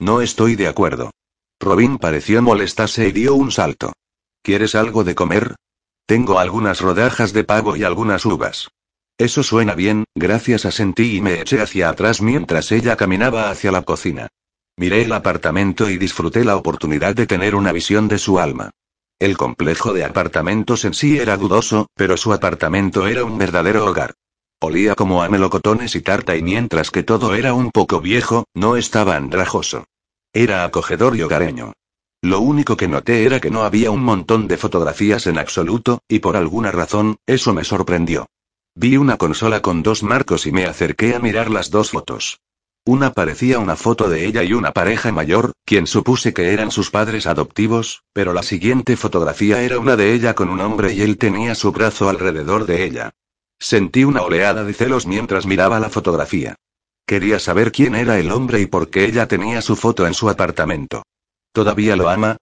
No 0.00 0.20
estoy 0.20 0.56
de 0.56 0.66
acuerdo. 0.66 1.10
Robin 1.60 1.98
pareció 1.98 2.42
molestarse 2.42 3.06
y 3.08 3.12
dio 3.12 3.34
un 3.34 3.52
salto. 3.52 3.92
¿Quieres 4.42 4.74
algo 4.74 5.04
de 5.04 5.14
comer? 5.14 5.54
Tengo 6.06 6.38
algunas 6.38 6.80
rodajas 6.80 7.32
de 7.32 7.44
pavo 7.44 7.76
y 7.76 7.84
algunas 7.84 8.24
uvas. 8.24 8.68
Eso 9.20 9.42
suena 9.42 9.74
bien, 9.74 10.04
gracias 10.14 10.64
a 10.64 10.70
Sentí 10.70 11.16
y 11.16 11.20
me 11.20 11.42
eché 11.42 11.60
hacia 11.60 11.90
atrás 11.90 12.22
mientras 12.22 12.72
ella 12.72 12.96
caminaba 12.96 13.50
hacia 13.50 13.70
la 13.70 13.82
cocina. 13.82 14.28
Miré 14.78 15.02
el 15.02 15.12
apartamento 15.12 15.90
y 15.90 15.98
disfruté 15.98 16.42
la 16.42 16.56
oportunidad 16.56 17.14
de 17.14 17.26
tener 17.26 17.54
una 17.54 17.70
visión 17.70 18.08
de 18.08 18.16
su 18.16 18.40
alma. 18.40 18.70
El 19.18 19.36
complejo 19.36 19.92
de 19.92 20.06
apartamentos 20.06 20.86
en 20.86 20.94
sí 20.94 21.18
era 21.18 21.36
dudoso, 21.36 21.88
pero 21.94 22.16
su 22.16 22.32
apartamento 22.32 23.06
era 23.06 23.22
un 23.22 23.36
verdadero 23.36 23.84
hogar. 23.84 24.14
Olía 24.58 24.94
como 24.94 25.22
a 25.22 25.28
melocotones 25.28 25.94
y 25.96 26.00
tarta 26.00 26.34
y 26.34 26.42
mientras 26.42 26.90
que 26.90 27.02
todo 27.02 27.34
era 27.34 27.52
un 27.52 27.72
poco 27.72 28.00
viejo, 28.00 28.46
no 28.54 28.76
estaba 28.76 29.16
andrajoso. 29.16 29.84
Era 30.32 30.64
acogedor 30.64 31.14
y 31.14 31.20
hogareño. 31.20 31.74
Lo 32.22 32.40
único 32.40 32.74
que 32.74 32.88
noté 32.88 33.24
era 33.24 33.38
que 33.38 33.50
no 33.50 33.64
había 33.64 33.90
un 33.90 34.02
montón 34.02 34.48
de 34.48 34.56
fotografías 34.56 35.26
en 35.26 35.36
absoluto, 35.36 35.98
y 36.08 36.20
por 36.20 36.38
alguna 36.38 36.72
razón, 36.72 37.18
eso 37.26 37.52
me 37.52 37.64
sorprendió. 37.64 38.26
Vi 38.74 38.96
una 38.96 39.16
consola 39.16 39.62
con 39.62 39.82
dos 39.82 40.02
marcos 40.02 40.46
y 40.46 40.52
me 40.52 40.64
acerqué 40.64 41.14
a 41.14 41.18
mirar 41.18 41.50
las 41.50 41.70
dos 41.70 41.90
fotos. 41.90 42.40
Una 42.86 43.12
parecía 43.12 43.58
una 43.58 43.76
foto 43.76 44.08
de 44.08 44.24
ella 44.24 44.42
y 44.42 44.52
una 44.52 44.72
pareja 44.72 45.12
mayor, 45.12 45.52
quien 45.66 45.86
supuse 45.86 46.32
que 46.32 46.52
eran 46.52 46.70
sus 46.70 46.90
padres 46.90 47.26
adoptivos, 47.26 48.04
pero 48.12 48.32
la 48.32 48.42
siguiente 48.42 48.96
fotografía 48.96 49.62
era 49.62 49.78
una 49.78 49.96
de 49.96 50.14
ella 50.14 50.34
con 50.34 50.48
un 50.48 50.60
hombre 50.60 50.94
y 50.94 51.02
él 51.02 51.18
tenía 51.18 51.54
su 51.54 51.72
brazo 51.72 52.08
alrededor 52.08 52.64
de 52.64 52.84
ella. 52.84 53.10
Sentí 53.58 54.04
una 54.04 54.22
oleada 54.22 54.64
de 54.64 54.72
celos 54.72 55.06
mientras 55.06 55.44
miraba 55.44 55.78
la 55.78 55.90
fotografía. 55.90 56.56
Quería 57.06 57.38
saber 57.38 57.72
quién 57.72 57.94
era 57.94 58.18
el 58.18 58.30
hombre 58.30 58.60
y 58.60 58.66
por 58.66 58.88
qué 58.88 59.04
ella 59.04 59.26
tenía 59.28 59.60
su 59.60 59.76
foto 59.76 60.06
en 60.06 60.14
su 60.14 60.30
apartamento. 60.30 61.02
¿Todavía 61.52 61.96
lo 61.96 62.08
ama? 62.08 62.38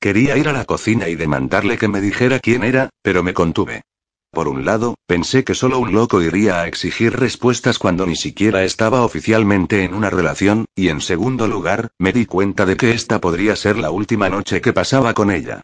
Quería 0.00 0.36
ir 0.38 0.48
a 0.48 0.52
la 0.52 0.64
cocina 0.64 1.08
y 1.08 1.16
demandarle 1.16 1.76
que 1.76 1.88
me 1.88 2.00
dijera 2.00 2.40
quién 2.40 2.64
era, 2.64 2.88
pero 3.02 3.22
me 3.22 3.34
contuve. 3.34 3.82
Por 4.32 4.48
un 4.48 4.64
lado, 4.64 4.94
pensé 5.06 5.44
que 5.44 5.54
solo 5.54 5.78
un 5.78 5.92
loco 5.92 6.22
iría 6.22 6.62
a 6.62 6.66
exigir 6.66 7.12
respuestas 7.12 7.78
cuando 7.78 8.06
ni 8.06 8.16
siquiera 8.16 8.64
estaba 8.64 9.04
oficialmente 9.04 9.84
en 9.84 9.92
una 9.92 10.08
relación, 10.08 10.64
y 10.74 10.88
en 10.88 11.02
segundo 11.02 11.46
lugar, 11.46 11.90
me 11.98 12.14
di 12.14 12.24
cuenta 12.24 12.64
de 12.64 12.78
que 12.78 12.92
esta 12.92 13.20
podría 13.20 13.56
ser 13.56 13.76
la 13.76 13.90
última 13.90 14.30
noche 14.30 14.62
que 14.62 14.72
pasaba 14.72 15.12
con 15.12 15.30
ella. 15.30 15.60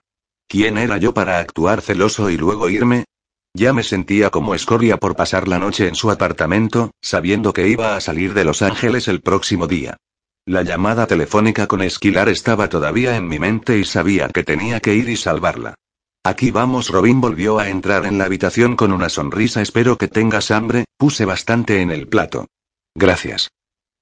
¿Quién 0.46 0.76
era 0.76 0.98
yo 0.98 1.14
para 1.14 1.38
actuar 1.38 1.80
celoso 1.80 2.28
y 2.28 2.36
luego 2.36 2.68
irme? 2.68 3.04
Ya 3.54 3.72
me 3.72 3.82
sentía 3.82 4.28
como 4.28 4.54
escoria 4.54 4.98
por 4.98 5.16
pasar 5.16 5.48
la 5.48 5.58
noche 5.58 5.88
en 5.88 5.94
su 5.94 6.10
apartamento, 6.10 6.90
sabiendo 7.00 7.54
que 7.54 7.68
iba 7.68 7.96
a 7.96 8.02
salir 8.02 8.34
de 8.34 8.44
Los 8.44 8.60
Ángeles 8.60 9.08
el 9.08 9.22
próximo 9.22 9.66
día. 9.66 9.96
La 10.44 10.62
llamada 10.62 11.06
telefónica 11.06 11.66
con 11.68 11.80
Esquilar 11.80 12.28
estaba 12.28 12.68
todavía 12.68 13.16
en 13.16 13.28
mi 13.28 13.38
mente 13.38 13.78
y 13.78 13.84
sabía 13.84 14.28
que 14.28 14.44
tenía 14.44 14.80
que 14.80 14.94
ir 14.94 15.08
y 15.08 15.16
salvarla. 15.16 15.74
Aquí 16.24 16.50
vamos, 16.50 16.90
Robin 16.90 17.20
volvió 17.20 17.58
a 17.58 17.68
entrar 17.68 18.04
en 18.04 18.18
la 18.18 18.24
habitación 18.24 18.76
con 18.76 18.92
una 18.92 19.08
sonrisa. 19.08 19.62
Espero 19.62 19.96
que 19.96 20.08
tengas 20.08 20.50
hambre, 20.50 20.84
puse 20.96 21.24
bastante 21.24 21.80
en 21.80 21.90
el 21.90 22.08
plato. 22.08 22.46
Gracias. 22.94 23.50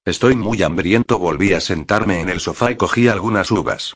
Estoy 0.05 0.35
muy 0.35 0.63
hambriento. 0.63 1.19
Volví 1.19 1.53
a 1.53 1.61
sentarme 1.61 2.21
en 2.21 2.29
el 2.29 2.39
sofá 2.39 2.71
y 2.71 2.77
cogí 2.77 3.07
algunas 3.07 3.51
uvas. 3.51 3.93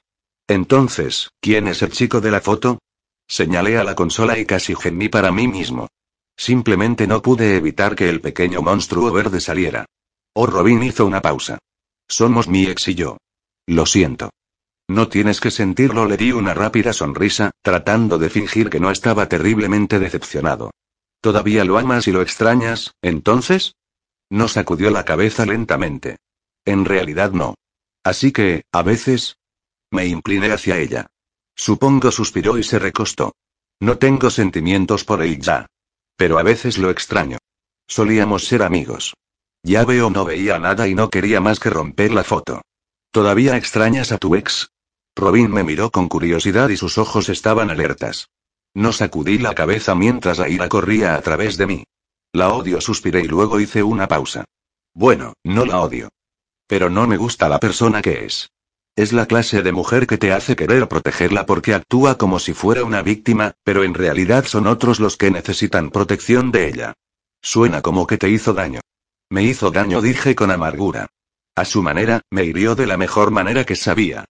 Entonces, 0.48 1.30
¿quién 1.40 1.68
es 1.68 1.82
el 1.82 1.92
chico 1.92 2.22
de 2.22 2.32
la 2.32 2.42
foto? 2.42 2.80
Señalé 3.28 3.78
a 3.78 3.84
la 3.84 3.96
consola 3.96 4.38
y 4.38 4.46
casi 4.46 4.76
gemí 4.76 5.08
para 5.08 5.32
mí 5.32 5.48
mismo. 5.48 5.88
Simplemente 6.36 7.08
no 7.08 7.22
pude 7.22 7.56
evitar 7.56 7.96
que 7.96 8.10
el 8.10 8.20
pequeño 8.20 8.62
monstruo 8.62 9.12
verde 9.12 9.40
saliera. 9.40 9.86
Oh, 10.34 10.46
Robin 10.46 10.84
hizo 10.84 11.06
una 11.06 11.22
pausa. 11.22 11.60
Somos 12.08 12.48
mi 12.48 12.66
ex 12.66 12.90
y 12.90 12.96
yo. 12.96 13.18
Lo 13.68 13.86
siento. 13.86 14.32
No 14.92 15.08
tienes 15.08 15.40
que 15.40 15.52
sentirlo, 15.52 16.06
le 16.06 16.18
di 16.18 16.34
una 16.34 16.54
rápida 16.54 16.92
sonrisa, 16.92 17.52
tratando 17.62 18.18
de 18.18 18.30
fingir 18.30 18.70
que 18.70 18.82
no 18.82 18.92
estaba 18.92 19.30
terriblemente 19.30 20.00
decepcionado. 20.00 20.72
¿Todavía 21.22 21.64
lo 21.64 21.78
amas 21.78 22.10
y 22.10 22.12
lo 22.12 22.22
extrañas, 22.22 22.94
entonces? 23.02 23.76
No 24.30 24.50
sacudió 24.50 24.92
la 24.92 25.06
cabeza 25.06 25.46
lentamente. 25.46 26.18
En 26.66 26.84
realidad 26.84 27.32
no. 27.32 27.56
Así 28.04 28.34
que, 28.34 28.66
a 28.74 28.84
veces... 28.84 29.38
Me 29.92 30.08
incliné 30.08 30.52
hacia 30.52 30.78
ella. 30.78 31.08
Supongo 31.56 32.12
suspiró 32.12 32.58
y 32.58 32.64
se 32.64 32.78
recostó. 32.78 33.34
No 33.80 33.98
tengo 33.98 34.30
sentimientos 34.30 35.06
por 35.06 35.22
él 35.22 35.40
ya. 35.40 35.68
Pero 36.18 36.38
a 36.38 36.44
veces 36.44 36.78
lo 36.78 36.90
extraño. 36.90 37.38
Solíamos 37.88 38.44
ser 38.44 38.62
amigos. 38.62 39.14
Ya 39.64 39.86
veo 39.86 40.10
no 40.10 40.26
veía 40.26 40.60
nada 40.60 40.90
y 40.90 40.96
no 40.96 41.10
quería 41.10 41.40
más 41.40 41.62
que 41.62 41.70
romper 41.70 42.12
la 42.12 42.26
foto. 42.26 42.62
¿Todavía 43.12 43.56
extrañas 43.56 44.12
a 44.12 44.18
tu 44.18 44.36
ex? 44.36 44.70
Robin 45.16 45.52
me 45.52 45.64
miró 45.64 45.92
con 45.92 46.08
curiosidad 46.08 46.70
y 46.70 46.78
sus 46.78 46.98
ojos 46.98 47.30
estaban 47.30 47.70
alertas. 47.70 48.30
No 48.74 48.94
sacudí 48.94 49.38
la 49.38 49.54
cabeza 49.54 49.96
mientras 49.96 50.40
la 50.40 50.48
ira 50.48 50.70
corría 50.70 51.16
a 51.16 51.22
través 51.22 51.58
de 51.58 51.68
mí. 51.68 51.84
La 52.34 52.54
odio, 52.54 52.80
suspiré 52.80 53.22
y 53.22 53.28
luego 53.28 53.60
hice 53.60 53.84
una 53.84 54.08
pausa. 54.08 54.46
Bueno, 54.94 55.34
no 55.44 55.66
la 55.66 55.82
odio. 55.82 56.10
Pero 56.68 56.90
no 56.90 57.06
me 57.08 57.18
gusta 57.18 57.50
la 57.50 57.60
persona 57.60 58.02
que 58.02 58.26
es. 58.26 58.50
Es 58.96 59.12
la 59.12 59.26
clase 59.26 59.62
de 59.62 59.72
mujer 59.72 60.08
que 60.08 60.18
te 60.18 60.32
hace 60.32 60.56
querer 60.56 60.88
protegerla 60.88 61.46
porque 61.46 61.74
actúa 61.74 62.18
como 62.18 62.40
si 62.40 62.54
fuera 62.54 62.84
una 62.84 63.02
víctima, 63.02 63.54
pero 63.64 63.84
en 63.84 63.94
realidad 63.94 64.46
son 64.46 64.68
otros 64.68 65.00
los 65.00 65.18
que 65.18 65.32
necesitan 65.32 65.92
protección 65.92 66.52
de 66.52 66.70
ella. 66.70 66.94
Suena 67.42 67.82
como 67.82 68.08
que 68.08 68.18
te 68.18 68.30
hizo 68.30 68.54
daño. 68.54 68.82
Me 69.30 69.44
hizo 69.44 69.72
daño, 69.72 70.02
dije 70.02 70.36
con 70.36 70.52
amargura. 70.52 71.08
A 71.56 71.66
su 71.66 71.82
manera, 71.82 72.22
me 72.30 72.46
hirió 72.46 72.76
de 72.76 72.88
la 72.88 72.98
mejor 72.98 73.32
manera 73.32 73.66
que 73.66 73.76
sabía. 73.76 74.26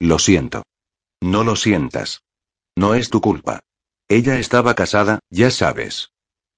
Lo 0.00 0.18
siento. 0.18 0.62
No 1.22 1.44
lo 1.44 1.56
sientas. 1.56 2.22
No 2.76 2.94
es 2.94 3.08
tu 3.08 3.20
culpa. 3.20 3.60
Ella 4.08 4.38
estaba 4.38 4.74
casada, 4.74 5.20
ya 5.30 5.50
sabes. 5.50 6.10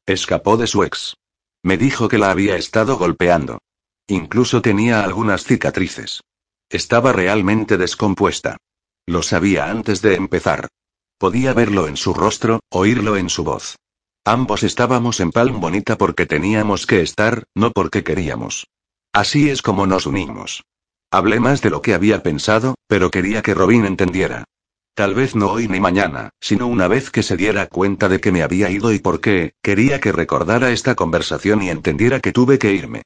Escapó 0.06 0.56
de 0.56 0.66
su 0.66 0.82
ex. 0.82 1.15
Me 1.62 1.77
dijo 1.77 2.09
que 2.09 2.19
la 2.19 2.31
había 2.31 2.56
estado 2.56 2.97
golpeando. 2.98 3.59
Incluso 4.09 4.62
tenía 4.62 5.05
algunas 5.05 5.44
cicatrices. 5.44 6.23
Estaba 6.69 7.12
realmente 7.12 7.77
descompuesta. 7.77 8.56
Lo 9.06 9.23
sabía 9.23 9.70
antes 9.70 10.02
de 10.02 10.15
empezar. 10.15 10.69
Podía 11.19 11.52
verlo 11.52 11.89
en 11.89 11.97
su 11.97 12.15
rostro, 12.15 12.60
oírlo 12.70 13.16
en 13.16 13.28
su 13.28 13.44
voz. 13.44 13.77
Ambos 14.24 14.62
estábamos 14.62 15.20
en 15.20 15.31
Palm 15.31 15.60
Bonita 15.60 15.97
porque 15.97 16.27
teníamos 16.27 16.86
que 16.86 17.01
estar, 17.01 17.44
no 17.55 17.70
porque 17.70 18.05
queríamos. 18.05 18.66
Así 19.12 19.48
es 19.48 19.62
como 19.62 19.86
nos 19.86 20.06
unimos. 20.06 20.65
Hablé 21.10 21.40
más 21.40 21.62
de 21.62 21.70
lo 21.70 21.80
que 21.80 21.94
había 21.94 22.22
pensado, 22.22 22.74
pero 22.86 23.10
quería 23.10 23.40
que 23.40 23.55
Robin 23.55 23.86
entendiera. 23.86 24.44
Tal 24.94 25.14
vez 25.14 25.35
no 25.35 25.52
hoy 25.52 25.66
ni 25.66 25.80
mañana, 25.80 26.30
sino 26.40 26.66
una 26.66 26.86
vez 26.86 27.10
que 27.10 27.22
se 27.22 27.36
diera 27.36 27.66
cuenta 27.66 28.09
de 28.09 28.20
que 28.20 28.32
me 28.32 28.43
había 28.43 28.68
ido 28.68 28.93
y 28.93 28.98
por 28.98 29.20
qué, 29.20 29.52
quería 29.62 30.01
que 30.01 30.12
recordara 30.12 30.70
esta 30.70 30.97
conversación 30.97 31.62
y 31.62 31.70
entendiera 31.70 32.20
que 32.20 32.32
tuve 32.32 32.59
que 32.59 32.72
irme. 32.72 33.02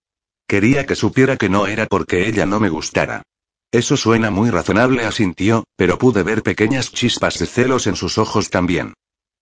Quería 0.49 0.85
que 0.85 0.97
supiera 0.97 1.37
que 1.37 1.49
no 1.49 1.67
era 1.67 1.87
porque 1.87 2.27
ella 2.27 2.45
no 2.45 2.59
me 2.59 2.71
gustara. 2.71 3.23
Eso 3.71 3.97
suena 3.97 4.31
muy 4.31 4.51
razonable, 4.51 5.05
asintió, 5.05 5.65
pero 5.77 5.99
pude 5.99 6.25
ver 6.25 6.43
pequeñas 6.43 6.91
chispas 6.93 7.39
de 7.39 7.47
celos 7.47 7.87
en 7.87 7.95
sus 7.95 8.19
ojos 8.19 8.51
también. 8.51 8.95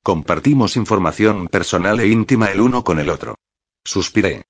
Compartimos 0.03 0.77
información 0.77 1.49
personal 1.49 1.99
e 2.01 2.09
íntima 2.09 2.47
el 2.47 2.61
uno 2.61 2.85
con 2.85 2.99
el 2.99 3.09
otro. 3.09 3.37
Suspiré. 3.85 4.45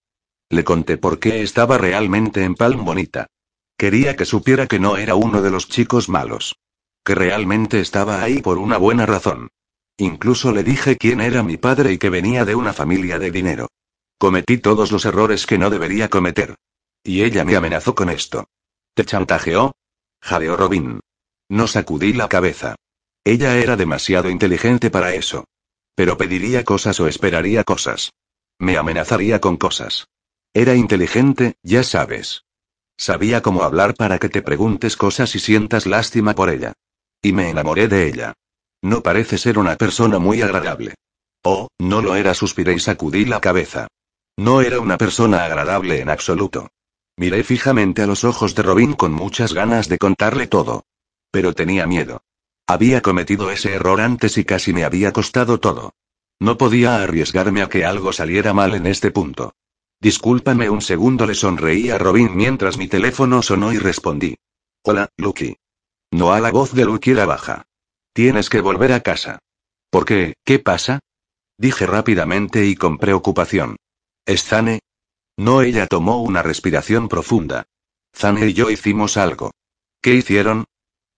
Le 0.48 0.64
conté 0.64 0.96
por 0.96 1.18
qué 1.20 1.42
estaba 1.42 1.78
realmente 1.78 2.42
en 2.44 2.56
Palm 2.56 2.84
Bonita. 2.84 3.26
Quería 3.80 4.14
que 4.14 4.26
supiera 4.26 4.66
que 4.66 4.78
no 4.78 4.98
era 4.98 5.14
uno 5.14 5.40
de 5.40 5.50
los 5.50 5.66
chicos 5.66 6.10
malos. 6.10 6.54
Que 7.02 7.14
realmente 7.14 7.80
estaba 7.80 8.22
ahí 8.22 8.42
por 8.42 8.58
una 8.58 8.76
buena 8.76 9.06
razón. 9.06 9.48
Incluso 9.96 10.52
le 10.52 10.62
dije 10.62 10.98
quién 10.98 11.22
era 11.22 11.42
mi 11.42 11.56
padre 11.56 11.90
y 11.94 11.96
que 11.96 12.10
venía 12.10 12.44
de 12.44 12.54
una 12.54 12.74
familia 12.74 13.18
de 13.18 13.30
dinero. 13.30 13.68
Cometí 14.18 14.58
todos 14.58 14.92
los 14.92 15.06
errores 15.06 15.46
que 15.46 15.56
no 15.56 15.70
debería 15.70 16.10
cometer. 16.10 16.56
Y 17.02 17.22
ella 17.22 17.42
me 17.46 17.56
amenazó 17.56 17.94
con 17.94 18.10
esto. 18.10 18.50
¿Te 18.92 19.06
chantajeó? 19.06 19.72
Jadeó 20.20 20.58
Robin. 20.58 21.00
No 21.48 21.66
sacudí 21.66 22.12
la 22.12 22.28
cabeza. 22.28 22.76
Ella 23.24 23.56
era 23.56 23.78
demasiado 23.78 24.28
inteligente 24.28 24.90
para 24.90 25.14
eso. 25.14 25.46
Pero 25.94 26.18
pediría 26.18 26.64
cosas 26.64 27.00
o 27.00 27.08
esperaría 27.08 27.64
cosas. 27.64 28.10
Me 28.58 28.76
amenazaría 28.76 29.40
con 29.40 29.56
cosas. 29.56 30.06
Era 30.52 30.74
inteligente, 30.74 31.54
ya 31.62 31.82
sabes. 31.82 32.42
Sabía 33.00 33.40
cómo 33.40 33.62
hablar 33.62 33.94
para 33.94 34.18
que 34.18 34.28
te 34.28 34.42
preguntes 34.42 34.94
cosas 34.94 35.34
y 35.34 35.38
sientas 35.38 35.86
lástima 35.86 36.34
por 36.34 36.50
ella. 36.50 36.74
Y 37.22 37.32
me 37.32 37.48
enamoré 37.48 37.88
de 37.88 38.06
ella. 38.06 38.34
No 38.82 39.02
parece 39.02 39.38
ser 39.38 39.58
una 39.58 39.76
persona 39.76 40.18
muy 40.18 40.42
agradable. 40.42 40.96
Oh, 41.42 41.68
no 41.78 42.02
lo 42.02 42.14
era, 42.14 42.34
suspiré 42.34 42.74
y 42.74 42.78
sacudí 42.78 43.24
la 43.24 43.40
cabeza. 43.40 43.88
No 44.36 44.60
era 44.60 44.80
una 44.80 44.98
persona 44.98 45.46
agradable 45.46 46.00
en 46.00 46.10
absoluto. 46.10 46.68
Miré 47.16 47.42
fijamente 47.42 48.02
a 48.02 48.06
los 48.06 48.22
ojos 48.22 48.54
de 48.54 48.64
Robin 48.64 48.92
con 48.92 49.14
muchas 49.14 49.54
ganas 49.54 49.88
de 49.88 49.96
contarle 49.96 50.46
todo. 50.46 50.84
Pero 51.30 51.54
tenía 51.54 51.86
miedo. 51.86 52.20
Había 52.66 53.00
cometido 53.00 53.50
ese 53.50 53.72
error 53.72 54.02
antes 54.02 54.36
y 54.36 54.44
casi 54.44 54.74
me 54.74 54.84
había 54.84 55.10
costado 55.14 55.58
todo. 55.58 55.94
No 56.38 56.58
podía 56.58 57.02
arriesgarme 57.02 57.62
a 57.62 57.70
que 57.70 57.86
algo 57.86 58.12
saliera 58.12 58.52
mal 58.52 58.74
en 58.74 58.86
este 58.86 59.10
punto. 59.10 59.54
Discúlpame 60.00 60.70
un 60.70 60.80
segundo, 60.80 61.26
le 61.26 61.34
sonreí 61.34 61.90
a 61.90 61.98
Robin 61.98 62.34
mientras 62.34 62.78
mi 62.78 62.88
teléfono 62.88 63.42
sonó 63.42 63.72
y 63.72 63.78
respondí. 63.78 64.36
Hola, 64.82 65.10
Lucky. 65.18 65.56
No 66.10 66.32
a 66.32 66.40
la 66.40 66.50
voz 66.50 66.72
de 66.72 66.86
Lucky 66.86 67.10
era 67.10 67.26
baja. 67.26 67.66
Tienes 68.14 68.48
que 68.48 68.62
volver 68.62 68.92
a 68.92 69.00
casa. 69.00 69.40
¿Por 69.90 70.06
qué? 70.06 70.34
¿Qué 70.44 70.58
pasa? 70.58 71.00
Dije 71.58 71.86
rápidamente 71.86 72.64
y 72.64 72.76
con 72.76 72.96
preocupación. 72.96 73.76
¿Es 74.24 74.44
Zane? 74.44 74.80
No, 75.36 75.60
ella 75.60 75.86
tomó 75.86 76.22
una 76.22 76.42
respiración 76.42 77.08
profunda. 77.08 77.64
Zane 78.16 78.48
y 78.48 78.54
yo 78.54 78.70
hicimos 78.70 79.18
algo. 79.18 79.50
¿Qué 80.00 80.14
hicieron? 80.14 80.64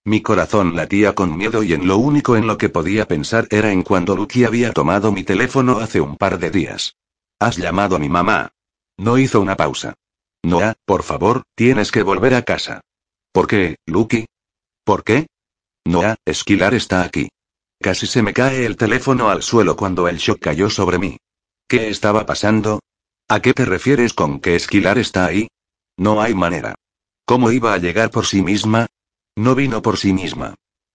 Mi 0.04 0.22
corazón 0.22 0.74
latía 0.74 1.14
con 1.14 1.36
miedo 1.36 1.62
y 1.62 1.72
en 1.74 1.86
lo 1.86 1.98
único 1.98 2.36
en 2.36 2.48
lo 2.48 2.58
que 2.58 2.68
podía 2.68 3.06
pensar 3.06 3.46
era 3.50 3.70
en 3.70 3.82
cuando 3.82 4.16
Lucky 4.16 4.44
había 4.44 4.72
tomado 4.72 5.12
mi 5.12 5.22
teléfono 5.22 5.78
hace 5.78 6.00
un 6.00 6.16
par 6.16 6.40
de 6.40 6.50
días. 6.50 6.96
Has 7.38 7.56
llamado 7.56 7.94
a 7.94 7.98
mi 8.00 8.08
mamá. 8.08 8.52
No 8.98 9.18
hizo 9.18 9.40
una 9.40 9.56
pausa. 9.56 9.94
Noah, 10.44 10.74
por 10.84 11.02
favor, 11.02 11.42
tienes 11.54 11.92
que 11.92 12.02
volver 12.02 12.34
a 12.34 12.42
casa. 12.42 12.80
¿Por 13.32 13.46
qué, 13.46 13.76
Lucky? 13.86 14.26
¿Por 14.84 15.04
qué? 15.04 15.26
Noah, 15.84 16.16
Esquilar 16.24 16.74
está 16.74 17.02
aquí. 17.02 17.28
Casi 17.80 18.06
se 18.06 18.22
me 18.22 18.32
cae 18.32 18.64
el 18.64 18.76
teléfono 18.76 19.28
al 19.28 19.42
suelo 19.42 19.76
cuando 19.76 20.08
el 20.08 20.18
shock 20.18 20.40
cayó 20.40 20.70
sobre 20.70 20.98
mí. 20.98 21.16
¿Qué 21.68 21.88
estaba 21.88 22.26
pasando? 22.26 22.80
¿A 23.28 23.40
qué 23.40 23.54
te 23.54 23.64
refieres 23.64 24.12
con 24.12 24.40
que 24.40 24.56
Esquilar 24.56 24.98
está 24.98 25.26
ahí? 25.26 25.48
No 25.96 26.20
hay 26.20 26.34
manera. 26.34 26.74
¿Cómo 27.24 27.50
iba 27.50 27.72
a 27.72 27.78
llegar 27.78 28.10
por 28.10 28.26
sí 28.26 28.42
misma? 28.42 28.86
No 29.36 29.54
vino 29.54 29.80
por 29.80 29.96
sí 29.96 30.12
misma. 30.12 30.54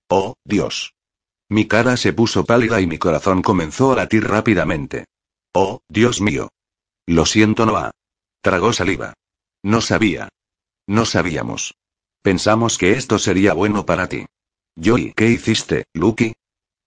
Oh, 0.09 0.35
Dios. 0.45 0.93
Mi 1.49 1.67
cara 1.67 1.97
se 1.97 2.13
puso 2.13 2.45
pálida 2.45 2.79
y 2.81 2.87
mi 2.87 2.97
corazón 2.97 3.41
comenzó 3.41 3.93
a 3.93 3.95
latir 3.95 4.27
rápidamente. 4.27 5.05
Oh, 5.53 5.79
Dios 5.89 6.21
mío. 6.21 6.49
Lo 7.07 7.25
siento, 7.25 7.65
Noah. 7.65 7.91
Tragó 8.41 8.73
saliva. 8.73 9.13
No 9.63 9.81
sabía. 9.81 10.29
No 10.87 11.05
sabíamos. 11.05 11.73
Pensamos 12.21 12.77
que 12.77 12.91
esto 12.91 13.17
sería 13.17 13.53
bueno 13.53 13.85
para 13.85 14.07
ti. 14.09 14.25
Joey, 14.81 15.13
¿qué 15.15 15.29
hiciste, 15.29 15.85
Lucky? 15.93 16.33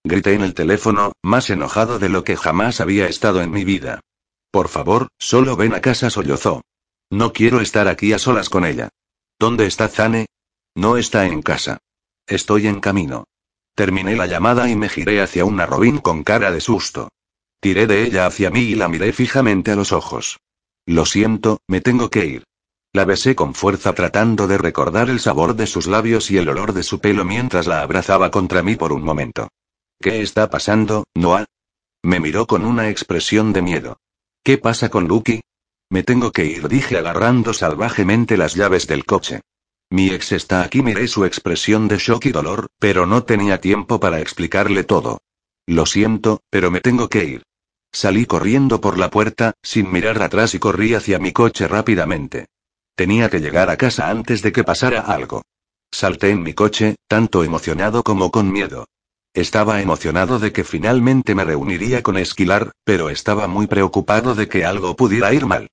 Grité 0.04 0.34
en 0.34 0.42
el 0.42 0.54
teléfono, 0.54 1.12
más 1.22 1.50
enojado 1.50 1.98
de 1.98 2.08
lo 2.08 2.22
que 2.24 2.36
jamás 2.36 2.80
había 2.80 3.06
estado 3.08 3.42
en 3.42 3.50
mi 3.50 3.64
vida. 3.64 4.00
Por 4.50 4.68
favor, 4.68 5.08
solo 5.18 5.56
ven 5.56 5.74
a 5.74 5.80
casa, 5.80 6.10
sollozó. 6.10 6.62
No 7.10 7.32
quiero 7.32 7.60
estar 7.60 7.88
aquí 7.88 8.12
a 8.12 8.18
solas 8.18 8.48
con 8.48 8.64
ella. 8.64 8.90
¿Dónde 9.38 9.66
está 9.66 9.88
Zane? 9.88 10.26
No 10.74 10.96
está 10.96 11.26
en 11.26 11.42
casa. 11.42 11.78
Estoy 12.26 12.66
en 12.66 12.80
camino. 12.80 13.24
Terminé 13.74 14.16
la 14.16 14.26
llamada 14.26 14.68
y 14.68 14.76
me 14.76 14.88
giré 14.88 15.20
hacia 15.20 15.44
una 15.44 15.66
Robin 15.66 15.98
con 15.98 16.22
cara 16.22 16.50
de 16.50 16.60
susto. 16.60 17.08
Tiré 17.60 17.86
de 17.86 18.04
ella 18.04 18.26
hacia 18.26 18.50
mí 18.50 18.60
y 18.60 18.74
la 18.74 18.88
miré 18.88 19.12
fijamente 19.12 19.70
a 19.70 19.76
los 19.76 19.92
ojos. 19.92 20.40
Lo 20.86 21.04
siento, 21.04 21.60
me 21.68 21.80
tengo 21.80 22.08
que 22.08 22.24
ir. 22.24 22.44
La 22.92 23.04
besé 23.04 23.36
con 23.36 23.54
fuerza 23.54 23.92
tratando 23.92 24.48
de 24.48 24.58
recordar 24.58 25.10
el 25.10 25.20
sabor 25.20 25.54
de 25.54 25.66
sus 25.66 25.86
labios 25.86 26.30
y 26.30 26.38
el 26.38 26.48
olor 26.48 26.72
de 26.72 26.82
su 26.82 27.00
pelo 27.00 27.24
mientras 27.24 27.66
la 27.66 27.82
abrazaba 27.82 28.30
contra 28.30 28.62
mí 28.62 28.76
por 28.76 28.92
un 28.92 29.02
momento. 29.02 29.48
¿Qué 30.00 30.22
está 30.22 30.48
pasando, 30.48 31.04
Noah? 31.14 31.44
Me 32.02 32.18
miró 32.18 32.46
con 32.46 32.64
una 32.64 32.88
expresión 32.88 33.52
de 33.52 33.62
miedo. 33.62 33.98
¿Qué 34.42 34.56
pasa 34.56 34.88
con 34.88 35.06
Lucky? 35.06 35.42
Me 35.90 36.02
tengo 36.02 36.32
que 36.32 36.46
ir, 36.46 36.66
dije 36.66 36.96
agarrando 36.96 37.52
salvajemente 37.52 38.38
las 38.38 38.54
llaves 38.54 38.86
del 38.86 39.04
coche. 39.04 39.42
Mi 39.90 40.08
ex 40.08 40.32
está 40.32 40.62
aquí, 40.62 40.82
miré 40.82 41.08
su 41.08 41.24
expresión 41.24 41.88
de 41.88 41.98
shock 41.98 42.26
y 42.26 42.32
dolor, 42.32 42.68
pero 42.78 43.06
no 43.06 43.24
tenía 43.24 43.60
tiempo 43.60 44.00
para 44.00 44.20
explicarle 44.20 44.84
todo. 44.84 45.20
Lo 45.66 45.84
siento, 45.84 46.40
pero 46.48 46.70
me 46.70 46.80
tengo 46.80 47.08
que 47.08 47.24
ir. 47.24 47.42
Salí 47.92 48.26
corriendo 48.26 48.80
por 48.80 48.98
la 48.98 49.10
puerta, 49.10 49.54
sin 49.62 49.90
mirar 49.90 50.22
atrás 50.22 50.54
y 50.54 50.58
corrí 50.58 50.94
hacia 50.94 51.18
mi 51.18 51.32
coche 51.32 51.66
rápidamente. 51.66 52.46
Tenía 52.94 53.28
que 53.30 53.40
llegar 53.40 53.70
a 53.70 53.76
casa 53.76 54.10
antes 54.10 54.42
de 54.42 54.52
que 54.52 54.64
pasara 54.64 55.00
algo. 55.00 55.42
Salté 55.90 56.30
en 56.30 56.42
mi 56.42 56.54
coche, 56.54 56.96
tanto 57.08 57.42
emocionado 57.42 58.02
como 58.02 58.30
con 58.30 58.52
miedo. 58.52 58.86
Estaba 59.34 59.80
emocionado 59.80 60.38
de 60.38 60.52
que 60.52 60.64
finalmente 60.64 61.34
me 61.34 61.44
reuniría 61.44 62.02
con 62.02 62.16
Esquilar, 62.16 62.72
pero 62.84 63.10
estaba 63.10 63.46
muy 63.46 63.66
preocupado 63.66 64.34
de 64.34 64.48
que 64.48 64.64
algo 64.64 64.96
pudiera 64.96 65.32
ir 65.32 65.46
mal. 65.46 65.68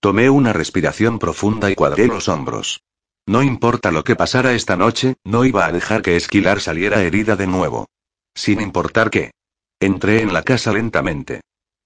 Tomé 0.00 0.30
una 0.30 0.52
respiración 0.52 1.18
profunda 1.18 1.70
y 1.70 1.74
cuadré 1.74 2.06
los 2.06 2.28
hombros. 2.28 2.82
No 3.26 3.42
importa 3.42 3.90
lo 3.90 4.02
que 4.02 4.16
pasara 4.16 4.52
esta 4.52 4.76
noche, 4.76 5.14
no 5.24 5.44
iba 5.44 5.66
a 5.66 5.72
dejar 5.72 6.02
que 6.02 6.16
Esquilar 6.16 6.60
saliera 6.60 7.02
herida 7.02 7.36
de 7.36 7.46
nuevo. 7.46 7.86
Sin 8.34 8.60
importar 8.60 9.10
qué. 9.10 9.30
Entré 9.78 10.22
en 10.22 10.32
la 10.32 10.42
casa 10.42 10.72
lentamente. 10.72 11.40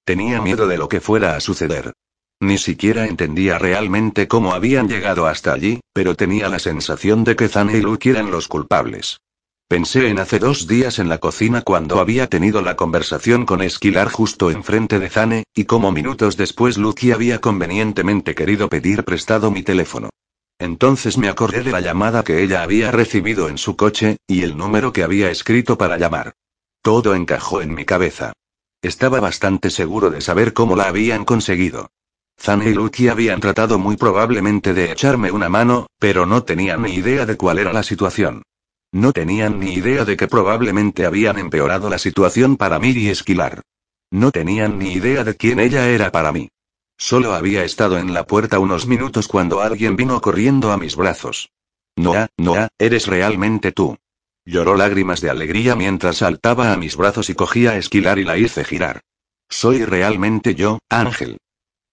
Tenía 0.06 0.40
miedo 0.40 0.68
de 0.68 0.78
lo 0.78 0.88
que 0.88 1.00
fuera 1.00 1.34
a 1.34 1.40
suceder. 1.40 1.92
Ni 2.38 2.58
siquiera 2.58 3.06
entendía 3.06 3.58
realmente 3.58 4.28
cómo 4.28 4.54
habían 4.54 4.88
llegado 4.88 5.26
hasta 5.26 5.52
allí, 5.52 5.80
pero 5.92 6.14
tenía 6.14 6.48
la 6.48 6.60
sensación 6.60 7.24
de 7.24 7.34
que 7.34 7.48
Zane 7.48 7.78
y 7.78 7.80
Luke 7.80 8.08
eran 8.08 8.30
los 8.30 8.46
culpables. 8.46 9.18
Pensé 9.66 10.08
en 10.08 10.20
hace 10.20 10.38
dos 10.38 10.68
días 10.68 11.00
en 11.00 11.08
la 11.08 11.18
cocina 11.18 11.62
cuando 11.62 11.98
había 11.98 12.28
tenido 12.28 12.62
la 12.62 12.76
conversación 12.76 13.46
con 13.46 13.62
Esquilar 13.62 14.08
justo 14.08 14.52
enfrente 14.52 15.00
de 15.00 15.10
Zane, 15.10 15.42
y 15.56 15.64
como 15.64 15.90
minutos 15.90 16.36
después 16.36 16.78
Lucky 16.78 17.10
había 17.10 17.40
convenientemente 17.40 18.36
querido 18.36 18.68
pedir 18.68 19.02
prestado 19.02 19.50
mi 19.50 19.64
teléfono. 19.64 20.10
Entonces 20.60 21.18
me 21.18 21.28
acordé 21.28 21.64
de 21.64 21.72
la 21.72 21.80
llamada 21.80 22.22
que 22.22 22.44
ella 22.44 22.62
había 22.62 22.92
recibido 22.92 23.48
en 23.48 23.58
su 23.58 23.74
coche, 23.74 24.18
y 24.28 24.42
el 24.42 24.56
número 24.56 24.92
que 24.92 25.02
había 25.02 25.32
escrito 25.32 25.76
para 25.76 25.98
llamar. 25.98 26.34
Todo 26.80 27.16
encajó 27.16 27.60
en 27.60 27.74
mi 27.74 27.84
cabeza. 27.84 28.34
Estaba 28.82 29.20
bastante 29.20 29.70
seguro 29.70 30.10
de 30.10 30.20
saber 30.20 30.52
cómo 30.52 30.76
la 30.76 30.88
habían 30.88 31.24
conseguido. 31.24 31.90
Zane 32.38 32.70
y 32.70 32.74
Lucky 32.74 33.08
habían 33.08 33.40
tratado 33.40 33.78
muy 33.78 33.96
probablemente 33.96 34.74
de 34.74 34.92
echarme 34.92 35.32
una 35.32 35.48
mano, 35.48 35.86
pero 35.98 36.26
no 36.26 36.42
tenían 36.44 36.82
ni 36.82 36.94
idea 36.94 37.26
de 37.26 37.36
cuál 37.36 37.58
era 37.58 37.72
la 37.72 37.82
situación. 37.82 38.42
No 38.92 39.12
tenían 39.12 39.58
ni 39.58 39.74
idea 39.74 40.04
de 40.04 40.16
que 40.16 40.28
probablemente 40.28 41.06
habían 41.06 41.38
empeorado 41.38 41.90
la 41.90 41.98
situación 41.98 42.56
para 42.56 42.78
mí 42.78 42.90
y 42.90 43.08
Esquilar. 43.08 43.62
No 44.10 44.30
tenían 44.30 44.78
ni 44.78 44.92
idea 44.92 45.24
de 45.24 45.34
quién 45.34 45.58
ella 45.58 45.88
era 45.88 46.12
para 46.12 46.32
mí. 46.32 46.48
Solo 46.96 47.34
había 47.34 47.64
estado 47.64 47.98
en 47.98 48.14
la 48.14 48.26
puerta 48.26 48.58
unos 48.58 48.86
minutos 48.86 49.28
cuando 49.28 49.60
alguien 49.60 49.96
vino 49.96 50.20
corriendo 50.20 50.72
a 50.72 50.78
mis 50.78 50.96
brazos. 50.96 51.50
Noah, 51.96 52.28
Noah, 52.38 52.68
eres 52.78 53.06
realmente 53.06 53.72
tú. 53.72 53.96
Lloró 54.46 54.76
lágrimas 54.76 55.20
de 55.20 55.28
alegría 55.28 55.74
mientras 55.74 56.18
saltaba 56.18 56.72
a 56.72 56.76
mis 56.76 56.96
brazos 56.96 57.28
y 57.30 57.34
cogía 57.34 57.72
a 57.72 57.76
Esquilar 57.76 58.20
y 58.20 58.24
la 58.24 58.38
hice 58.38 58.64
girar. 58.64 59.00
Soy 59.50 59.84
realmente 59.84 60.54
yo, 60.54 60.78
Ángel. 60.88 61.38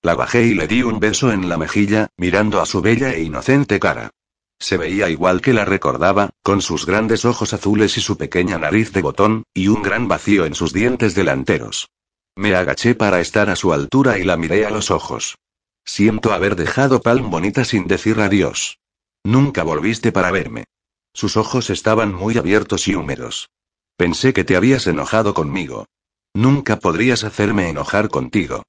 La 0.04 0.14
bajé 0.14 0.44
y 0.44 0.54
le 0.54 0.68
di 0.68 0.84
un 0.84 1.00
beso 1.00 1.32
en 1.32 1.50
la 1.50 1.58
mejilla, 1.58 2.10
mirando 2.16 2.62
a 2.62 2.68
su 2.68 2.82
bella 2.82 3.12
e 3.14 3.24
inocente 3.24 3.80
cara. 3.80 4.12
Se 4.60 4.78
veía 4.78 5.10
igual 5.10 5.42
que 5.42 5.54
la 5.54 5.66
recordaba, 5.66 6.30
con 6.44 6.62
sus 6.62 6.86
grandes 6.86 7.26
ojos 7.26 7.54
azules 7.54 7.98
y 7.98 8.02
su 8.02 8.18
pequeña 8.18 8.60
nariz 8.60 8.92
de 8.92 9.02
botón, 9.02 9.44
y 9.54 9.68
un 9.68 9.82
gran 9.82 10.08
vacío 10.08 10.46
en 10.46 10.54
sus 10.54 10.74
dientes 10.74 11.16
delanteros. 11.16 11.90
Me 12.36 12.56
agaché 12.56 12.94
para 12.94 13.20
estar 13.20 13.50
a 13.50 13.56
su 13.56 13.74
altura 13.74 14.20
y 14.20 14.24
la 14.24 14.38
miré 14.38 14.66
a 14.66 14.70
los 14.70 14.92
ojos. 14.92 15.38
Siento 15.86 16.34
haber 16.34 16.56
dejado 16.56 17.02
Palm 17.02 17.30
Bonita 17.32 17.66
sin 17.66 17.88
decir 17.88 18.20
adiós. 18.20 18.78
Nunca 19.24 19.64
volviste 19.64 20.12
para 20.12 20.32
verme. 20.32 20.66
Sus 21.14 21.38
ojos 21.38 21.70
estaban 21.70 22.14
muy 22.14 22.38
abiertos 22.38 22.88
y 22.88 22.96
húmedos. 22.96 23.50
Pensé 23.96 24.34
que 24.34 24.44
te 24.44 24.56
habías 24.56 24.88
enojado 24.88 25.34
conmigo. 25.34 25.86
Nunca 26.34 26.80
podrías 26.80 27.24
hacerme 27.24 27.70
enojar 27.70 28.10
contigo. 28.10 28.64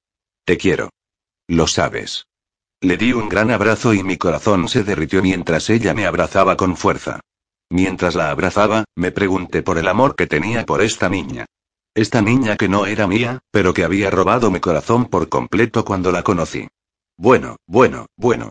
Te 0.45 0.57
quiero. 0.57 0.91
Lo 1.47 1.67
sabes. 1.67 2.27
Le 2.81 2.97
di 2.97 3.13
un 3.13 3.29
gran 3.29 3.49
abrazo 3.49 3.93
y 3.93 4.03
mi 4.03 4.17
corazón 4.17 4.67
se 4.67 4.83
derritió 4.83 5.23
mientras 5.23 5.69
ella 5.71 5.95
me 5.95 6.05
abrazaba 6.05 6.55
con 6.55 6.77
fuerza. 6.77 7.21
Mientras 7.69 8.13
la 8.13 8.29
abrazaba, 8.29 8.85
me 8.95 9.11
pregunté 9.11 9.63
por 9.63 9.79
el 9.79 9.87
amor 9.87 10.15
que 10.15 10.27
tenía 10.27 10.65
por 10.65 10.81
esta 10.81 11.09
niña. 11.09 11.45
Esta 11.95 12.21
niña 12.21 12.57
que 12.57 12.69
no 12.69 12.85
era 12.85 13.07
mía, 13.07 13.39
pero 13.51 13.73
que 13.73 13.83
había 13.83 14.11
robado 14.11 14.51
mi 14.51 14.59
corazón 14.59 15.05
por 15.05 15.29
completo 15.29 15.83
cuando 15.83 16.11
la 16.11 16.23
conocí. 16.23 16.67
Bueno, 17.17 17.55
bueno, 17.65 18.05
bueno. 18.17 18.49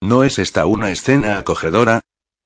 ¿No 0.00 0.24
es 0.24 0.38
esta 0.38 0.66
una 0.66 0.90
escena 0.90 1.38
acogedora? 1.38 2.00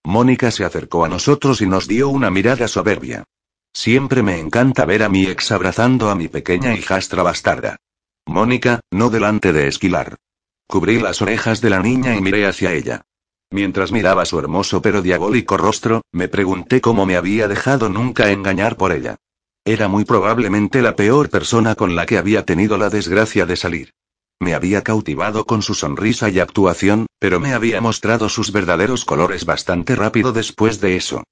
Mónica 0.05 0.51
se 0.51 0.65
acercó 0.65 1.05
a 1.05 1.09
nosotros 1.09 1.61
y 1.61 1.67
nos 1.67 1.87
dio 1.87 2.09
una 2.09 2.31
mirada 2.31 2.67
soberbia. 2.67 3.25
Siempre 3.73 4.23
me 4.23 4.39
encanta 4.39 4.85
ver 4.85 5.03
a 5.03 5.09
mi 5.09 5.27
ex 5.27 5.53
abrazando 5.53 6.11
a 6.11 6.15
mi 6.15 6.29
pequeña 6.29 6.75
hijastra 6.75 7.23
bastarda. 7.23 7.77
Mónica, 8.27 8.81
no 8.91 9.11
delante 9.11 9.53
de 9.53 9.69
Esquilar. 9.69 10.17
Cubrí 10.67 11.01
las 11.01 11.23
orejas 11.23 11.61
de 11.61 11.71
la 11.71 11.81
niña 11.81 12.17
y 12.17 12.21
miré 12.21 12.47
hacia 12.47 12.73
ella. 12.73 13.03
Mientras 13.51 13.93
miraba 13.93 14.25
su 14.25 14.39
hermoso 14.39 14.83
pero 14.83 15.03
diabólico 15.03 15.57
rostro, 15.57 16.03
me 16.13 16.29
pregunté 16.29 16.81
cómo 16.81 17.07
me 17.07 17.17
había 17.17 17.49
dejado 17.49 17.89
nunca 17.89 18.31
engañar 18.31 18.77
por 18.77 18.93
ella. 18.93 19.17
Era 19.65 19.87
muy 19.89 20.05
probablemente 20.05 20.83
la 20.83 20.97
peor 20.97 21.29
persona 21.29 21.75
con 21.75 21.95
la 21.95 22.07
que 22.07 22.19
había 22.19 22.45
tenido 22.45 22.77
la 22.79 22.91
desgracia 22.91 23.47
de 23.47 23.57
salir. 23.57 23.93
Me 24.43 24.55
había 24.55 24.83
cautivado 24.83 25.47
con 25.47 25.63
su 25.63 25.73
sonrisa 25.73 26.29
y 26.29 26.41
actuación, 26.41 27.07
pero 27.21 27.39
me 27.39 27.55
había 27.55 27.81
mostrado 27.81 28.29
sus 28.29 28.51
verdaderos 28.51 29.05
colores 29.05 29.45
bastante 29.45 29.95
rápido 29.95 30.33
después 30.33 30.81
de 30.81 30.97
eso. 30.97 31.23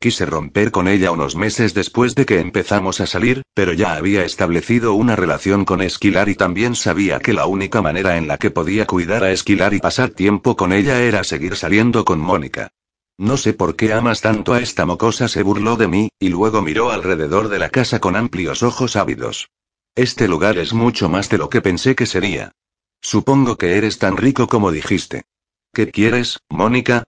Quise 0.00 0.26
romper 0.26 0.72
con 0.72 0.88
ella 0.88 1.12
unos 1.12 1.36
meses 1.36 1.74
después 1.74 2.16
de 2.16 2.26
que 2.26 2.40
empezamos 2.40 3.00
a 3.00 3.06
salir, 3.06 3.42
pero 3.54 3.72
ya 3.72 3.94
había 3.94 4.24
establecido 4.24 4.94
una 4.94 5.14
relación 5.14 5.64
con 5.64 5.80
Esquilar 5.80 6.28
y 6.28 6.34
también 6.34 6.74
sabía 6.74 7.20
que 7.20 7.34
la 7.34 7.46
única 7.46 7.82
manera 7.82 8.16
en 8.16 8.26
la 8.26 8.36
que 8.36 8.50
podía 8.50 8.84
cuidar 8.84 9.22
a 9.22 9.30
Esquilar 9.30 9.72
y 9.72 9.78
pasar 9.78 10.10
tiempo 10.10 10.56
con 10.56 10.72
ella 10.72 11.00
era 11.00 11.22
seguir 11.22 11.54
saliendo 11.54 12.04
con 12.04 12.18
Mónica. 12.18 12.72
No 13.16 13.36
sé 13.36 13.52
por 13.52 13.76
qué 13.76 13.92
amas 13.92 14.22
tanto 14.22 14.54
a 14.54 14.58
esta 14.58 14.86
mocosa, 14.86 15.28
se 15.28 15.44
burló 15.44 15.76
de 15.76 15.86
mí, 15.86 16.08
y 16.18 16.30
luego 16.30 16.62
miró 16.62 16.90
alrededor 16.90 17.46
de 17.46 17.60
la 17.60 17.70
casa 17.70 18.00
con 18.00 18.16
amplios 18.16 18.64
ojos 18.64 18.96
ávidos. 18.96 19.50
Este 19.96 20.28
lugar 20.28 20.58
es 20.58 20.74
mucho 20.74 21.08
más 21.08 21.30
de 21.30 21.38
lo 21.38 21.48
que 21.48 21.62
pensé 21.62 21.94
que 21.94 22.04
sería. 22.04 22.52
Supongo 23.00 23.56
que 23.56 23.78
eres 23.78 23.98
tan 23.98 24.18
rico 24.18 24.46
como 24.46 24.70
dijiste. 24.70 25.24
¿Qué 25.72 25.90
quieres, 25.90 26.38
Mónica? 26.50 27.04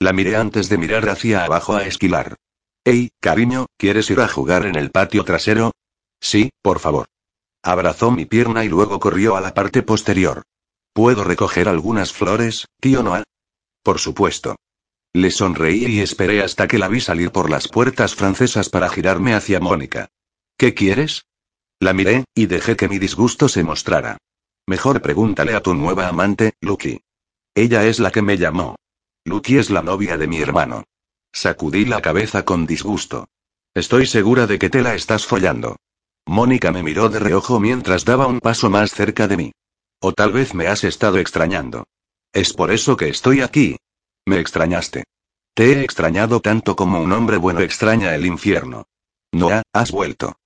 La 0.00 0.12
miré 0.12 0.34
antes 0.34 0.68
de 0.68 0.76
mirar 0.76 1.08
hacia 1.08 1.44
abajo 1.44 1.76
a 1.76 1.86
esquilar. 1.86 2.34
Hey, 2.84 3.10
cariño, 3.20 3.66
¿quieres 3.78 4.10
ir 4.10 4.20
a 4.20 4.26
jugar 4.26 4.66
en 4.66 4.74
el 4.74 4.90
patio 4.90 5.24
trasero? 5.24 5.70
Sí, 6.20 6.50
por 6.60 6.80
favor. 6.80 7.06
Abrazó 7.62 8.10
mi 8.10 8.24
pierna 8.26 8.64
y 8.64 8.68
luego 8.68 8.98
corrió 8.98 9.36
a 9.36 9.40
la 9.40 9.54
parte 9.54 9.84
posterior. 9.84 10.42
¿Puedo 10.92 11.22
recoger 11.22 11.68
algunas 11.68 12.12
flores, 12.12 12.66
tío 12.80 13.04
Noah? 13.04 13.22
Por 13.84 14.00
supuesto. 14.00 14.56
Le 15.12 15.30
sonreí 15.30 15.86
y 15.86 16.00
esperé 16.00 16.42
hasta 16.42 16.66
que 16.66 16.78
la 16.78 16.88
vi 16.88 17.00
salir 17.00 17.30
por 17.30 17.48
las 17.48 17.68
puertas 17.68 18.16
francesas 18.16 18.70
para 18.70 18.88
girarme 18.88 19.34
hacia 19.34 19.60
Mónica. 19.60 20.08
¿Qué 20.58 20.74
quieres? 20.74 21.26
La 21.84 21.92
miré, 21.92 22.24
y 22.34 22.46
dejé 22.46 22.76
que 22.76 22.88
mi 22.88 22.98
disgusto 22.98 23.46
se 23.46 23.62
mostrara. 23.62 24.16
Mejor 24.66 25.02
pregúntale 25.02 25.54
a 25.54 25.60
tu 25.60 25.74
nueva 25.74 26.08
amante, 26.08 26.54
Lucky. 26.62 27.02
Ella 27.54 27.84
es 27.84 28.00
la 28.00 28.10
que 28.10 28.22
me 28.22 28.38
llamó. 28.38 28.76
Lucky 29.26 29.58
es 29.58 29.68
la 29.68 29.82
novia 29.82 30.16
de 30.16 30.26
mi 30.26 30.40
hermano. 30.40 30.84
Sacudí 31.30 31.84
la 31.84 32.00
cabeza 32.00 32.46
con 32.46 32.64
disgusto. 32.64 33.28
Estoy 33.74 34.06
segura 34.06 34.46
de 34.46 34.58
que 34.58 34.70
te 34.70 34.80
la 34.80 34.94
estás 34.94 35.26
follando. 35.26 35.76
Mónica 36.24 36.72
me 36.72 36.82
miró 36.82 37.10
de 37.10 37.18
reojo 37.18 37.60
mientras 37.60 38.06
daba 38.06 38.28
un 38.28 38.40
paso 38.40 38.70
más 38.70 38.94
cerca 38.94 39.28
de 39.28 39.36
mí. 39.36 39.52
O 40.00 40.14
tal 40.14 40.32
vez 40.32 40.54
me 40.54 40.68
has 40.68 40.84
estado 40.84 41.18
extrañando. 41.18 41.84
Es 42.32 42.54
por 42.54 42.70
eso 42.70 42.96
que 42.96 43.10
estoy 43.10 43.42
aquí. 43.42 43.76
Me 44.24 44.40
extrañaste. 44.40 45.04
Te 45.52 45.74
he 45.74 45.84
extrañado 45.84 46.40
tanto 46.40 46.76
como 46.76 47.02
un 47.02 47.12
hombre 47.12 47.36
bueno 47.36 47.60
extraña 47.60 48.14
el 48.14 48.24
infierno. 48.24 48.86
No, 49.32 49.50
has 49.74 49.90
vuelto. 49.90 50.38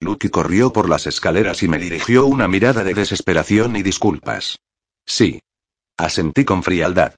Lucky 0.00 0.28
corrió 0.28 0.72
por 0.72 0.88
las 0.88 1.06
escaleras 1.06 1.62
y 1.62 1.68
me 1.68 1.78
dirigió 1.78 2.26
una 2.26 2.48
mirada 2.48 2.84
de 2.84 2.94
desesperación 2.94 3.76
y 3.76 3.82
disculpas. 3.82 4.58
Sí. 5.06 5.40
Asentí 5.96 6.44
con 6.44 6.62
frialdad. 6.62 7.14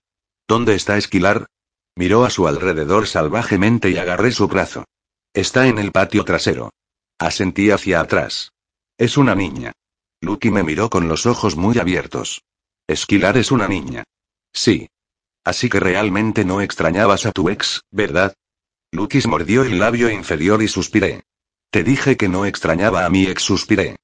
¿Dónde 0.48 0.74
está 0.74 0.97
Esquilar? 0.97 1.47
Miró 1.97 2.24
a 2.24 2.31
su 2.31 2.47
alrededor 2.47 3.07
salvajemente 3.07 3.90
y 3.90 3.97
agarré 3.97 4.31
su 4.31 4.47
brazo. 4.48 4.85
Está 5.32 5.66
en 5.66 5.78
el 5.78 5.93
patio 5.93 6.24
trasero. 6.24 6.70
Asentí 7.19 7.70
hacia 7.70 8.01
atrás. 8.01 8.53
Es 8.98 9.16
una 9.16 9.35
niña. 9.35 9.73
Lucky 10.20 10.51
me 10.51 10.62
miró 10.62 10.90
con 10.90 11.09
los 11.09 11.27
ojos 11.27 11.57
muy 11.57 11.78
abiertos. 11.78 12.43
Esquilar 12.86 13.36
es 13.36 13.51
una 13.51 13.66
niña. 13.66 14.05
Sí. 14.53 14.89
Así 15.44 15.69
que 15.69 15.81
realmente 15.81 16.44
no 16.44 16.61
extrañabas 16.61 17.27
a 17.27 17.32
tu 17.32 17.48
ex, 17.48 17.82
¿verdad? 17.90 18.35
Lucky 18.93 19.20
mordió 19.27 19.62
el 19.62 19.78
labio 19.78 20.11
inferior 20.11 20.62
y 20.62 20.69
suspiré. 20.69 21.24
Te 21.70 21.84
dije 21.84 22.16
que 22.16 22.28
no 22.28 22.47
extrañaba 22.47 23.05
a 23.05 23.10
mi 23.10 23.26
ex, 23.26 23.43
suspiré. 23.43 23.97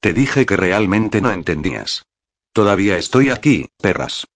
Te 0.00 0.12
dije 0.12 0.46
que 0.46 0.56
realmente 0.56 1.20
no 1.20 1.30
entendías. 1.30 2.04
Todavía 2.52 2.96
estoy 2.96 3.30
aquí, 3.30 3.68
perras. 3.80 4.26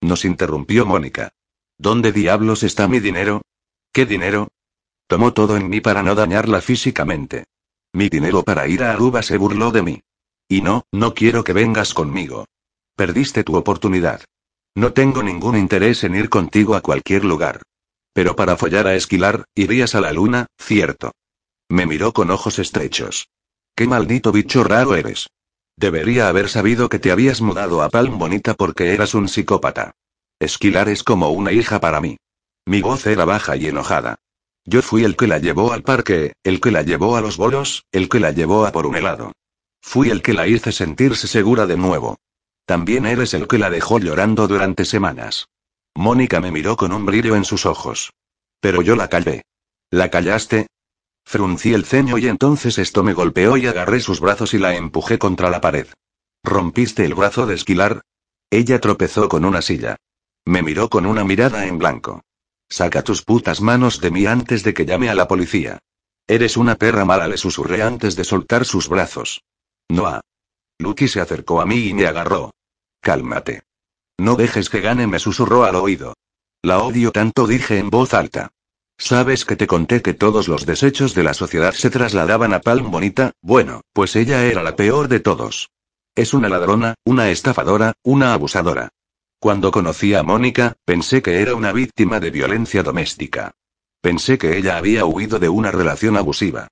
Nos 0.00 0.24
interrumpió 0.24 0.86
Mónica. 0.86 1.30
¿Dónde 1.76 2.12
diablos 2.12 2.62
está 2.62 2.88
mi 2.88 3.00
dinero? 3.00 3.42
¿Qué 3.92 4.06
dinero? 4.06 4.48
Tomó 5.06 5.32
todo 5.32 5.56
en 5.56 5.68
mí 5.68 5.80
para 5.80 6.02
no 6.02 6.14
dañarla 6.14 6.60
físicamente. 6.60 7.44
Mi 7.92 8.08
dinero 8.08 8.42
para 8.42 8.68
ir 8.68 8.82
a 8.82 8.92
Aruba 8.92 9.22
se 9.22 9.38
burló 9.38 9.70
de 9.70 9.82
mí. 9.82 10.00
Y 10.48 10.62
no, 10.62 10.84
no 10.92 11.14
quiero 11.14 11.44
que 11.44 11.52
vengas 11.52 11.94
conmigo. 11.94 12.46
Perdiste 12.96 13.44
tu 13.44 13.56
oportunidad. 13.56 14.22
No 14.74 14.92
tengo 14.92 15.22
ningún 15.22 15.56
interés 15.56 16.04
en 16.04 16.14
ir 16.14 16.28
contigo 16.28 16.74
a 16.74 16.80
cualquier 16.80 17.24
lugar. 17.24 17.62
Pero 18.12 18.36
para 18.36 18.56
follar 18.56 18.86
a 18.86 18.94
esquilar, 18.94 19.44
irías 19.54 19.94
a 19.94 20.00
la 20.00 20.12
luna, 20.12 20.46
cierto. 20.58 21.12
Me 21.68 21.86
miró 21.86 22.12
con 22.12 22.30
ojos 22.30 22.58
estrechos. 22.58 23.28
Qué 23.74 23.86
maldito 23.86 24.32
bicho 24.32 24.64
raro 24.64 24.94
eres. 24.94 25.28
Debería 25.76 26.28
haber 26.28 26.48
sabido 26.48 26.88
que 26.88 26.98
te 26.98 27.12
habías 27.12 27.40
mudado 27.40 27.82
a 27.82 27.90
Palm 27.90 28.18
Bonita 28.18 28.54
porque 28.54 28.94
eras 28.94 29.14
un 29.14 29.28
psicópata. 29.28 29.92
Esquilar 30.40 30.88
es 30.88 31.04
como 31.04 31.30
una 31.30 31.52
hija 31.52 31.78
para 31.78 32.00
mí. 32.00 32.16
Mi 32.66 32.80
voz 32.80 33.06
era 33.06 33.24
baja 33.24 33.56
y 33.56 33.66
enojada. 33.66 34.16
Yo 34.64 34.82
fui 34.82 35.04
el 35.04 35.16
que 35.16 35.26
la 35.26 35.38
llevó 35.38 35.72
al 35.72 35.82
parque, 35.82 36.32
el 36.42 36.60
que 36.60 36.70
la 36.70 36.82
llevó 36.82 37.16
a 37.16 37.20
los 37.20 37.36
bolos, 37.36 37.84
el 37.92 38.08
que 38.08 38.20
la 38.20 38.32
llevó 38.32 38.66
a 38.66 38.72
por 38.72 38.86
un 38.86 38.96
helado. 38.96 39.32
Fui 39.80 40.10
el 40.10 40.22
que 40.22 40.34
la 40.34 40.46
hice 40.46 40.72
sentirse 40.72 41.26
segura 41.26 41.66
de 41.66 41.76
nuevo. 41.76 42.18
También 42.66 43.06
eres 43.06 43.32
el 43.34 43.46
que 43.46 43.58
la 43.58 43.70
dejó 43.70 43.98
llorando 43.98 44.46
durante 44.46 44.84
semanas. 44.84 45.48
Mónica 45.94 46.40
me 46.40 46.52
miró 46.52 46.76
con 46.76 46.92
un 46.92 47.06
brillo 47.06 47.36
en 47.36 47.44
sus 47.44 47.64
ojos. 47.64 48.12
Pero 48.60 48.82
yo 48.82 48.96
la 48.96 49.08
callé. 49.08 49.42
¿La 49.90 50.10
callaste? 50.10 50.66
Fruncí 51.28 51.74
el 51.74 51.84
ceño 51.84 52.16
y 52.16 52.26
entonces 52.26 52.78
esto 52.78 53.04
me 53.04 53.12
golpeó 53.12 53.58
y 53.58 53.66
agarré 53.66 54.00
sus 54.00 54.18
brazos 54.18 54.54
y 54.54 54.58
la 54.58 54.74
empujé 54.74 55.18
contra 55.18 55.50
la 55.50 55.60
pared. 55.60 55.86
¿Rompiste 56.42 57.04
el 57.04 57.14
brazo 57.14 57.44
de 57.44 57.54
esquilar? 57.54 58.00
Ella 58.48 58.80
tropezó 58.80 59.28
con 59.28 59.44
una 59.44 59.60
silla. 59.60 59.98
Me 60.46 60.62
miró 60.62 60.88
con 60.88 61.04
una 61.04 61.24
mirada 61.24 61.66
en 61.66 61.76
blanco. 61.76 62.22
Saca 62.70 63.02
tus 63.02 63.24
putas 63.24 63.60
manos 63.60 64.00
de 64.00 64.10
mí 64.10 64.24
antes 64.24 64.62
de 64.62 64.72
que 64.72 64.86
llame 64.86 65.10
a 65.10 65.14
la 65.14 65.28
policía. 65.28 65.80
Eres 66.26 66.56
una 66.56 66.76
perra 66.76 67.04
mala, 67.04 67.28
le 67.28 67.36
susurré 67.36 67.82
antes 67.82 68.16
de 68.16 68.24
soltar 68.24 68.64
sus 68.64 68.88
brazos. 68.88 69.42
Noah. 69.90 70.22
Lucky 70.78 71.08
se 71.08 71.20
acercó 71.20 71.60
a 71.60 71.66
mí 71.66 71.88
y 71.88 71.92
me 71.92 72.06
agarró. 72.06 72.52
Cálmate. 73.02 73.64
No 74.16 74.34
dejes 74.34 74.70
que 74.70 74.80
gane, 74.80 75.06
me 75.06 75.18
susurró 75.18 75.64
al 75.64 75.74
oído. 75.74 76.14
La 76.62 76.78
odio 76.78 77.12
tanto, 77.12 77.46
dije 77.46 77.76
en 77.76 77.90
voz 77.90 78.14
alta. 78.14 78.48
¿Sabes 79.00 79.44
que 79.44 79.54
te 79.54 79.68
conté 79.68 80.02
que 80.02 80.12
todos 80.12 80.48
los 80.48 80.66
desechos 80.66 81.14
de 81.14 81.22
la 81.22 81.32
sociedad 81.32 81.72
se 81.72 81.88
trasladaban 81.88 82.52
a 82.52 82.60
Palm 82.60 82.90
Bonita? 82.90 83.30
Bueno, 83.40 83.82
pues 83.92 84.16
ella 84.16 84.44
era 84.44 84.64
la 84.64 84.74
peor 84.74 85.06
de 85.06 85.20
todos. 85.20 85.70
Es 86.16 86.34
una 86.34 86.48
ladrona, 86.48 86.94
una 87.04 87.30
estafadora, 87.30 87.94
una 88.02 88.34
abusadora. 88.34 88.88
Cuando 89.38 89.70
conocí 89.70 90.14
a 90.14 90.24
Mónica, 90.24 90.74
pensé 90.84 91.22
que 91.22 91.40
era 91.40 91.54
una 91.54 91.72
víctima 91.72 92.18
de 92.18 92.32
violencia 92.32 92.82
doméstica. 92.82 93.52
Pensé 94.00 94.36
que 94.36 94.58
ella 94.58 94.76
había 94.76 95.04
huido 95.04 95.38
de 95.38 95.48
una 95.48 95.70
relación 95.70 96.16
abusiva. 96.16 96.66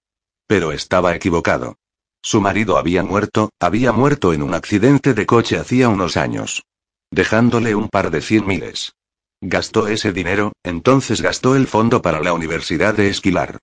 Pero 0.48 0.73
estaba 0.73 1.15
equivocado. 1.15 1.77
Su 2.23 2.40
marido 2.40 2.77
había 2.77 3.05
muerto, 3.05 3.51
había 3.61 3.93
muerto 3.93 4.32
en 4.32 4.43
un 4.43 4.53
accidente 4.53 5.15
de 5.15 5.27
coche 5.27 5.59
hacía 5.59 5.89
unos 5.89 6.16
años. 6.16 6.65
Dejándole 7.12 7.77
un 7.77 7.89
par 7.89 8.11
de 8.11 8.20
cien 8.20 8.48
miles. 8.48 8.97
Gastó 9.43 9.87
ese 9.89 10.13
dinero, 10.13 10.53
entonces 10.63 11.21
gastó 11.21 11.57
el 11.57 11.67
fondo 11.67 12.01
para 12.01 12.21
la 12.21 12.33
Universidad 12.33 12.95
de 12.95 13.09
Esquilar. 13.09 13.59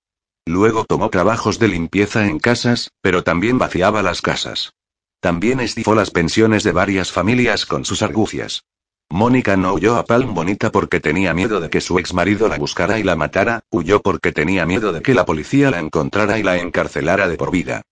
Luego 0.46 0.84
tomó 0.84 1.10
trabajos 1.10 1.58
de 1.58 1.68
limpieza 1.68 2.26
en 2.26 2.38
casas, 2.38 2.90
pero 3.00 3.24
también 3.24 3.58
vaciaba 3.58 4.02
las 4.02 4.22
casas. 4.22 4.72
También 5.20 5.58
estifó 5.60 5.94
las 5.94 6.10
pensiones 6.10 6.62
de 6.62 6.72
varias 6.72 7.10
familias 7.10 7.66
con 7.66 7.84
sus 7.84 8.02
argucias. 8.02 8.62
Mónica 9.10 9.56
no 9.56 9.74
huyó 9.74 9.96
a 9.96 10.04
Palm 10.04 10.34
Bonita 10.34 10.70
porque 10.70 11.00
tenía 11.00 11.34
miedo 11.34 11.60
de 11.60 11.70
que 11.70 11.80
su 11.80 11.98
ex 11.98 12.14
marido 12.14 12.48
la 12.48 12.58
buscara 12.58 12.98
y 12.98 13.02
la 13.02 13.16
matara, 13.16 13.62
huyó 13.70 14.00
porque 14.00 14.32
tenía 14.32 14.66
miedo 14.66 14.92
de 14.92 15.02
que 15.02 15.14
la 15.14 15.24
policía 15.24 15.70
la 15.70 15.80
encontrara 15.80 16.38
y 16.38 16.42
la 16.42 16.58
encarcelara 16.58 17.26
de 17.26 17.36
por 17.36 17.50
vida. 17.50 17.82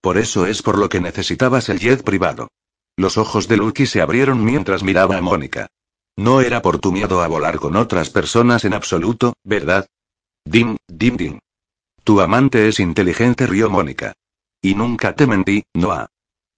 Por 0.00 0.18
eso 0.18 0.46
es 0.46 0.62
por 0.62 0.78
lo 0.78 0.88
que 0.88 1.00
necesitabas 1.00 1.68
el 1.68 1.78
jet 1.78 2.02
privado. 2.02 2.48
Los 2.96 3.16
ojos 3.16 3.48
de 3.48 3.56
Lucky 3.56 3.86
se 3.86 4.00
abrieron 4.00 4.44
mientras 4.44 4.82
miraba 4.82 5.16
a 5.16 5.20
Mónica. 5.20 5.68
No 6.16 6.40
era 6.40 6.60
por 6.60 6.78
tu 6.78 6.92
miedo 6.92 7.22
a 7.22 7.28
volar 7.28 7.58
con 7.58 7.76
otras 7.76 8.10
personas 8.10 8.64
en 8.64 8.74
absoluto, 8.74 9.34
¿verdad? 9.44 9.86
Dim, 10.44 10.76
dim, 10.86 11.16
dim. 11.16 11.38
Tu 12.04 12.20
amante 12.20 12.68
es 12.68 12.80
inteligente, 12.80 13.46
rió 13.46 13.70
Mónica. 13.70 14.12
Y 14.60 14.74
nunca 14.74 15.14
te 15.14 15.26
mentí, 15.26 15.62
Noah. 15.74 16.08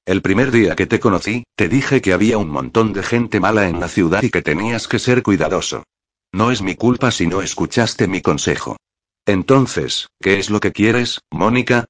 El 0.07 0.21
primer 0.21 0.51
día 0.51 0.77
que 0.77 0.87
te 0.87 1.01
conocí, 1.01 1.45
te 1.57 1.69
dije 1.69 2.03
que 2.03 2.13
había 2.13 2.37
un 2.37 2.51
montón 2.51 2.93
de 2.93 3.03
gente 3.03 3.41
mala 3.41 3.69
en 3.69 3.81
la 3.81 3.89
ciudad 3.89 4.23
y 4.23 4.31
que 4.31 4.43
tenías 4.43 4.89
que 4.89 4.99
ser 4.99 5.23
cuidadoso. 5.23 5.85
No 6.33 6.51
es 6.51 6.61
mi 6.61 6.75
culpa 6.75 7.11
si 7.11 7.27
no 7.27 7.41
escuchaste 7.41 8.07
mi 8.09 8.21
consejo. 8.21 8.77
Entonces, 9.25 10.09
¿qué 10.21 10.39
es 10.39 10.51
lo 10.51 10.61
que 10.61 10.73
quieres, 10.73 11.21
Mónica? 11.31 11.87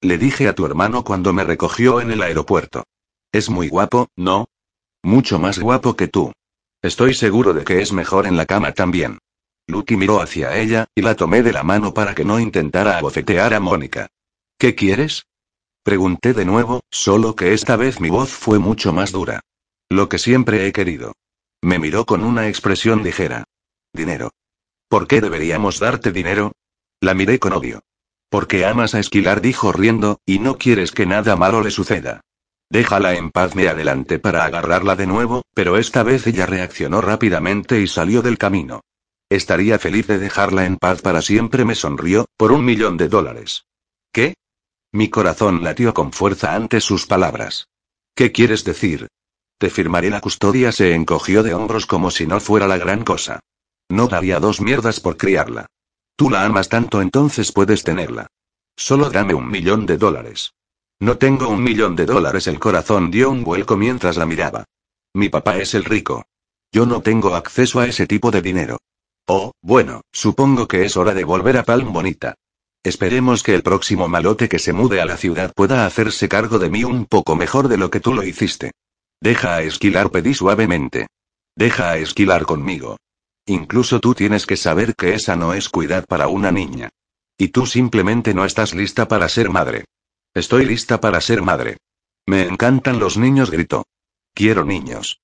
Le 0.00 0.18
dije 0.18 0.48
a 0.48 0.54
tu 0.54 0.66
hermano 0.66 1.04
cuando 1.04 1.32
me 1.32 1.44
recogió 1.44 2.00
en 2.00 2.10
el 2.10 2.22
aeropuerto. 2.22 2.84
Es 3.30 3.50
muy 3.50 3.68
guapo, 3.68 4.08
¿no? 4.16 4.46
Mucho 5.04 5.38
más 5.38 5.60
guapo 5.60 5.94
que 5.94 6.08
tú. 6.08 6.32
Estoy 6.82 7.14
seguro 7.14 7.54
de 7.54 7.62
que 7.64 7.80
es 7.80 7.92
mejor 7.92 8.26
en 8.26 8.36
la 8.36 8.44
cama 8.44 8.72
también. 8.72 9.18
Lucky 9.68 9.96
miró 9.96 10.20
hacia 10.20 10.58
ella, 10.58 10.86
y 10.96 11.02
la 11.02 11.14
tomé 11.14 11.44
de 11.44 11.52
la 11.52 11.62
mano 11.62 11.94
para 11.94 12.14
que 12.14 12.24
no 12.24 12.40
intentara 12.40 12.98
abofetear 12.98 13.54
a 13.54 13.60
Mónica. 13.60 14.08
¿Qué 14.58 14.74
quieres? 14.74 15.26
Pregunté 15.84 16.32
de 16.34 16.44
nuevo, 16.44 16.82
solo 16.90 17.36
que 17.36 17.54
esta 17.54 17.76
vez 17.76 18.00
mi 18.00 18.10
voz 18.10 18.30
fue 18.30 18.58
mucho 18.58 18.92
más 18.92 19.12
dura. 19.12 19.40
Lo 19.88 20.08
que 20.08 20.18
siempre 20.18 20.66
he 20.66 20.72
querido. 20.72 21.12
Me 21.62 21.78
miró 21.78 22.04
con 22.04 22.24
una 22.24 22.48
expresión 22.48 23.04
ligera. 23.04 23.44
Dinero. 23.92 24.32
¿Por 24.88 25.06
qué 25.06 25.20
deberíamos 25.20 25.78
darte 25.78 26.10
dinero? 26.10 26.52
La 27.00 27.14
miré 27.14 27.38
con 27.38 27.52
odio. 27.52 27.80
Porque 28.28 28.64
amas 28.64 28.96
a 28.96 29.00
esquilar, 29.00 29.40
dijo 29.40 29.72
riendo, 29.72 30.20
y 30.26 30.40
no 30.40 30.58
quieres 30.58 30.90
que 30.90 31.06
nada 31.06 31.36
malo 31.36 31.62
le 31.62 31.70
suceda. 31.70 32.22
Déjala 32.72 33.12
en 33.16 33.30
paz, 33.30 33.54
me 33.54 33.68
adelanté 33.68 34.18
para 34.18 34.46
agarrarla 34.46 34.96
de 34.96 35.06
nuevo, 35.06 35.42
pero 35.52 35.76
esta 35.76 36.02
vez 36.02 36.26
ella 36.26 36.46
reaccionó 36.46 37.02
rápidamente 37.02 37.78
y 37.82 37.86
salió 37.86 38.22
del 38.22 38.38
camino. 38.38 38.80
Estaría 39.28 39.78
feliz 39.78 40.06
de 40.06 40.18
dejarla 40.18 40.64
en 40.64 40.78
paz 40.78 41.02
para 41.02 41.20
siempre, 41.20 41.66
me 41.66 41.74
sonrió, 41.74 42.24
por 42.38 42.50
un 42.50 42.64
millón 42.64 42.96
de 42.96 43.10
dólares. 43.10 43.66
¿Qué? 44.10 44.32
Mi 44.90 45.10
corazón 45.10 45.62
latió 45.62 45.92
con 45.92 46.14
fuerza 46.14 46.54
ante 46.54 46.80
sus 46.80 47.06
palabras. 47.06 47.66
¿Qué 48.14 48.32
quieres 48.32 48.64
decir? 48.64 49.08
Te 49.58 49.68
firmaré 49.68 50.08
la 50.08 50.22
custodia, 50.22 50.72
se 50.72 50.94
encogió 50.94 51.42
de 51.42 51.52
hombros 51.52 51.84
como 51.84 52.10
si 52.10 52.26
no 52.26 52.40
fuera 52.40 52.66
la 52.66 52.78
gran 52.78 53.04
cosa. 53.04 53.40
No 53.90 54.08
daría 54.08 54.40
dos 54.40 54.62
mierdas 54.62 54.98
por 54.98 55.18
criarla. 55.18 55.66
Tú 56.16 56.30
la 56.30 56.46
amas 56.46 56.70
tanto, 56.70 57.02
entonces 57.02 57.52
puedes 57.52 57.84
tenerla. 57.84 58.28
Solo 58.76 59.10
dame 59.10 59.34
un 59.34 59.50
millón 59.50 59.84
de 59.84 59.98
dólares. 59.98 60.54
No 61.02 61.18
tengo 61.18 61.48
un 61.48 61.64
millón 61.64 61.96
de 61.96 62.06
dólares, 62.06 62.46
el 62.46 62.60
corazón 62.60 63.10
dio 63.10 63.28
un 63.28 63.42
vuelco 63.42 63.76
mientras 63.76 64.16
la 64.16 64.24
miraba. 64.24 64.66
Mi 65.14 65.28
papá 65.28 65.58
es 65.58 65.74
el 65.74 65.84
rico. 65.84 66.26
Yo 66.70 66.86
no 66.86 67.02
tengo 67.02 67.34
acceso 67.34 67.80
a 67.80 67.88
ese 67.88 68.06
tipo 68.06 68.30
de 68.30 68.40
dinero. 68.40 68.78
Oh, 69.26 69.50
bueno, 69.62 70.02
supongo 70.12 70.68
que 70.68 70.84
es 70.84 70.96
hora 70.96 71.12
de 71.12 71.24
volver 71.24 71.56
a 71.56 71.64
Palm 71.64 71.92
Bonita. 71.92 72.34
Esperemos 72.84 73.42
que 73.42 73.52
el 73.52 73.64
próximo 73.64 74.06
malote 74.06 74.48
que 74.48 74.60
se 74.60 74.72
mude 74.72 75.00
a 75.00 75.04
la 75.04 75.16
ciudad 75.16 75.52
pueda 75.56 75.86
hacerse 75.86 76.28
cargo 76.28 76.60
de 76.60 76.70
mí 76.70 76.84
un 76.84 77.06
poco 77.06 77.34
mejor 77.34 77.66
de 77.66 77.78
lo 77.78 77.90
que 77.90 77.98
tú 77.98 78.14
lo 78.14 78.22
hiciste. 78.22 78.70
Deja 79.20 79.56
a 79.56 79.62
esquilar, 79.62 80.08
pedí 80.12 80.34
suavemente. 80.34 81.08
Deja 81.56 81.90
a 81.90 81.96
esquilar 81.96 82.44
conmigo. 82.44 82.96
Incluso 83.46 83.98
tú 83.98 84.14
tienes 84.14 84.46
que 84.46 84.56
saber 84.56 84.94
que 84.94 85.14
esa 85.14 85.34
no 85.34 85.52
es 85.52 85.68
cuidad 85.68 86.04
para 86.06 86.28
una 86.28 86.52
niña. 86.52 86.90
Y 87.36 87.48
tú 87.48 87.66
simplemente 87.66 88.34
no 88.34 88.44
estás 88.44 88.72
lista 88.72 89.08
para 89.08 89.28
ser 89.28 89.50
madre. 89.50 89.84
Estoy 90.34 90.64
lista 90.64 91.00
para 91.00 91.20
ser 91.20 91.42
madre. 91.42 91.76
Me 92.26 92.42
encantan 92.42 92.98
los 92.98 93.18
niños, 93.18 93.50
gritó. 93.50 93.84
Quiero 94.34 94.64
niños. 94.64 95.20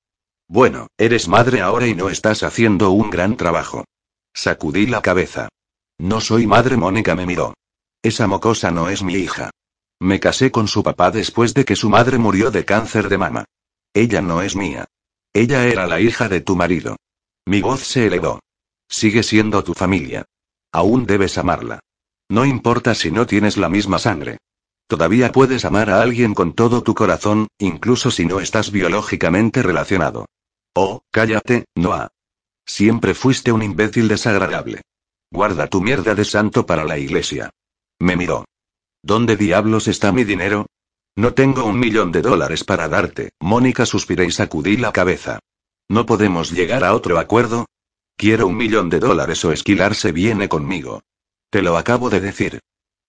Bueno, 0.49 0.89
eres 0.99 1.29
madre 1.29 1.61
ahora 1.61 1.87
y 1.87 1.95
no 1.95 2.11
estás 2.11 2.43
haciendo 2.43 2.91
un 2.91 3.11
gran 3.11 3.37
trabajo. 3.37 3.85
Sacudí 4.35 4.87
la 4.87 5.01
cabeza. 5.01 5.49
No 5.99 6.21
soy 6.21 6.47
madre, 6.47 6.77
Mónica 6.77 7.15
me 7.15 7.27
miró. 7.27 7.55
Esa 8.03 8.27
mocosa 8.27 8.71
no 8.71 8.89
es 8.89 9.03
mi 9.03 9.15
hija. 9.15 9.51
Me 9.99 10.21
casé 10.21 10.51
con 10.51 10.69
su 10.69 10.83
papá 10.83 11.11
después 11.11 11.55
de 11.55 11.65
que 11.65 11.75
su 11.75 11.89
madre 11.89 12.19
murió 12.19 12.51
de 12.51 12.65
cáncer 12.65 13.09
de 13.09 13.19
mama. 13.19 13.45
Ella 13.95 14.21
no 14.21 14.43
es 14.43 14.55
mía. 14.57 14.85
Ella 15.33 15.67
era 15.67 15.87
la 15.87 16.01
hija 16.01 16.29
de 16.29 16.41
tu 16.41 16.55
marido. 16.55 16.97
Mi 17.47 17.61
voz 17.63 17.81
se 17.81 18.07
elevó. 18.07 18.41
Sigue 18.89 19.23
siendo 19.23 19.65
tu 19.65 19.75
familia. 19.75 20.25
Aún 20.71 21.07
debes 21.07 21.39
amarla. 21.39 21.81
No 22.29 22.45
importa 22.45 22.95
si 22.95 23.11
no 23.11 23.27
tienes 23.27 23.57
la 23.57 23.69
misma 23.69 23.99
sangre. 23.99 24.39
Todavía 24.89 25.33
puedes 25.33 25.67
amar 25.67 25.91
a 25.91 26.01
alguien 26.01 26.33
con 26.33 26.55
todo 26.55 26.83
tu 26.83 26.95
corazón, 26.95 27.49
incluso 27.59 28.11
si 28.11 28.25
no 28.25 28.41
estás 28.41 28.73
biológicamente 28.73 29.63
relacionado. 29.63 30.25
Oh, 30.75 31.03
cállate, 31.11 31.67
Noah. 31.75 32.09
Siempre 32.65 33.15
fuiste 33.15 33.53
un 33.53 33.63
imbécil 33.63 34.09
desagradable. 34.09 34.81
Guarda 35.31 35.67
tu 35.67 35.83
mierda 35.83 36.15
de 36.15 36.25
santo 36.25 36.65
para 36.65 36.85
la 36.85 36.97
iglesia. 36.97 37.51
Me 38.01 38.17
miró. 38.17 38.47
¿Dónde 39.03 39.37
diablos 39.37 39.89
está 39.89 40.11
mi 40.11 40.25
dinero? 40.25 40.67
No 41.17 41.35
tengo 41.35 41.65
un 41.65 41.79
millón 41.79 42.11
de 42.11 42.23
dólares 42.23 42.65
para 42.65 42.89
darte, 42.89 43.33
Mónica 43.41 43.85
suspiré 43.85 44.25
y 44.25 44.31
sacudí 44.31 44.79
la 44.79 44.93
cabeza. 44.93 45.39
¿No 45.91 46.07
podemos 46.07 46.51
llegar 46.51 46.83
a 46.83 46.95
otro 46.95 47.19
acuerdo? 47.19 47.67
Quiero 48.17 48.47
un 48.47 48.57
millón 48.57 48.89
de 48.89 49.01
dólares 49.01 49.45
o 49.45 49.53
esquilar 49.53 49.95
se 49.95 50.13
viene 50.13 50.49
conmigo. 50.49 51.03
Te 51.51 51.61
lo 51.61 51.77
acabo 51.77 52.09
de 52.09 52.21
decir. 52.21 52.61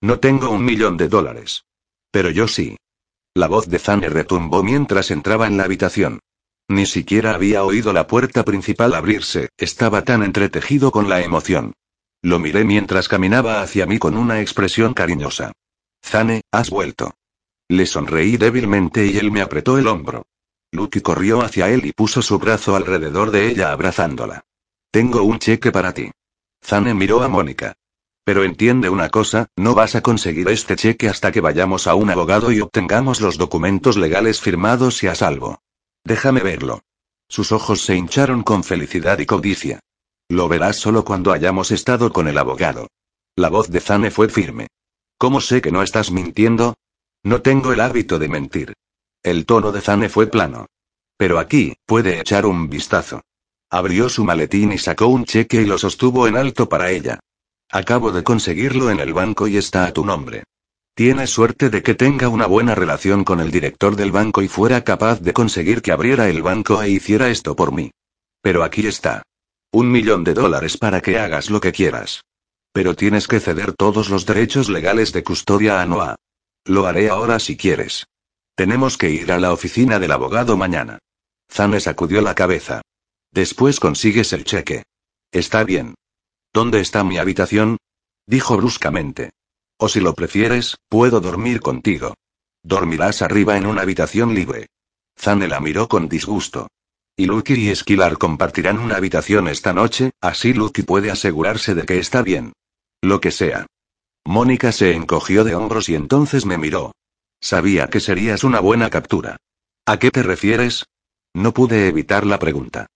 No 0.02 0.18
tengo 0.18 0.50
un 0.50 0.64
millón 0.64 0.96
de 0.96 1.08
dólares. 1.08 1.64
Pero 2.10 2.30
yo 2.30 2.48
sí. 2.48 2.76
La 3.34 3.46
voz 3.46 3.68
de 3.68 3.78
Zane 3.78 4.08
retumbó 4.08 4.62
mientras 4.62 5.10
entraba 5.10 5.46
en 5.46 5.56
la 5.56 5.64
habitación. 5.64 6.20
Ni 6.68 6.86
siquiera 6.86 7.34
había 7.34 7.64
oído 7.64 7.92
la 7.92 8.06
puerta 8.06 8.44
principal 8.44 8.94
abrirse, 8.94 9.48
estaba 9.56 10.02
tan 10.02 10.22
entretejido 10.22 10.90
con 10.90 11.08
la 11.08 11.20
emoción. 11.20 11.72
Lo 12.22 12.38
miré 12.38 12.64
mientras 12.64 13.08
caminaba 13.08 13.62
hacia 13.62 13.86
mí 13.86 13.98
con 13.98 14.16
una 14.16 14.40
expresión 14.40 14.94
cariñosa. 14.94 15.52
Zane, 16.04 16.42
has 16.52 16.70
vuelto. 16.70 17.14
Le 17.68 17.86
sonreí 17.86 18.36
débilmente 18.36 19.06
y 19.06 19.16
él 19.16 19.30
me 19.30 19.40
apretó 19.40 19.78
el 19.78 19.86
hombro. 19.86 20.26
Lucky 20.72 21.00
corrió 21.00 21.42
hacia 21.42 21.68
él 21.70 21.84
y 21.84 21.92
puso 21.92 22.22
su 22.22 22.38
brazo 22.38 22.76
alrededor 22.76 23.30
de 23.30 23.48
ella 23.48 23.72
abrazándola. 23.72 24.42
Tengo 24.90 25.22
un 25.22 25.38
cheque 25.38 25.72
para 25.72 25.92
ti. 25.92 26.10
Zane 26.62 26.94
miró 26.94 27.22
a 27.22 27.28
Mónica. 27.28 27.74
Pero 28.30 28.44
entiende 28.44 28.88
una 28.88 29.08
cosa, 29.08 29.48
no 29.56 29.74
vas 29.74 29.96
a 29.96 30.02
conseguir 30.02 30.48
este 30.50 30.76
cheque 30.76 31.08
hasta 31.08 31.32
que 31.32 31.40
vayamos 31.40 31.88
a 31.88 31.96
un 31.96 32.10
abogado 32.10 32.52
y 32.52 32.60
obtengamos 32.60 33.20
los 33.20 33.38
documentos 33.38 33.96
legales 33.96 34.40
firmados 34.40 35.02
y 35.02 35.08
a 35.08 35.16
salvo. 35.16 35.58
Déjame 36.04 36.40
verlo. 36.40 36.84
Sus 37.28 37.50
ojos 37.50 37.80
se 37.80 37.96
hincharon 37.96 38.44
con 38.44 38.62
felicidad 38.62 39.18
y 39.18 39.26
codicia. 39.26 39.80
Lo 40.28 40.46
verás 40.46 40.76
solo 40.76 41.04
cuando 41.04 41.32
hayamos 41.32 41.72
estado 41.72 42.12
con 42.12 42.28
el 42.28 42.38
abogado. 42.38 42.86
La 43.34 43.48
voz 43.48 43.68
de 43.68 43.80
Zane 43.80 44.12
fue 44.12 44.28
firme. 44.28 44.68
¿Cómo 45.18 45.40
sé 45.40 45.60
que 45.60 45.72
no 45.72 45.82
estás 45.82 46.12
mintiendo? 46.12 46.76
No 47.24 47.42
tengo 47.42 47.72
el 47.72 47.80
hábito 47.80 48.20
de 48.20 48.28
mentir. 48.28 48.74
El 49.24 49.44
tono 49.44 49.72
de 49.72 49.80
Zane 49.80 50.08
fue 50.08 50.28
plano. 50.28 50.66
Pero 51.16 51.40
aquí, 51.40 51.74
puede 51.84 52.20
echar 52.20 52.46
un 52.46 52.70
vistazo. 52.70 53.22
Abrió 53.70 54.08
su 54.08 54.22
maletín 54.22 54.70
y 54.70 54.78
sacó 54.78 55.08
un 55.08 55.24
cheque 55.24 55.62
y 55.62 55.66
lo 55.66 55.78
sostuvo 55.78 56.28
en 56.28 56.36
alto 56.36 56.68
para 56.68 56.92
ella. 56.92 57.18
Acabo 57.72 58.10
de 58.10 58.24
conseguirlo 58.24 58.90
en 58.90 58.98
el 58.98 59.12
banco 59.12 59.46
y 59.46 59.56
está 59.56 59.86
a 59.86 59.92
tu 59.92 60.04
nombre. 60.04 60.42
Tienes 60.94 61.30
suerte 61.30 61.70
de 61.70 61.82
que 61.82 61.94
tenga 61.94 62.28
una 62.28 62.46
buena 62.46 62.74
relación 62.74 63.22
con 63.22 63.38
el 63.38 63.52
director 63.52 63.94
del 63.94 64.10
banco 64.10 64.42
y 64.42 64.48
fuera 64.48 64.82
capaz 64.82 65.20
de 65.20 65.32
conseguir 65.32 65.80
que 65.80 65.92
abriera 65.92 66.28
el 66.28 66.42
banco 66.42 66.82
e 66.82 66.90
hiciera 66.90 67.30
esto 67.30 67.54
por 67.54 67.72
mí. 67.72 67.92
Pero 68.42 68.64
aquí 68.64 68.86
está. 68.86 69.22
Un 69.70 69.90
millón 69.90 70.24
de 70.24 70.34
dólares 70.34 70.76
para 70.76 71.00
que 71.00 71.18
hagas 71.18 71.48
lo 71.48 71.60
que 71.60 71.70
quieras. 71.70 72.22
Pero 72.72 72.96
tienes 72.96 73.28
que 73.28 73.38
ceder 73.38 73.72
todos 73.72 74.10
los 74.10 74.26
derechos 74.26 74.68
legales 74.68 75.12
de 75.12 75.22
custodia 75.22 75.80
a 75.80 75.86
Noah. 75.86 76.16
Lo 76.64 76.86
haré 76.86 77.08
ahora 77.08 77.38
si 77.38 77.56
quieres. 77.56 78.06
Tenemos 78.56 78.98
que 78.98 79.10
ir 79.10 79.30
a 79.30 79.38
la 79.38 79.52
oficina 79.52 80.00
del 80.00 80.10
abogado 80.10 80.56
mañana. 80.56 80.98
Zane 81.48 81.78
sacudió 81.78 82.20
la 82.20 82.34
cabeza. 82.34 82.82
Después 83.32 83.78
consigues 83.78 84.32
el 84.32 84.44
cheque. 84.44 84.82
Está 85.30 85.62
bien. 85.62 85.94
¿Dónde 86.52 86.80
está 86.80 87.04
mi 87.04 87.18
habitación? 87.18 87.76
Dijo 88.26 88.56
bruscamente. 88.56 89.30
O 89.78 89.88
si 89.88 90.00
lo 90.00 90.14
prefieres, 90.14 90.76
puedo 90.88 91.20
dormir 91.20 91.60
contigo. 91.60 92.14
Dormirás 92.62 93.22
arriba 93.22 93.56
en 93.56 93.66
una 93.66 93.82
habitación 93.82 94.34
libre. 94.34 94.66
Zane 95.16 95.48
la 95.48 95.60
miró 95.60 95.88
con 95.88 96.08
disgusto. 96.08 96.68
Y 97.16 97.26
Lucky 97.26 97.54
y 97.54 97.68
Esquilar 97.68 98.18
compartirán 98.18 98.78
una 98.78 98.96
habitación 98.96 99.48
esta 99.48 99.72
noche, 99.72 100.10
así 100.20 100.52
Lucky 100.52 100.82
puede 100.82 101.10
asegurarse 101.10 101.74
de 101.74 101.84
que 101.84 101.98
está 101.98 102.22
bien. 102.22 102.52
Lo 103.02 103.20
que 103.20 103.30
sea. 103.30 103.66
Mónica 104.24 104.72
se 104.72 104.94
encogió 104.94 105.44
de 105.44 105.54
hombros 105.54 105.88
y 105.88 105.94
entonces 105.94 106.46
me 106.46 106.58
miró. 106.58 106.92
Sabía 107.40 107.88
que 107.88 108.00
serías 108.00 108.44
una 108.44 108.60
buena 108.60 108.90
captura. 108.90 109.36
¿A 109.86 109.98
qué 109.98 110.10
te 110.10 110.22
refieres? 110.22 110.86
No 111.34 111.54
pude 111.54 111.88
evitar 111.88 112.26
la 112.26 112.38
pregunta. 112.38 112.86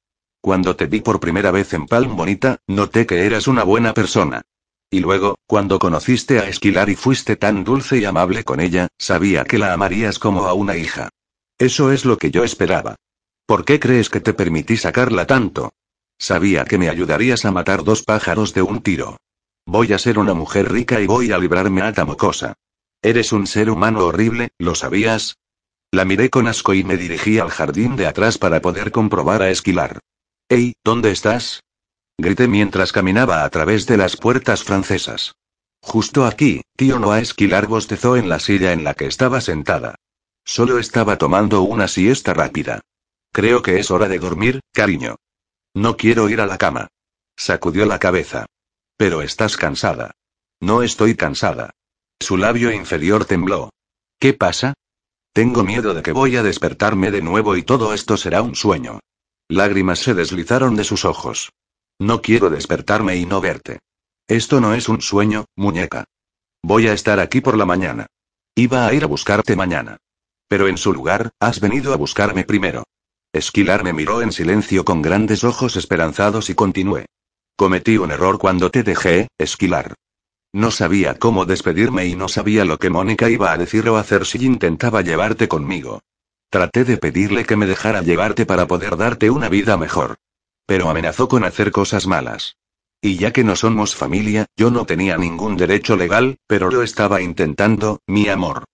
Cuando 0.44 0.76
te 0.76 0.84
vi 0.84 1.00
por 1.00 1.20
primera 1.20 1.50
vez 1.50 1.72
en 1.72 1.86
Palm 1.86 2.16
Bonita, 2.16 2.58
noté 2.66 3.06
que 3.06 3.24
eras 3.24 3.48
una 3.48 3.64
buena 3.64 3.94
persona. 3.94 4.42
Y 4.90 5.00
luego, 5.00 5.38
cuando 5.46 5.78
conociste 5.78 6.38
a 6.38 6.46
Esquilar 6.46 6.90
y 6.90 6.96
fuiste 6.96 7.36
tan 7.36 7.64
dulce 7.64 7.96
y 7.96 8.04
amable 8.04 8.44
con 8.44 8.60
ella, 8.60 8.88
sabía 8.98 9.44
que 9.44 9.56
la 9.56 9.72
amarías 9.72 10.18
como 10.18 10.44
a 10.44 10.52
una 10.52 10.76
hija. 10.76 11.08
Eso 11.56 11.92
es 11.92 12.04
lo 12.04 12.18
que 12.18 12.30
yo 12.30 12.44
esperaba. 12.44 12.96
¿Por 13.46 13.64
qué 13.64 13.80
crees 13.80 14.10
que 14.10 14.20
te 14.20 14.34
permití 14.34 14.76
sacarla 14.76 15.26
tanto? 15.26 15.72
Sabía 16.18 16.66
que 16.66 16.76
me 16.76 16.90
ayudarías 16.90 17.46
a 17.46 17.50
matar 17.50 17.82
dos 17.82 18.02
pájaros 18.02 18.52
de 18.52 18.60
un 18.60 18.82
tiro. 18.82 19.16
Voy 19.64 19.94
a 19.94 19.98
ser 19.98 20.18
una 20.18 20.34
mujer 20.34 20.70
rica 20.70 21.00
y 21.00 21.06
voy 21.06 21.32
a 21.32 21.38
librarme 21.38 21.80
a 21.80 21.90
Tamocosa. 21.94 22.52
Eres 23.00 23.32
un 23.32 23.46
ser 23.46 23.70
humano 23.70 24.04
horrible, 24.04 24.50
¿lo 24.58 24.74
sabías? 24.74 25.38
La 25.90 26.04
miré 26.04 26.28
con 26.28 26.48
asco 26.48 26.74
y 26.74 26.84
me 26.84 26.98
dirigí 26.98 27.38
al 27.38 27.48
jardín 27.48 27.96
de 27.96 28.06
atrás 28.06 28.36
para 28.36 28.60
poder 28.60 28.92
comprobar 28.92 29.40
a 29.40 29.48
Esquilar. 29.48 30.00
¡Ey, 30.48 30.74
¿dónde 30.84 31.10
estás? 31.10 31.62
Grité 32.18 32.48
mientras 32.48 32.92
caminaba 32.92 33.44
a 33.44 33.50
través 33.50 33.86
de 33.86 33.96
las 33.96 34.16
puertas 34.16 34.62
francesas. 34.62 35.36
Justo 35.80 36.26
aquí, 36.26 36.60
tío 36.76 36.98
Noah 36.98 37.20
Esquilar 37.20 37.66
bostezó 37.66 38.16
en 38.16 38.28
la 38.28 38.38
silla 38.38 38.72
en 38.72 38.84
la 38.84 38.92
que 38.92 39.06
estaba 39.06 39.40
sentada. 39.40 39.94
Solo 40.44 40.78
estaba 40.78 41.16
tomando 41.16 41.62
una 41.62 41.88
siesta 41.88 42.34
rápida. 42.34 42.82
Creo 43.32 43.62
que 43.62 43.78
es 43.78 43.90
hora 43.90 44.06
de 44.06 44.18
dormir, 44.18 44.60
cariño. 44.72 45.16
No 45.72 45.96
quiero 45.96 46.28
ir 46.28 46.42
a 46.42 46.46
la 46.46 46.58
cama. 46.58 46.88
Sacudió 47.36 47.86
la 47.86 47.98
cabeza. 47.98 48.44
Pero 48.98 49.22
estás 49.22 49.56
cansada. 49.56 50.12
No 50.60 50.82
estoy 50.82 51.16
cansada. 51.16 51.70
Su 52.20 52.36
labio 52.36 52.70
inferior 52.70 53.24
tembló. 53.24 53.70
¿Qué 54.20 54.34
pasa? 54.34 54.74
Tengo 55.32 55.64
miedo 55.64 55.94
de 55.94 56.02
que 56.02 56.12
voy 56.12 56.36
a 56.36 56.42
despertarme 56.42 57.10
de 57.10 57.22
nuevo 57.22 57.56
y 57.56 57.62
todo 57.62 57.94
esto 57.94 58.16
será 58.18 58.42
un 58.42 58.54
sueño. 58.54 59.00
Lágrimas 59.48 59.98
se 59.98 60.14
deslizaron 60.14 60.74
de 60.74 60.84
sus 60.84 61.04
ojos. 61.04 61.52
No 61.98 62.22
quiero 62.22 62.50
despertarme 62.50 63.16
y 63.16 63.26
no 63.26 63.40
verte. 63.40 63.80
Esto 64.26 64.60
no 64.60 64.74
es 64.74 64.88
un 64.88 65.02
sueño, 65.02 65.44
muñeca. 65.54 66.04
Voy 66.62 66.88
a 66.88 66.94
estar 66.94 67.20
aquí 67.20 67.40
por 67.40 67.58
la 67.58 67.66
mañana. 67.66 68.06
Iba 68.54 68.86
a 68.86 68.94
ir 68.94 69.04
a 69.04 69.06
buscarte 69.06 69.54
mañana. 69.54 69.98
Pero 70.48 70.66
en 70.68 70.78
su 70.78 70.92
lugar, 70.92 71.30
has 71.40 71.60
venido 71.60 71.92
a 71.92 71.96
buscarme 71.96 72.44
primero. 72.44 72.84
Esquilar 73.32 73.84
me 73.84 73.92
miró 73.92 74.22
en 74.22 74.32
silencio 74.32 74.84
con 74.84 75.02
grandes 75.02 75.44
ojos 75.44 75.76
esperanzados 75.76 76.48
y 76.48 76.54
continué. 76.54 77.06
Cometí 77.56 77.98
un 77.98 78.12
error 78.12 78.38
cuando 78.38 78.70
te 78.70 78.82
dejé, 78.82 79.28
Esquilar. 79.38 79.94
No 80.52 80.70
sabía 80.70 81.18
cómo 81.18 81.44
despedirme 81.44 82.06
y 82.06 82.14
no 82.14 82.28
sabía 82.28 82.64
lo 82.64 82.78
que 82.78 82.90
Mónica 82.90 83.28
iba 83.28 83.52
a 83.52 83.58
decir 83.58 83.88
o 83.88 83.96
hacer 83.96 84.24
si 84.24 84.44
intentaba 84.44 85.02
llevarte 85.02 85.48
conmigo. 85.48 86.00
Traté 86.54 86.84
de 86.84 86.98
pedirle 86.98 87.44
que 87.44 87.56
me 87.56 87.66
dejara 87.66 88.00
llevarte 88.02 88.46
para 88.46 88.68
poder 88.68 88.96
darte 88.96 89.28
una 89.28 89.48
vida 89.48 89.76
mejor. 89.76 90.18
Pero 90.66 90.88
amenazó 90.88 91.26
con 91.26 91.42
hacer 91.42 91.72
cosas 91.72 92.06
malas. 92.06 92.58
Y 93.02 93.16
ya 93.16 93.32
que 93.32 93.42
no 93.42 93.56
somos 93.56 93.96
familia, 93.96 94.46
yo 94.56 94.70
no 94.70 94.86
tenía 94.86 95.16
ningún 95.16 95.56
derecho 95.56 95.96
legal, 95.96 96.38
pero 96.46 96.70
lo 96.70 96.84
estaba 96.84 97.20
intentando, 97.20 97.98
mi 98.06 98.28
amor. 98.28 98.66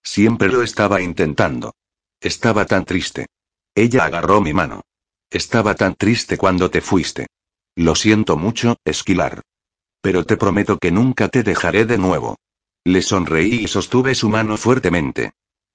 Siempre 0.00 0.46
lo 0.46 0.62
estaba 0.62 1.00
intentando. 1.00 1.74
Estaba 2.20 2.66
tan 2.66 2.84
triste. 2.84 3.26
Ella 3.74 4.04
agarró 4.04 4.40
mi 4.40 4.52
mano. 4.52 4.82
Estaba 5.28 5.74
tan 5.74 5.96
triste 5.96 6.38
cuando 6.38 6.70
te 6.70 6.80
fuiste. 6.80 7.26
Lo 7.74 7.96
siento 7.96 8.36
mucho, 8.36 8.76
Esquilar. 8.84 9.42
Pero 10.00 10.24
te 10.24 10.36
prometo 10.36 10.78
que 10.78 10.92
nunca 10.92 11.28
te 11.28 11.42
dejaré 11.42 11.84
de 11.84 11.98
nuevo. 11.98 12.36
Le 12.84 13.02
sonreí 13.02 13.64
y 13.64 13.66
sostuve 13.66 14.14
su 14.14 14.28
mano 14.28 14.56
fuertemente. 14.56 15.32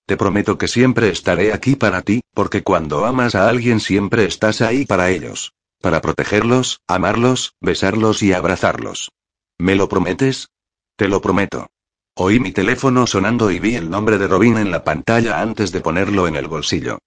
Te 0.10 0.18
prometo 0.18 0.57
que 0.57 0.68
siempre 0.68 1.10
estaré 1.10 1.53
aquí 1.53 1.76
para 1.76 2.02
ti, 2.02 2.22
porque 2.34 2.64
cuando 2.64 3.06
amas 3.06 3.36
a 3.36 3.48
alguien 3.48 3.80
siempre 3.80 4.26
estás 4.26 4.60
ahí 4.60 4.84
para 4.84 5.11
ellos. 5.11 5.53
Para 5.80 6.02
protegerlos, 6.02 6.81
amarlos, 6.88 7.53
besarlos 7.61 8.23
y 8.23 8.34
abrazarlos. 8.34 9.11
¿Me 9.60 9.76
lo 9.76 9.88
prometes? 9.88 10.48
Te 10.95 11.07
lo 11.07 11.22
prometo. 11.22 11.68
Oí 12.15 12.40
mi 12.40 12.52
teléfono 12.52 13.06
sonando 13.06 13.52
y 13.52 13.60
vi 13.60 13.76
el 13.76 13.91
nombre 13.91 14.18
de 14.18 14.27
Robin 14.27 14.57
en 14.57 14.72
la 14.72 14.84
pantalla 14.84 15.41
antes 15.41 15.72
de 15.72 15.81
ponerlo 15.81 16.27
en 16.27 16.38
el 16.38 16.48
bolsillo. 16.48 16.98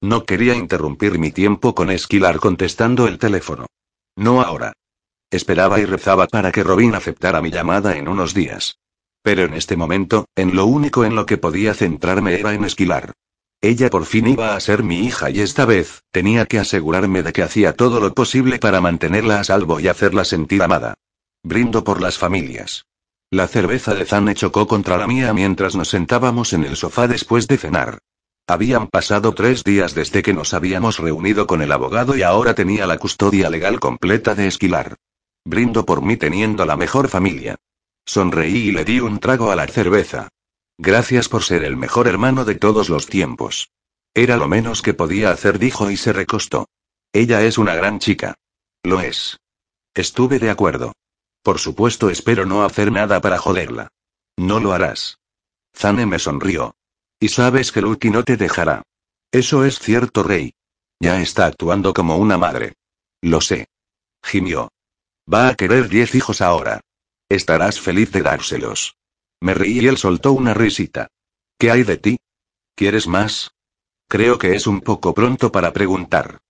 No 0.00 0.24
quería 0.24 0.54
interrumpir 0.54 1.18
mi 1.18 1.32
tiempo 1.32 1.74
con 1.74 1.90
Esquilar 1.90 2.38
contestando 2.38 3.08
el 3.08 3.18
teléfono. 3.18 3.66
No 4.14 4.40
ahora. 4.40 4.72
Esperaba 5.32 5.80
y 5.80 5.84
rezaba 5.84 6.28
para 6.28 6.52
que 6.52 6.62
Robin 6.62 6.94
aceptara 6.94 7.42
mi 7.42 7.50
llamada 7.50 7.96
en 7.96 8.06
unos 8.06 8.34
días. 8.34 8.78
Pero 9.22 9.44
en 9.44 9.54
este 9.54 9.76
momento, 9.76 10.26
en 10.34 10.54
lo 10.54 10.66
único 10.66 11.04
en 11.04 11.14
lo 11.14 11.26
que 11.26 11.38
podía 11.38 11.74
centrarme 11.74 12.34
era 12.34 12.54
en 12.54 12.64
esquilar. 12.64 13.12
Ella 13.60 13.90
por 13.90 14.06
fin 14.06 14.26
iba 14.26 14.56
a 14.56 14.60
ser 14.60 14.82
mi 14.82 15.06
hija 15.06 15.30
y 15.30 15.40
esta 15.40 15.64
vez, 15.64 16.02
tenía 16.10 16.46
que 16.46 16.58
asegurarme 16.58 17.22
de 17.22 17.32
que 17.32 17.44
hacía 17.44 17.74
todo 17.74 18.00
lo 18.00 18.12
posible 18.12 18.58
para 18.58 18.80
mantenerla 18.80 19.38
a 19.38 19.44
salvo 19.44 19.78
y 19.78 19.86
hacerla 19.86 20.24
sentir 20.24 20.62
amada. 20.62 20.94
Brindo 21.44 21.84
por 21.84 22.02
las 22.02 22.18
familias. 22.18 22.86
La 23.30 23.46
cerveza 23.46 23.94
de 23.94 24.04
Zane 24.04 24.34
chocó 24.34 24.66
contra 24.66 24.98
la 24.98 25.06
mía 25.06 25.32
mientras 25.32 25.76
nos 25.76 25.88
sentábamos 25.88 26.52
en 26.52 26.64
el 26.64 26.76
sofá 26.76 27.06
después 27.06 27.46
de 27.46 27.56
cenar. 27.56 27.98
Habían 28.48 28.88
pasado 28.88 29.32
tres 29.32 29.62
días 29.62 29.94
desde 29.94 30.22
que 30.22 30.34
nos 30.34 30.52
habíamos 30.52 30.98
reunido 30.98 31.46
con 31.46 31.62
el 31.62 31.70
abogado 31.70 32.16
y 32.16 32.22
ahora 32.22 32.54
tenía 32.54 32.86
la 32.86 32.98
custodia 32.98 33.48
legal 33.48 33.78
completa 33.78 34.34
de 34.34 34.48
Esquilar. 34.48 34.96
Brindo 35.44 35.86
por 35.86 36.02
mí 36.02 36.16
teniendo 36.16 36.66
la 36.66 36.76
mejor 36.76 37.08
familia. 37.08 37.56
Sonreí 38.04 38.68
y 38.68 38.72
le 38.72 38.84
di 38.84 39.00
un 39.00 39.18
trago 39.18 39.50
a 39.50 39.56
la 39.56 39.66
cerveza. 39.66 40.28
Gracias 40.78 41.28
por 41.28 41.42
ser 41.42 41.64
el 41.64 41.76
mejor 41.76 42.08
hermano 42.08 42.44
de 42.44 42.54
todos 42.56 42.88
los 42.88 43.06
tiempos. 43.06 43.70
Era 44.14 44.36
lo 44.36 44.48
menos 44.48 44.82
que 44.82 44.94
podía 44.94 45.30
hacer, 45.30 45.58
dijo 45.58 45.90
y 45.90 45.96
se 45.96 46.12
recostó. 46.12 46.68
Ella 47.12 47.42
es 47.42 47.58
una 47.58 47.74
gran 47.74 47.98
chica. 47.98 48.34
Lo 48.82 49.00
es. 49.00 49.38
Estuve 49.94 50.38
de 50.38 50.50
acuerdo. 50.50 50.92
Por 51.42 51.58
supuesto, 51.58 52.10
espero 52.10 52.46
no 52.46 52.64
hacer 52.64 52.90
nada 52.92 53.20
para 53.20 53.38
joderla. 53.38 53.88
No 54.36 54.60
lo 54.60 54.72
harás. 54.72 55.18
Zane 55.74 56.06
me 56.06 56.18
sonrió. 56.18 56.74
Y 57.20 57.28
sabes 57.28 57.72
que 57.72 57.80
Lucky 57.80 58.10
no 58.10 58.24
te 58.24 58.36
dejará. 58.36 58.82
Eso 59.30 59.64
es 59.64 59.78
cierto, 59.78 60.22
Rey. 60.22 60.54
Ya 61.00 61.20
está 61.20 61.46
actuando 61.46 61.94
como 61.94 62.16
una 62.16 62.38
madre. 62.38 62.74
Lo 63.20 63.40
sé. 63.40 63.66
Gimió. 64.22 64.70
Va 65.32 65.48
a 65.48 65.54
querer 65.54 65.88
diez 65.88 66.14
hijos 66.14 66.40
ahora. 66.40 66.80
Estarás 67.32 67.80
feliz 67.80 68.12
de 68.12 68.20
dárselos. 68.20 68.98
Me 69.40 69.54
reí 69.54 69.80
y 69.80 69.88
él 69.88 69.96
soltó 69.96 70.32
una 70.32 70.52
risita. 70.52 71.08
¿Qué 71.58 71.70
hay 71.70 71.82
de 71.82 71.96
ti? 71.96 72.18
¿Quieres 72.76 73.06
más? 73.06 73.52
Creo 74.06 74.36
que 74.36 74.54
es 74.54 74.66
un 74.66 74.82
poco 74.82 75.14
pronto 75.14 75.50
para 75.50 75.72
preguntar. 75.72 76.40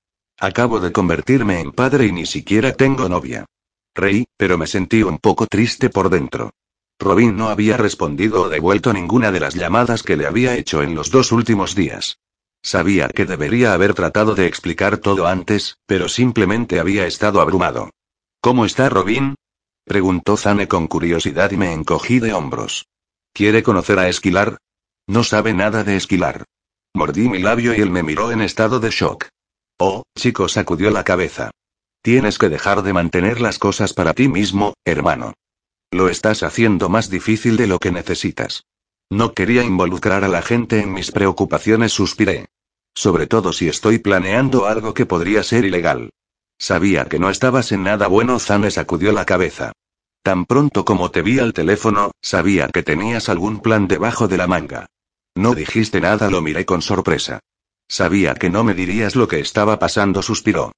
Acabo 0.41 0.81
de 0.81 0.91
convertirme 0.91 1.61
en 1.61 1.71
padre 1.71 2.07
y 2.07 2.13
ni 2.13 2.27
siquiera 2.27 2.73
tengo 2.73 3.09
novia. 3.09 3.47
Reí, 3.95 4.25
pero 4.37 4.59
me 4.59 4.67
sentí 4.67 5.05
un 5.05 5.19
poco 5.19 5.47
triste 5.47 5.89
por 5.89 6.11
dentro. 6.11 6.51
Robin 6.99 7.37
no 7.37 7.49
había 7.49 7.77
respondido 7.77 8.43
o 8.43 8.49
devuelto 8.49 8.93
ninguna 8.93 9.31
de 9.31 9.39
las 9.39 9.55
llamadas 9.55 10.03
que 10.03 10.17
le 10.17 10.27
había 10.27 10.57
hecho 10.57 10.83
en 10.83 10.97
los 10.97 11.13
dos 11.13 11.31
últimos 11.31 11.77
días. 11.77 12.19
Sabía 12.61 13.09
que 13.09 13.25
debería 13.25 13.73
haber 13.73 13.95
tratado 13.95 14.35
de 14.35 14.49
explicar 14.49 14.99
todo 14.99 15.29
antes, 15.29 15.79
pero 15.87 16.09
simplemente 16.09 16.81
había 16.81 17.07
estado 17.07 17.41
abrumado. 17.41 17.91
¿Cómo 18.41 18.65
está 18.67 18.89
Robin? 18.89 19.37
Preguntó 19.85 20.37
Zane 20.37 20.69
con 20.69 20.87
curiosidad 20.87 21.51
y 21.51 21.57
me 21.57 21.73
encogí 21.73 22.19
de 22.19 22.33
hombros. 22.33 22.87
¿Quiere 23.33 23.63
conocer 23.63 23.99
a 23.99 24.09
Esquilar? 24.09 24.59
No 25.07 25.25
sabe 25.25 25.55
nada 25.55 25.85
de 25.85 25.97
Esquilar. 25.97 26.45
Mordí 26.95 27.29
mi 27.29 27.39
labio 27.39 27.75
y 27.75 27.81
él 27.81 27.91
me 27.91 28.03
miró 28.03 28.31
en 28.33 28.43
estado 28.43 28.79
de 28.81 28.91
shock. 28.91 29.29
Oh, 29.79 30.03
chico, 30.17 30.49
sacudió 30.49 30.91
la 30.91 31.05
cabeza. 31.05 31.51
Tienes 32.03 32.39
que 32.39 32.49
dejar 32.49 32.83
de 32.83 32.93
mantener 32.93 33.41
las 33.41 33.59
cosas 33.59 33.95
para 33.95 34.13
ti 34.13 34.29
mismo, 34.29 34.75
hermano. 34.85 35.33
Lo 35.91 36.09
estás 36.09 36.43
haciendo 36.43 36.89
más 36.89 37.11
difícil 37.11 37.57
de 37.57 37.67
lo 37.67 37.79
que 37.79 37.93
necesitas. 37.93 38.65
No 39.11 39.35
quería 39.35 39.63
involucrar 39.63 40.25
a 40.25 40.29
la 40.29 40.43
gente 40.43 40.81
en 40.81 40.93
mis 40.93 41.11
preocupaciones, 41.11 41.93
suspiré. 41.93 42.47
Sobre 42.95 43.27
todo 43.27 43.53
si 43.53 43.69
estoy 43.69 43.99
planeando 43.99 44.67
algo 44.67 44.95
que 44.95 45.07
podría 45.07 45.43
ser 45.43 45.65
ilegal. 45.65 46.11
Sabía 46.63 47.07
que 47.07 47.19
no 47.19 47.29
estabas 47.29 47.73
en 47.73 47.83
nada 47.83 48.07
bueno, 48.07 48.39
Zane 48.39 48.71
sacudió 48.71 49.11
la 49.11 49.25
cabeza. 49.25 49.73
Tan 50.23 50.47
pronto 50.47 50.85
como 50.85 51.11
te 51.11 51.21
vi 51.21 51.41
al 51.41 51.53
teléfono, 51.53 52.13
sabía 52.21 52.69
que 52.69 52.85
tenías 52.85 53.29
algún 53.29 53.59
plan 53.59 53.89
debajo 53.89 54.29
de 54.29 54.37
la 54.37 54.47
manga. 54.47 54.87
No 55.35 55.57
dijiste 55.57 56.01
nada, 56.01 56.31
lo 56.31 56.41
miré 56.41 56.65
con 56.65 56.81
sorpresa. 56.81 57.41
Sabía 57.89 58.35
que 58.35 58.49
no 58.49 58.63
me 58.63 58.75
dirías 58.75 59.17
lo 59.17 59.27
que 59.27 59.41
estaba 59.41 59.81
pasando, 59.81 60.23
suspiró. 60.23 60.71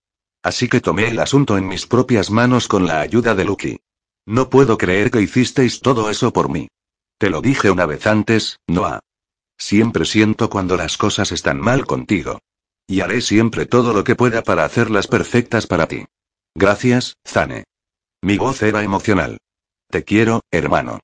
Así 0.43 0.69
que 0.69 0.81
tomé 0.81 1.09
el 1.09 1.19
asunto 1.19 1.59
en 1.59 1.69
mis 1.69 1.87
propias 1.87 2.31
manos 2.31 2.67
con 2.67 2.87
la 2.87 3.03
ayuda 3.03 3.35
de 3.35 3.45
Lucky. 3.45 3.81
No 4.25 4.49
puedo 4.49 4.79
creer 4.79 5.11
que 5.11 5.21
hicisteis 5.21 5.83
todo 5.83 6.09
eso 6.09 6.33
por 6.33 6.49
mí. 6.49 6.69
Te 7.19 7.29
lo 7.29 7.43
dije 7.43 7.71
una 7.71 7.85
vez 7.85 8.07
antes, 8.07 8.59
Noah. 8.67 9.01
Siempre 9.59 10.07
siento 10.07 10.49
cuando 10.49 10.79
las 10.79 10.97
cosas 10.97 11.31
están 11.31 11.61
mal 11.61 11.85
contigo. 11.85 12.41
Y 12.87 13.01
haré 13.01 13.21
siempre 13.21 13.67
todo 13.67 13.93
lo 13.93 14.05
que 14.05 14.15
pueda 14.15 14.43
para 14.43 14.65
hacerlas 14.65 15.07
perfectas 15.07 15.67
para 15.67 15.87
ti. 15.87 16.05
Gracias, 16.55 17.17
Zane. 17.27 17.65
Mi 18.23 18.39
voz 18.39 18.63
era 18.63 18.83
emocional. 18.83 19.39
Te 19.91 20.05
quiero, 20.05 20.43
hermano. 20.51 21.01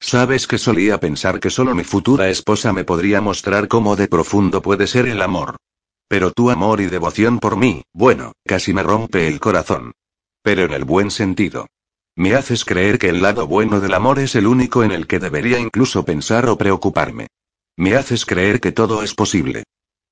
Sabes 0.00 0.46
que 0.46 0.58
solía 0.58 1.00
pensar 1.00 1.40
que 1.40 1.50
solo 1.50 1.74
mi 1.74 1.84
futura 1.84 2.28
esposa 2.28 2.72
me 2.72 2.84
podría 2.84 3.20
mostrar 3.20 3.66
cómo 3.66 3.96
de 3.96 4.08
profundo 4.08 4.62
puede 4.62 4.86
ser 4.86 5.06
el 5.06 5.22
amor. 5.22 5.56
Pero 6.08 6.30
tu 6.30 6.50
amor 6.50 6.80
y 6.80 6.86
devoción 6.86 7.40
por 7.40 7.56
mí, 7.56 7.82
bueno, 7.92 8.32
casi 8.44 8.72
me 8.72 8.82
rompe 8.82 9.26
el 9.26 9.40
corazón. 9.40 9.92
Pero 10.42 10.64
en 10.64 10.72
el 10.72 10.84
buen 10.84 11.10
sentido. 11.10 11.66
Me 12.14 12.34
haces 12.34 12.64
creer 12.64 12.98
que 12.98 13.08
el 13.08 13.20
lado 13.20 13.46
bueno 13.46 13.80
del 13.80 13.94
amor 13.94 14.18
es 14.20 14.36
el 14.36 14.46
único 14.46 14.84
en 14.84 14.92
el 14.92 15.06
que 15.06 15.18
debería 15.18 15.58
incluso 15.58 16.04
pensar 16.04 16.48
o 16.48 16.56
preocuparme. 16.56 17.26
Me 17.76 17.94
haces 17.96 18.24
creer 18.24 18.60
que 18.60 18.72
todo 18.72 19.02
es 19.02 19.14
posible. 19.14 19.64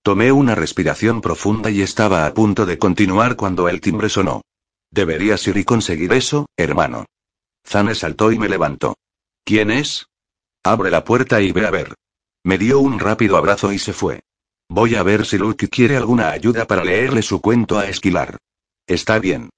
Tomé 0.04 0.32
una 0.32 0.54
respiración 0.54 1.22
profunda 1.22 1.70
y 1.70 1.80
estaba 1.80 2.26
a 2.26 2.34
punto 2.34 2.66
de 2.66 2.78
continuar 2.78 3.36
cuando 3.36 3.70
el 3.70 3.80
timbre 3.80 4.10
sonó. 4.10 4.42
Deberías 4.90 5.46
ir 5.48 5.56
y 5.56 5.64
conseguir 5.64 6.12
eso, 6.12 6.44
hermano. 6.58 7.06
Zane 7.66 7.94
saltó 7.94 8.30
y 8.30 8.38
me 8.38 8.50
levantó. 8.50 8.98
¿Quién 9.46 9.70
es? 9.70 10.08
Abre 10.62 10.90
la 10.90 11.04
puerta 11.04 11.40
y 11.40 11.52
ve 11.52 11.66
a 11.66 11.70
ver. 11.70 11.94
Me 12.44 12.58
dio 12.58 12.80
un 12.80 12.98
rápido 12.98 13.38
abrazo 13.38 13.72
y 13.72 13.78
se 13.78 13.94
fue. 13.94 14.20
Voy 14.68 14.94
a 14.94 15.02
ver 15.02 15.24
si 15.24 15.38
Luke 15.38 15.70
quiere 15.70 15.96
alguna 15.96 16.32
ayuda 16.32 16.66
para 16.66 16.84
leerle 16.84 17.22
su 17.22 17.40
cuento 17.40 17.78
a 17.78 17.88
Esquilar. 17.88 18.36
Está 18.86 19.18
bien. 19.18 19.48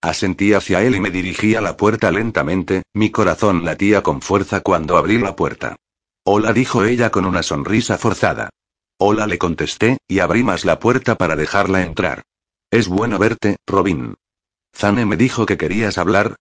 Asentí 0.00 0.52
hacia 0.52 0.80
él 0.84 0.94
y 0.94 1.00
me 1.00 1.10
dirigí 1.10 1.56
a 1.56 1.60
la 1.60 1.76
puerta 1.76 2.12
lentamente, 2.12 2.84
mi 2.94 3.10
corazón 3.10 3.64
latía 3.64 4.04
con 4.04 4.22
fuerza 4.22 4.60
cuando 4.60 4.96
abrí 4.96 5.18
la 5.18 5.34
puerta. 5.34 5.74
Hola, 6.22 6.52
dijo 6.52 6.84
ella 6.84 7.10
con 7.10 7.24
una 7.24 7.42
sonrisa 7.42 7.98
forzada. 7.98 8.50
Hola, 9.00 9.28
le 9.28 9.38
contesté, 9.38 9.98
y 10.08 10.18
abrí 10.18 10.42
más 10.42 10.64
la 10.64 10.80
puerta 10.80 11.14
para 11.14 11.36
dejarla 11.36 11.82
entrar. 11.82 12.24
Es 12.68 12.88
bueno 12.88 13.16
verte, 13.16 13.58
Robin. 13.64 14.16
Zane 14.74 15.06
me 15.06 15.16
dijo 15.16 15.46
que 15.46 15.56
querías 15.56 15.98
hablar. 15.98 16.34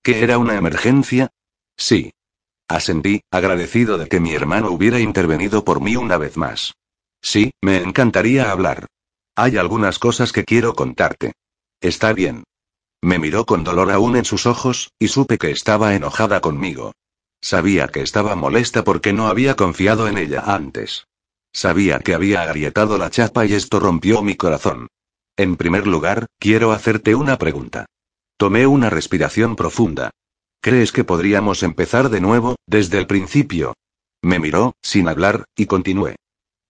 ¿Que 0.00 0.22
era 0.22 0.38
una 0.38 0.54
emergencia? 0.54 1.30
Sí. 1.76 2.12
Asentí, 2.68 3.22
agradecido 3.32 3.98
de 3.98 4.06
que 4.06 4.20
mi 4.20 4.32
hermano 4.32 4.70
hubiera 4.70 5.00
intervenido 5.00 5.64
por 5.64 5.80
mí 5.80 5.96
una 5.96 6.16
vez 6.16 6.36
más. 6.36 6.74
Sí, 7.20 7.50
me 7.60 7.78
encantaría 7.78 8.52
hablar. 8.52 8.86
Hay 9.34 9.56
algunas 9.56 9.98
cosas 9.98 10.30
que 10.32 10.44
quiero 10.44 10.74
contarte. 10.74 11.32
Está 11.80 12.12
bien. 12.12 12.44
Me 13.02 13.18
miró 13.18 13.44
con 13.44 13.64
dolor 13.64 13.90
aún 13.90 14.14
en 14.14 14.24
sus 14.24 14.46
ojos, 14.46 14.92
y 15.00 15.08
supe 15.08 15.36
que 15.36 15.50
estaba 15.50 15.96
enojada 15.96 16.40
conmigo. 16.40 16.92
Sabía 17.40 17.88
que 17.88 18.02
estaba 18.02 18.36
molesta 18.36 18.84
porque 18.84 19.12
no 19.12 19.26
había 19.26 19.56
confiado 19.56 20.06
en 20.06 20.16
ella 20.16 20.44
antes. 20.46 21.08
Sabía 21.54 22.00
que 22.00 22.14
había 22.14 22.42
agrietado 22.42 22.98
la 22.98 23.10
chapa 23.10 23.46
y 23.46 23.54
esto 23.54 23.78
rompió 23.78 24.22
mi 24.22 24.34
corazón. 24.34 24.88
En 25.36 25.56
primer 25.56 25.86
lugar, 25.86 26.26
quiero 26.40 26.72
hacerte 26.72 27.14
una 27.14 27.38
pregunta. 27.38 27.86
Tomé 28.36 28.66
una 28.66 28.90
respiración 28.90 29.54
profunda. 29.54 30.10
¿Crees 30.60 30.90
que 30.90 31.04
podríamos 31.04 31.62
empezar 31.62 32.08
de 32.08 32.20
nuevo, 32.20 32.56
desde 32.66 32.98
el 32.98 33.06
principio? 33.06 33.74
Me 34.20 34.40
miró, 34.40 34.74
sin 34.82 35.08
hablar, 35.08 35.44
y 35.56 35.66
continué. 35.66 36.16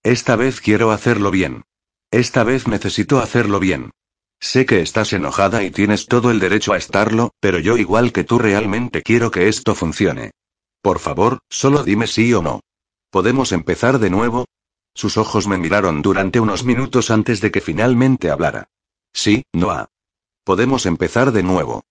Esta 0.03 0.37
vez 0.37 0.61
quiero 0.61 0.91
hacerlo 0.91 1.31
bien. 1.31 1.63
Esta 2.11 2.45
vez 2.45 2.69
necesito 2.69 3.21
hacerlo 3.21 3.61
bien. 3.61 3.91
Sé 4.39 4.67
que 4.67 4.83
estás 4.83 5.15
enojada 5.15 5.63
y 5.63 5.71
tienes 5.71 6.07
todo 6.07 6.31
el 6.31 6.41
derecho 6.41 6.75
a 6.75 6.77
estarlo, 6.77 7.31
pero 7.41 7.59
yo 7.59 7.79
igual 7.79 8.13
que 8.13 8.25
tú 8.25 8.39
realmente 8.39 9.03
quiero 9.03 9.31
que 9.31 9.49
esto 9.49 9.75
funcione. 9.75 10.33
Por 10.83 10.99
favor, 10.99 11.39
solo 11.49 11.83
dime 11.83 12.07
sí 12.07 12.35
o 12.35 12.43
no. 12.43 12.61
¿Podemos 13.11 13.53
empezar 13.53 13.99
de 13.99 14.11
nuevo? 14.11 14.45
Sus 14.95 15.17
ojos 15.17 15.49
me 15.49 15.59
miraron 15.59 16.03
durante 16.03 16.39
unos 16.41 16.65
minutos 16.65 17.11
antes 17.11 17.41
de 17.41 17.51
que 17.51 17.61
finalmente 17.61 18.31
hablara. 18.31 18.69
Sí, 19.13 19.45
Noah. 19.53 19.89
Podemos 20.45 20.87
empezar 20.87 21.33
de 21.33 21.43
nuevo. 21.43 21.83